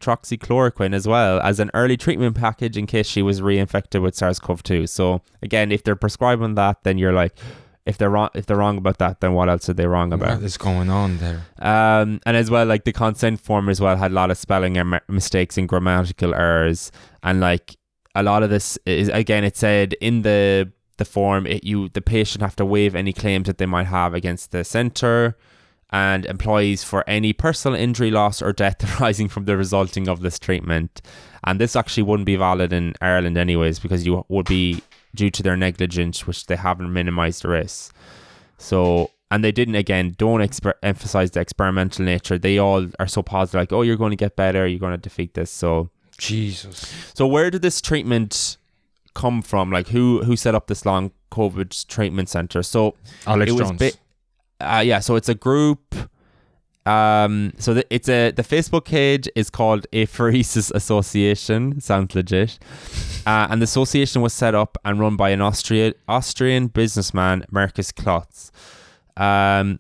hydroxychloroquine 0.03 0.95
as 0.95 1.07
well 1.07 1.41
as 1.41 1.61
an 1.61 1.71
early 1.75 1.97
treatment 1.97 2.37
package 2.37 2.77
in 2.77 2.87
case 2.87 3.07
she 3.07 3.23
was 3.23 3.41
reinfected 3.41 4.03
with 4.03 4.15
SARS-CoV-2. 4.15 4.89
So 4.89 5.23
again, 5.43 5.73
if 5.73 5.85
they're 5.85 5.97
prescribing 5.97 6.55
that, 6.57 6.83
then 6.83 6.99
you're 6.99 7.13
like, 7.13 7.37
if 7.85 7.99
they're 7.99 8.11
wrong, 8.11 8.31
if 8.35 8.47
they're 8.47 8.57
wrong 8.57 8.79
about 8.79 8.99
that, 8.99 9.21
then 9.21 9.33
what 9.33 9.49
else 9.49 9.69
are 9.69 9.73
they 9.73 9.87
wrong 9.87 10.13
about? 10.13 10.37
what 10.37 10.45
is 10.45 10.57
going 10.57 10.89
on 10.89 11.19
there? 11.19 11.43
Um, 11.59 12.21
and 12.25 12.37
as 12.37 12.49
well, 12.49 12.65
like 12.65 12.85
the 12.85 12.93
consent 12.93 13.41
form 13.41 13.69
as 13.69 13.81
well 13.81 13.97
had 13.97 14.13
a 14.13 14.15
lot 14.15 14.31
of 14.31 14.39
spelling 14.39 14.79
error 14.79 15.01
mistakes 15.09 15.59
and 15.59 15.69
grammatical 15.69 16.33
errors, 16.33 16.93
and 17.25 17.41
like 17.41 17.77
a 18.15 18.23
lot 18.23 18.45
of 18.45 18.51
this 18.51 18.79
is 18.87 19.09
again, 19.09 19.43
it 19.43 19.57
said 19.57 19.95
in 19.95 20.23
the 20.23 20.71
the 20.99 21.05
form, 21.05 21.45
it 21.45 21.65
you 21.65 21.89
the 21.89 22.03
patient 22.03 22.43
have 22.43 22.55
to 22.57 22.65
waive 22.65 22.95
any 22.95 23.13
claims 23.13 23.47
that 23.47 23.59
they 23.59 23.67
might 23.67 23.89
have 23.89 24.15
against 24.15 24.53
the 24.53 24.63
center 24.63 25.37
and 25.93 26.25
employees 26.25 26.83
for 26.83 27.05
any 27.07 27.33
personal 27.33 27.79
injury, 27.79 28.11
loss, 28.11 28.41
or 28.41 28.53
death 28.53 29.01
arising 29.01 29.29
from 29.29 29.45
the 29.45 29.57
resulting 29.57 30.09
of 30.09 30.21
this 30.21 30.39
treatment. 30.39 31.03
And 31.45 31.61
this 31.61 31.77
actually 31.77 32.05
wouldn't 32.05 32.27
be 32.27 32.37
valid 32.37 32.73
in 32.73 32.95
Ireland, 33.01 33.37
anyways, 33.37 33.79
because 33.79 34.07
you 34.07 34.25
would 34.29 34.47
be 34.47 34.83
due 35.15 35.31
to 35.31 35.43
their 35.43 35.57
negligence, 35.57 36.27
which 36.27 36.47
they 36.47 36.57
haven't 36.57 36.93
minimized 36.93 37.43
the 37.43 37.49
risk. 37.49 37.95
So, 38.57 39.11
and 39.31 39.45
they 39.45 39.53
didn't 39.53 39.75
again 39.75 40.15
don't 40.17 40.41
exper- 40.41 40.75
emphasize 40.83 41.33
the 41.33 41.41
experimental 41.41 42.05
nature. 42.05 42.39
They 42.39 42.59
all 42.59 42.87
are 42.99 43.09
so 43.09 43.23
positive, 43.23 43.61
like, 43.61 43.73
oh, 43.73 43.83
you're 43.83 43.97
going 43.97 44.11
to 44.11 44.17
get 44.17 44.37
better, 44.37 44.67
you're 44.67 44.79
going 44.79 44.93
to 44.93 44.99
defeat 44.99 45.35
this. 45.35 45.51
So, 45.51 45.91
Jesus. 46.17 47.13
so 47.15 47.27
where 47.27 47.51
did 47.51 47.63
this 47.63 47.81
treatment 47.81 48.57
come 49.15 49.43
from? 49.43 49.71
Like, 49.71 49.89
who 49.89 50.23
who 50.23 50.37
set 50.37 50.55
up 50.55 50.69
this 50.69 50.87
long 50.87 51.11
COVID 51.33 51.87
treatment 51.89 52.29
center? 52.29 52.63
So, 52.63 52.95
Alex 53.27 53.53
Jones. 53.55 53.99
Uh, 54.63 54.81
yeah, 54.81 55.01
so 55.01 55.17
it's 55.17 55.29
a 55.29 55.35
group. 55.35 55.95
Um, 56.85 57.53
so 57.59 57.75
the, 57.75 57.87
it's 57.95 58.09
a 58.09 58.33
the 58.33 58.43
Facebook 58.43 58.87
page 58.87 59.29
is 59.37 59.51
called 59.51 59.87
Apheresis 59.93 60.73
Association. 60.75 61.81
Sounds 61.81 62.15
legit. 62.15 62.59
Uh, 63.25 63.47
and 63.51 63.63
the 63.63 63.65
association 63.65 64.21
was 64.21 64.33
set 64.33 64.55
up 64.55 64.77
and 64.85 64.99
run 64.99 65.15
by 65.17 65.31
an 65.31 65.41
Austria, 65.41 65.95
Austrian 66.09 66.67
businessman, 66.67 67.45
Marcus 67.53 67.93
Klotz. 67.93 68.51
Um, 69.17 69.79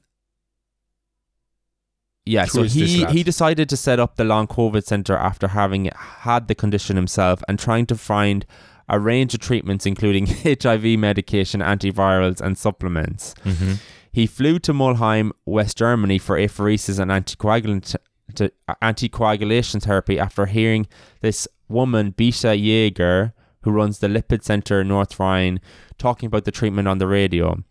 yeah, 2.24 2.44
Who 2.44 2.48
so 2.50 2.62
he, 2.62 3.04
he 3.06 3.24
decided 3.24 3.68
to 3.70 3.76
set 3.76 3.98
up 3.98 4.14
the 4.14 4.24
long 4.24 4.46
COVID 4.46 4.84
center 4.84 5.16
after 5.16 5.48
having 5.48 5.86
had 5.96 6.46
the 6.46 6.54
condition 6.54 6.94
himself 6.94 7.42
and 7.48 7.58
trying 7.58 7.86
to 7.86 7.96
find 7.96 8.46
a 8.88 9.00
range 9.00 9.34
of 9.34 9.40
treatments, 9.40 9.86
including 9.86 10.26
HIV 10.62 10.84
medication, 11.00 11.60
antivirals, 11.60 12.40
and 12.40 12.56
supplements. 12.56 13.34
Mhm. 13.44 13.80
He 14.12 14.26
flew 14.26 14.58
to 14.60 14.74
Mulheim, 14.74 15.32
West 15.46 15.78
Germany 15.78 16.18
for 16.18 16.36
apheresis 16.36 16.98
and 16.98 17.10
anticoagulant 17.10 17.96
to, 18.34 18.52
anticoagulation 18.82 19.82
therapy 19.82 20.18
after 20.18 20.46
hearing 20.46 20.86
this 21.20 21.48
woman, 21.68 22.10
Beate 22.10 22.58
Jaeger, 22.58 23.32
who 23.62 23.70
runs 23.70 23.98
the 23.98 24.08
Lipid 24.08 24.42
Center 24.42 24.84
North 24.84 25.18
Rhine, 25.18 25.60
talking 25.98 26.26
about 26.26 26.44
the 26.44 26.50
treatment 26.50 26.88
on 26.88 26.98
the 26.98 27.06
radio. 27.06 27.62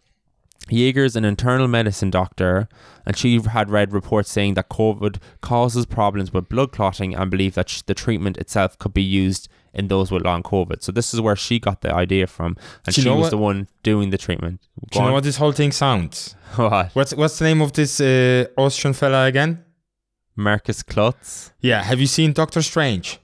Jaeger 0.70 1.04
is 1.04 1.16
an 1.16 1.26
internal 1.26 1.68
medicine 1.68 2.10
doctor, 2.10 2.68
and 3.06 3.18
she 3.18 3.40
had 3.40 3.70
read 3.70 3.94
reports 3.94 4.32
saying 4.32 4.54
that 4.56 4.70
COVID 4.70 5.18
causes 5.42 5.86
problems 5.86 6.32
with 6.32 6.50
blood 6.50 6.72
clotting 6.72 7.14
and 7.16 7.30
believed 7.30 7.56
that 7.56 7.84
the 7.88 7.94
treatment 7.94 8.38
itself 8.38 8.78
could 8.80 8.94
be 8.94 9.04
used 9.04 9.50
in 9.74 9.88
those 9.88 10.12
with 10.12 10.24
long 10.24 10.44
COVID. 10.44 10.82
So 10.84 10.92
this 10.92 11.14
is 11.14 11.22
where 11.22 11.36
she 11.36 11.60
got 11.60 11.82
the 11.82 11.94
idea 11.94 12.28
from, 12.28 12.58
and 12.86 12.94
she 12.94 13.08
was 13.10 13.20
what- 13.22 13.30
the 13.32 13.38
one 13.38 13.68
doing 13.84 14.10
the 14.10 14.18
treatment. 14.18 14.62
Do 14.92 15.00
you 15.00 15.06
know 15.06 15.14
what 15.14 15.24
this 15.24 15.38
whole 15.38 15.52
thing 15.54 15.72
sounds? 15.72 16.36
what? 16.56 16.90
What's 16.94 17.14
what's 17.16 17.40
the 17.40 17.46
name 17.46 17.62
of 17.62 17.74
this 17.74 18.00
uh, 18.02 18.46
Austrian 18.58 18.94
fella 18.94 19.26
again? 19.26 19.64
Marcus 20.36 20.84
Klotz. 20.84 21.52
Yeah, 21.60 21.84
have 21.84 22.00
you 22.00 22.08
seen 22.08 22.34
Doctor 22.34 22.62
Strange? 22.62 23.20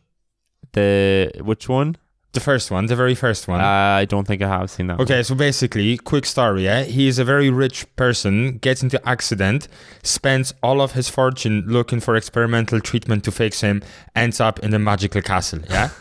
The 0.74 1.32
which 1.42 1.68
one? 1.70 1.98
The 2.34 2.42
first 2.42 2.70
one, 2.70 2.86
the 2.86 2.96
very 2.96 3.16
first 3.16 3.48
one. 3.48 3.62
Uh, 3.62 3.64
I 4.02 4.06
don't 4.06 4.28
think 4.28 4.44
I 4.44 4.48
have 4.48 4.70
seen 4.70 4.88
that. 4.88 5.00
Okay, 5.00 5.24
so 5.24 5.34
basically, 5.34 5.98
quick 5.98 6.26
story. 6.26 6.66
Yeah, 6.66 6.84
he 6.84 7.08
is 7.08 7.18
a 7.18 7.24
very 7.24 7.50
rich 7.50 7.88
person, 7.96 8.58
gets 8.60 8.84
into 8.84 9.00
accident, 9.10 9.68
spends 10.04 10.54
all 10.62 10.80
of 10.82 10.92
his 10.92 11.10
fortune 11.10 11.64
looking 11.66 12.00
for 12.00 12.16
experimental 12.16 12.80
treatment 12.80 13.24
to 13.24 13.32
fix 13.32 13.62
him, 13.62 13.82
ends 14.16 14.40
up 14.40 14.60
in 14.60 14.72
a 14.74 14.78
magical 14.80 15.22
castle. 15.22 15.62
Yeah. 15.70 15.90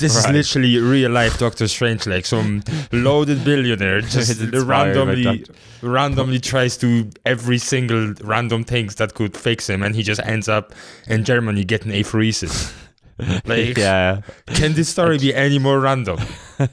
This 0.00 0.16
Right. 0.16 0.34
is 0.34 0.54
literally 0.54 0.78
real 0.78 1.10
life 1.10 1.38
Doctor 1.38 1.68
Strange, 1.68 2.06
like 2.06 2.26
some 2.26 2.62
loaded 2.90 3.44
billionaire 3.44 4.00
just 4.16 4.30
It's 4.30 4.40
inspired 4.40 4.94
by 4.94 5.04
randomly, 5.04 5.44
randomly 5.82 6.40
tries 6.40 6.76
to 6.78 7.10
every 7.26 7.58
single 7.58 8.14
random 8.22 8.64
things 8.64 8.94
that 8.96 9.14
could 9.14 9.36
fix 9.36 9.68
him, 9.68 9.82
and 9.82 9.94
he 9.94 10.02
just 10.02 10.20
ends 10.24 10.48
up 10.48 10.72
in 11.06 11.24
Germany 11.24 11.64
getting 11.64 11.92
apheresis. 11.92 12.72
like, 13.44 13.76
yeah. 13.76 14.22
can 14.46 14.72
this 14.72 14.88
story 14.88 15.18
be 15.18 15.34
any 15.34 15.58
more 15.58 15.78
random? 15.80 16.18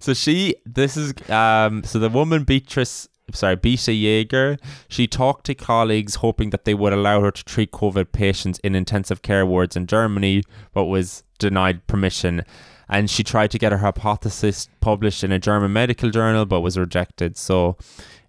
So 0.00 0.12
she, 0.14 0.54
this 0.66 0.96
is 0.96 1.14
um. 1.30 1.82
So 1.84 1.98
the 1.98 2.10
woman 2.10 2.44
Beatrice 2.44 3.08
sorry, 3.32 3.56
Beate 3.56 3.88
Jaeger. 3.88 4.58
She 4.88 5.06
talked 5.06 5.46
to 5.46 5.54
colleagues 5.54 6.16
hoping 6.16 6.50
that 6.50 6.64
they 6.64 6.74
would 6.74 6.92
allow 6.92 7.20
her 7.20 7.30
to 7.30 7.44
treat 7.44 7.72
COVID 7.72 8.12
patients 8.12 8.58
in 8.60 8.74
intensive 8.74 9.22
care 9.22 9.44
wards 9.46 9.76
in 9.76 9.86
Germany, 9.86 10.42
but 10.72 10.84
was 10.84 11.24
denied 11.38 11.86
permission. 11.86 12.44
And 12.88 13.10
she 13.10 13.22
tried 13.22 13.50
to 13.50 13.58
get 13.58 13.72
her 13.72 13.78
hypothesis 13.78 14.68
published 14.80 15.22
in 15.22 15.30
a 15.30 15.38
German 15.38 15.72
medical 15.72 16.10
journal, 16.10 16.46
but 16.46 16.60
was 16.60 16.78
rejected. 16.78 17.36
So, 17.36 17.76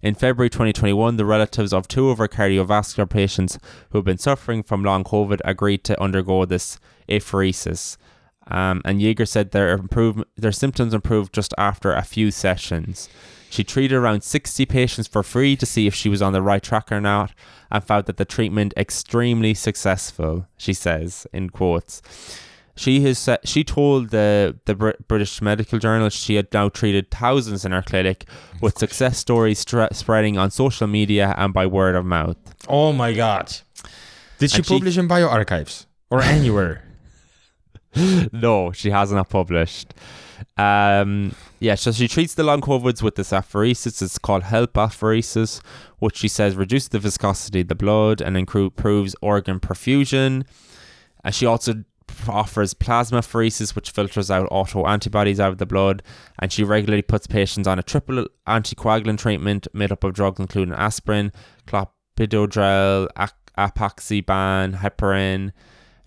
in 0.02 0.14
February 0.14 0.50
2021, 0.50 1.16
the 1.16 1.24
relatives 1.24 1.72
of 1.72 1.88
two 1.88 2.10
of 2.10 2.18
her 2.18 2.28
cardiovascular 2.28 3.08
patients 3.08 3.58
who 3.90 3.98
have 3.98 4.04
been 4.04 4.18
suffering 4.18 4.62
from 4.62 4.84
long 4.84 5.04
COVID 5.04 5.40
agreed 5.44 5.84
to 5.84 6.00
undergo 6.00 6.44
this 6.44 6.78
apheresis. 7.08 7.96
Um, 8.46 8.82
and 8.84 9.00
Jaeger 9.00 9.26
said 9.26 9.50
their 9.50 9.72
improve, 9.72 10.24
their 10.36 10.52
symptoms 10.52 10.92
improved 10.92 11.32
just 11.32 11.54
after 11.56 11.92
a 11.92 12.02
few 12.02 12.30
sessions. 12.30 13.08
She 13.50 13.64
treated 13.64 13.96
around 13.96 14.22
60 14.22 14.64
patients 14.66 15.08
for 15.08 15.22
free 15.22 15.56
to 15.56 15.66
see 15.66 15.86
if 15.86 15.94
she 15.94 16.08
was 16.08 16.22
on 16.22 16.32
the 16.32 16.42
right 16.42 16.62
track 16.62 16.90
or 16.90 17.00
not, 17.00 17.32
and 17.70 17.82
found 17.82 18.06
that 18.06 18.16
the 18.16 18.24
treatment 18.24 18.72
extremely 18.76 19.54
successful. 19.54 20.46
She 20.56 20.72
says 20.72 21.26
in 21.32 21.50
quotes. 21.50 22.00
She 22.76 23.00
has 23.02 23.18
said, 23.18 23.40
she 23.44 23.62
told 23.64 24.08
the 24.10 24.56
the 24.64 24.74
Br- 24.74 24.90
British 25.08 25.42
Medical 25.42 25.78
Journal 25.78 26.08
she 26.08 26.36
had 26.36 26.48
now 26.52 26.68
treated 26.68 27.10
thousands 27.10 27.64
in 27.64 27.72
her 27.72 27.82
clinic, 27.82 28.26
with 28.60 28.78
success 28.78 29.18
stories 29.18 29.58
stra- 29.58 29.92
spreading 29.92 30.38
on 30.38 30.50
social 30.50 30.86
media 30.86 31.34
and 31.36 31.52
by 31.52 31.66
word 31.66 31.94
of 31.94 32.06
mouth. 32.06 32.36
Oh 32.68 32.92
my 32.92 33.12
god. 33.12 33.52
Did 34.38 34.50
she 34.50 34.58
And 34.58 34.66
she- 34.66 34.74
publish 34.74 34.96
in 34.96 35.08
bioarchives 35.08 35.86
or 36.10 36.22
anywhere? 36.38 36.84
no, 38.32 38.72
she 38.72 38.90
has 38.90 39.10
not 39.12 39.28
published. 39.28 39.94
Um, 40.56 41.34
yeah, 41.58 41.74
so 41.74 41.92
she 41.92 42.08
treats 42.08 42.34
the 42.34 42.42
long 42.44 42.60
COVIDs 42.60 43.02
with 43.02 43.16
this 43.16 43.30
apheresis. 43.30 44.00
It's 44.00 44.16
called 44.18 44.44
HELP 44.44 44.72
apheresis, 44.74 45.60
which 45.98 46.16
she 46.16 46.28
says 46.28 46.54
reduces 46.56 46.88
the 46.90 46.98
viscosity 46.98 47.60
of 47.60 47.68
the 47.68 47.74
blood 47.74 48.20
and 48.20 48.36
improves 48.36 49.14
organ 49.20 49.58
perfusion. 49.60 50.44
And 51.24 51.34
she 51.34 51.44
also 51.46 51.84
offers 52.28 52.74
plasmapheresis, 52.74 53.74
which 53.74 53.90
filters 53.90 54.30
out 54.30 54.48
auto 54.50 54.86
antibodies 54.86 55.40
out 55.40 55.52
of 55.52 55.58
the 55.58 55.66
blood. 55.66 56.02
And 56.38 56.52
she 56.52 56.64
regularly 56.64 57.02
puts 57.02 57.26
patients 57.26 57.66
on 57.66 57.78
a 57.78 57.82
triple 57.82 58.26
anticoagulant 58.46 59.18
treatment 59.18 59.68
made 59.72 59.92
up 59.92 60.04
of 60.04 60.14
drugs 60.14 60.40
including 60.40 60.74
aspirin, 60.74 61.32
clopidogrel, 61.66 63.08
apixaban, 63.58 64.76
heparin, 64.76 65.52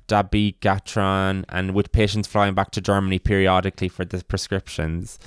dabigatran, 0.07 1.45
and 1.49 1.73
with 1.73 1.91
patients 1.91 2.27
flying 2.27 2.53
back 2.53 2.71
to 2.71 2.81
Germany 2.81 3.19
periodically 3.19 3.87
for 3.87 4.05
the 4.05 4.23
prescriptions. 4.23 5.19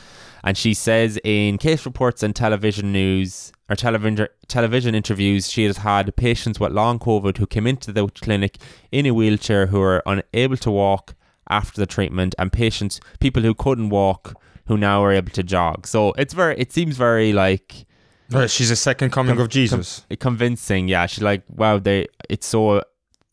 And 0.47 0.57
she 0.57 0.75
says 0.75 1.19
in 1.25 1.59
case 1.59 1.85
reports 1.85 2.23
and 2.23 2.35
television 2.35 2.93
news 2.93 3.53
or 3.69 3.75
television 3.75 4.29
television 4.47 4.95
interviews, 4.95 5.51
she 5.51 5.65
has 5.65 5.79
had 5.79 6.15
patients 6.17 6.61
with 6.61 6.71
long 6.73 7.01
COVID 7.01 7.37
who 7.39 7.47
came 7.47 7.67
into 7.67 7.91
the 7.93 8.07
clinic 8.07 8.57
in 8.93 9.07
a 9.07 9.11
wheelchair 9.13 9.67
who 9.67 9.81
are 9.83 10.03
unable 10.07 10.57
to 10.59 10.71
walk 10.71 11.15
after 11.51 11.81
the 11.81 11.87
treatment, 11.87 12.35
and 12.39 12.53
patients 12.53 13.01
people 13.19 13.43
who 13.43 13.55
couldn't 13.55 13.89
walk 13.91 14.41
who 14.69 14.77
now 14.77 15.03
are 15.05 15.13
able 15.13 15.31
to 15.33 15.43
jog. 15.43 15.87
So 15.87 16.13
it's 16.17 16.33
very 16.33 16.55
it 16.59 16.73
seems 16.73 16.97
very 16.97 17.33
like 17.33 17.85
Well, 18.31 18.47
she's 18.47 18.71
a 18.71 18.77
second 18.77 19.11
coming 19.11 19.35
Com- 19.35 19.43
of 19.43 19.49
Jesus. 19.49 20.07
convincing. 20.21 20.87
Yeah, 20.87 21.07
she's 21.07 21.23
like, 21.23 21.43
wow, 21.49 21.79
they 21.81 22.07
it's 22.31 22.47
so 22.47 22.83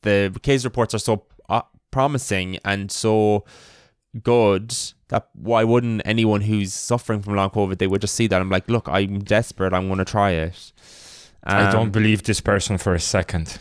the 0.02 0.36
case 0.42 0.66
reports 0.66 0.96
are 0.96 1.00
so 1.00 1.26
uh, 1.48 1.62
promising 1.92 2.58
and 2.66 2.92
so 2.92 3.46
good 4.24 4.74
that 5.14 5.30
why 5.34 5.64
wouldn't 5.64 6.02
anyone 6.06 6.42
who's 6.42 6.74
suffering 6.74 7.22
from 7.22 7.36
long 7.36 7.52
COVID 7.52 7.78
they 7.78 7.86
would 7.88 8.02
just 8.02 8.16
see 8.16 8.26
that? 8.28 8.42
I'm 8.42 8.50
like, 8.50 8.68
look, 8.68 8.90
I'm 8.90 9.20
desperate. 9.20 9.72
I'm 9.74 9.88
going 9.88 10.00
to 10.00 10.06
try 10.06 10.32
it. 10.32 10.72
I 11.44 11.66
Um, 11.66 11.72
don't 11.72 11.92
believe 11.92 12.24
this 12.24 12.42
person 12.42 12.78
for 12.80 12.94
a 12.96 13.00
second. 13.00 13.58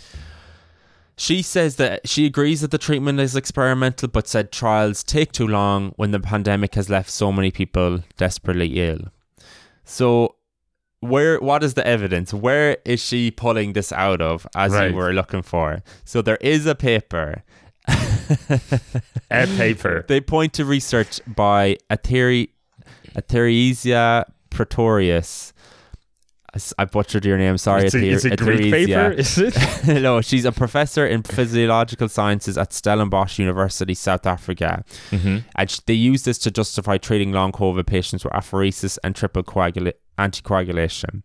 She 1.17 1.43
says 1.43 1.77
that 1.77 2.09
she 2.09 2.25
agrees 2.27 2.63
that 2.63 2.71
the 2.71 2.79
treatment 2.79 3.21
is 3.21 3.37
experimental, 3.37 4.09
but 4.09 4.27
said 4.27 4.51
trials 4.51 5.05
take 5.05 5.31
too 5.33 5.47
long 5.47 5.93
when 5.97 6.11
the 6.11 6.21
pandemic 6.21 6.75
has 6.75 6.89
left 6.89 7.11
so 7.11 7.31
many 7.31 7.51
people 7.51 8.03
desperately 8.17 8.81
ill. 8.89 9.03
So, 9.85 10.37
where 11.01 11.39
what 11.41 11.63
is 11.63 11.75
the 11.75 11.87
evidence? 11.87 12.33
Where 12.33 12.79
is 12.85 13.05
she 13.05 13.31
pulling 13.31 13.75
this 13.75 13.93
out 13.93 14.23
of, 14.23 14.47
as 14.57 14.73
Right. 14.73 14.91
you 14.91 14.97
were 14.97 15.13
looking 15.13 15.43
for? 15.43 15.83
So 16.05 16.23
there 16.23 16.39
is 16.41 16.65
a 16.65 16.75
paper. 16.75 17.43
A 19.31 19.47
paper. 19.57 20.05
They 20.09 20.21
point 20.21 20.53
to 20.55 20.65
research 20.65 21.21
by 21.27 21.79
Atheri, 21.91 22.51
Etheresia 23.15 24.25
Pretorius. 24.51 25.53
I 26.77 26.85
butchered 26.85 27.25
your 27.25 27.39
name. 27.39 27.57
Sorry, 27.57 27.87
it's 27.87 27.95
a, 27.95 28.07
it's 28.07 28.25
a 28.27 28.37
Greek 28.37 28.71
paper, 28.71 29.11
is 29.11 29.39
it? 29.39 29.57
no, 30.03 30.21
she's 30.21 30.45
a 30.45 30.53
professor 30.53 31.07
in 31.07 31.23
physiological 31.23 32.11
sciences 32.11 32.59
at 32.59 32.75
Stellenbosch 32.75 33.39
University, 33.39 33.95
South 33.95 34.27
Africa. 34.27 34.85
mm-hmm. 35.11 35.39
And 35.57 35.81
they 35.87 35.95
use 35.95 36.25
this 36.25 36.37
to 36.41 36.51
justify 36.51 36.99
treating 36.99 37.33
long 37.33 37.53
COVID 37.53 37.87
patients 37.87 38.23
with 38.23 38.35
apheresis 38.35 38.99
and 39.03 39.17
triple 39.17 39.43
coagula- 39.43 39.95
anticoagulation. 40.19 41.23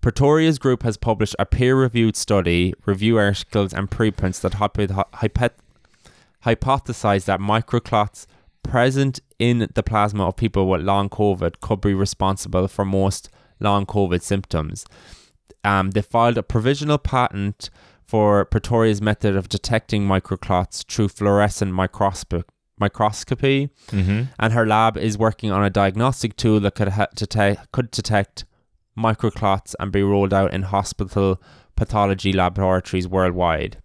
Pretorius's 0.00 0.58
group 0.58 0.82
has 0.84 0.96
published 0.96 1.34
a 1.38 1.46
peer 1.46 1.76
reviewed 1.76 2.16
study, 2.16 2.72
review 2.86 3.18
articles, 3.18 3.72
and 3.74 3.90
preprints 3.90 4.38
that 4.40 4.54
hypo- 4.54 4.86
hypot- 4.86 5.50
hypothesize 6.44 7.24
that 7.24 7.40
microclots 7.40 8.26
present 8.62 9.20
in 9.38 9.68
the 9.74 9.82
plasma 9.82 10.26
of 10.28 10.36
people 10.36 10.68
with 10.68 10.82
long 10.82 11.08
COVID 11.08 11.60
could 11.60 11.80
be 11.80 11.94
responsible 11.94 12.68
for 12.68 12.84
most 12.84 13.28
long 13.60 13.86
COVID 13.86 14.22
symptoms. 14.22 14.84
Um, 15.64 15.90
they 15.90 16.02
filed 16.02 16.38
a 16.38 16.42
provisional 16.42 16.98
patent 16.98 17.70
for 18.06 18.44
Pretorius's 18.44 19.02
method 19.02 19.36
of 19.36 19.48
detecting 19.48 20.06
microclots 20.06 20.86
through 20.86 21.08
fluorescent 21.08 21.72
microscopy. 21.72 22.44
Microscopy, 22.80 23.70
Mm-hmm. 23.88 24.22
and 24.38 24.52
her 24.52 24.64
lab 24.64 24.96
is 24.96 25.18
working 25.18 25.50
on 25.50 25.64
a 25.64 25.70
diagnostic 25.70 26.36
tool 26.36 26.60
that 26.60 26.76
could 26.76 26.90
ha- 26.90 27.08
detect 27.14 27.72
could 27.72 27.90
detect 27.90 28.44
microclots 28.98 29.74
and 29.78 29.92
be 29.92 30.02
rolled 30.02 30.34
out 30.34 30.52
in 30.52 30.62
hospital 30.62 31.40
pathology 31.76 32.32
laboratories 32.32 33.06
worldwide. 33.06 33.80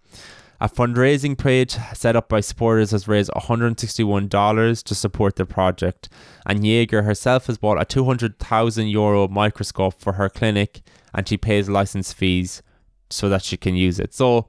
A 0.60 0.70
fundraising 0.70 1.38
page 1.38 1.78
set 1.94 2.16
up 2.16 2.30
by 2.30 2.40
supporters 2.40 2.92
has 2.92 3.08
raised 3.08 3.30
$161 3.32 4.84
to 4.84 4.96
support 4.96 5.36
the 5.36 5.46
project, 5.46 6.08
and 6.46 6.66
Jaeger 6.66 7.04
herself 7.04 7.48
has 7.48 7.58
bought 7.58 7.82
a 7.82 7.86
200,000 7.86 8.88
euro 8.88 9.28
microscope 9.28 10.00
for 10.00 10.14
her 10.14 10.30
clinic 10.30 10.82
and 11.14 11.28
she 11.28 11.38
pays 11.38 11.70
license 11.70 12.14
fees 12.14 12.64
so 13.10 13.30
that 13.30 13.44
she 13.44 13.58
can 13.58 13.76
use 13.76 14.00
it. 14.00 14.14
So 14.14 14.48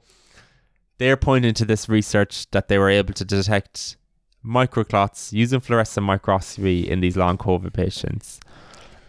they're 0.97 1.17
pointing 1.17 1.53
to 1.55 1.65
this 1.65 1.87
research 1.89 2.49
that 2.51 2.67
they 2.67 2.77
were 2.77 2.89
able 2.89 3.13
to 3.13 3.25
detect 3.25 3.97
microclots 4.43 5.33
using 5.33 5.59
fluorescent 5.59 6.05
microscopy 6.05 6.89
in 6.89 7.01
these 7.01 7.17
long 7.17 7.37
COVID 7.37 7.73
patients. 7.73 8.39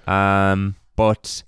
Um, 0.06 0.76
but 0.96 1.42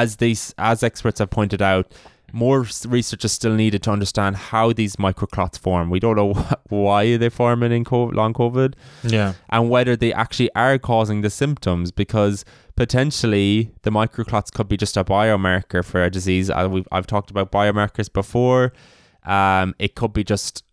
as 0.00 0.16
these 0.16 0.42
as 0.58 0.82
experts 0.82 1.18
have 1.20 1.30
pointed 1.30 1.62
out, 1.62 1.86
more 2.32 2.60
research 2.98 3.24
is 3.24 3.32
still 3.40 3.54
needed 3.54 3.80
to 3.84 3.90
understand 3.96 4.32
how 4.50 4.72
these 4.80 4.96
microclots 4.96 5.56
form. 5.66 5.86
We 5.88 6.00
don't 6.04 6.16
know 6.16 6.32
wh- 6.34 6.52
why 6.86 7.16
they 7.16 7.28
form 7.40 7.62
in 7.62 7.84
COVID, 7.84 8.14
long 8.20 8.32
COVID 8.34 8.74
Yeah. 9.04 9.34
and 9.50 9.70
whether 9.70 9.94
they 10.02 10.12
actually 10.12 10.50
are 10.64 10.76
causing 10.78 11.20
the 11.26 11.30
symptoms 11.30 11.92
because 11.92 12.44
potentially 12.76 13.70
the 13.82 13.90
microclots 13.90 14.52
could 14.52 14.68
be 14.68 14.76
just 14.76 14.96
a 14.96 15.04
biomarker 15.04 15.84
for 15.84 16.02
a 16.02 16.10
disease. 16.10 16.50
Uh, 16.50 16.68
we've, 16.70 16.88
I've 16.90 17.06
talked 17.06 17.30
about 17.30 17.52
biomarkers 17.52 18.12
before. 18.12 18.72
Um, 19.24 19.74
it 19.78 19.94
could 19.94 20.12
be 20.12 20.24
just 20.24 20.64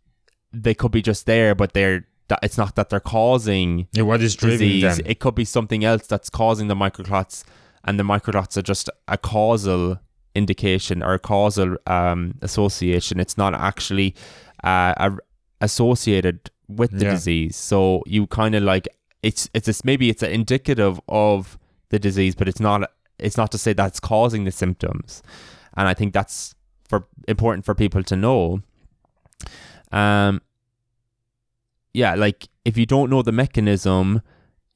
they 0.54 0.74
could 0.74 0.92
be 0.92 1.02
just 1.02 1.26
there, 1.26 1.54
but 1.56 1.74
they're 1.74 2.06
that 2.28 2.40
it's 2.44 2.58
not 2.58 2.76
that 2.76 2.90
they're 2.90 3.00
causing 3.20 3.88
yeah. 3.94 4.04
What 4.04 4.22
is 4.22 4.36
driving 4.36 4.58
disease. 4.60 4.98
them? 4.98 5.06
It 5.06 5.20
could 5.20 5.36
be 5.36 5.46
something 5.46 5.84
else 5.86 6.08
that's 6.08 6.30
causing 6.30 6.68
the 6.70 6.76
microclots, 6.76 7.44
and 7.86 8.00
the 8.00 8.04
microclots 8.04 8.58
are 8.58 8.62
just 8.62 8.90
a 9.08 9.18
causal 9.18 10.00
indication 10.36 11.04
or 11.04 11.14
a 11.14 11.20
causal 11.20 11.76
um, 11.88 12.36
association. 12.42 13.20
It's 13.20 13.38
not 13.38 13.54
actually 13.54 14.16
uh, 14.64 14.94
a, 14.98 15.18
associated 15.60 16.50
with 16.68 16.92
the 16.92 17.06
Yeah. 17.06 17.12
disease. 17.12 17.56
So 17.56 18.04
you 18.06 18.28
kind 18.28 18.56
of 18.56 18.64
like 18.64 18.88
it's 19.24 19.50
it's 19.54 19.66
this 19.66 19.84
maybe 19.84 20.10
it's 20.10 20.24
indicative 20.24 21.00
of 21.08 21.58
the 21.90 22.00
disease, 22.00 22.34
but 22.36 22.48
it's 22.48 22.60
not 22.60 22.90
it's 23.20 23.38
not 23.38 23.52
to 23.52 23.58
say 23.58 23.74
that's 23.74 24.00
causing 24.00 24.46
the 24.46 24.52
symptoms. 24.52 25.22
And 25.78 25.88
I 25.88 25.94
think 25.94 26.14
that's 26.14 26.56
for 26.88 27.08
important 27.28 27.66
for 27.66 27.76
people 27.76 28.04
to 28.04 28.16
know. 28.16 28.62
Um, 29.92 30.42
yeah, 31.94 32.16
like 32.16 32.48
if 32.64 32.78
you 32.78 32.86
don't 32.86 33.10
know 33.10 33.22
the 33.22 33.32
mechanism, 33.32 34.22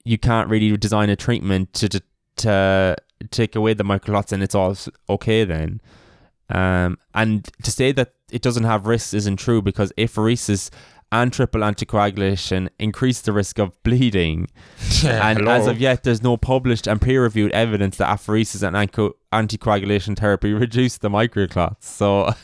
you 0.03 0.17
can't 0.17 0.49
really 0.49 0.75
design 0.77 1.09
a 1.09 1.15
treatment 1.15 1.73
to 1.73 1.89
to, 1.89 2.01
to 2.37 2.95
take 3.31 3.55
away 3.55 3.73
the 3.73 3.83
microclots, 3.83 4.31
and 4.31 4.43
it's 4.43 4.55
all 4.55 4.75
okay 5.09 5.43
then. 5.43 5.81
Um, 6.49 6.97
and 7.13 7.49
to 7.63 7.71
say 7.71 7.91
that 7.93 8.13
it 8.31 8.41
doesn't 8.41 8.65
have 8.65 8.85
risks 8.85 9.13
isn't 9.13 9.37
true 9.37 9.61
because 9.61 9.91
apheresis 9.97 10.69
and 11.11 11.31
triple 11.31 11.61
anticoagulation 11.61 12.69
increase 12.79 13.21
the 13.21 13.31
risk 13.31 13.59
of 13.59 13.81
bleeding. 13.83 14.47
Yeah, 15.01 15.29
and 15.29 15.39
hello. 15.39 15.51
as 15.51 15.67
of 15.67 15.79
yet, 15.79 16.03
there's 16.03 16.23
no 16.23 16.35
published 16.37 16.87
and 16.87 16.99
peer 17.01 17.21
reviewed 17.21 17.51
evidence 17.51 17.97
that 17.97 18.07
apheresis 18.07 18.63
and 18.63 18.75
anticoagulation 18.75 20.17
therapy 20.17 20.53
reduce 20.65 20.97
the 20.97 21.09
microclots. 21.09 21.83
So. 21.83 22.33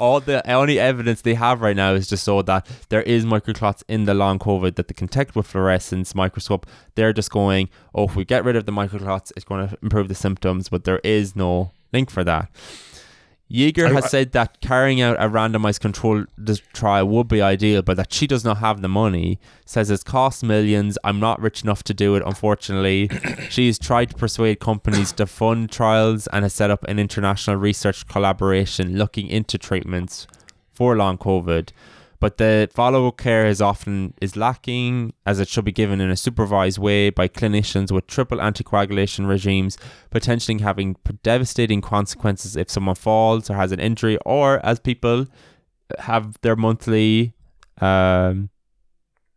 All 0.00 0.20
the 0.20 0.48
only 0.50 0.78
evidence 0.80 1.22
they 1.22 1.34
have 1.34 1.60
right 1.60 1.76
now 1.76 1.94
is 1.94 2.08
just 2.08 2.24
so 2.24 2.42
that 2.42 2.66
there 2.88 3.02
is 3.02 3.24
microclots 3.24 3.82
in 3.88 4.04
the 4.04 4.14
long 4.14 4.38
COVID 4.38 4.74
that 4.76 4.88
they 4.88 4.94
can 4.94 5.06
detect 5.06 5.36
with 5.36 5.46
fluorescence 5.46 6.14
microscope. 6.14 6.66
They're 6.96 7.12
just 7.12 7.30
going, 7.30 7.68
oh, 7.94 8.04
if 8.04 8.16
we 8.16 8.24
get 8.24 8.44
rid 8.44 8.56
of 8.56 8.66
the 8.66 8.72
microclots, 8.72 9.32
it's 9.36 9.44
going 9.44 9.68
to 9.68 9.78
improve 9.82 10.08
the 10.08 10.14
symptoms, 10.14 10.68
but 10.68 10.84
there 10.84 11.00
is 11.04 11.36
no 11.36 11.70
link 11.92 12.10
for 12.10 12.24
that. 12.24 12.50
Jaeger 13.48 13.92
has 13.92 14.04
I- 14.06 14.08
said 14.08 14.32
that 14.32 14.60
carrying 14.60 15.00
out 15.00 15.16
a 15.18 15.28
randomized 15.28 15.80
control 15.80 16.24
trial 16.72 17.06
would 17.08 17.28
be 17.28 17.42
ideal, 17.42 17.82
but 17.82 17.96
that 17.96 18.12
she 18.12 18.26
does 18.26 18.44
not 18.44 18.58
have 18.58 18.80
the 18.80 18.88
money. 18.88 19.38
Says 19.66 19.90
it's 19.90 20.02
cost 20.02 20.42
millions. 20.42 20.96
I'm 21.04 21.20
not 21.20 21.40
rich 21.40 21.62
enough 21.62 21.82
to 21.84 21.94
do 21.94 22.14
it, 22.16 22.22
unfortunately. 22.24 23.10
She's 23.50 23.78
tried 23.78 24.10
to 24.10 24.16
persuade 24.16 24.60
companies 24.60 25.12
to 25.12 25.26
fund 25.26 25.70
trials 25.70 26.26
and 26.28 26.42
has 26.44 26.54
set 26.54 26.70
up 26.70 26.84
an 26.84 26.98
international 26.98 27.56
research 27.56 28.06
collaboration 28.08 28.96
looking 28.96 29.28
into 29.28 29.58
treatments 29.58 30.26
for 30.72 30.96
long 30.96 31.18
COVID. 31.18 31.68
But 32.24 32.38
the 32.38 32.70
follow-up 32.72 33.18
care 33.18 33.44
is 33.44 33.60
often 33.60 34.14
is 34.18 34.34
lacking, 34.34 35.12
as 35.26 35.40
it 35.40 35.46
should 35.46 35.66
be 35.66 35.72
given 35.72 36.00
in 36.00 36.10
a 36.10 36.16
supervised 36.16 36.78
way 36.78 37.10
by 37.10 37.28
clinicians 37.28 37.92
with 37.92 38.06
triple 38.06 38.38
anticoagulation 38.38 39.28
regimes, 39.28 39.76
potentially 40.08 40.58
having 40.58 40.96
devastating 41.22 41.82
consequences 41.82 42.56
if 42.56 42.70
someone 42.70 42.94
falls 42.94 43.50
or 43.50 43.56
has 43.56 43.72
an 43.72 43.78
injury, 43.78 44.16
or 44.24 44.64
as 44.64 44.80
people 44.80 45.26
have 45.98 46.40
their 46.40 46.56
monthly, 46.56 47.34
um, 47.82 48.48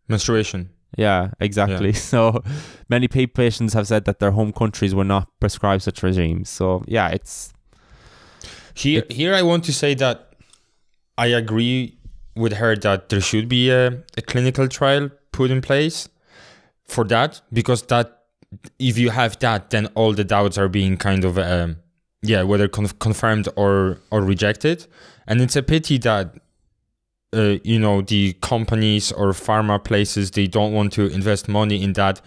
menstruation. 0.07 0.69
yeah, 0.97 1.31
exactly. 1.41 1.91
So 2.13 2.41
many 2.88 3.09
patients 3.09 3.73
have 3.73 3.88
said 3.88 4.05
that 4.05 4.19
their 4.19 4.31
home 4.31 4.53
countries 4.53 4.95
will 4.95 5.03
not 5.03 5.27
prescribe 5.41 5.81
such 5.81 6.03
regimes. 6.03 6.49
So 6.49 6.85
yeah, 6.88 7.09
it's 7.09 7.53
Here, 8.75 9.03
here 9.09 9.35
I 9.35 9.41
want 9.41 9.65
to 9.65 9.73
say 9.73 9.93
that 9.95 10.27
I 11.17 11.27
agree 11.27 11.96
with 12.38 12.53
her 12.53 12.75
that 12.77 13.09
there 13.09 13.21
should 13.21 13.49
be 13.49 13.69
a, 13.69 14.03
a 14.17 14.21
clinical 14.21 14.67
trial 14.67 15.09
put 15.31 15.51
in 15.51 15.61
place 15.61 16.09
for 16.85 17.03
that 17.05 17.41
because 17.51 17.83
that 17.83 18.23
if 18.79 18.97
you 18.97 19.09
have 19.09 19.38
that, 19.39 19.69
then 19.71 19.88
all 19.88 20.13
the 20.13 20.23
doubts 20.23 20.57
are 20.57 20.69
being 20.69 20.97
kind 20.97 21.25
of 21.25 21.38
um, 21.38 21.77
yeah 22.21 22.43
whether 22.43 22.67
conf- 22.67 22.97
confirmed 22.99 23.47
or 23.55 23.99
or 24.11 24.21
rejected, 24.21 24.88
and 25.27 25.41
it's 25.41 25.55
a 25.55 25.63
pity 25.63 25.97
that. 25.99 26.35
Uh, 27.33 27.57
you 27.65 27.77
know 27.77 28.01
the 28.01 28.31
companies 28.41 29.11
or 29.11 29.33
pharma 29.33 29.83
places 29.83 30.31
they 30.31 30.47
don't 30.47 30.71
want 30.71 30.93
to 30.93 31.07
invest 31.07 31.49
money 31.49 31.83
in 31.83 31.91
that 31.91 32.21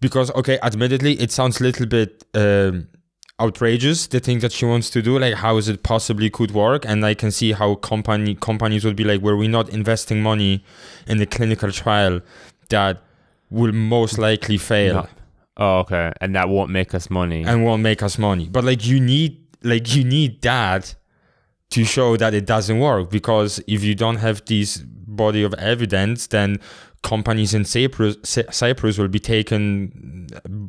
because 0.00 0.30
okay 0.36 0.60
admittedly 0.62 1.14
it 1.14 1.32
sounds 1.32 1.60
a 1.60 1.64
little 1.64 1.86
bit 1.86 2.24
um, 2.34 2.86
outrageous 3.42 4.06
the 4.14 4.20
thing 4.20 4.38
that 4.38 4.52
she 4.52 4.64
wants 4.72 4.88
to 4.94 5.02
do 5.08 5.18
like 5.18 5.34
how 5.34 5.56
is 5.60 5.66
it 5.68 5.82
possibly 5.82 6.28
could 6.30 6.52
work? 6.52 6.82
And 6.90 6.98
i 7.04 7.14
can 7.22 7.30
see 7.38 7.50
how 7.60 7.68
company 7.92 8.34
companies 8.50 8.82
would 8.86 8.96
be 9.02 9.04
like 9.04 9.20
were 9.26 9.36
we 9.42 9.48
not 9.58 9.66
investing 9.80 10.22
money 10.22 10.52
in 11.06 11.16
the 11.18 11.26
clinical 11.36 11.70
trial 11.72 12.20
that 12.68 13.02
will 13.50 13.72
most 13.72 14.18
likely 14.18 14.58
fail? 14.58 14.94
Not. 14.94 15.10
Oh, 15.58 15.78
okay, 15.80 16.12
and 16.22 16.34
that 16.36 16.48
won't 16.48 16.70
make 16.70 16.94
us 16.94 17.10
money. 17.10 17.44
and 17.44 17.64
won't 17.64 17.82
make 17.82 18.02
us 18.02 18.16
money. 18.18 18.48
But 18.48 18.64
like 18.64 18.86
you 18.86 18.98
need 18.98 19.32
like 19.62 19.94
you 19.94 20.04
need 20.04 20.40
that 20.42 20.94
to 21.70 21.84
show 21.84 22.16
that 22.16 22.32
it 22.34 22.46
doesn't 22.46 22.78
work. 22.78 23.10
Because 23.10 23.60
if 23.66 23.84
you 23.84 23.94
don't 23.94 24.16
have 24.16 24.44
this 24.46 24.78
body 24.78 25.42
of 25.42 25.52
evidence 25.54 26.26
then 26.28 26.58
companies 27.02 27.52
in 27.54 27.64
Cyprus, 27.64 28.16
Cyprus 28.22 28.96
will 28.98 29.08
be 29.08 29.18
taken 29.18 30.28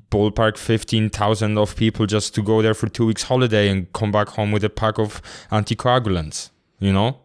ballpark 0.09 0.57
15,000 0.57 1.57
of 1.57 1.75
people 1.75 2.05
just 2.05 2.33
to 2.35 2.41
go 2.41 2.61
there 2.61 2.73
for 2.73 2.87
two 2.89 3.05
weeks 3.05 3.23
holiday 3.23 3.69
and 3.69 3.91
come 3.93 4.11
back 4.11 4.29
home 4.29 4.51
with 4.51 4.63
a 4.63 4.69
pack 4.69 4.97
of 4.99 5.21
anticoagulants, 5.51 6.49
you 6.79 6.91
know? 6.91 7.17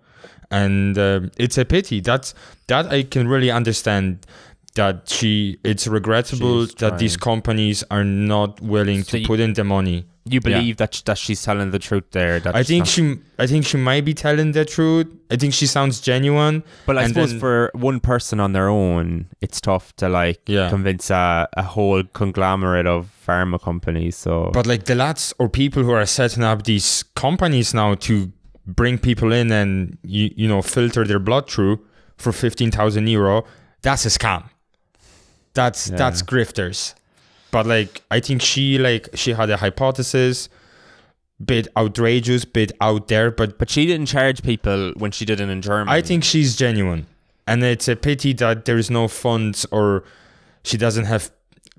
And 0.51 0.97
uh, 0.97 1.21
it's 1.37 1.59
a 1.59 1.65
pity. 1.65 2.01
That's, 2.01 2.35
that 2.69 2.87
I 2.93 3.03
can 3.03 3.29
really 3.29 3.51
understand 3.51 4.27
that 4.75 5.09
she, 5.09 5.59
it's 5.65 5.87
regrettable 5.87 6.67
She's 6.67 6.75
that 6.77 6.99
these 6.99 7.17
companies 7.17 7.83
are 7.91 8.05
not 8.05 8.61
willing 8.61 9.03
So 9.03 9.13
to 9.13 9.19
you- 9.21 9.27
put 9.27 9.41
in 9.41 9.55
the 9.55 9.65
money. 9.65 10.07
You 10.33 10.41
believe 10.41 10.77
that 10.79 10.95
sh- 10.95 11.03
that 11.03 11.19
she's 11.19 11.43
telling 11.43 11.71
the 11.71 11.79
truth 11.79 12.05
there. 12.13 12.41
That 12.41 12.55
I 12.55 12.63
think 12.63 12.81
not- 12.83 12.89
she, 12.89 13.19
I 13.39 13.47
think 13.47 13.65
she 13.67 13.77
might 13.77 14.05
be 14.05 14.15
telling 14.15 14.53
the 14.53 14.65
truth. 14.65 15.07
I 15.31 15.37
think 15.37 15.55
she 15.55 15.67
sounds 15.67 16.01
genuine. 16.01 16.63
But 16.87 16.99
I 16.99 17.03
and 17.05 17.11
suppose 17.15 17.31
then- 17.31 17.41
for 17.41 17.71
one 17.75 18.01
person 18.01 18.41
on 18.41 18.53
their 18.53 18.69
own, 18.69 19.27
it's 19.41 19.61
tough 19.61 19.95
to 19.97 20.09
like 20.09 20.41
Yeah. 20.47 20.69
convince 20.71 21.11
a, 21.11 21.49
a 21.57 21.63
whole 21.63 22.03
conglomerate 22.13 22.87
of 22.87 23.11
pharma 23.27 23.61
companies. 23.61 24.17
So 24.17 24.51
But 24.53 24.67
like 24.67 24.85
the 24.85 24.95
lads 24.95 25.35
or 25.39 25.49
people 25.49 25.83
who 25.83 25.93
are 25.93 26.07
setting 26.07 26.45
up 26.45 26.65
these 26.65 27.05
companies 27.15 27.75
now 27.75 27.95
to 27.97 28.33
bring 28.67 28.99
people 28.99 29.33
in 29.33 29.51
and 29.51 29.97
you 30.03 30.31
you 30.37 30.47
know 30.47 30.61
filter 30.63 31.05
their 31.05 31.19
blood 31.19 31.49
through 31.51 31.81
for 32.19 32.33
fifteen 32.33 32.71
thousand 32.71 33.07
euro, 33.09 33.45
that's 33.83 34.05
a 34.05 34.09
scam. 34.11 34.45
That's 35.55 35.89
Yeah. 35.91 35.97
that's 35.97 36.23
grifters. 36.23 36.95
But 37.51 37.67
like 37.67 38.03
I 38.11 38.21
think 38.21 38.43
she 38.43 38.79
like 38.79 39.09
she 39.15 39.33
had 39.33 39.49
a 39.51 39.57
hypothesis, 39.57 40.49
bit 41.45 41.69
outrageous, 41.77 42.45
bit 42.45 42.73
out 42.81 43.09
there, 43.09 43.31
but 43.31 43.59
but 43.59 43.71
she 43.71 43.87
didn't 43.87 44.07
charge 44.07 44.43
people 44.43 44.93
when 44.97 45.11
she 45.13 45.25
did 45.25 45.41
it 45.41 45.49
in 45.49 45.63
Germany. 45.63 45.91
I 45.97 46.03
think 46.03 46.25
she's 46.25 46.57
genuine. 46.57 47.07
And 47.47 47.63
it's 47.65 47.89
a 47.89 47.97
pity 47.97 48.35
that 48.35 48.67
there 48.67 48.77
is 48.77 48.91
no 48.91 49.09
funds 49.09 49.65
or 49.71 50.05
she 50.65 50.77
doesn't 50.77 51.07
have 51.07 51.31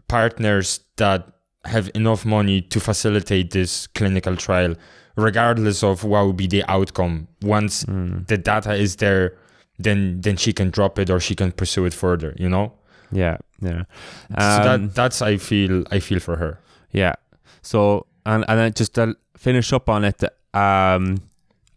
partners 0.08 0.80
that 0.98 1.28
have 1.66 1.92
enough 1.94 2.26
money 2.26 2.62
to 2.62 2.80
facilitate 2.80 3.52
this 3.52 3.86
clinical 3.88 4.36
trial, 4.36 4.74
regardless 5.16 5.84
of 5.84 6.04
what 6.04 6.24
will 6.26 6.34
be 6.34 6.48
the 6.48 6.64
outcome. 6.72 7.28
Once 7.44 7.84
Mm. 7.84 8.26
the 8.28 8.38
data 8.38 8.74
is 8.74 8.96
there, 8.96 9.38
then 9.78 10.22
then 10.22 10.38
she 10.38 10.52
can 10.54 10.72
drop 10.72 10.98
it 10.98 11.10
or 11.12 11.20
she 11.20 11.36
can 11.36 11.52
pursue 11.52 11.86
it 11.86 11.94
further, 11.94 12.34
you 12.40 12.50
know? 12.50 12.74
Yeah, 13.12 13.38
yeah. 13.62 13.84
so 14.30 14.72
Um, 14.72 14.88
that 14.88 14.96
that's 14.96 15.22
I 15.22 15.38
feel 15.38 15.84
I 15.92 16.00
feel 16.00 16.20
for 16.20 16.38
her. 16.38 16.60
Yeah. 16.92 17.14
So 17.62 18.06
and 18.26 18.46
and 18.48 18.60
then 18.60 18.74
just 18.74 18.96
to 18.96 19.16
finish 19.38 19.74
up 19.74 19.90
on 19.90 20.04
it, 20.04 20.24
um, 20.54 21.22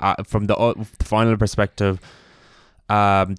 uh, 0.00 0.22
from 0.24 0.46
the, 0.46 0.56
uh, 0.56 0.74
the 0.74 1.04
final 1.04 1.36
perspective, 1.36 2.00
um, 2.88 3.36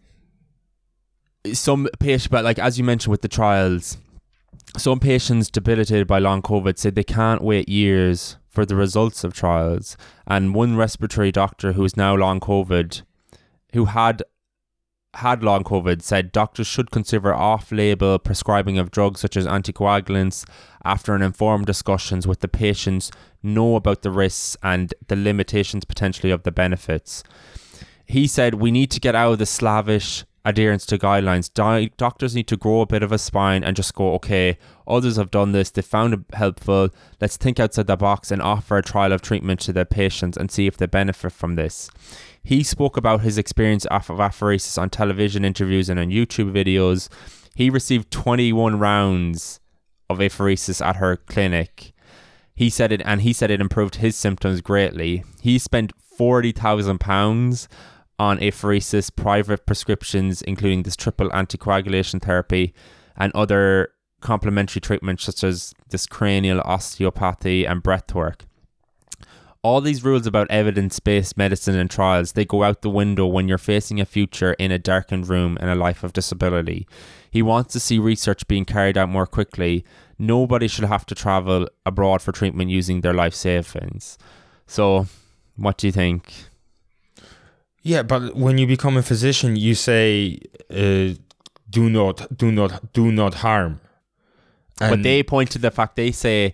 some 1.51 1.87
patients, 1.99 2.27
but 2.27 2.43
like 2.43 2.59
as 2.59 2.77
you 2.77 2.83
mentioned 2.83 3.11
with 3.11 3.21
the 3.21 3.27
trials, 3.27 3.97
some 4.77 4.99
patients 4.99 5.49
debilitated 5.49 6.07
by 6.07 6.19
long 6.19 6.41
COVID 6.41 6.77
said 6.77 6.95
they 6.95 7.03
can't 7.03 7.41
wait 7.41 7.69
years 7.69 8.37
for 8.49 8.65
the 8.65 8.75
results 8.75 9.23
of 9.23 9.33
trials. 9.33 9.97
And 10.27 10.55
one 10.55 10.75
respiratory 10.75 11.31
doctor 11.31 11.73
who 11.73 11.83
is 11.83 11.97
now 11.97 12.15
long 12.15 12.39
COVID, 12.39 13.01
who 13.73 13.85
had 13.85 14.23
had 15.15 15.43
long 15.43 15.63
COVID, 15.63 16.01
said 16.01 16.31
doctors 16.31 16.67
should 16.67 16.91
consider 16.91 17.33
off-label 17.33 18.19
prescribing 18.19 18.77
of 18.77 18.91
drugs 18.91 19.19
such 19.21 19.37
as 19.37 19.45
anticoagulants 19.45 20.45
after 20.83 21.13
an 21.13 21.21
informed 21.21 21.65
discussions 21.65 22.25
with 22.25 22.39
the 22.39 22.47
patients 22.47 23.11
know 23.41 23.75
about 23.75 24.01
the 24.01 24.11
risks 24.11 24.57
and 24.63 24.93
the 25.07 25.15
limitations 25.15 25.85
potentially 25.85 26.31
of 26.31 26.43
the 26.43 26.51
benefits. 26.51 27.23
He 28.05 28.27
said 28.27 28.55
we 28.55 28.71
need 28.71 28.91
to 28.91 28.99
get 28.99 29.15
out 29.15 29.33
of 29.33 29.39
the 29.39 29.45
slavish 29.45 30.25
adherence 30.45 30.85
to 30.87 30.97
guidelines. 30.97 31.53
Di- 31.53 31.91
doctors 31.97 32.35
need 32.35 32.47
to 32.47 32.57
grow 32.57 32.81
a 32.81 32.85
bit 32.85 33.03
of 33.03 33.11
a 33.11 33.17
spine 33.17 33.63
and 33.63 33.75
just 33.75 33.93
go, 33.93 34.13
okay, 34.15 34.57
others 34.87 35.15
have 35.15 35.31
done 35.31 35.51
this, 35.51 35.71
they 35.71 35.81
found 35.81 36.13
it 36.13 36.19
helpful. 36.33 36.89
Let's 37.21 37.37
think 37.37 37.59
outside 37.59 37.87
the 37.87 37.95
box 37.95 38.31
and 38.31 38.41
offer 38.41 38.77
a 38.77 38.83
trial 38.83 39.13
of 39.13 39.21
treatment 39.21 39.61
to 39.61 39.73
their 39.73 39.85
patients 39.85 40.37
and 40.37 40.51
see 40.51 40.67
if 40.67 40.77
they 40.77 40.85
benefit 40.85 41.31
from 41.31 41.55
this. 41.55 41.89
He 42.43 42.63
spoke 42.63 42.97
about 42.97 43.21
his 43.21 43.37
experience 43.37 43.85
of 43.85 44.07
apheresis 44.07 44.77
on 44.77 44.89
television 44.89 45.45
interviews 45.45 45.89
and 45.89 45.99
on 45.99 46.09
YouTube 46.09 46.51
videos. 46.51 47.07
He 47.55 47.69
received 47.69 48.11
21 48.11 48.79
rounds 48.79 49.59
of 50.09 50.19
apheresis 50.19 50.85
at 50.85 50.97
her 50.97 51.15
clinic. 51.15 51.93
He 52.55 52.69
said 52.69 52.91
it, 52.91 53.01
and 53.05 53.21
he 53.21 53.33
said 53.33 53.49
it 53.49 53.61
improved 53.61 53.95
his 53.95 54.15
symptoms 54.15 54.61
greatly. 54.61 55.23
He 55.41 55.57
spent 55.57 55.93
forty 55.97 56.51
thousand 56.51 56.99
pounds 56.99 57.67
on 58.19 58.37
apheresis, 58.39 59.13
private 59.15 59.65
prescriptions, 59.65 60.41
including 60.43 60.83
this 60.83 60.95
triple 60.95 61.29
anticoagulation 61.29 62.21
therapy, 62.21 62.73
and 63.17 63.31
other 63.33 63.89
complementary 64.21 64.79
treatments 64.79 65.23
such 65.23 65.43
as 65.43 65.73
this 65.89 66.05
cranial 66.05 66.61
osteopathy 66.61 67.65
and 67.65 67.83
breathwork. 67.83 68.41
All 69.63 69.79
these 69.79 70.03
rules 70.03 70.27
about 70.27 70.51
evidence-based 70.51 71.37
medicine 71.37 71.77
and 71.77 71.89
trials, 71.89 72.33
they 72.33 72.43
go 72.43 72.63
out 72.63 72.81
the 72.81 72.89
window 72.89 73.25
when 73.25 73.47
you're 73.47 73.57
facing 73.57 74.01
a 74.01 74.05
future 74.05 74.53
in 74.53 74.71
a 74.71 74.77
darkened 74.77 75.29
room 75.29 75.57
and 75.61 75.69
a 75.69 75.75
life 75.75 76.03
of 76.03 76.11
disability. 76.11 76.85
He 77.31 77.41
wants 77.41 77.71
to 77.73 77.79
see 77.79 77.97
research 77.97 78.45
being 78.47 78.65
carried 78.65 78.97
out 78.97 79.07
more 79.07 79.25
quickly. 79.25 79.85
Nobody 80.19 80.67
should 80.67 80.83
have 80.85 81.05
to 81.07 81.15
travel 81.15 81.69
abroad 81.85 82.21
for 82.21 82.33
treatment 82.33 82.71
using 82.71 83.01
their 83.01 83.13
life 83.13 83.33
savings. 83.33 84.17
So, 84.67 85.07
what 85.55 85.77
do 85.77 85.87
you 85.87 85.93
think? 85.93 86.33
Yeah, 87.81 88.03
but 88.03 88.35
when 88.35 88.57
you 88.57 88.67
become 88.67 88.97
a 88.97 89.03
physician, 89.03 89.55
you 89.55 89.75
say, 89.75 90.39
uh, 90.69 91.15
"Do 91.69 91.89
not, 91.89 92.37
do 92.37 92.51
not, 92.51 92.93
do 92.93 93.11
not 93.11 93.35
harm." 93.35 93.79
but 94.79 95.03
they 95.03 95.23
point 95.23 95.51
to 95.51 95.59
the 95.59 95.71
fact 95.71 95.95
they 95.95 96.11
say 96.11 96.53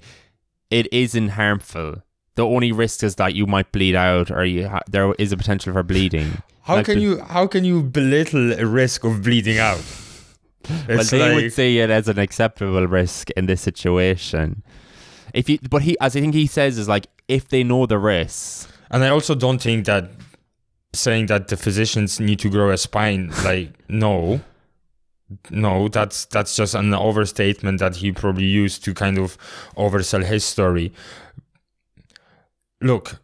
it 0.69 0.91
isn't 0.93 1.29
harmful. 1.29 2.03
The 2.39 2.45
only 2.45 2.71
risk 2.71 3.03
is 3.03 3.15
that 3.15 3.35
you 3.35 3.45
might 3.45 3.69
bleed 3.73 3.95
out, 3.95 4.31
or 4.31 4.45
you 4.45 4.69
ha- 4.69 4.79
there 4.89 5.13
is 5.19 5.33
a 5.33 5.35
potential 5.35 5.73
for 5.73 5.83
bleeding. 5.83 6.41
how 6.61 6.75
like 6.75 6.85
can 6.85 6.95
the- 6.95 7.01
you 7.01 7.19
how 7.19 7.47
can 7.47 7.65
you 7.65 7.83
belittle 7.83 8.53
a 8.53 8.65
risk 8.65 9.03
of 9.03 9.23
bleeding 9.23 9.57
out? 9.57 9.83
Well, 10.87 11.03
they 11.03 11.19
like- 11.19 11.35
would 11.35 11.51
say 11.53 11.79
it 11.79 11.89
as 11.89 12.07
an 12.07 12.17
acceptable 12.17 12.87
risk 12.87 13.29
in 13.31 13.47
this 13.47 13.59
situation. 13.59 14.63
If 15.33 15.49
you, 15.49 15.59
but 15.69 15.81
he, 15.81 15.97
as 15.99 16.15
I 16.15 16.21
think 16.21 16.33
he 16.33 16.47
says, 16.47 16.77
is 16.77 16.87
like 16.87 17.07
if 17.27 17.49
they 17.49 17.61
know 17.61 17.85
the 17.85 17.99
risks. 17.99 18.69
And 18.89 19.03
I 19.03 19.09
also 19.09 19.35
don't 19.35 19.61
think 19.61 19.85
that 19.87 20.09
saying 20.93 21.25
that 21.25 21.49
the 21.49 21.57
physicians 21.57 22.21
need 22.21 22.39
to 22.39 22.49
grow 22.49 22.71
a 22.71 22.77
spine, 22.77 23.33
like 23.43 23.73
no, 23.89 24.39
no, 25.51 25.89
that's 25.89 26.23
that's 26.23 26.55
just 26.55 26.73
an 26.73 26.93
overstatement 26.93 27.79
that 27.79 27.97
he 27.97 28.13
probably 28.13 28.45
used 28.45 28.85
to 28.85 28.93
kind 28.93 29.17
of 29.17 29.37
oversell 29.75 30.23
his 30.23 30.45
story. 30.45 30.93
Look, 32.81 33.19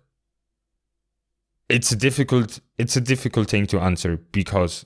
it's 1.69 1.91
a 1.91 1.95
difficult 1.95 2.59
it's 2.77 2.95
a 2.95 3.01
difficult 3.01 3.49
thing 3.49 3.65
to 3.67 3.79
answer 3.79 4.17
because 4.31 4.85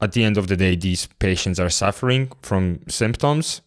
at 0.00 0.12
the 0.12 0.24
end 0.24 0.38
of 0.38 0.46
the 0.48 0.56
day, 0.56 0.76
these 0.76 1.06
patients 1.18 1.60
are 1.60 1.68
suffering 1.70 2.32
from 2.42 2.80
symptoms. 2.88 3.60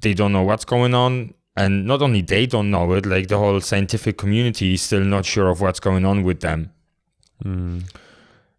They 0.00 0.14
don't 0.14 0.32
know 0.32 0.42
what's 0.42 0.64
going 0.64 0.94
on. 0.94 1.34
And 1.56 1.86
not 1.86 2.02
only 2.02 2.20
they 2.22 2.46
don't 2.46 2.70
know 2.70 2.92
it, 2.94 3.06
like 3.06 3.28
the 3.28 3.38
whole 3.38 3.60
scientific 3.60 4.16
community 4.18 4.74
is 4.74 4.82
still 4.82 5.00
not 5.04 5.24
sure 5.24 5.48
of 5.48 5.60
what's 5.60 5.80
going 5.80 6.04
on 6.04 6.22
with 6.24 6.40
them. 6.40 6.70
Hmm. 7.42 7.80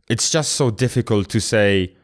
It's 0.07 0.29
just 0.29 0.53
so 0.53 0.71
difficult 0.71 1.29
to 1.29 1.39
say, 1.41 1.95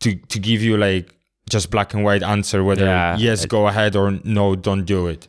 to, 0.00 0.14
to 0.14 0.38
give 0.38 0.62
you 0.62 0.76
like 0.76 1.14
just 1.48 1.70
black 1.70 1.94
and 1.94 2.04
white 2.04 2.22
answer 2.22 2.62
whether 2.62 2.84
Yeah, 2.84 3.16
yes, 3.16 3.44
it- 3.44 3.50
go 3.50 3.66
ahead 3.66 3.96
or 3.96 4.20
no, 4.24 4.54
don't 4.56 4.84
do 4.84 5.06
it. 5.08 5.26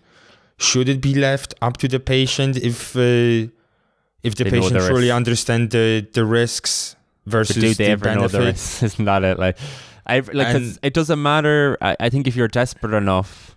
Should 0.60 0.90
it 0.90 1.02
be 1.02 1.14
left 1.14 1.54
up 1.62 1.78
to 1.78 1.88
the 1.88 2.00
patient 2.00 2.58
if 2.58 2.96
uh, 2.96 3.00
if 4.24 4.36
the 4.36 4.44
They 4.44 4.52
know 4.52 4.70
the 4.70 4.76
patient 4.76 4.86
truly 4.86 5.12
understand 5.12 5.70
the, 5.72 6.08
the 6.14 6.26
risks 6.26 6.96
versus 7.26 7.56
But 7.56 7.62
do 7.62 7.74
they 7.74 7.86
the 7.86 7.92
ever 7.92 8.16
know 8.16 8.28
the 8.28 8.38
benefits? 8.40 8.82
risks? 8.82 8.84
Isn't 8.94 9.06
that 9.06 9.24
it? 9.24 9.38
Like, 9.38 9.58
I 10.06 10.20
like 10.20 10.56
it 10.82 10.94
doesn't 10.94 11.22
matter. 11.22 11.78
I, 11.82 11.96
I 12.00 12.10
think 12.10 12.28
if 12.28 12.36
you're 12.36 12.48
desperate 12.48 12.94
enough, 12.96 13.56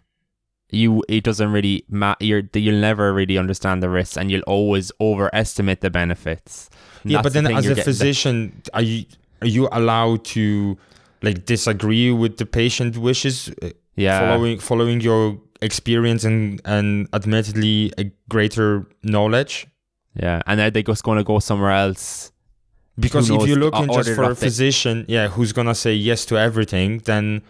you 0.70 1.02
it 1.08 1.24
doesn't 1.24 1.50
really 1.52 1.84
matter. 1.88 2.42
You'll 2.54 2.80
never 2.80 3.14
really 3.14 3.38
understand 3.38 3.82
the 3.82 3.88
risks, 3.88 4.16
and 4.16 4.30
you'll 4.30 4.42
always 4.42 4.92
overestimate 5.00 5.80
the 5.80 5.90
benefits. 5.90 6.68
And 7.02 7.12
yeah, 7.12 7.22
but 7.22 7.32
then 7.32 7.46
thing, 7.46 7.56
as 7.56 7.64
a 7.64 7.68
getting 7.68 7.76
the- 7.76 7.84
physician, 7.84 8.62
are 8.74 8.82
you 8.82 9.06
are 9.40 9.48
you 9.48 9.68
allowed 9.72 10.24
to 10.36 10.76
like 11.22 11.46
disagree 11.46 12.10
with 12.12 12.36
the 12.36 12.46
patient 12.46 12.98
wishes, 12.98 13.48
uh, 13.62 13.70
yeah, 13.96 14.20
following 14.20 14.58
following 14.58 15.00
your 15.00 15.40
experience 15.62 16.24
and 16.24 16.60
and 16.64 17.08
admittedly 17.12 17.92
a 17.98 18.04
greater 18.28 18.86
knowledge? 19.02 19.66
yeah, 20.14 20.42
and 20.46 20.58
then 20.58 20.72
they 20.72 20.82
just 20.82 21.04
going 21.04 21.18
to 21.18 21.24
go 21.24 21.38
somewhere 21.38 21.70
else. 21.70 22.32
Because 22.98 23.30
if 23.30 23.46
you're 23.46 23.56
looking 23.56 23.86
just 23.92 24.10
for 24.14 24.24
a 24.24 24.34
physician, 24.34 25.06
yeah, 25.08 25.28
who's 25.28 25.52
gonna 25.52 25.74
say 25.74 25.94
yes 25.94 26.26
to 26.26 26.36
everything, 26.36 26.98
then. 27.04 27.42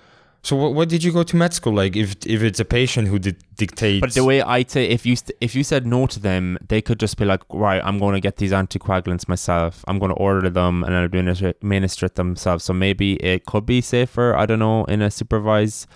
So 0.43 0.57
what, 0.57 0.73
what 0.73 0.89
did 0.89 1.05
you 1.05 1.12
go 1.12 1.23
to 1.23 1.37
med 1.37 1.53
school 1.53 1.74
like? 1.74 1.97
If 1.97 2.15
if 2.24 2.43
it's 2.43 2.61
a 2.61 2.65
patient 2.65 3.09
who 3.09 3.19
di- 3.19 3.37
dictates, 3.57 4.01
But 4.01 4.15
the 4.15 4.24
way 4.24 4.41
I'd 4.41 4.70
say, 4.70 4.87
if 4.89 5.05
you 5.05 5.16
st- 5.16 5.37
if 5.41 5.55
you 5.55 5.62
said 5.65 5.87
no 5.87 6.07
to 6.07 6.20
them, 6.20 6.57
they 6.69 6.81
could 6.81 6.99
just 7.01 7.19
be 7.19 7.27
like, 7.27 7.43
right, 7.51 7.82
I'm 7.85 7.99
going 7.99 8.15
to 8.15 8.20
get 8.20 8.37
these 8.37 8.53
anticoagulants 8.53 9.28
myself. 9.28 9.85
I'm 9.87 9.99
going 9.99 10.11
to 10.11 10.16
order 10.16 10.49
them 10.49 10.82
and 10.85 10.95
administer, 10.95 11.49
administer 11.49 12.07
it 12.07 12.15
themselves. 12.15 12.65
So 12.65 12.73
maybe 12.73 13.15
it 13.16 13.45
could 13.45 13.66
be 13.66 13.82
safer. 13.82 14.35
I 14.35 14.47
don't 14.47 14.61
know 14.61 14.85
in 14.85 15.03
a 15.03 15.11
supervised 15.11 15.87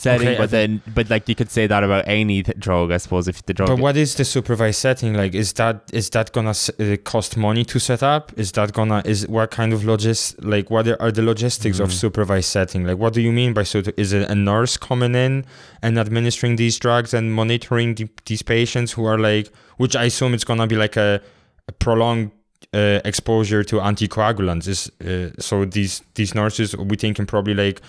setting, 0.00 0.28
Okay, 0.28 0.38
but 0.38 0.50
then 0.50 0.80
but 0.94 1.10
like 1.10 1.28
you 1.28 1.34
could 1.34 1.50
say 1.50 1.66
that 1.66 1.82
about 1.84 2.04
any 2.08 2.42
th- 2.42 2.58
drug, 2.58 2.90
I 2.90 2.96
suppose. 2.98 3.28
If 3.28 3.44
the 3.46 3.54
drug, 3.54 3.68
But 3.68 3.78
what 3.78 3.96
is 3.96 4.14
the 4.14 4.24
supervised 4.24 4.78
setting 4.80 5.12
like? 5.14 5.34
Is 5.34 5.52
that 5.54 5.76
is 5.92 6.08
that 6.10 6.32
gonna 6.32 6.50
s- 6.50 6.70
uh, 6.80 6.96
cost 7.04 7.36
money 7.36 7.64
to 7.66 7.78
set 7.78 8.02
up? 8.02 8.32
Is 8.36 8.52
that 8.52 8.72
gonna 8.72 9.02
is 9.04 9.28
what 9.28 9.50
kind 9.50 9.72
of 9.72 9.80
logis 9.82 10.34
like 10.54 10.70
what 10.70 10.88
are, 10.88 11.12
the 11.12 11.22
logistics 11.22 11.78
of 11.80 11.88
Mhm. 11.90 11.92
supervised 12.04 12.48
setting? 12.48 12.86
Like 12.86 12.98
what 12.98 13.12
do 13.12 13.20
you 13.20 13.32
mean 13.32 13.52
by 13.52 13.64
so? 13.64 13.82
Is 13.96 14.12
it 14.12 14.28
a 14.30 14.34
nurse 14.34 14.76
coming 14.76 15.14
in 15.14 15.44
and 15.82 15.98
administering 15.98 16.56
these 16.56 16.78
drugs 16.78 17.12
and 17.14 17.32
monitoring 17.34 17.94
the, 17.96 18.08
these 18.26 18.42
patients 18.42 18.92
who 18.92 19.04
are 19.04 19.18
like, 19.18 19.50
which 19.76 19.94
I 19.96 20.04
assume 20.04 20.34
it's 20.34 20.44
gonna 20.44 20.66
be 20.66 20.76
like 20.76 20.96
a, 20.96 21.20
a 21.68 21.72
prolonged 21.72 22.30
uh, 22.72 23.00
exposure 23.04 23.62
to 23.64 23.76
anticoagulants. 23.76 24.66
Is 24.68 24.90
uh, 25.04 25.30
so 25.40 25.64
these 25.64 26.02
these 26.14 26.34
nurses 26.34 26.76
we 26.76 26.96
thinking 26.96 27.26
probably 27.26 27.54
like 27.54 27.80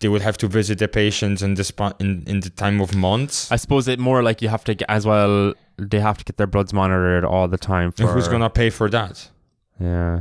they 0.00 0.08
would 0.08 0.22
have 0.22 0.36
to 0.38 0.48
visit 0.48 0.78
the 0.78 0.88
patients 0.88 1.42
in 1.42 1.56
in, 2.00 2.22
in 2.26 2.40
the 2.40 2.50
time 2.50 2.80
of 2.80 2.94
months. 2.94 3.50
I 3.52 3.56
suppose 3.56 3.88
it 3.88 3.98
more 3.98 4.22
like 4.22 4.42
you 4.42 4.48
have 4.48 4.64
to 4.64 4.74
get 4.74 4.88
as 4.88 5.04
well. 5.06 5.54
They 5.76 6.00
have 6.00 6.18
to 6.18 6.24
get 6.24 6.36
their 6.36 6.46
bloods 6.46 6.72
monitored 6.72 7.24
all 7.24 7.48
the 7.48 7.58
time. 7.58 7.92
For 7.92 8.02
and 8.02 8.10
who's 8.12 8.28
gonna 8.28 8.50
pay 8.50 8.70
for 8.70 8.88
that? 8.90 9.30
Yeah, 9.80 10.14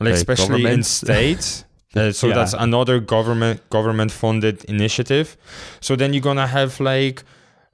like 0.00 0.10
Like 0.10 0.14
especially 0.14 0.64
in 0.66 0.82
states. 0.82 1.64
Uh, 1.96 2.12
so 2.12 2.26
Yeah. 2.26 2.34
that's 2.34 2.52
another 2.52 3.00
government 3.00 3.60
government 3.70 4.12
funded 4.12 4.62
initiative. 4.66 5.38
So 5.80 5.96
then 5.96 6.12
you're 6.12 6.20
gonna 6.22 6.46
have 6.46 6.80
like, 6.80 7.24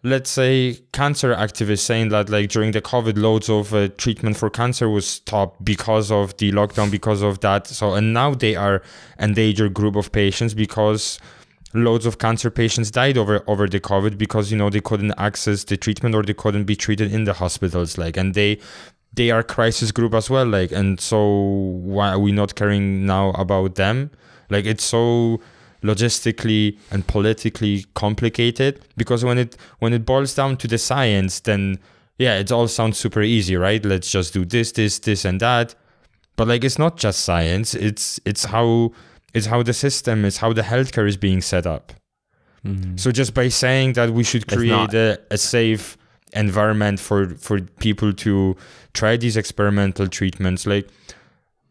let's 0.05 0.31
say, 0.31 0.78
cancer 0.93 1.35
activists 1.35 1.81
saying 1.81 2.10
that 2.10 2.28
like 2.28 2.51
during 2.51 2.72
the 2.72 2.82
COVID, 2.82 3.16
loads 3.16 3.48
of 3.48 3.74
uh, 3.74 3.89
treatment 3.97 4.36
for 4.36 4.51
cancer 4.51 4.89
was 4.89 5.06
stopped 5.06 5.64
because 5.64 6.12
of 6.12 6.36
the 6.36 6.52
lockdown, 6.52 6.90
because 6.90 7.22
of 7.22 7.40
that. 7.40 7.66
So 7.66 7.94
and 7.94 8.12
now 8.12 8.35
they 8.35 8.55
are 8.55 8.82
endangered 9.18 9.74
group 9.74 9.97
of 9.97 10.12
patients 10.12 10.55
because 10.55 11.18
loads 11.72 12.06
of 12.06 12.18
cancer 12.18 12.51
patients 12.51 12.90
died 12.90 13.18
over 13.18 13.43
over 13.48 13.66
the 13.66 13.81
COVID 13.81 14.16
because 14.18 14.52
you 14.52 14.59
know 14.59 14.70
they 14.70 14.82
couldn't 14.82 15.14
access 15.16 15.64
the 15.64 15.76
treatment 15.76 16.14
or 16.14 16.22
they 16.22 16.35
couldn't 16.35 16.64
be 16.64 16.76
treated 16.76 17.12
in 17.12 17.24
the 17.24 17.32
hospitals. 17.32 17.97
Like 17.97 18.18
and 18.18 18.35
they 18.35 18.60
they 19.14 19.31
are 19.31 19.43
crisis 19.43 19.93
group 19.93 20.12
as 20.12 20.28
well 20.28 20.44
like 20.44 20.72
and 20.72 21.01
so 21.01 21.24
why 21.85 22.09
are 22.09 22.18
we 22.18 22.32
not 22.32 22.56
caring 22.56 23.06
now 23.06 23.31
about 23.31 23.76
them 23.76 24.10
like 24.51 24.66
it's 24.66 24.82
so 24.82 25.40
logistically 25.85 26.78
and 26.90 27.06
politically 27.06 27.85
complicated 27.94 28.81
because 28.97 29.24
when 29.24 29.39
it 29.39 29.56
when 29.78 29.93
it 29.93 30.05
boils 30.06 30.35
down 30.35 30.56
to 30.56 30.66
the 30.66 30.78
science 30.78 31.40
then 31.40 31.78
yeah 32.19 32.39
it 32.39 32.51
all 32.51 32.66
sounds 32.69 32.97
super 32.98 33.23
easy 33.23 33.56
right? 33.56 33.85
Let's 33.85 34.11
just 34.11 34.32
do 34.32 34.44
this 34.44 34.73
this 34.73 34.98
this 35.01 35.24
and 35.24 35.39
that. 35.40 35.74
But 36.36 36.48
like 36.48 36.65
it's 36.65 36.78
not 36.78 36.97
just 36.97 37.20
science. 37.20 37.74
It's 37.74 38.19
it's 38.24 38.44
how 38.47 38.93
it's 39.35 39.47
how 39.47 39.62
the 39.62 39.73
system 39.74 40.24
is 40.24 40.39
how 40.39 40.52
the 40.52 40.62
healthcare 40.62 41.06
is 41.06 41.16
being 41.16 41.43
set 41.43 41.66
up. 41.66 41.93
Mhm. 42.66 42.98
so 42.98 43.11
just 43.12 43.35
by 43.35 43.48
saying 43.51 43.93
that 43.93 44.09
we 44.19 44.24
should 44.24 44.47
create 44.48 44.70
not- 44.70 44.94
a, 44.94 45.19
a 45.31 45.36
safe 45.36 45.98
environment 46.32 46.98
for 46.98 47.28
for 47.47 47.61
people 47.78 48.11
to 48.24 48.56
try 48.94 49.16
these 49.19 49.36
experimental 49.36 50.06
treatments, 50.09 50.66
like 50.66 50.89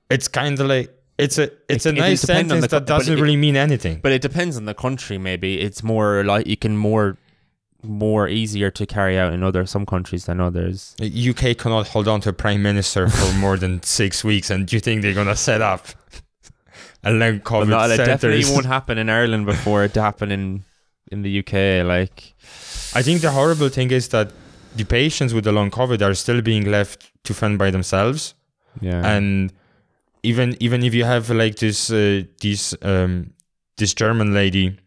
it's 0.09 0.27
kind 0.27 0.59
of 0.59 0.67
like 0.67 0.89
it's 1.17 1.37
a 1.37 1.51
it's 1.69 1.85
It- 1.85 1.97
a 1.97 1.99
nice 2.01 2.21
sentence 2.21 2.61
the 2.61 2.67
that 2.79 2.85
doesn't 2.85 3.17
it- 3.17 3.21
really 3.21 3.35
mean 3.37 3.55
anything. 3.55 3.99
But 4.01 4.11
it 4.11 4.21
depends 4.21 4.57
on 4.57 4.65
the 4.65 4.73
country. 4.73 5.17
Maybe 5.17 5.59
it's 5.61 5.83
more 5.83 6.23
like 6.23 6.47
you 6.47 6.57
can 6.57 6.75
more 6.77 7.17
more 7.85 8.29
easier 8.29 8.71
to 8.71 8.85
carry 8.85 9.19
out 9.19 9.33
in 9.33 9.43
other 9.43 9.65
some 9.65 9.85
countries 9.85 10.25
than 10.25 10.39
others. 10.39 10.95
Uh, 11.01 11.05
UK 11.05 11.53
cannot 11.57 11.87
hold 11.89 12.07
on 12.07 12.21
to 12.21 12.29
a 12.29 12.33
prime 12.33 12.61
minister 12.63 13.09
for 13.09 13.33
more 13.45 13.57
than 13.57 13.83
six 13.83 14.23
weeks, 14.23 14.49
and 14.49 14.65
do 14.67 14.75
you 14.75 14.79
think 14.79 15.01
they're 15.01 15.13
gonna 15.13 15.35
set 15.35 15.61
up 15.61 15.87
and 17.03 17.21
then 17.21 17.39
But 17.39 17.51
COVID 17.51 17.67
not, 17.67 17.91
it 17.91 17.97
definitely 17.97 18.45
won't 18.53 18.65
happen 18.65 18.97
in 18.97 19.09
Ireland 19.09 19.45
before 19.45 19.83
it 19.83 19.95
happen 19.95 20.31
in 20.31 20.63
in 21.11 21.21
the 21.23 21.39
UK. 21.39 21.85
Like 21.85 22.33
I 22.95 23.01
think 23.01 23.21
the 23.21 23.31
horrible 23.31 23.69
thing 23.69 23.91
is 23.91 24.07
that 24.09 24.31
the 24.75 24.85
patients 24.85 25.33
with 25.33 25.43
the 25.43 25.51
long 25.51 25.69
COVID 25.69 26.01
are 26.01 26.13
still 26.15 26.41
being 26.41 26.65
left 26.71 27.11
to 27.25 27.33
fend 27.33 27.59
by 27.59 27.69
themselves. 27.69 28.33
yeah, 28.81 29.05
and 29.15 29.51
even 30.23 30.55
even 30.59 30.83
if 30.83 30.93
you 30.93 31.03
have 31.05 31.29
like 31.29 31.55
this 31.55 31.89
uh, 31.91 32.23
this 32.41 32.73
um 32.81 33.33
this 33.77 33.93
German 33.93 34.33
lady, 34.33 34.77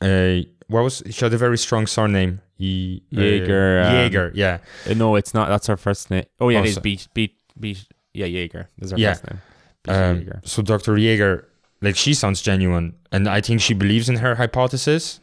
uh, 0.00 0.38
what 0.68 0.82
was 0.84 1.02
she 1.10 1.24
had 1.24 1.34
a 1.34 1.38
very 1.38 1.58
strong 1.58 1.86
surname. 1.86 2.40
Ye- 2.58 3.02
uh, 3.16 3.20
Jaeger, 3.20 3.82
um, 3.82 3.94
Jaeger, 3.96 4.30
yeah, 4.34 4.58
Uh, 4.88 4.94
no, 4.94 5.16
it's 5.16 5.34
not. 5.34 5.48
That's 5.48 5.66
her 5.66 5.76
first 5.76 6.10
name. 6.10 6.24
Oh 6.40 6.48
yeah, 6.48 6.60
it 6.60 6.66
is 6.66 6.78
beat 6.78 7.08
beat 7.14 7.34
beat. 7.58 7.84
Yeah, 8.14 8.26
Jaeger 8.26 8.68
is 8.78 8.90
her 8.92 8.98
Yeah. 8.98 9.14
first 9.14 9.24
name. 9.30 9.40
Um, 9.88 10.40
so 10.44 10.62
Dr. 10.62 10.96
Jaeger, 10.96 11.48
like 11.80 11.96
she 11.96 12.14
sounds 12.14 12.40
genuine, 12.40 12.94
and 13.10 13.26
I 13.28 13.40
think 13.40 13.60
she 13.60 13.74
believes 13.74 14.08
in 14.08 14.16
her 14.18 14.36
hypothesis. 14.36 15.18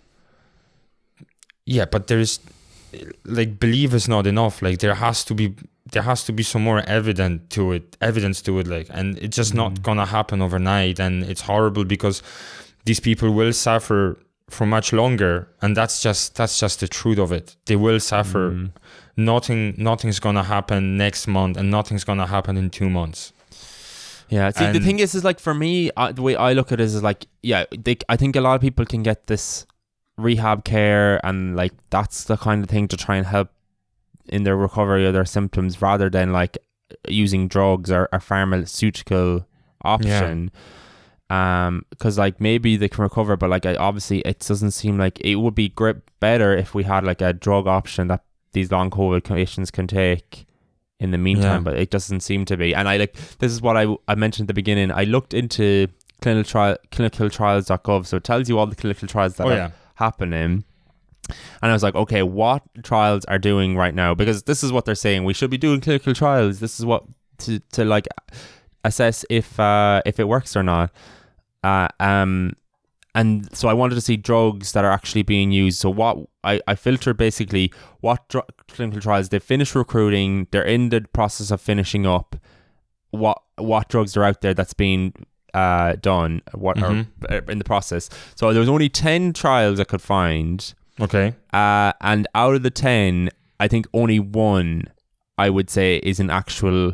Yeah, 1.65 1.85
but 1.85 2.07
there's 2.07 2.39
like 3.23 3.59
belief 3.59 3.93
is 3.93 4.07
not 4.09 4.25
enough. 4.27 4.61
Like 4.61 4.79
there 4.79 4.95
has 4.95 5.23
to 5.25 5.33
be 5.33 5.55
there 5.91 6.03
has 6.03 6.23
to 6.25 6.31
be 6.33 6.43
some 6.43 6.63
more 6.63 6.81
evidence 6.87 7.41
to 7.55 7.71
it, 7.73 7.97
evidence 8.01 8.41
to 8.43 8.59
it. 8.59 8.67
Like, 8.67 8.87
and 8.91 9.17
it's 9.17 9.35
just 9.35 9.53
not 9.53 9.73
Mhm. 9.75 9.81
gonna 9.83 10.05
happen 10.05 10.41
overnight, 10.41 10.99
and 10.99 11.23
it's 11.23 11.41
horrible 11.41 11.85
because 11.85 12.21
these 12.85 12.99
people 12.99 13.31
will 13.33 13.53
suffer 13.53 14.17
for 14.49 14.65
much 14.65 14.91
longer, 14.93 15.47
and 15.61 15.75
that's 15.77 16.01
just 16.01 16.35
that's 16.35 16.59
just 16.59 16.79
the 16.79 16.87
truth 16.87 17.19
of 17.19 17.31
it. 17.31 17.55
They 17.65 17.75
will 17.75 17.99
suffer. 17.99 18.51
Mhm. 18.51 18.71
Nothing 19.17 19.75
nothing's 19.77 20.19
gonna 20.19 20.43
happen 20.43 20.97
next 20.97 21.27
month, 21.27 21.57
and 21.57 21.69
nothing's 21.69 22.03
gonna 22.03 22.27
happen 22.27 22.57
in 22.57 22.69
two 22.69 22.89
months. 22.89 23.31
Yeah. 24.29 24.51
See, 24.51 24.71
the 24.71 24.79
thing 24.79 24.99
is, 24.99 25.15
is 25.15 25.23
like 25.23 25.39
for 25.39 25.53
me, 25.55 25.89
uh, 25.97 26.11
the 26.11 26.21
way 26.21 26.35
I 26.35 26.53
look 26.53 26.71
at 26.71 26.79
it 26.79 26.83
is 26.83 27.01
like, 27.01 27.25
yeah, 27.41 27.65
they, 27.77 27.97
I 28.07 28.15
think 28.15 28.35
a 28.35 28.41
lot 28.41 28.53
of 28.55 28.61
people 28.61 28.85
can 28.85 29.01
get 29.01 29.25
this 29.27 29.65
rehab 30.17 30.63
care, 30.65 31.19
and 31.25 31.55
like 31.55 31.73
that's 31.89 32.25
the 32.25 32.37
kind 32.37 32.63
of 32.63 32.69
thing 32.69 32.87
to 32.89 32.97
try 32.97 33.15
and 33.17 33.25
help 33.25 33.49
in 34.29 34.43
their 34.43 34.55
recovery 34.57 35.05
of 35.05 35.13
their 35.13 35.25
symptoms, 35.25 35.81
rather 35.81 36.09
than 36.09 36.31
like 36.31 36.57
using 37.07 37.47
drugs 37.47 37.91
or 37.91 38.09
a 38.11 38.19
pharmaceutical 38.19 39.45
option. 39.83 40.51
Um, 41.29 41.85
because 41.91 42.17
like 42.17 42.41
maybe 42.41 42.75
they 42.75 42.89
can 42.89 43.03
recover, 43.03 43.37
but 43.37 43.51
like 43.51 43.65
I, 43.67 43.75
obviously 43.75 44.21
it 44.21 44.39
doesn't 44.39 44.71
seem 44.71 44.97
like 44.97 45.19
it 45.21 45.35
would 45.35 45.53
be 45.53 45.69
great 45.69 45.97
better 46.19 46.57
if 46.57 46.73
we 46.73 46.83
had 46.85 47.03
like 47.03 47.21
a 47.21 47.33
drug 47.33 47.67
option 47.67 48.07
that 48.07 48.23
these 48.53 48.71
long 48.71 48.89
COVID 48.89 49.23
patients 49.23 49.69
can 49.69 49.85
take 49.85 50.47
in 50.99 51.11
the 51.11 51.19
meantime, 51.19 51.61
Yeah. 51.63 51.71
but 51.71 51.77
it 51.77 51.91
doesn't 51.91 52.21
seem 52.21 52.45
to 52.45 52.57
be. 52.57 52.73
And 52.73 52.89
I 52.89 52.97
like 52.97 53.13
this 53.37 53.51
is 53.51 53.61
what 53.61 53.77
I 53.77 53.95
I 54.07 54.15
mentioned 54.15 54.45
at 54.45 54.47
the 54.47 54.53
beginning. 54.55 54.91
I 54.91 55.03
looked 55.03 55.35
into 55.35 55.87
clinical 56.19 56.49
trial 56.49 56.77
clinicaltrials.gov, 56.91 58.07
so 58.07 58.17
it 58.17 58.23
tells 58.23 58.49
you 58.49 58.57
all 58.57 58.65
the 58.65 58.75
clinical 58.75 59.07
trials 59.07 59.35
that 59.35 59.45
Oh 59.45 59.51
are 59.51 59.55
yeah. 59.55 59.71
happening. 59.95 60.63
And 61.61 61.71
I 61.71 61.73
was 61.73 61.83
like, 61.83 61.95
okay, 61.95 62.23
what 62.23 62.63
trials 62.83 63.25
are 63.25 63.39
doing 63.39 63.75
right 63.75 63.93
now? 63.95 64.13
Because 64.15 64.43
this 64.43 64.63
is 64.63 64.71
what 64.71 64.85
they're 64.85 64.95
saying. 64.95 65.23
We 65.23 65.33
should 65.33 65.49
be 65.49 65.57
doing 65.57 65.81
clinical 65.81 66.13
trials. 66.13 66.59
This 66.59 66.79
is 66.79 66.85
what 66.85 67.03
to 67.39 67.59
to 67.73 67.85
like 67.85 68.07
assess 68.83 69.25
if 69.29 69.59
uh 69.59 70.01
if 70.05 70.19
it 70.19 70.27
works 70.27 70.55
or 70.55 70.63
not. 70.63 70.91
Uh, 71.63 71.87
um, 71.99 72.53
and 73.15 73.53
so 73.55 73.67
I 73.67 73.73
wanted 73.73 73.95
to 73.95 74.01
see 74.01 74.15
drugs 74.15 74.71
that 74.73 74.85
are 74.85 74.91
actually 74.91 75.23
being 75.23 75.51
used. 75.51 75.79
So 75.79 75.89
what 75.89 76.17
I, 76.43 76.61
I 76.67 76.75
filtered 76.75 77.17
basically 77.17 77.73
what 77.99 78.27
dr- 78.29 78.45
clinical 78.69 79.01
trials 79.01 79.29
they've 79.29 79.43
finished 79.43 79.75
recruiting, 79.75 80.47
they're 80.51 80.63
in 80.63 80.89
the 80.89 81.01
process 81.11 81.51
of 81.51 81.59
finishing 81.59 82.05
up. 82.05 82.35
What 83.11 83.41
what 83.57 83.89
drugs 83.89 84.15
are 84.15 84.23
out 84.23 84.41
there 84.41 84.53
that's 84.53 84.73
being 84.73 85.13
uh 85.53 85.95
done? 85.99 86.41
What 86.53 86.77
Mhm. 86.77 87.07
are 87.29 87.51
in 87.51 87.57
the 87.57 87.63
process? 87.65 88.09
So 88.35 88.53
there 88.53 88.59
was 88.59 88.69
only 88.69 88.87
ten 88.89 89.33
trials 89.33 89.79
I 89.79 89.83
could 89.85 90.01
find. 90.01 90.73
Okay. 91.01 91.33
Uh, 91.53 91.93
and 92.01 92.27
out 92.35 92.55
of 92.55 92.63
the 92.63 92.69
10, 92.69 93.29
I 93.59 93.67
think 93.67 93.87
only 93.93 94.19
one 94.19 94.83
I 95.37 95.49
would 95.49 95.69
say 95.69 95.97
is 95.97 96.19
an 96.19 96.29
actual 96.29 96.93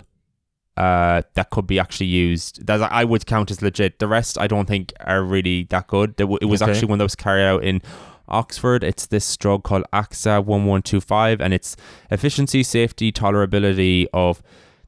uh, 0.78 1.22
that 1.36 1.50
could 1.52 1.66
be 1.68 1.80
actually 1.80 2.08
used. 2.08 2.66
That 2.68 2.82
I 2.92 3.04
would 3.06 3.26
count 3.26 3.50
as 3.50 3.62
legit. 3.62 4.00
The 4.00 4.08
rest 4.08 4.38
I 4.38 4.48
don't 4.48 4.68
think 4.68 4.92
are 5.00 5.24
really 5.24 5.64
that 5.70 5.88
good. 5.88 6.16
W- 6.18 6.38
It 6.42 6.46
was 6.46 6.62
Okay. 6.62 6.72
actually 6.72 6.90
one 6.90 6.98
that 7.00 7.06
was 7.06 7.16
carried 7.16 7.46
out 7.46 7.64
in 7.64 7.82
Oxford. 8.28 8.84
It's 8.84 9.06
this 9.06 9.38
drug 9.38 9.64
called 9.64 9.86
AXA 9.94 10.44
1125 10.44 11.40
and 11.40 11.54
it's 11.54 11.78
efficiency, 12.12 12.62
safety, 12.64 13.12
tolerability 13.12 14.08
of 14.14 14.42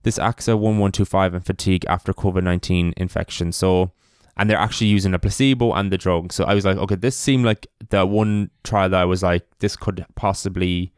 this 0.04 0.18
AXA 0.20 0.56
1125 0.58 1.34
and 1.34 1.46
fatigue 1.46 1.86
after 1.88 2.14
COVID 2.14 2.44
19 2.44 2.94
infection. 2.98 3.52
So, 3.54 3.92
and 4.38 4.50
they're 4.50 4.58
actually 4.58 4.88
using 4.88 5.14
a 5.14 5.20
placebo 5.20 5.74
and 5.74 5.92
the 5.92 5.98
drug. 5.98 6.32
So 6.32 6.44
I 6.46 6.54
was 6.54 6.64
like, 6.66 6.78
okay, 6.78 6.96
this 6.96 7.16
seemed 7.16 7.44
like 7.46 7.68
the 7.90 8.06
one 8.06 8.50
trial 8.64 8.90
that 8.90 9.02
I 9.02 9.06
was 9.06 9.24
like, 9.24 9.46
this 9.60 9.76
could 9.76 10.06
possibly 10.16 10.94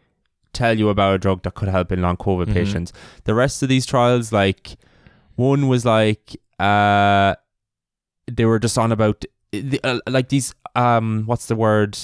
tell 0.54 0.78
you 0.78 0.90
about 0.90 1.16
a 1.16 1.18
drug 1.18 1.44
that 1.44 1.54
could 1.56 1.70
help 1.70 1.92
in 1.92 2.02
long 2.02 2.18
COVID 2.18 2.48
Mhm. 2.48 2.54
patients. 2.54 2.94
The 3.24 3.34
rest 3.34 3.64
of 3.64 3.70
these 3.70 3.86
trials, 3.86 4.32
like 4.32 4.76
one 5.36 5.68
was 5.68 5.86
like, 5.86 6.36
uh, 6.60 7.36
they 8.28 8.46
were 8.46 8.60
just 8.60 8.78
on 8.78 8.92
about 8.92 9.24
the, 9.52 9.80
uh, 9.84 10.00
like 10.08 10.30
these 10.30 10.54
um, 10.76 11.24
what's 11.26 11.48
the 11.48 11.56
word? 11.56 11.98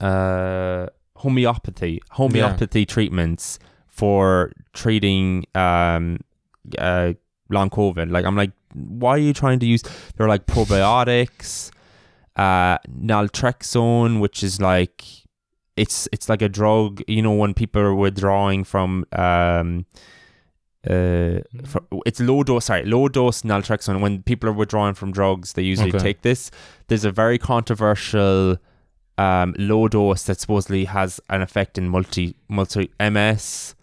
Uh, 0.00 0.86
homeopathy, 1.16 2.00
homeopathy 2.10 2.84
treatments 2.86 3.58
for 3.88 4.52
treating 4.72 5.44
um, 5.54 6.18
uh, 6.78 7.12
long 7.50 7.70
COVID. 7.70 8.10
Like 8.10 8.24
I'm 8.24 8.36
like, 8.36 8.50
why 8.74 9.10
are 9.10 9.18
you 9.18 9.32
trying 9.32 9.58
to 9.60 9.66
use? 9.66 9.82
They're 10.16 10.28
like 10.28 10.46
probiotics, 10.46 11.70
uh, 12.36 12.78
naltrexone, 12.88 14.20
which 14.20 14.42
is 14.42 14.60
like 14.60 15.04
it's 15.76 16.08
it's 16.12 16.28
like 16.28 16.42
a 16.42 16.48
drug. 16.48 17.02
You 17.08 17.22
know, 17.22 17.32
when 17.32 17.54
people 17.54 17.82
are 17.82 17.94
withdrawing 17.94 18.64
from 18.64 19.04
um, 19.12 19.86
uh, 20.88 21.38
for, 21.64 21.82
it's 22.06 22.20
low 22.20 22.42
dose. 22.42 22.66
Sorry, 22.66 22.84
low 22.84 23.08
dose 23.08 23.42
naltrexone. 23.42 24.00
When 24.00 24.22
people 24.22 24.48
are 24.50 24.52
withdrawing 24.52 24.94
from 24.94 25.12
drugs, 25.12 25.52
they 25.52 25.62
usually 25.62 25.90
Okay. 25.90 25.98
take 25.98 26.22
this. 26.22 26.50
There's 26.88 27.04
a 27.04 27.12
very 27.12 27.38
controversial 27.38 28.58
um, 29.18 29.54
low 29.58 29.88
dose 29.88 30.24
that 30.24 30.40
supposedly 30.40 30.86
has 30.86 31.20
an 31.30 31.42
effect 31.42 31.78
in 31.78 31.88
multi 31.88 32.34
multi 32.48 32.90
MS, 32.98 33.74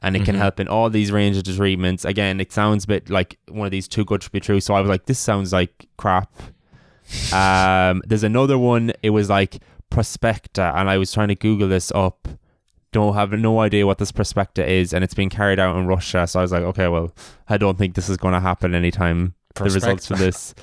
and 0.00 0.14
it 0.16 0.24
can 0.24 0.34
Mhm. 0.36 0.38
help 0.38 0.60
in 0.60 0.68
all 0.68 0.90
these 0.90 1.10
range 1.10 1.36
of 1.36 1.44
treatments. 1.56 2.04
Again, 2.04 2.40
it 2.40 2.52
sounds 2.52 2.84
a 2.84 2.86
bit 2.88 3.08
like 3.10 3.38
one 3.48 3.64
of 3.66 3.70
these 3.70 3.88
too 3.88 4.04
good 4.04 4.20
to 4.22 4.30
be 4.30 4.40
true. 4.40 4.60
So 4.60 4.74
I 4.74 4.80
was 4.80 4.88
like, 4.88 5.06
this 5.06 5.18
sounds 5.18 5.52
like 5.52 5.86
crap. 5.96 6.30
Um, 7.32 8.02
there's 8.04 8.24
another 8.24 8.58
one. 8.58 8.92
It 9.02 9.10
was 9.10 9.30
like 9.30 9.62
Prospecta, 9.92 10.74
and 10.74 10.90
I 10.90 10.98
was 10.98 11.12
trying 11.12 11.28
to 11.28 11.36
Google 11.36 11.68
this 11.68 11.92
up. 11.94 12.26
Don't 12.90 13.14
have 13.14 13.30
no 13.32 13.60
idea 13.60 13.86
what 13.86 13.98
this 13.98 14.10
Prospecta 14.10 14.66
is, 14.66 14.92
and 14.92 15.04
it's 15.04 15.14
being 15.14 15.30
carried 15.30 15.60
out 15.60 15.76
in 15.76 15.86
Russia. 15.86 16.26
So 16.26 16.40
I 16.40 16.42
was 16.42 16.50
like, 16.50 16.62
okay, 16.64 16.88
well, 16.88 17.14
I 17.48 17.58
don't 17.58 17.78
think 17.78 17.94
this 17.94 18.08
is 18.08 18.16
going 18.16 18.34
to 18.34 18.40
happen 18.40 18.74
anytime. 18.74 19.34
The 19.54 19.64
results 19.64 20.06
for 20.08 20.16
this, 20.16 20.54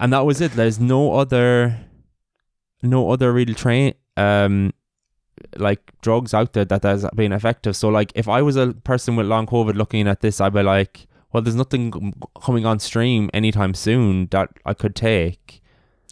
and 0.00 0.12
that 0.12 0.26
was 0.26 0.40
it. 0.40 0.52
There's 0.52 0.80
no 0.80 1.14
other, 1.14 1.78
no 2.82 3.10
other 3.12 3.32
real 3.32 3.54
train, 3.54 3.94
um, 4.16 4.72
like 5.56 5.92
drugs 6.02 6.34
out 6.34 6.52
there 6.52 6.64
that 6.64 6.82
has 6.82 7.06
been 7.14 7.32
effective. 7.32 7.76
So 7.76 7.88
like, 7.88 8.12
if 8.14 8.28
I 8.28 8.42
was 8.42 8.56
a 8.56 8.72
person 8.72 9.16
with 9.16 9.26
long 9.26 9.46
COVID 9.46 9.74
looking 9.74 10.06
at 10.08 10.20
this, 10.20 10.40
I'd 10.40 10.54
be 10.54 10.62
like, 10.62 11.06
well, 11.32 11.42
there's 11.42 11.56
nothing 11.56 12.14
coming 12.42 12.66
on 12.66 12.78
stream 12.78 13.30
anytime 13.32 13.74
soon 13.74 14.26
that 14.32 14.50
I 14.64 14.74
could 14.74 14.94
take. 14.96 15.62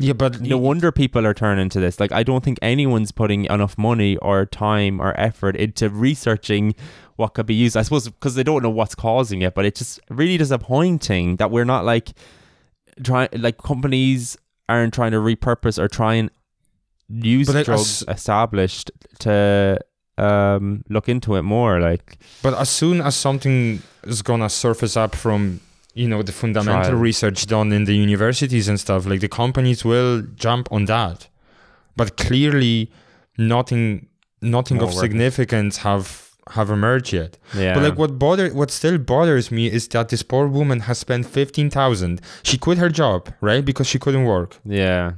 Yeah, 0.01 0.13
but 0.13 0.41
No 0.41 0.59
wonder 0.59 0.93
people 0.93 1.27
are 1.27 1.35
turning 1.35 1.69
to 1.71 1.81
this. 1.81 1.99
Like, 1.99 2.13
I 2.13 2.23
don't 2.23 2.45
think 2.45 2.59
anyone's 2.63 3.11
putting 3.11 3.47
enough 3.47 3.77
money 3.77 4.17
or 4.19 4.47
time 4.47 5.01
or 5.01 5.19
effort 5.19 5.57
into 5.57 5.91
researching 5.91 6.77
what 7.17 7.35
could 7.35 7.47
be 7.47 7.55
used. 7.55 7.77
I 7.77 7.83
suppose 7.83 8.05
because 8.09 8.37
they 8.37 8.45
don't 8.45 8.63
know 8.63 8.71
what's 8.71 8.95
causing 8.95 9.43
it, 9.43 9.55
but 9.55 9.65
it's 9.65 9.81
just 9.81 9.99
really 10.09 10.39
disappointing 10.39 11.37
that 11.37 11.51
we're 11.51 11.65
not 11.65 11.85
like 11.85 12.13
trying, 13.03 13.29
like, 13.33 13.59
companies 13.59 14.39
aren't 14.69 14.95
trying 14.95 15.11
to 15.11 15.19
repurpose 15.19 15.81
or 15.81 15.89
try 15.89 16.15
and 16.15 16.31
use 17.09 17.47
But, 17.53 17.65
drugs 17.65 18.03
as- 18.03 18.17
established 18.17 18.91
to 19.21 19.79
um 20.19 20.83
look 20.89 21.09
into 21.09 21.37
it 21.37 21.43
more. 21.43 21.81
Like, 21.81 22.19
But 22.43 22.55
as 22.55 22.69
soon 22.69 23.01
as 23.01 23.15
something 23.17 23.83
is 24.05 24.23
gonna 24.23 24.49
surface 24.51 24.97
up 24.97 25.15
from 25.15 25.61
you 25.95 26.09
know 26.09 26.23
the 26.23 26.33
fundamental 26.33 26.83
Trial. 26.91 26.97
research 26.97 27.47
done 27.47 27.73
in 27.73 27.85
the 27.85 27.95
universities 27.95 28.69
and 28.69 28.79
stuff, 28.81 29.07
like 29.07 29.21
the 29.21 29.29
companies 29.29 29.85
will 29.85 30.23
jump 30.37 30.69
on 30.73 30.85
that. 30.87 31.29
But 31.97 32.17
clearly, 32.17 32.91
nothing, 33.37 34.07
nothing 34.41 34.77
More 34.79 34.87
of 34.89 34.95
work. 34.95 35.01
significance 35.03 35.79
have 35.79 36.29
have 36.53 36.71
emerged 36.71 37.13
yet. 37.13 37.37
yeah. 37.55 37.75
But 37.75 37.83
like 37.83 37.99
what 37.99 38.19
bother 38.19 38.49
what 38.55 38.71
still 38.71 38.97
bothers 38.99 39.51
me 39.51 39.67
is 39.67 39.87
that 39.89 40.09
this 40.09 40.23
poor 40.23 40.47
woman 40.49 40.81
has 40.81 40.99
spent 40.99 41.27
fifteen 41.27 41.69
thousand. 41.71 42.21
She 42.43 42.57
quit 42.59 42.79
her 42.79 42.89
job, 42.89 43.29
right? 43.41 43.65
Because 43.65 43.87
she 43.87 43.99
couldn't 43.99 44.25
work. 44.25 44.57
yeah. 44.65 45.13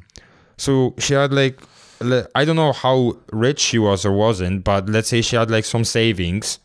So 0.56 0.94
she 0.98 1.14
had 1.14 1.32
like 1.32 1.58
I 2.34 2.44
don't 2.44 2.56
know 2.56 2.72
how 2.72 3.16
rich 3.32 3.60
she 3.60 3.78
was 3.78 4.06
or 4.06 4.12
wasn't, 4.12 4.64
but 4.64 4.88
let's 4.88 5.08
say 5.08 5.20
she 5.20 5.36
had 5.36 5.50
like 5.50 5.64
some 5.64 5.84
savings. 5.84 6.58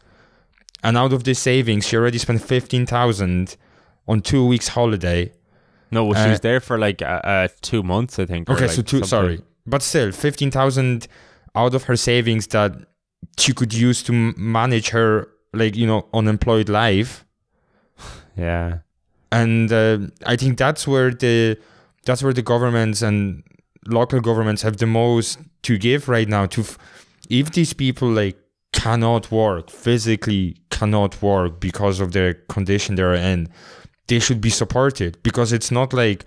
And 0.84 0.98
out 0.98 1.14
of 1.14 1.24
the 1.24 1.34
savings, 1.34 1.88
she 1.88 1.98
already 1.98 2.18
spent 2.20 2.42
fifteen 2.42 2.86
thousand 2.86 3.58
on 4.08 4.22
two 4.22 4.46
weeks 4.46 4.70
holiday. 4.70 5.32
No, 5.92 6.06
well, 6.06 6.14
she 6.14 6.28
Uh, 6.28 6.32
was 6.32 6.40
there 6.42 6.60
for 6.60 6.78
like 6.78 7.02
uh, 7.02 7.22
uh 7.24 7.48
two 7.62 7.84
months, 7.84 8.18
I 8.20 8.26
think. 8.26 8.50
Okay, 8.50 8.68
like, 8.68 8.72
so 8.72 8.82
two 8.82 8.98
something. 9.04 9.08
sorry, 9.08 9.42
but 9.66 9.82
still 9.82 10.12
fifteen 10.12 10.52
thousand 10.52 11.08
out 11.56 11.74
of 11.74 11.84
her 11.84 11.96
savings 11.96 12.48
that 12.48 12.74
she 13.38 13.54
could 13.54 13.74
use 13.74 14.04
to 14.04 14.12
manage 14.38 14.90
her 14.90 15.28
like 15.54 15.76
you 15.76 15.88
know 15.88 16.08
unemployed 16.14 16.70
life. 16.70 17.26
Yeah. 18.38 18.80
and 19.32 19.72
uh, 19.72 19.98
I 20.26 20.36
think 20.36 20.58
that's 20.58 20.88
where 20.88 21.12
the 21.12 21.58
that's 22.06 22.22
where 22.22 22.34
the 22.34 22.42
governments 22.42 23.02
and 23.02 23.44
local 23.88 24.20
governments 24.20 24.62
have 24.62 24.78
the 24.78 24.86
most 24.88 25.40
to 25.64 25.78
give 25.78 26.08
right 26.10 26.28
now. 26.28 26.46
To 26.48 26.62
f- 26.62 26.78
if 27.30 27.52
these 27.52 27.74
people 27.74 28.10
like 28.10 28.38
cannot 28.74 29.32
work 29.32 29.70
physically, 29.70 30.58
cannot 30.70 31.22
work 31.22 31.60
because 31.60 32.00
of 32.00 32.12
the 32.12 32.38
condition 32.50 32.96
they're 32.96 33.14
in, 33.16 33.48
they 34.08 34.20
should 34.20 34.42
be 34.42 34.50
supported 34.50 35.18
because 35.24 35.52
it's 35.54 35.72
not 35.72 35.94
like 35.94 36.26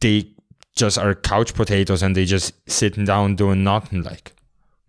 they 0.00 0.26
just 0.76 0.98
are 0.98 1.14
couch 1.14 1.54
potatoes 1.54 2.02
and 2.02 2.14
they 2.16 2.24
just 2.24 2.52
sitting 2.70 3.04
down 3.04 3.34
doing 3.36 3.64
nothing 3.64 4.02
like 4.02 4.32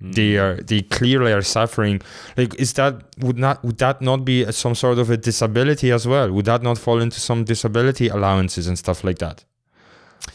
they 0.01 0.33
Mm. 0.35 0.41
are 0.41 0.63
they 0.63 0.81
clearly 0.81 1.33
are 1.33 1.41
suffering 1.41 1.99
like 2.37 2.55
is 2.55 2.71
that 2.73 2.93
would 3.19 3.37
not 3.37 3.61
would 3.65 3.79
that 3.79 4.01
not 4.01 4.23
be 4.23 4.43
a- 4.43 4.53
some 4.53 4.73
sort 4.73 4.97
of 4.97 5.09
a 5.09 5.17
disability 5.17 5.91
as 5.91 6.07
well 6.07 6.31
would 6.31 6.45
that 6.45 6.61
not 6.63 6.77
fall 6.77 7.01
into 7.01 7.19
some 7.19 7.43
disability 7.43 8.07
allowances 8.07 8.65
and 8.67 8.77
stuff 8.79 9.03
like 9.03 9.17
that 9.19 9.43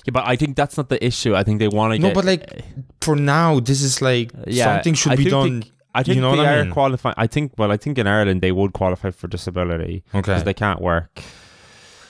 Yeah, 0.06 0.12
but 0.12 0.24
I 0.26 0.36
think 0.36 0.56
that's 0.56 0.76
not 0.76 0.88
the 0.88 1.04
issue. 1.04 1.34
I 1.34 1.42
think 1.44 1.58
they 1.60 1.68
want 1.68 1.94
to 1.94 1.98
No, 1.98 2.08
get. 2.08 2.14
but, 2.14 2.24
like, 2.24 2.64
for 3.00 3.16
now 3.16 3.60
this 3.60 3.80
is 3.82 4.00
like 4.02 4.32
Yeah, 4.46 4.64
something 4.66 4.94
should 4.94 5.12
I 5.12 5.16
be 5.16 5.24
done 5.26 5.64
I 5.94 6.02
think 6.02 6.16
you 6.16 6.22
know 6.22 6.32
they 6.32 6.38
what 6.38 6.46
I 6.48 6.62
mean? 6.62 6.72
qualifying. 6.72 7.14
I 7.16 7.26
think. 7.28 7.52
Well, 7.56 7.70
I 7.70 7.76
think 7.76 7.98
in 7.98 8.06
Ireland 8.08 8.40
they 8.40 8.50
would 8.52 8.72
qualify 8.72 9.10
for 9.10 9.28
disability 9.28 10.02
okay 10.12 10.20
because 10.22 10.42
they 10.44 10.54
can't 10.54 10.80
work. 10.80 11.22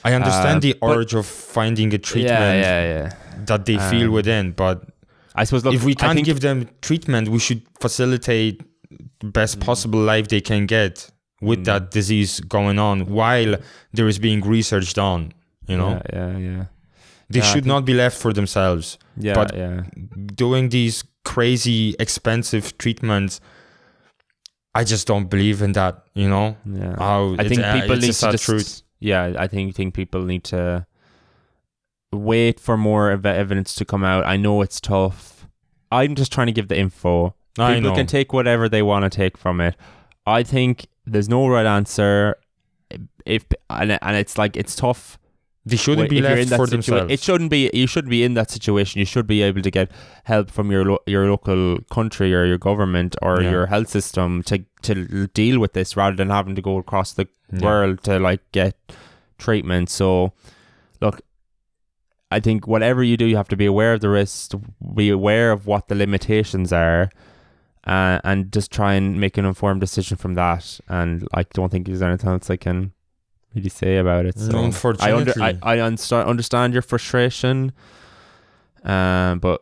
I 0.03 0.13
understand 0.13 0.57
Uh, 0.57 0.59
the 0.67 0.75
urge 0.83 1.13
of 1.13 1.25
finding 1.25 1.93
a 1.93 1.97
treatment 1.97 2.39
Yeah, 2.39 2.83
yeah, 2.83 2.93
yeah. 2.93 3.13
that 3.45 3.65
they 3.65 3.77
feel 3.91 4.07
Um, 4.07 4.11
within, 4.13 4.51
but 4.51 4.83
I 5.35 5.43
suppose. 5.43 5.65
Look, 5.65 5.75
if 5.75 5.83
we 5.83 5.93
can't 5.95 6.23
give 6.23 6.39
them 6.39 6.67
treatment, 6.81 7.29
we 7.29 7.39
should 7.39 7.61
facilitate 7.79 8.61
the 9.19 9.27
best 9.27 9.59
Mm. 9.59 9.65
possible 9.65 9.99
life 9.99 10.27
they 10.29 10.41
can 10.41 10.65
get 10.65 11.09
with 11.41 11.59
Mm. 11.59 11.65
that 11.65 11.91
disease 11.91 12.39
going 12.39 12.79
on 12.79 13.05
while 13.07 13.55
there 13.93 14.07
is 14.07 14.17
being 14.19 14.41
researched 14.41 14.97
on. 14.97 15.31
You 15.67 15.77
know, 15.77 16.01
Yeah, 16.13 16.29
yeah, 16.31 16.37
yeah. 16.37 16.63
They 17.29 17.39
Yeah, 17.39 17.45
should 17.45 17.65
not 17.65 17.85
be 17.85 17.93
left 17.93 18.17
for 18.17 18.33
themselves. 18.33 18.97
Yeah, 19.17 19.33
But- 19.33 19.55
yeah. 19.55 19.81
Doing 20.35 20.69
these 20.69 21.03
crazy 21.23 21.95
expensive 21.99 22.77
treatments, 22.77 23.39
I 24.75 24.83
just 24.83 25.07
don't 25.07 25.29
believe 25.29 25.61
in 25.61 25.71
that. 25.73 26.03
You 26.13 26.29
know, 26.29 26.57
Yeah. 26.65 26.95
how 26.99 27.35
I 27.39 27.47
think 27.47 27.61
uh, 27.61 27.73
people 27.81 27.95
it's 27.97 28.01
need 28.05 28.13
to 28.27 28.31
just, 28.31 28.43
truth. 28.45 28.81
Yeah, 28.99 29.33
I 29.37 29.47
think 29.47 29.75
think 29.75 29.93
people 29.93 30.21
need 30.23 30.43
to 30.45 30.85
wait 32.11 32.59
for 32.59 32.77
more 32.77 33.11
ev- 33.11 33.25
evidence 33.25 33.75
to 33.75 33.85
come 33.85 34.03
out. 34.03 34.25
I 34.25 34.37
know 34.37 34.61
it's 34.61 34.79
tough. 34.79 35.47
I'm 35.91 36.15
just 36.15 36.31
trying 36.31 36.47
to 36.47 36.53
give 36.53 36.67
the 36.67 36.77
info. 36.77 37.35
I 37.57 37.75
people 37.75 37.91
know. 37.91 37.95
can 37.95 38.05
take 38.07 38.33
whatever 38.33 38.67
they 38.69 38.81
want 38.81 39.03
to 39.03 39.09
take 39.09 39.37
from 39.37 39.61
it. 39.61 39.75
I 40.25 40.43
think 40.43 40.87
there's 41.05 41.29
no 41.29 41.47
right 41.47 41.65
answer. 41.65 42.35
If 43.25 43.45
and, 43.69 43.97
and 44.01 44.15
it's 44.17 44.37
like 44.37 44.55
it's 44.57 44.75
tough. 44.75 45.17
They 45.65 45.75
shouldn't 45.77 46.09
be 46.09 46.21
left 46.21 46.49
that 46.49 46.57
for 46.57 46.65
situa- 46.67 46.69
themselves. 46.69 47.11
It 47.11 47.19
shouldn't 47.21 47.49
be. 47.49 47.69
You 47.73 47.87
shouldn't 47.87 48.09
be 48.11 48.23
in 48.23 48.35
that 48.35 48.51
situation. 48.51 48.99
You 48.99 49.05
should 49.05 49.25
be 49.27 49.41
able 49.41 49.61
to 49.63 49.71
get 49.71 49.91
help 50.25 50.51
from 50.51 50.71
your 50.71 50.85
lo- 50.85 50.99
your 51.07 51.27
local 51.29 51.79
country 51.91 52.33
or 52.35 52.45
your 52.45 52.57
government 52.59 53.15
or 53.21 53.41
Yeah. 53.41 53.51
your 53.51 53.65
health 53.67 53.89
system 53.89 54.43
to 54.43 54.63
to 54.83 55.27
deal 55.27 55.59
with 55.59 55.73
this 55.73 55.97
rather 55.97 56.15
than 56.15 56.29
having 56.29 56.55
to 56.55 56.61
go 56.61 56.77
across 56.77 57.13
the 57.13 57.27
Yeah. 57.51 57.61
world 57.65 58.03
to 58.03 58.19
like 58.19 58.41
get 58.51 58.75
treatment. 59.39 59.89
So, 59.89 60.33
look, 61.01 61.21
I 62.31 62.39
think 62.39 62.67
whatever 62.67 63.03
you 63.03 63.17
do, 63.17 63.25
you 63.25 63.37
have 63.37 63.47
to 63.49 63.57
be 63.57 63.65
aware 63.65 63.93
of 63.93 64.01
the 64.01 64.09
risks, 64.09 64.49
be 64.95 65.09
aware 65.09 65.51
of 65.51 65.65
what 65.65 65.87
the 65.87 65.95
limitations 65.95 66.71
are. 66.71 67.09
Uh, 67.87 68.19
and 68.23 68.51
just 68.51 68.71
try 68.71 68.95
and 68.95 69.19
make 69.21 69.37
an 69.37 69.45
informed 69.45 69.79
decision 69.79 70.17
from 70.17 70.33
that. 70.33 70.79
And 70.89 71.27
I 71.35 71.43
don't 71.53 71.69
think 71.71 71.85
there's 71.85 72.01
anything 72.01 72.29
else 72.31 72.49
I 72.49 72.55
can 72.57 72.93
really 73.55 73.69
say 73.69 73.97
about 73.97 74.25
it. 74.25 74.37
So 74.37 74.51
I, 75.01 75.13
under, 75.13 75.33
I, 75.41 75.57
I 75.63 75.79
understand, 75.79 76.29
understand 76.29 76.73
your 76.73 76.81
frustration, 76.81 77.71
um, 78.83 79.39
but 79.39 79.61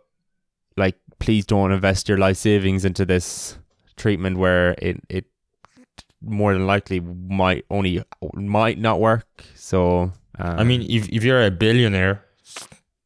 like, 0.76 0.98
please 1.20 1.46
don't 1.46 1.72
invest 1.72 2.10
your 2.10 2.18
life 2.18 2.38
savings 2.38 2.84
into 2.86 3.06
this 3.06 3.58
treatment 3.96 4.38
where 4.38 4.72
it 4.80 5.00
it 5.10 5.26
more 6.22 6.54
than 6.54 6.66
likely 6.66 7.00
might 7.00 7.66
only 7.70 8.04
might 8.34 8.80
not 8.80 9.00
work. 9.00 9.28
So 9.56 10.12
um, 10.40 10.60
I 10.60 10.64
mean, 10.64 10.82
if, 10.90 11.08
if 11.10 11.24
you're 11.24 11.44
a 11.46 11.52
billionaire, 11.52 12.24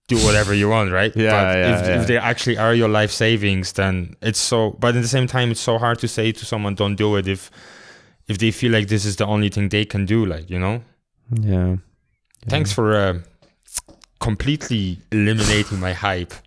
do 0.07 0.17
whatever 0.23 0.53
you 0.53 0.69
want, 0.69 0.91
right? 0.91 1.13
Yeah, 1.15 1.31
But 1.31 1.57
yeah, 1.57 1.79
if, 1.79 1.85
yeah. 1.87 2.01
if 2.01 2.07
they 2.07 2.17
actually 2.17 2.57
are 2.57 2.73
your 2.73 2.87
life 2.89 3.11
savings, 3.11 3.73
then 3.73 4.15
it's 4.21 4.39
so. 4.39 4.71
But 4.79 4.95
at 4.95 5.01
the 5.01 5.07
same 5.07 5.27
time, 5.27 5.51
it's 5.51 5.59
so 5.59 5.77
hard 5.77 5.99
to 5.99 6.07
say 6.07 6.31
to 6.31 6.45
someone, 6.45 6.75
"Don't 6.75 6.95
do 6.95 7.15
it." 7.17 7.27
If 7.27 7.51
if 8.27 8.37
they 8.37 8.51
feel 8.51 8.71
like 8.71 8.87
this 8.87 9.05
is 9.05 9.15
the 9.15 9.25
only 9.25 9.49
thing 9.49 9.69
they 9.69 9.85
can 9.85 10.05
do, 10.05 10.25
like 10.25 10.49
you 10.49 10.59
know. 10.59 10.81
yeah. 11.31 11.77
Thanks 12.47 12.71
for 12.71 12.95
uh, 12.95 13.19
completely 14.19 14.99
eliminating 15.11 15.79
my 15.79 15.93
hype. 15.93 16.33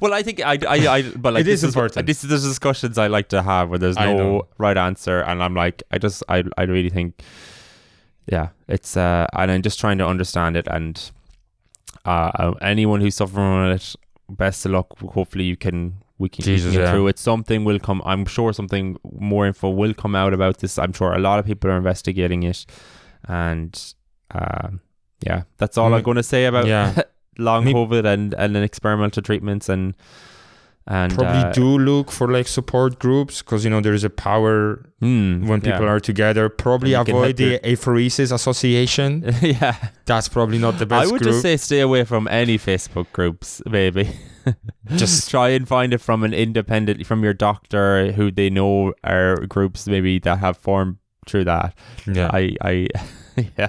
Well, 0.00 0.14
I 0.14 0.22
think 0.22 0.40
I, 0.40 0.58
I, 0.66 0.76
I 0.96 1.02
but 1.02 1.34
like 1.34 1.42
It 1.42 1.48
is 1.48 1.60
this 1.60 1.68
important. 1.68 2.06
This 2.06 2.24
is 2.24 2.30
the 2.30 2.38
discussions 2.38 2.96
I 2.96 3.08
like 3.08 3.28
to 3.28 3.42
have 3.42 3.68
where 3.68 3.78
there's 3.78 3.96
no 3.96 4.48
right 4.56 4.76
answer, 4.76 5.20
and 5.20 5.42
I'm 5.42 5.54
like, 5.54 5.82
I 5.90 5.98
just, 5.98 6.22
I, 6.30 6.44
I 6.56 6.62
really 6.62 6.88
think, 6.88 7.20
yeah, 8.26 8.48
it's, 8.68 8.96
uh, 8.96 9.26
and 9.34 9.50
I'm 9.50 9.60
just 9.60 9.78
trying 9.78 9.98
to 9.98 10.06
understand 10.06 10.56
it, 10.56 10.66
and 10.66 11.10
uh, 12.06 12.30
uh, 12.34 12.54
anyone 12.62 13.02
who's 13.02 13.16
suffering 13.16 13.34
from 13.36 13.72
it, 13.72 13.94
best 14.30 14.64
of 14.64 14.72
luck. 14.72 14.98
Hopefully, 15.00 15.44
you 15.44 15.58
can, 15.58 15.96
we 16.20 16.28
can, 16.28 16.44
Jesus, 16.44 16.72
can 16.72 16.80
get 16.80 16.86
yeah. 16.86 16.92
through 16.92 17.08
it. 17.08 17.18
Something 17.18 17.64
will 17.64 17.78
come. 17.80 18.00
I'm 18.04 18.24
sure 18.26 18.52
something 18.52 18.96
more 19.30 19.46
info 19.46 19.70
will 19.70 19.94
come 19.94 20.14
out 20.22 20.32
about 20.34 20.58
this. 20.58 20.78
I'm 20.78 20.92
sure 20.92 21.12
a 21.12 21.18
lot 21.18 21.38
of 21.40 21.46
people 21.46 21.70
are 21.70 21.76
investigating 21.76 22.42
it, 22.44 22.64
and 23.26 23.72
um, 24.32 24.80
yeah, 25.26 25.42
that's 25.58 25.76
all 25.78 25.92
I'm 25.94 26.02
Mm, 26.02 26.04
going 26.04 26.16
to 26.16 26.22
say 26.22 26.44
about 26.44 26.66
yeah. 26.66 27.02
long 27.38 27.64
Me- 27.64 27.72
COVID 27.74 28.04
and 28.04 28.34
and 28.34 28.56
experimental 28.56 29.22
treatments 29.22 29.68
and 29.68 29.94
and 30.90 31.14
Probably 31.14 31.42
uh, 31.42 31.52
do 31.52 31.78
look 31.78 32.10
for 32.10 32.26
like 32.26 32.48
support 32.48 32.98
groups 32.98 33.42
because 33.42 33.62
you 33.62 33.70
know 33.70 33.80
there 33.80 33.94
is 33.94 34.02
a 34.02 34.10
power 34.10 34.84
hmm, 34.98 35.46
when 35.46 35.60
people 35.60 35.84
yeah. 35.84 35.92
are 35.92 36.00
together. 36.00 36.48
Probably 36.48 36.94
And 36.94 37.06
you 37.06 37.14
can 37.14 37.22
avoid 37.22 37.36
the 37.36 37.60
apheresis 37.60 38.32
association. 38.32 39.32
yeah, 39.40 39.90
That's 40.06 40.28
probably 40.28 40.58
not 40.58 40.80
the 40.80 40.86
best. 40.86 41.06
I 41.06 41.12
would 41.12 41.22
group. 41.22 41.34
just 41.34 41.42
say 41.42 41.56
stay 41.58 41.78
away 41.78 42.02
from 42.02 42.26
any 42.26 42.58
Facebook 42.58 43.06
groups, 43.12 43.62
maybe. 43.66 44.10
Just- 44.96 45.30
try 45.30 45.50
and 45.50 45.68
find 45.68 45.94
it 45.94 46.00
from 46.00 46.24
an 46.24 46.34
independent, 46.34 47.06
from 47.06 47.22
your 47.22 47.34
doctor 47.34 48.10
who 48.10 48.32
they 48.32 48.50
know 48.50 48.92
are 49.04 49.36
groups 49.46 49.86
maybe 49.86 50.18
that 50.18 50.38
have 50.38 50.56
formed 50.56 50.96
through 51.28 51.44
that. 51.44 51.72
yeah. 52.06 52.30
I, 52.32 52.56
I, 52.62 52.88
yeah, 53.56 53.68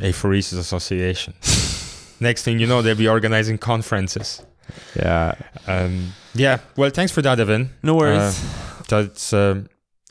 apheresis 0.00 0.58
association. 0.58 1.34
Next 2.18 2.42
thing 2.42 2.58
you 2.58 2.66
know, 2.66 2.82
they'll 2.82 2.96
be 2.96 3.06
organizing 3.06 3.58
conferences. 3.58 4.42
Yeah. 4.94 5.34
Um, 5.66 6.12
yeah. 6.34 6.58
Well, 6.76 6.90
thanks 6.90 7.12
for 7.12 7.22
that, 7.22 7.38
Evan. 7.40 7.70
No 7.82 7.94
worries. 7.94 8.40
That's 8.88 9.32
um, 9.32 9.68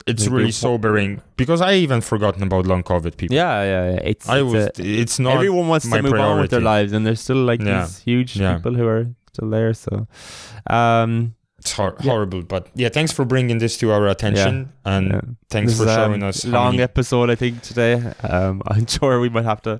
it's 0.08 0.26
Like 0.26 0.34
really 0.38 0.52
sobering 0.52 1.22
because 1.38 1.62
I 1.62 1.76
even 1.76 2.02
forgotten 2.02 2.44
about 2.44 2.66
long 2.68 2.84
COVID 2.84 3.18
people. 3.18 3.36
yeah, 3.36 3.64
yeah, 3.64 3.92
yeah. 3.94 4.00
It's, 4.04 4.30
I 4.30 4.38
it's 4.42 4.54
was. 4.54 4.66
a- 4.66 4.72
it's 5.02 5.20
not. 5.20 5.36
everyone 5.36 5.68
wants 5.68 5.86
my 5.86 5.98
to 5.98 6.04
move 6.04 6.14
on 6.20 6.40
with 6.42 6.52
their 6.52 6.62
lives, 6.62 6.94
and 6.94 7.06
there's 7.06 7.22
still 7.22 7.38
like 7.44 7.62
Yeah. 7.62 7.86
these 7.86 8.00
huge 8.00 8.36
Yeah. 8.38 8.56
people 8.56 8.74
who 8.76 8.86
are 8.88 9.08
still 9.34 9.50
there. 9.50 9.74
So, 9.74 10.08
um, 10.70 11.34
It's 11.58 11.72
hor- 11.72 11.96
Yeah. 12.02 12.12
horrible, 12.12 12.44
but 12.44 12.68
yeah. 12.76 12.90
Thanks 12.90 13.12
for 13.12 13.26
bringing 13.26 13.58
this 13.58 13.78
to 13.78 13.92
our 13.92 14.08
attention, 14.08 14.70
and 14.86 15.08
yeah. 15.08 15.22
thanks 15.50 15.72
This 15.72 15.80
for 15.82 15.88
is, 15.90 15.96
showing 15.96 16.22
um, 16.22 16.30
us. 16.30 16.46
long 16.46 16.72
many- 16.74 16.84
episode, 16.84 17.32
I 17.32 17.36
think 17.36 17.62
today. 17.64 17.94
Um, 18.22 18.62
I'm 18.68 18.86
sure 18.86 19.20
we 19.20 19.30
might 19.30 19.46
have 19.46 19.62
to 19.64 19.80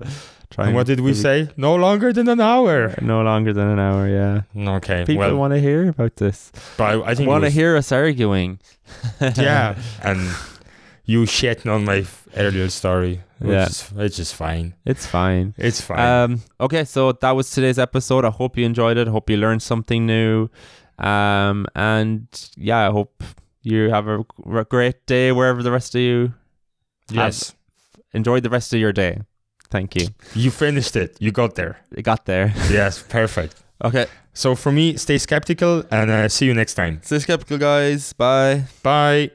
try. 0.56 0.66
and 0.68 0.76
what 0.76 0.88
did 0.88 1.00
we 1.00 1.12
maybe- 1.12 1.20
say? 1.20 1.50
No 1.58 1.76
longer 1.76 2.12
than 2.14 2.28
an 2.30 2.40
hour. 2.42 2.96
No 3.02 3.22
longer 3.22 3.54
than 3.54 3.68
an 3.68 3.80
hour. 3.80 4.08
Yeah, 4.08 4.44
Okay. 4.78 5.04
people 5.06 5.20
well, 5.20 5.36
want 5.38 5.54
to 5.54 5.60
hear 5.60 5.90
about 5.90 6.16
this. 6.16 6.52
but 6.78 6.84
I, 6.86 7.12
I 7.12 7.16
think 7.16 7.30
Want 7.30 7.44
to 7.44 7.50
hear 7.50 7.76
us 7.78 7.92
arguing? 7.92 8.60
yeah, 9.36 9.76
and 10.02 10.20
you 11.06 11.24
shitting 11.24 11.72
on 11.72 11.86
my 11.86 12.06
earlier 12.36 12.70
story. 12.70 13.22
Which 13.40 13.52
Yeah. 13.52 13.68
is, 13.68 13.92
it's 13.98 14.16
just 14.18 14.34
fine. 14.34 14.74
it's 14.86 15.06
fine. 15.06 15.54
It's 15.58 15.82
fine. 15.82 16.00
Um, 16.00 16.42
okay, 16.60 16.86
so 16.86 17.12
that 17.12 17.32
was 17.36 17.52
today's 17.52 17.78
episode. 17.78 18.24
I 18.26 18.30
hope 18.32 18.58
you 18.58 18.66
enjoyed 18.66 18.98
it. 18.98 19.08
I 19.08 19.12
hope 19.12 19.30
you 19.30 19.38
learned 19.38 19.62
something 19.62 20.06
new. 20.06 20.48
Um, 20.98 21.68
and 21.76 22.28
yeah, 22.56 22.88
I 22.88 22.92
hope 22.92 23.24
you 23.62 23.90
have 23.90 24.08
a 24.08 24.24
great 24.70 25.06
day 25.06 25.34
wherever 25.34 25.62
the 25.62 25.72
rest 25.72 25.96
of 25.96 26.02
you 26.02 26.34
yes, 27.12 27.54
enjoy 28.14 28.40
the 28.40 28.50
rest 28.50 28.74
of 28.74 28.80
your 28.80 28.94
day. 28.94 29.22
Thank 29.70 29.96
you. 29.96 30.08
you 30.34 30.52
finished 30.52 30.96
it. 30.96 31.18
You 31.20 31.32
got 31.32 31.56
there. 31.56 31.78
It 31.92 32.04
got 32.04 32.26
there. 32.26 32.54
Yes, 32.70 33.02
perfect. 33.02 33.56
Okay. 33.84 34.06
So 34.34 34.56
for 34.56 34.72
me, 34.72 34.98
stay 34.98 35.18
skeptical 35.18 35.84
and 35.92 36.10
uh, 36.12 36.30
see 36.30 36.46
you 36.46 36.54
next 36.54 36.74
time. 36.76 37.00
Stay 37.04 37.20
skeptical, 37.20 37.58
guys. 37.58 38.14
Bye. 38.14 38.64
Bye. 38.84 39.32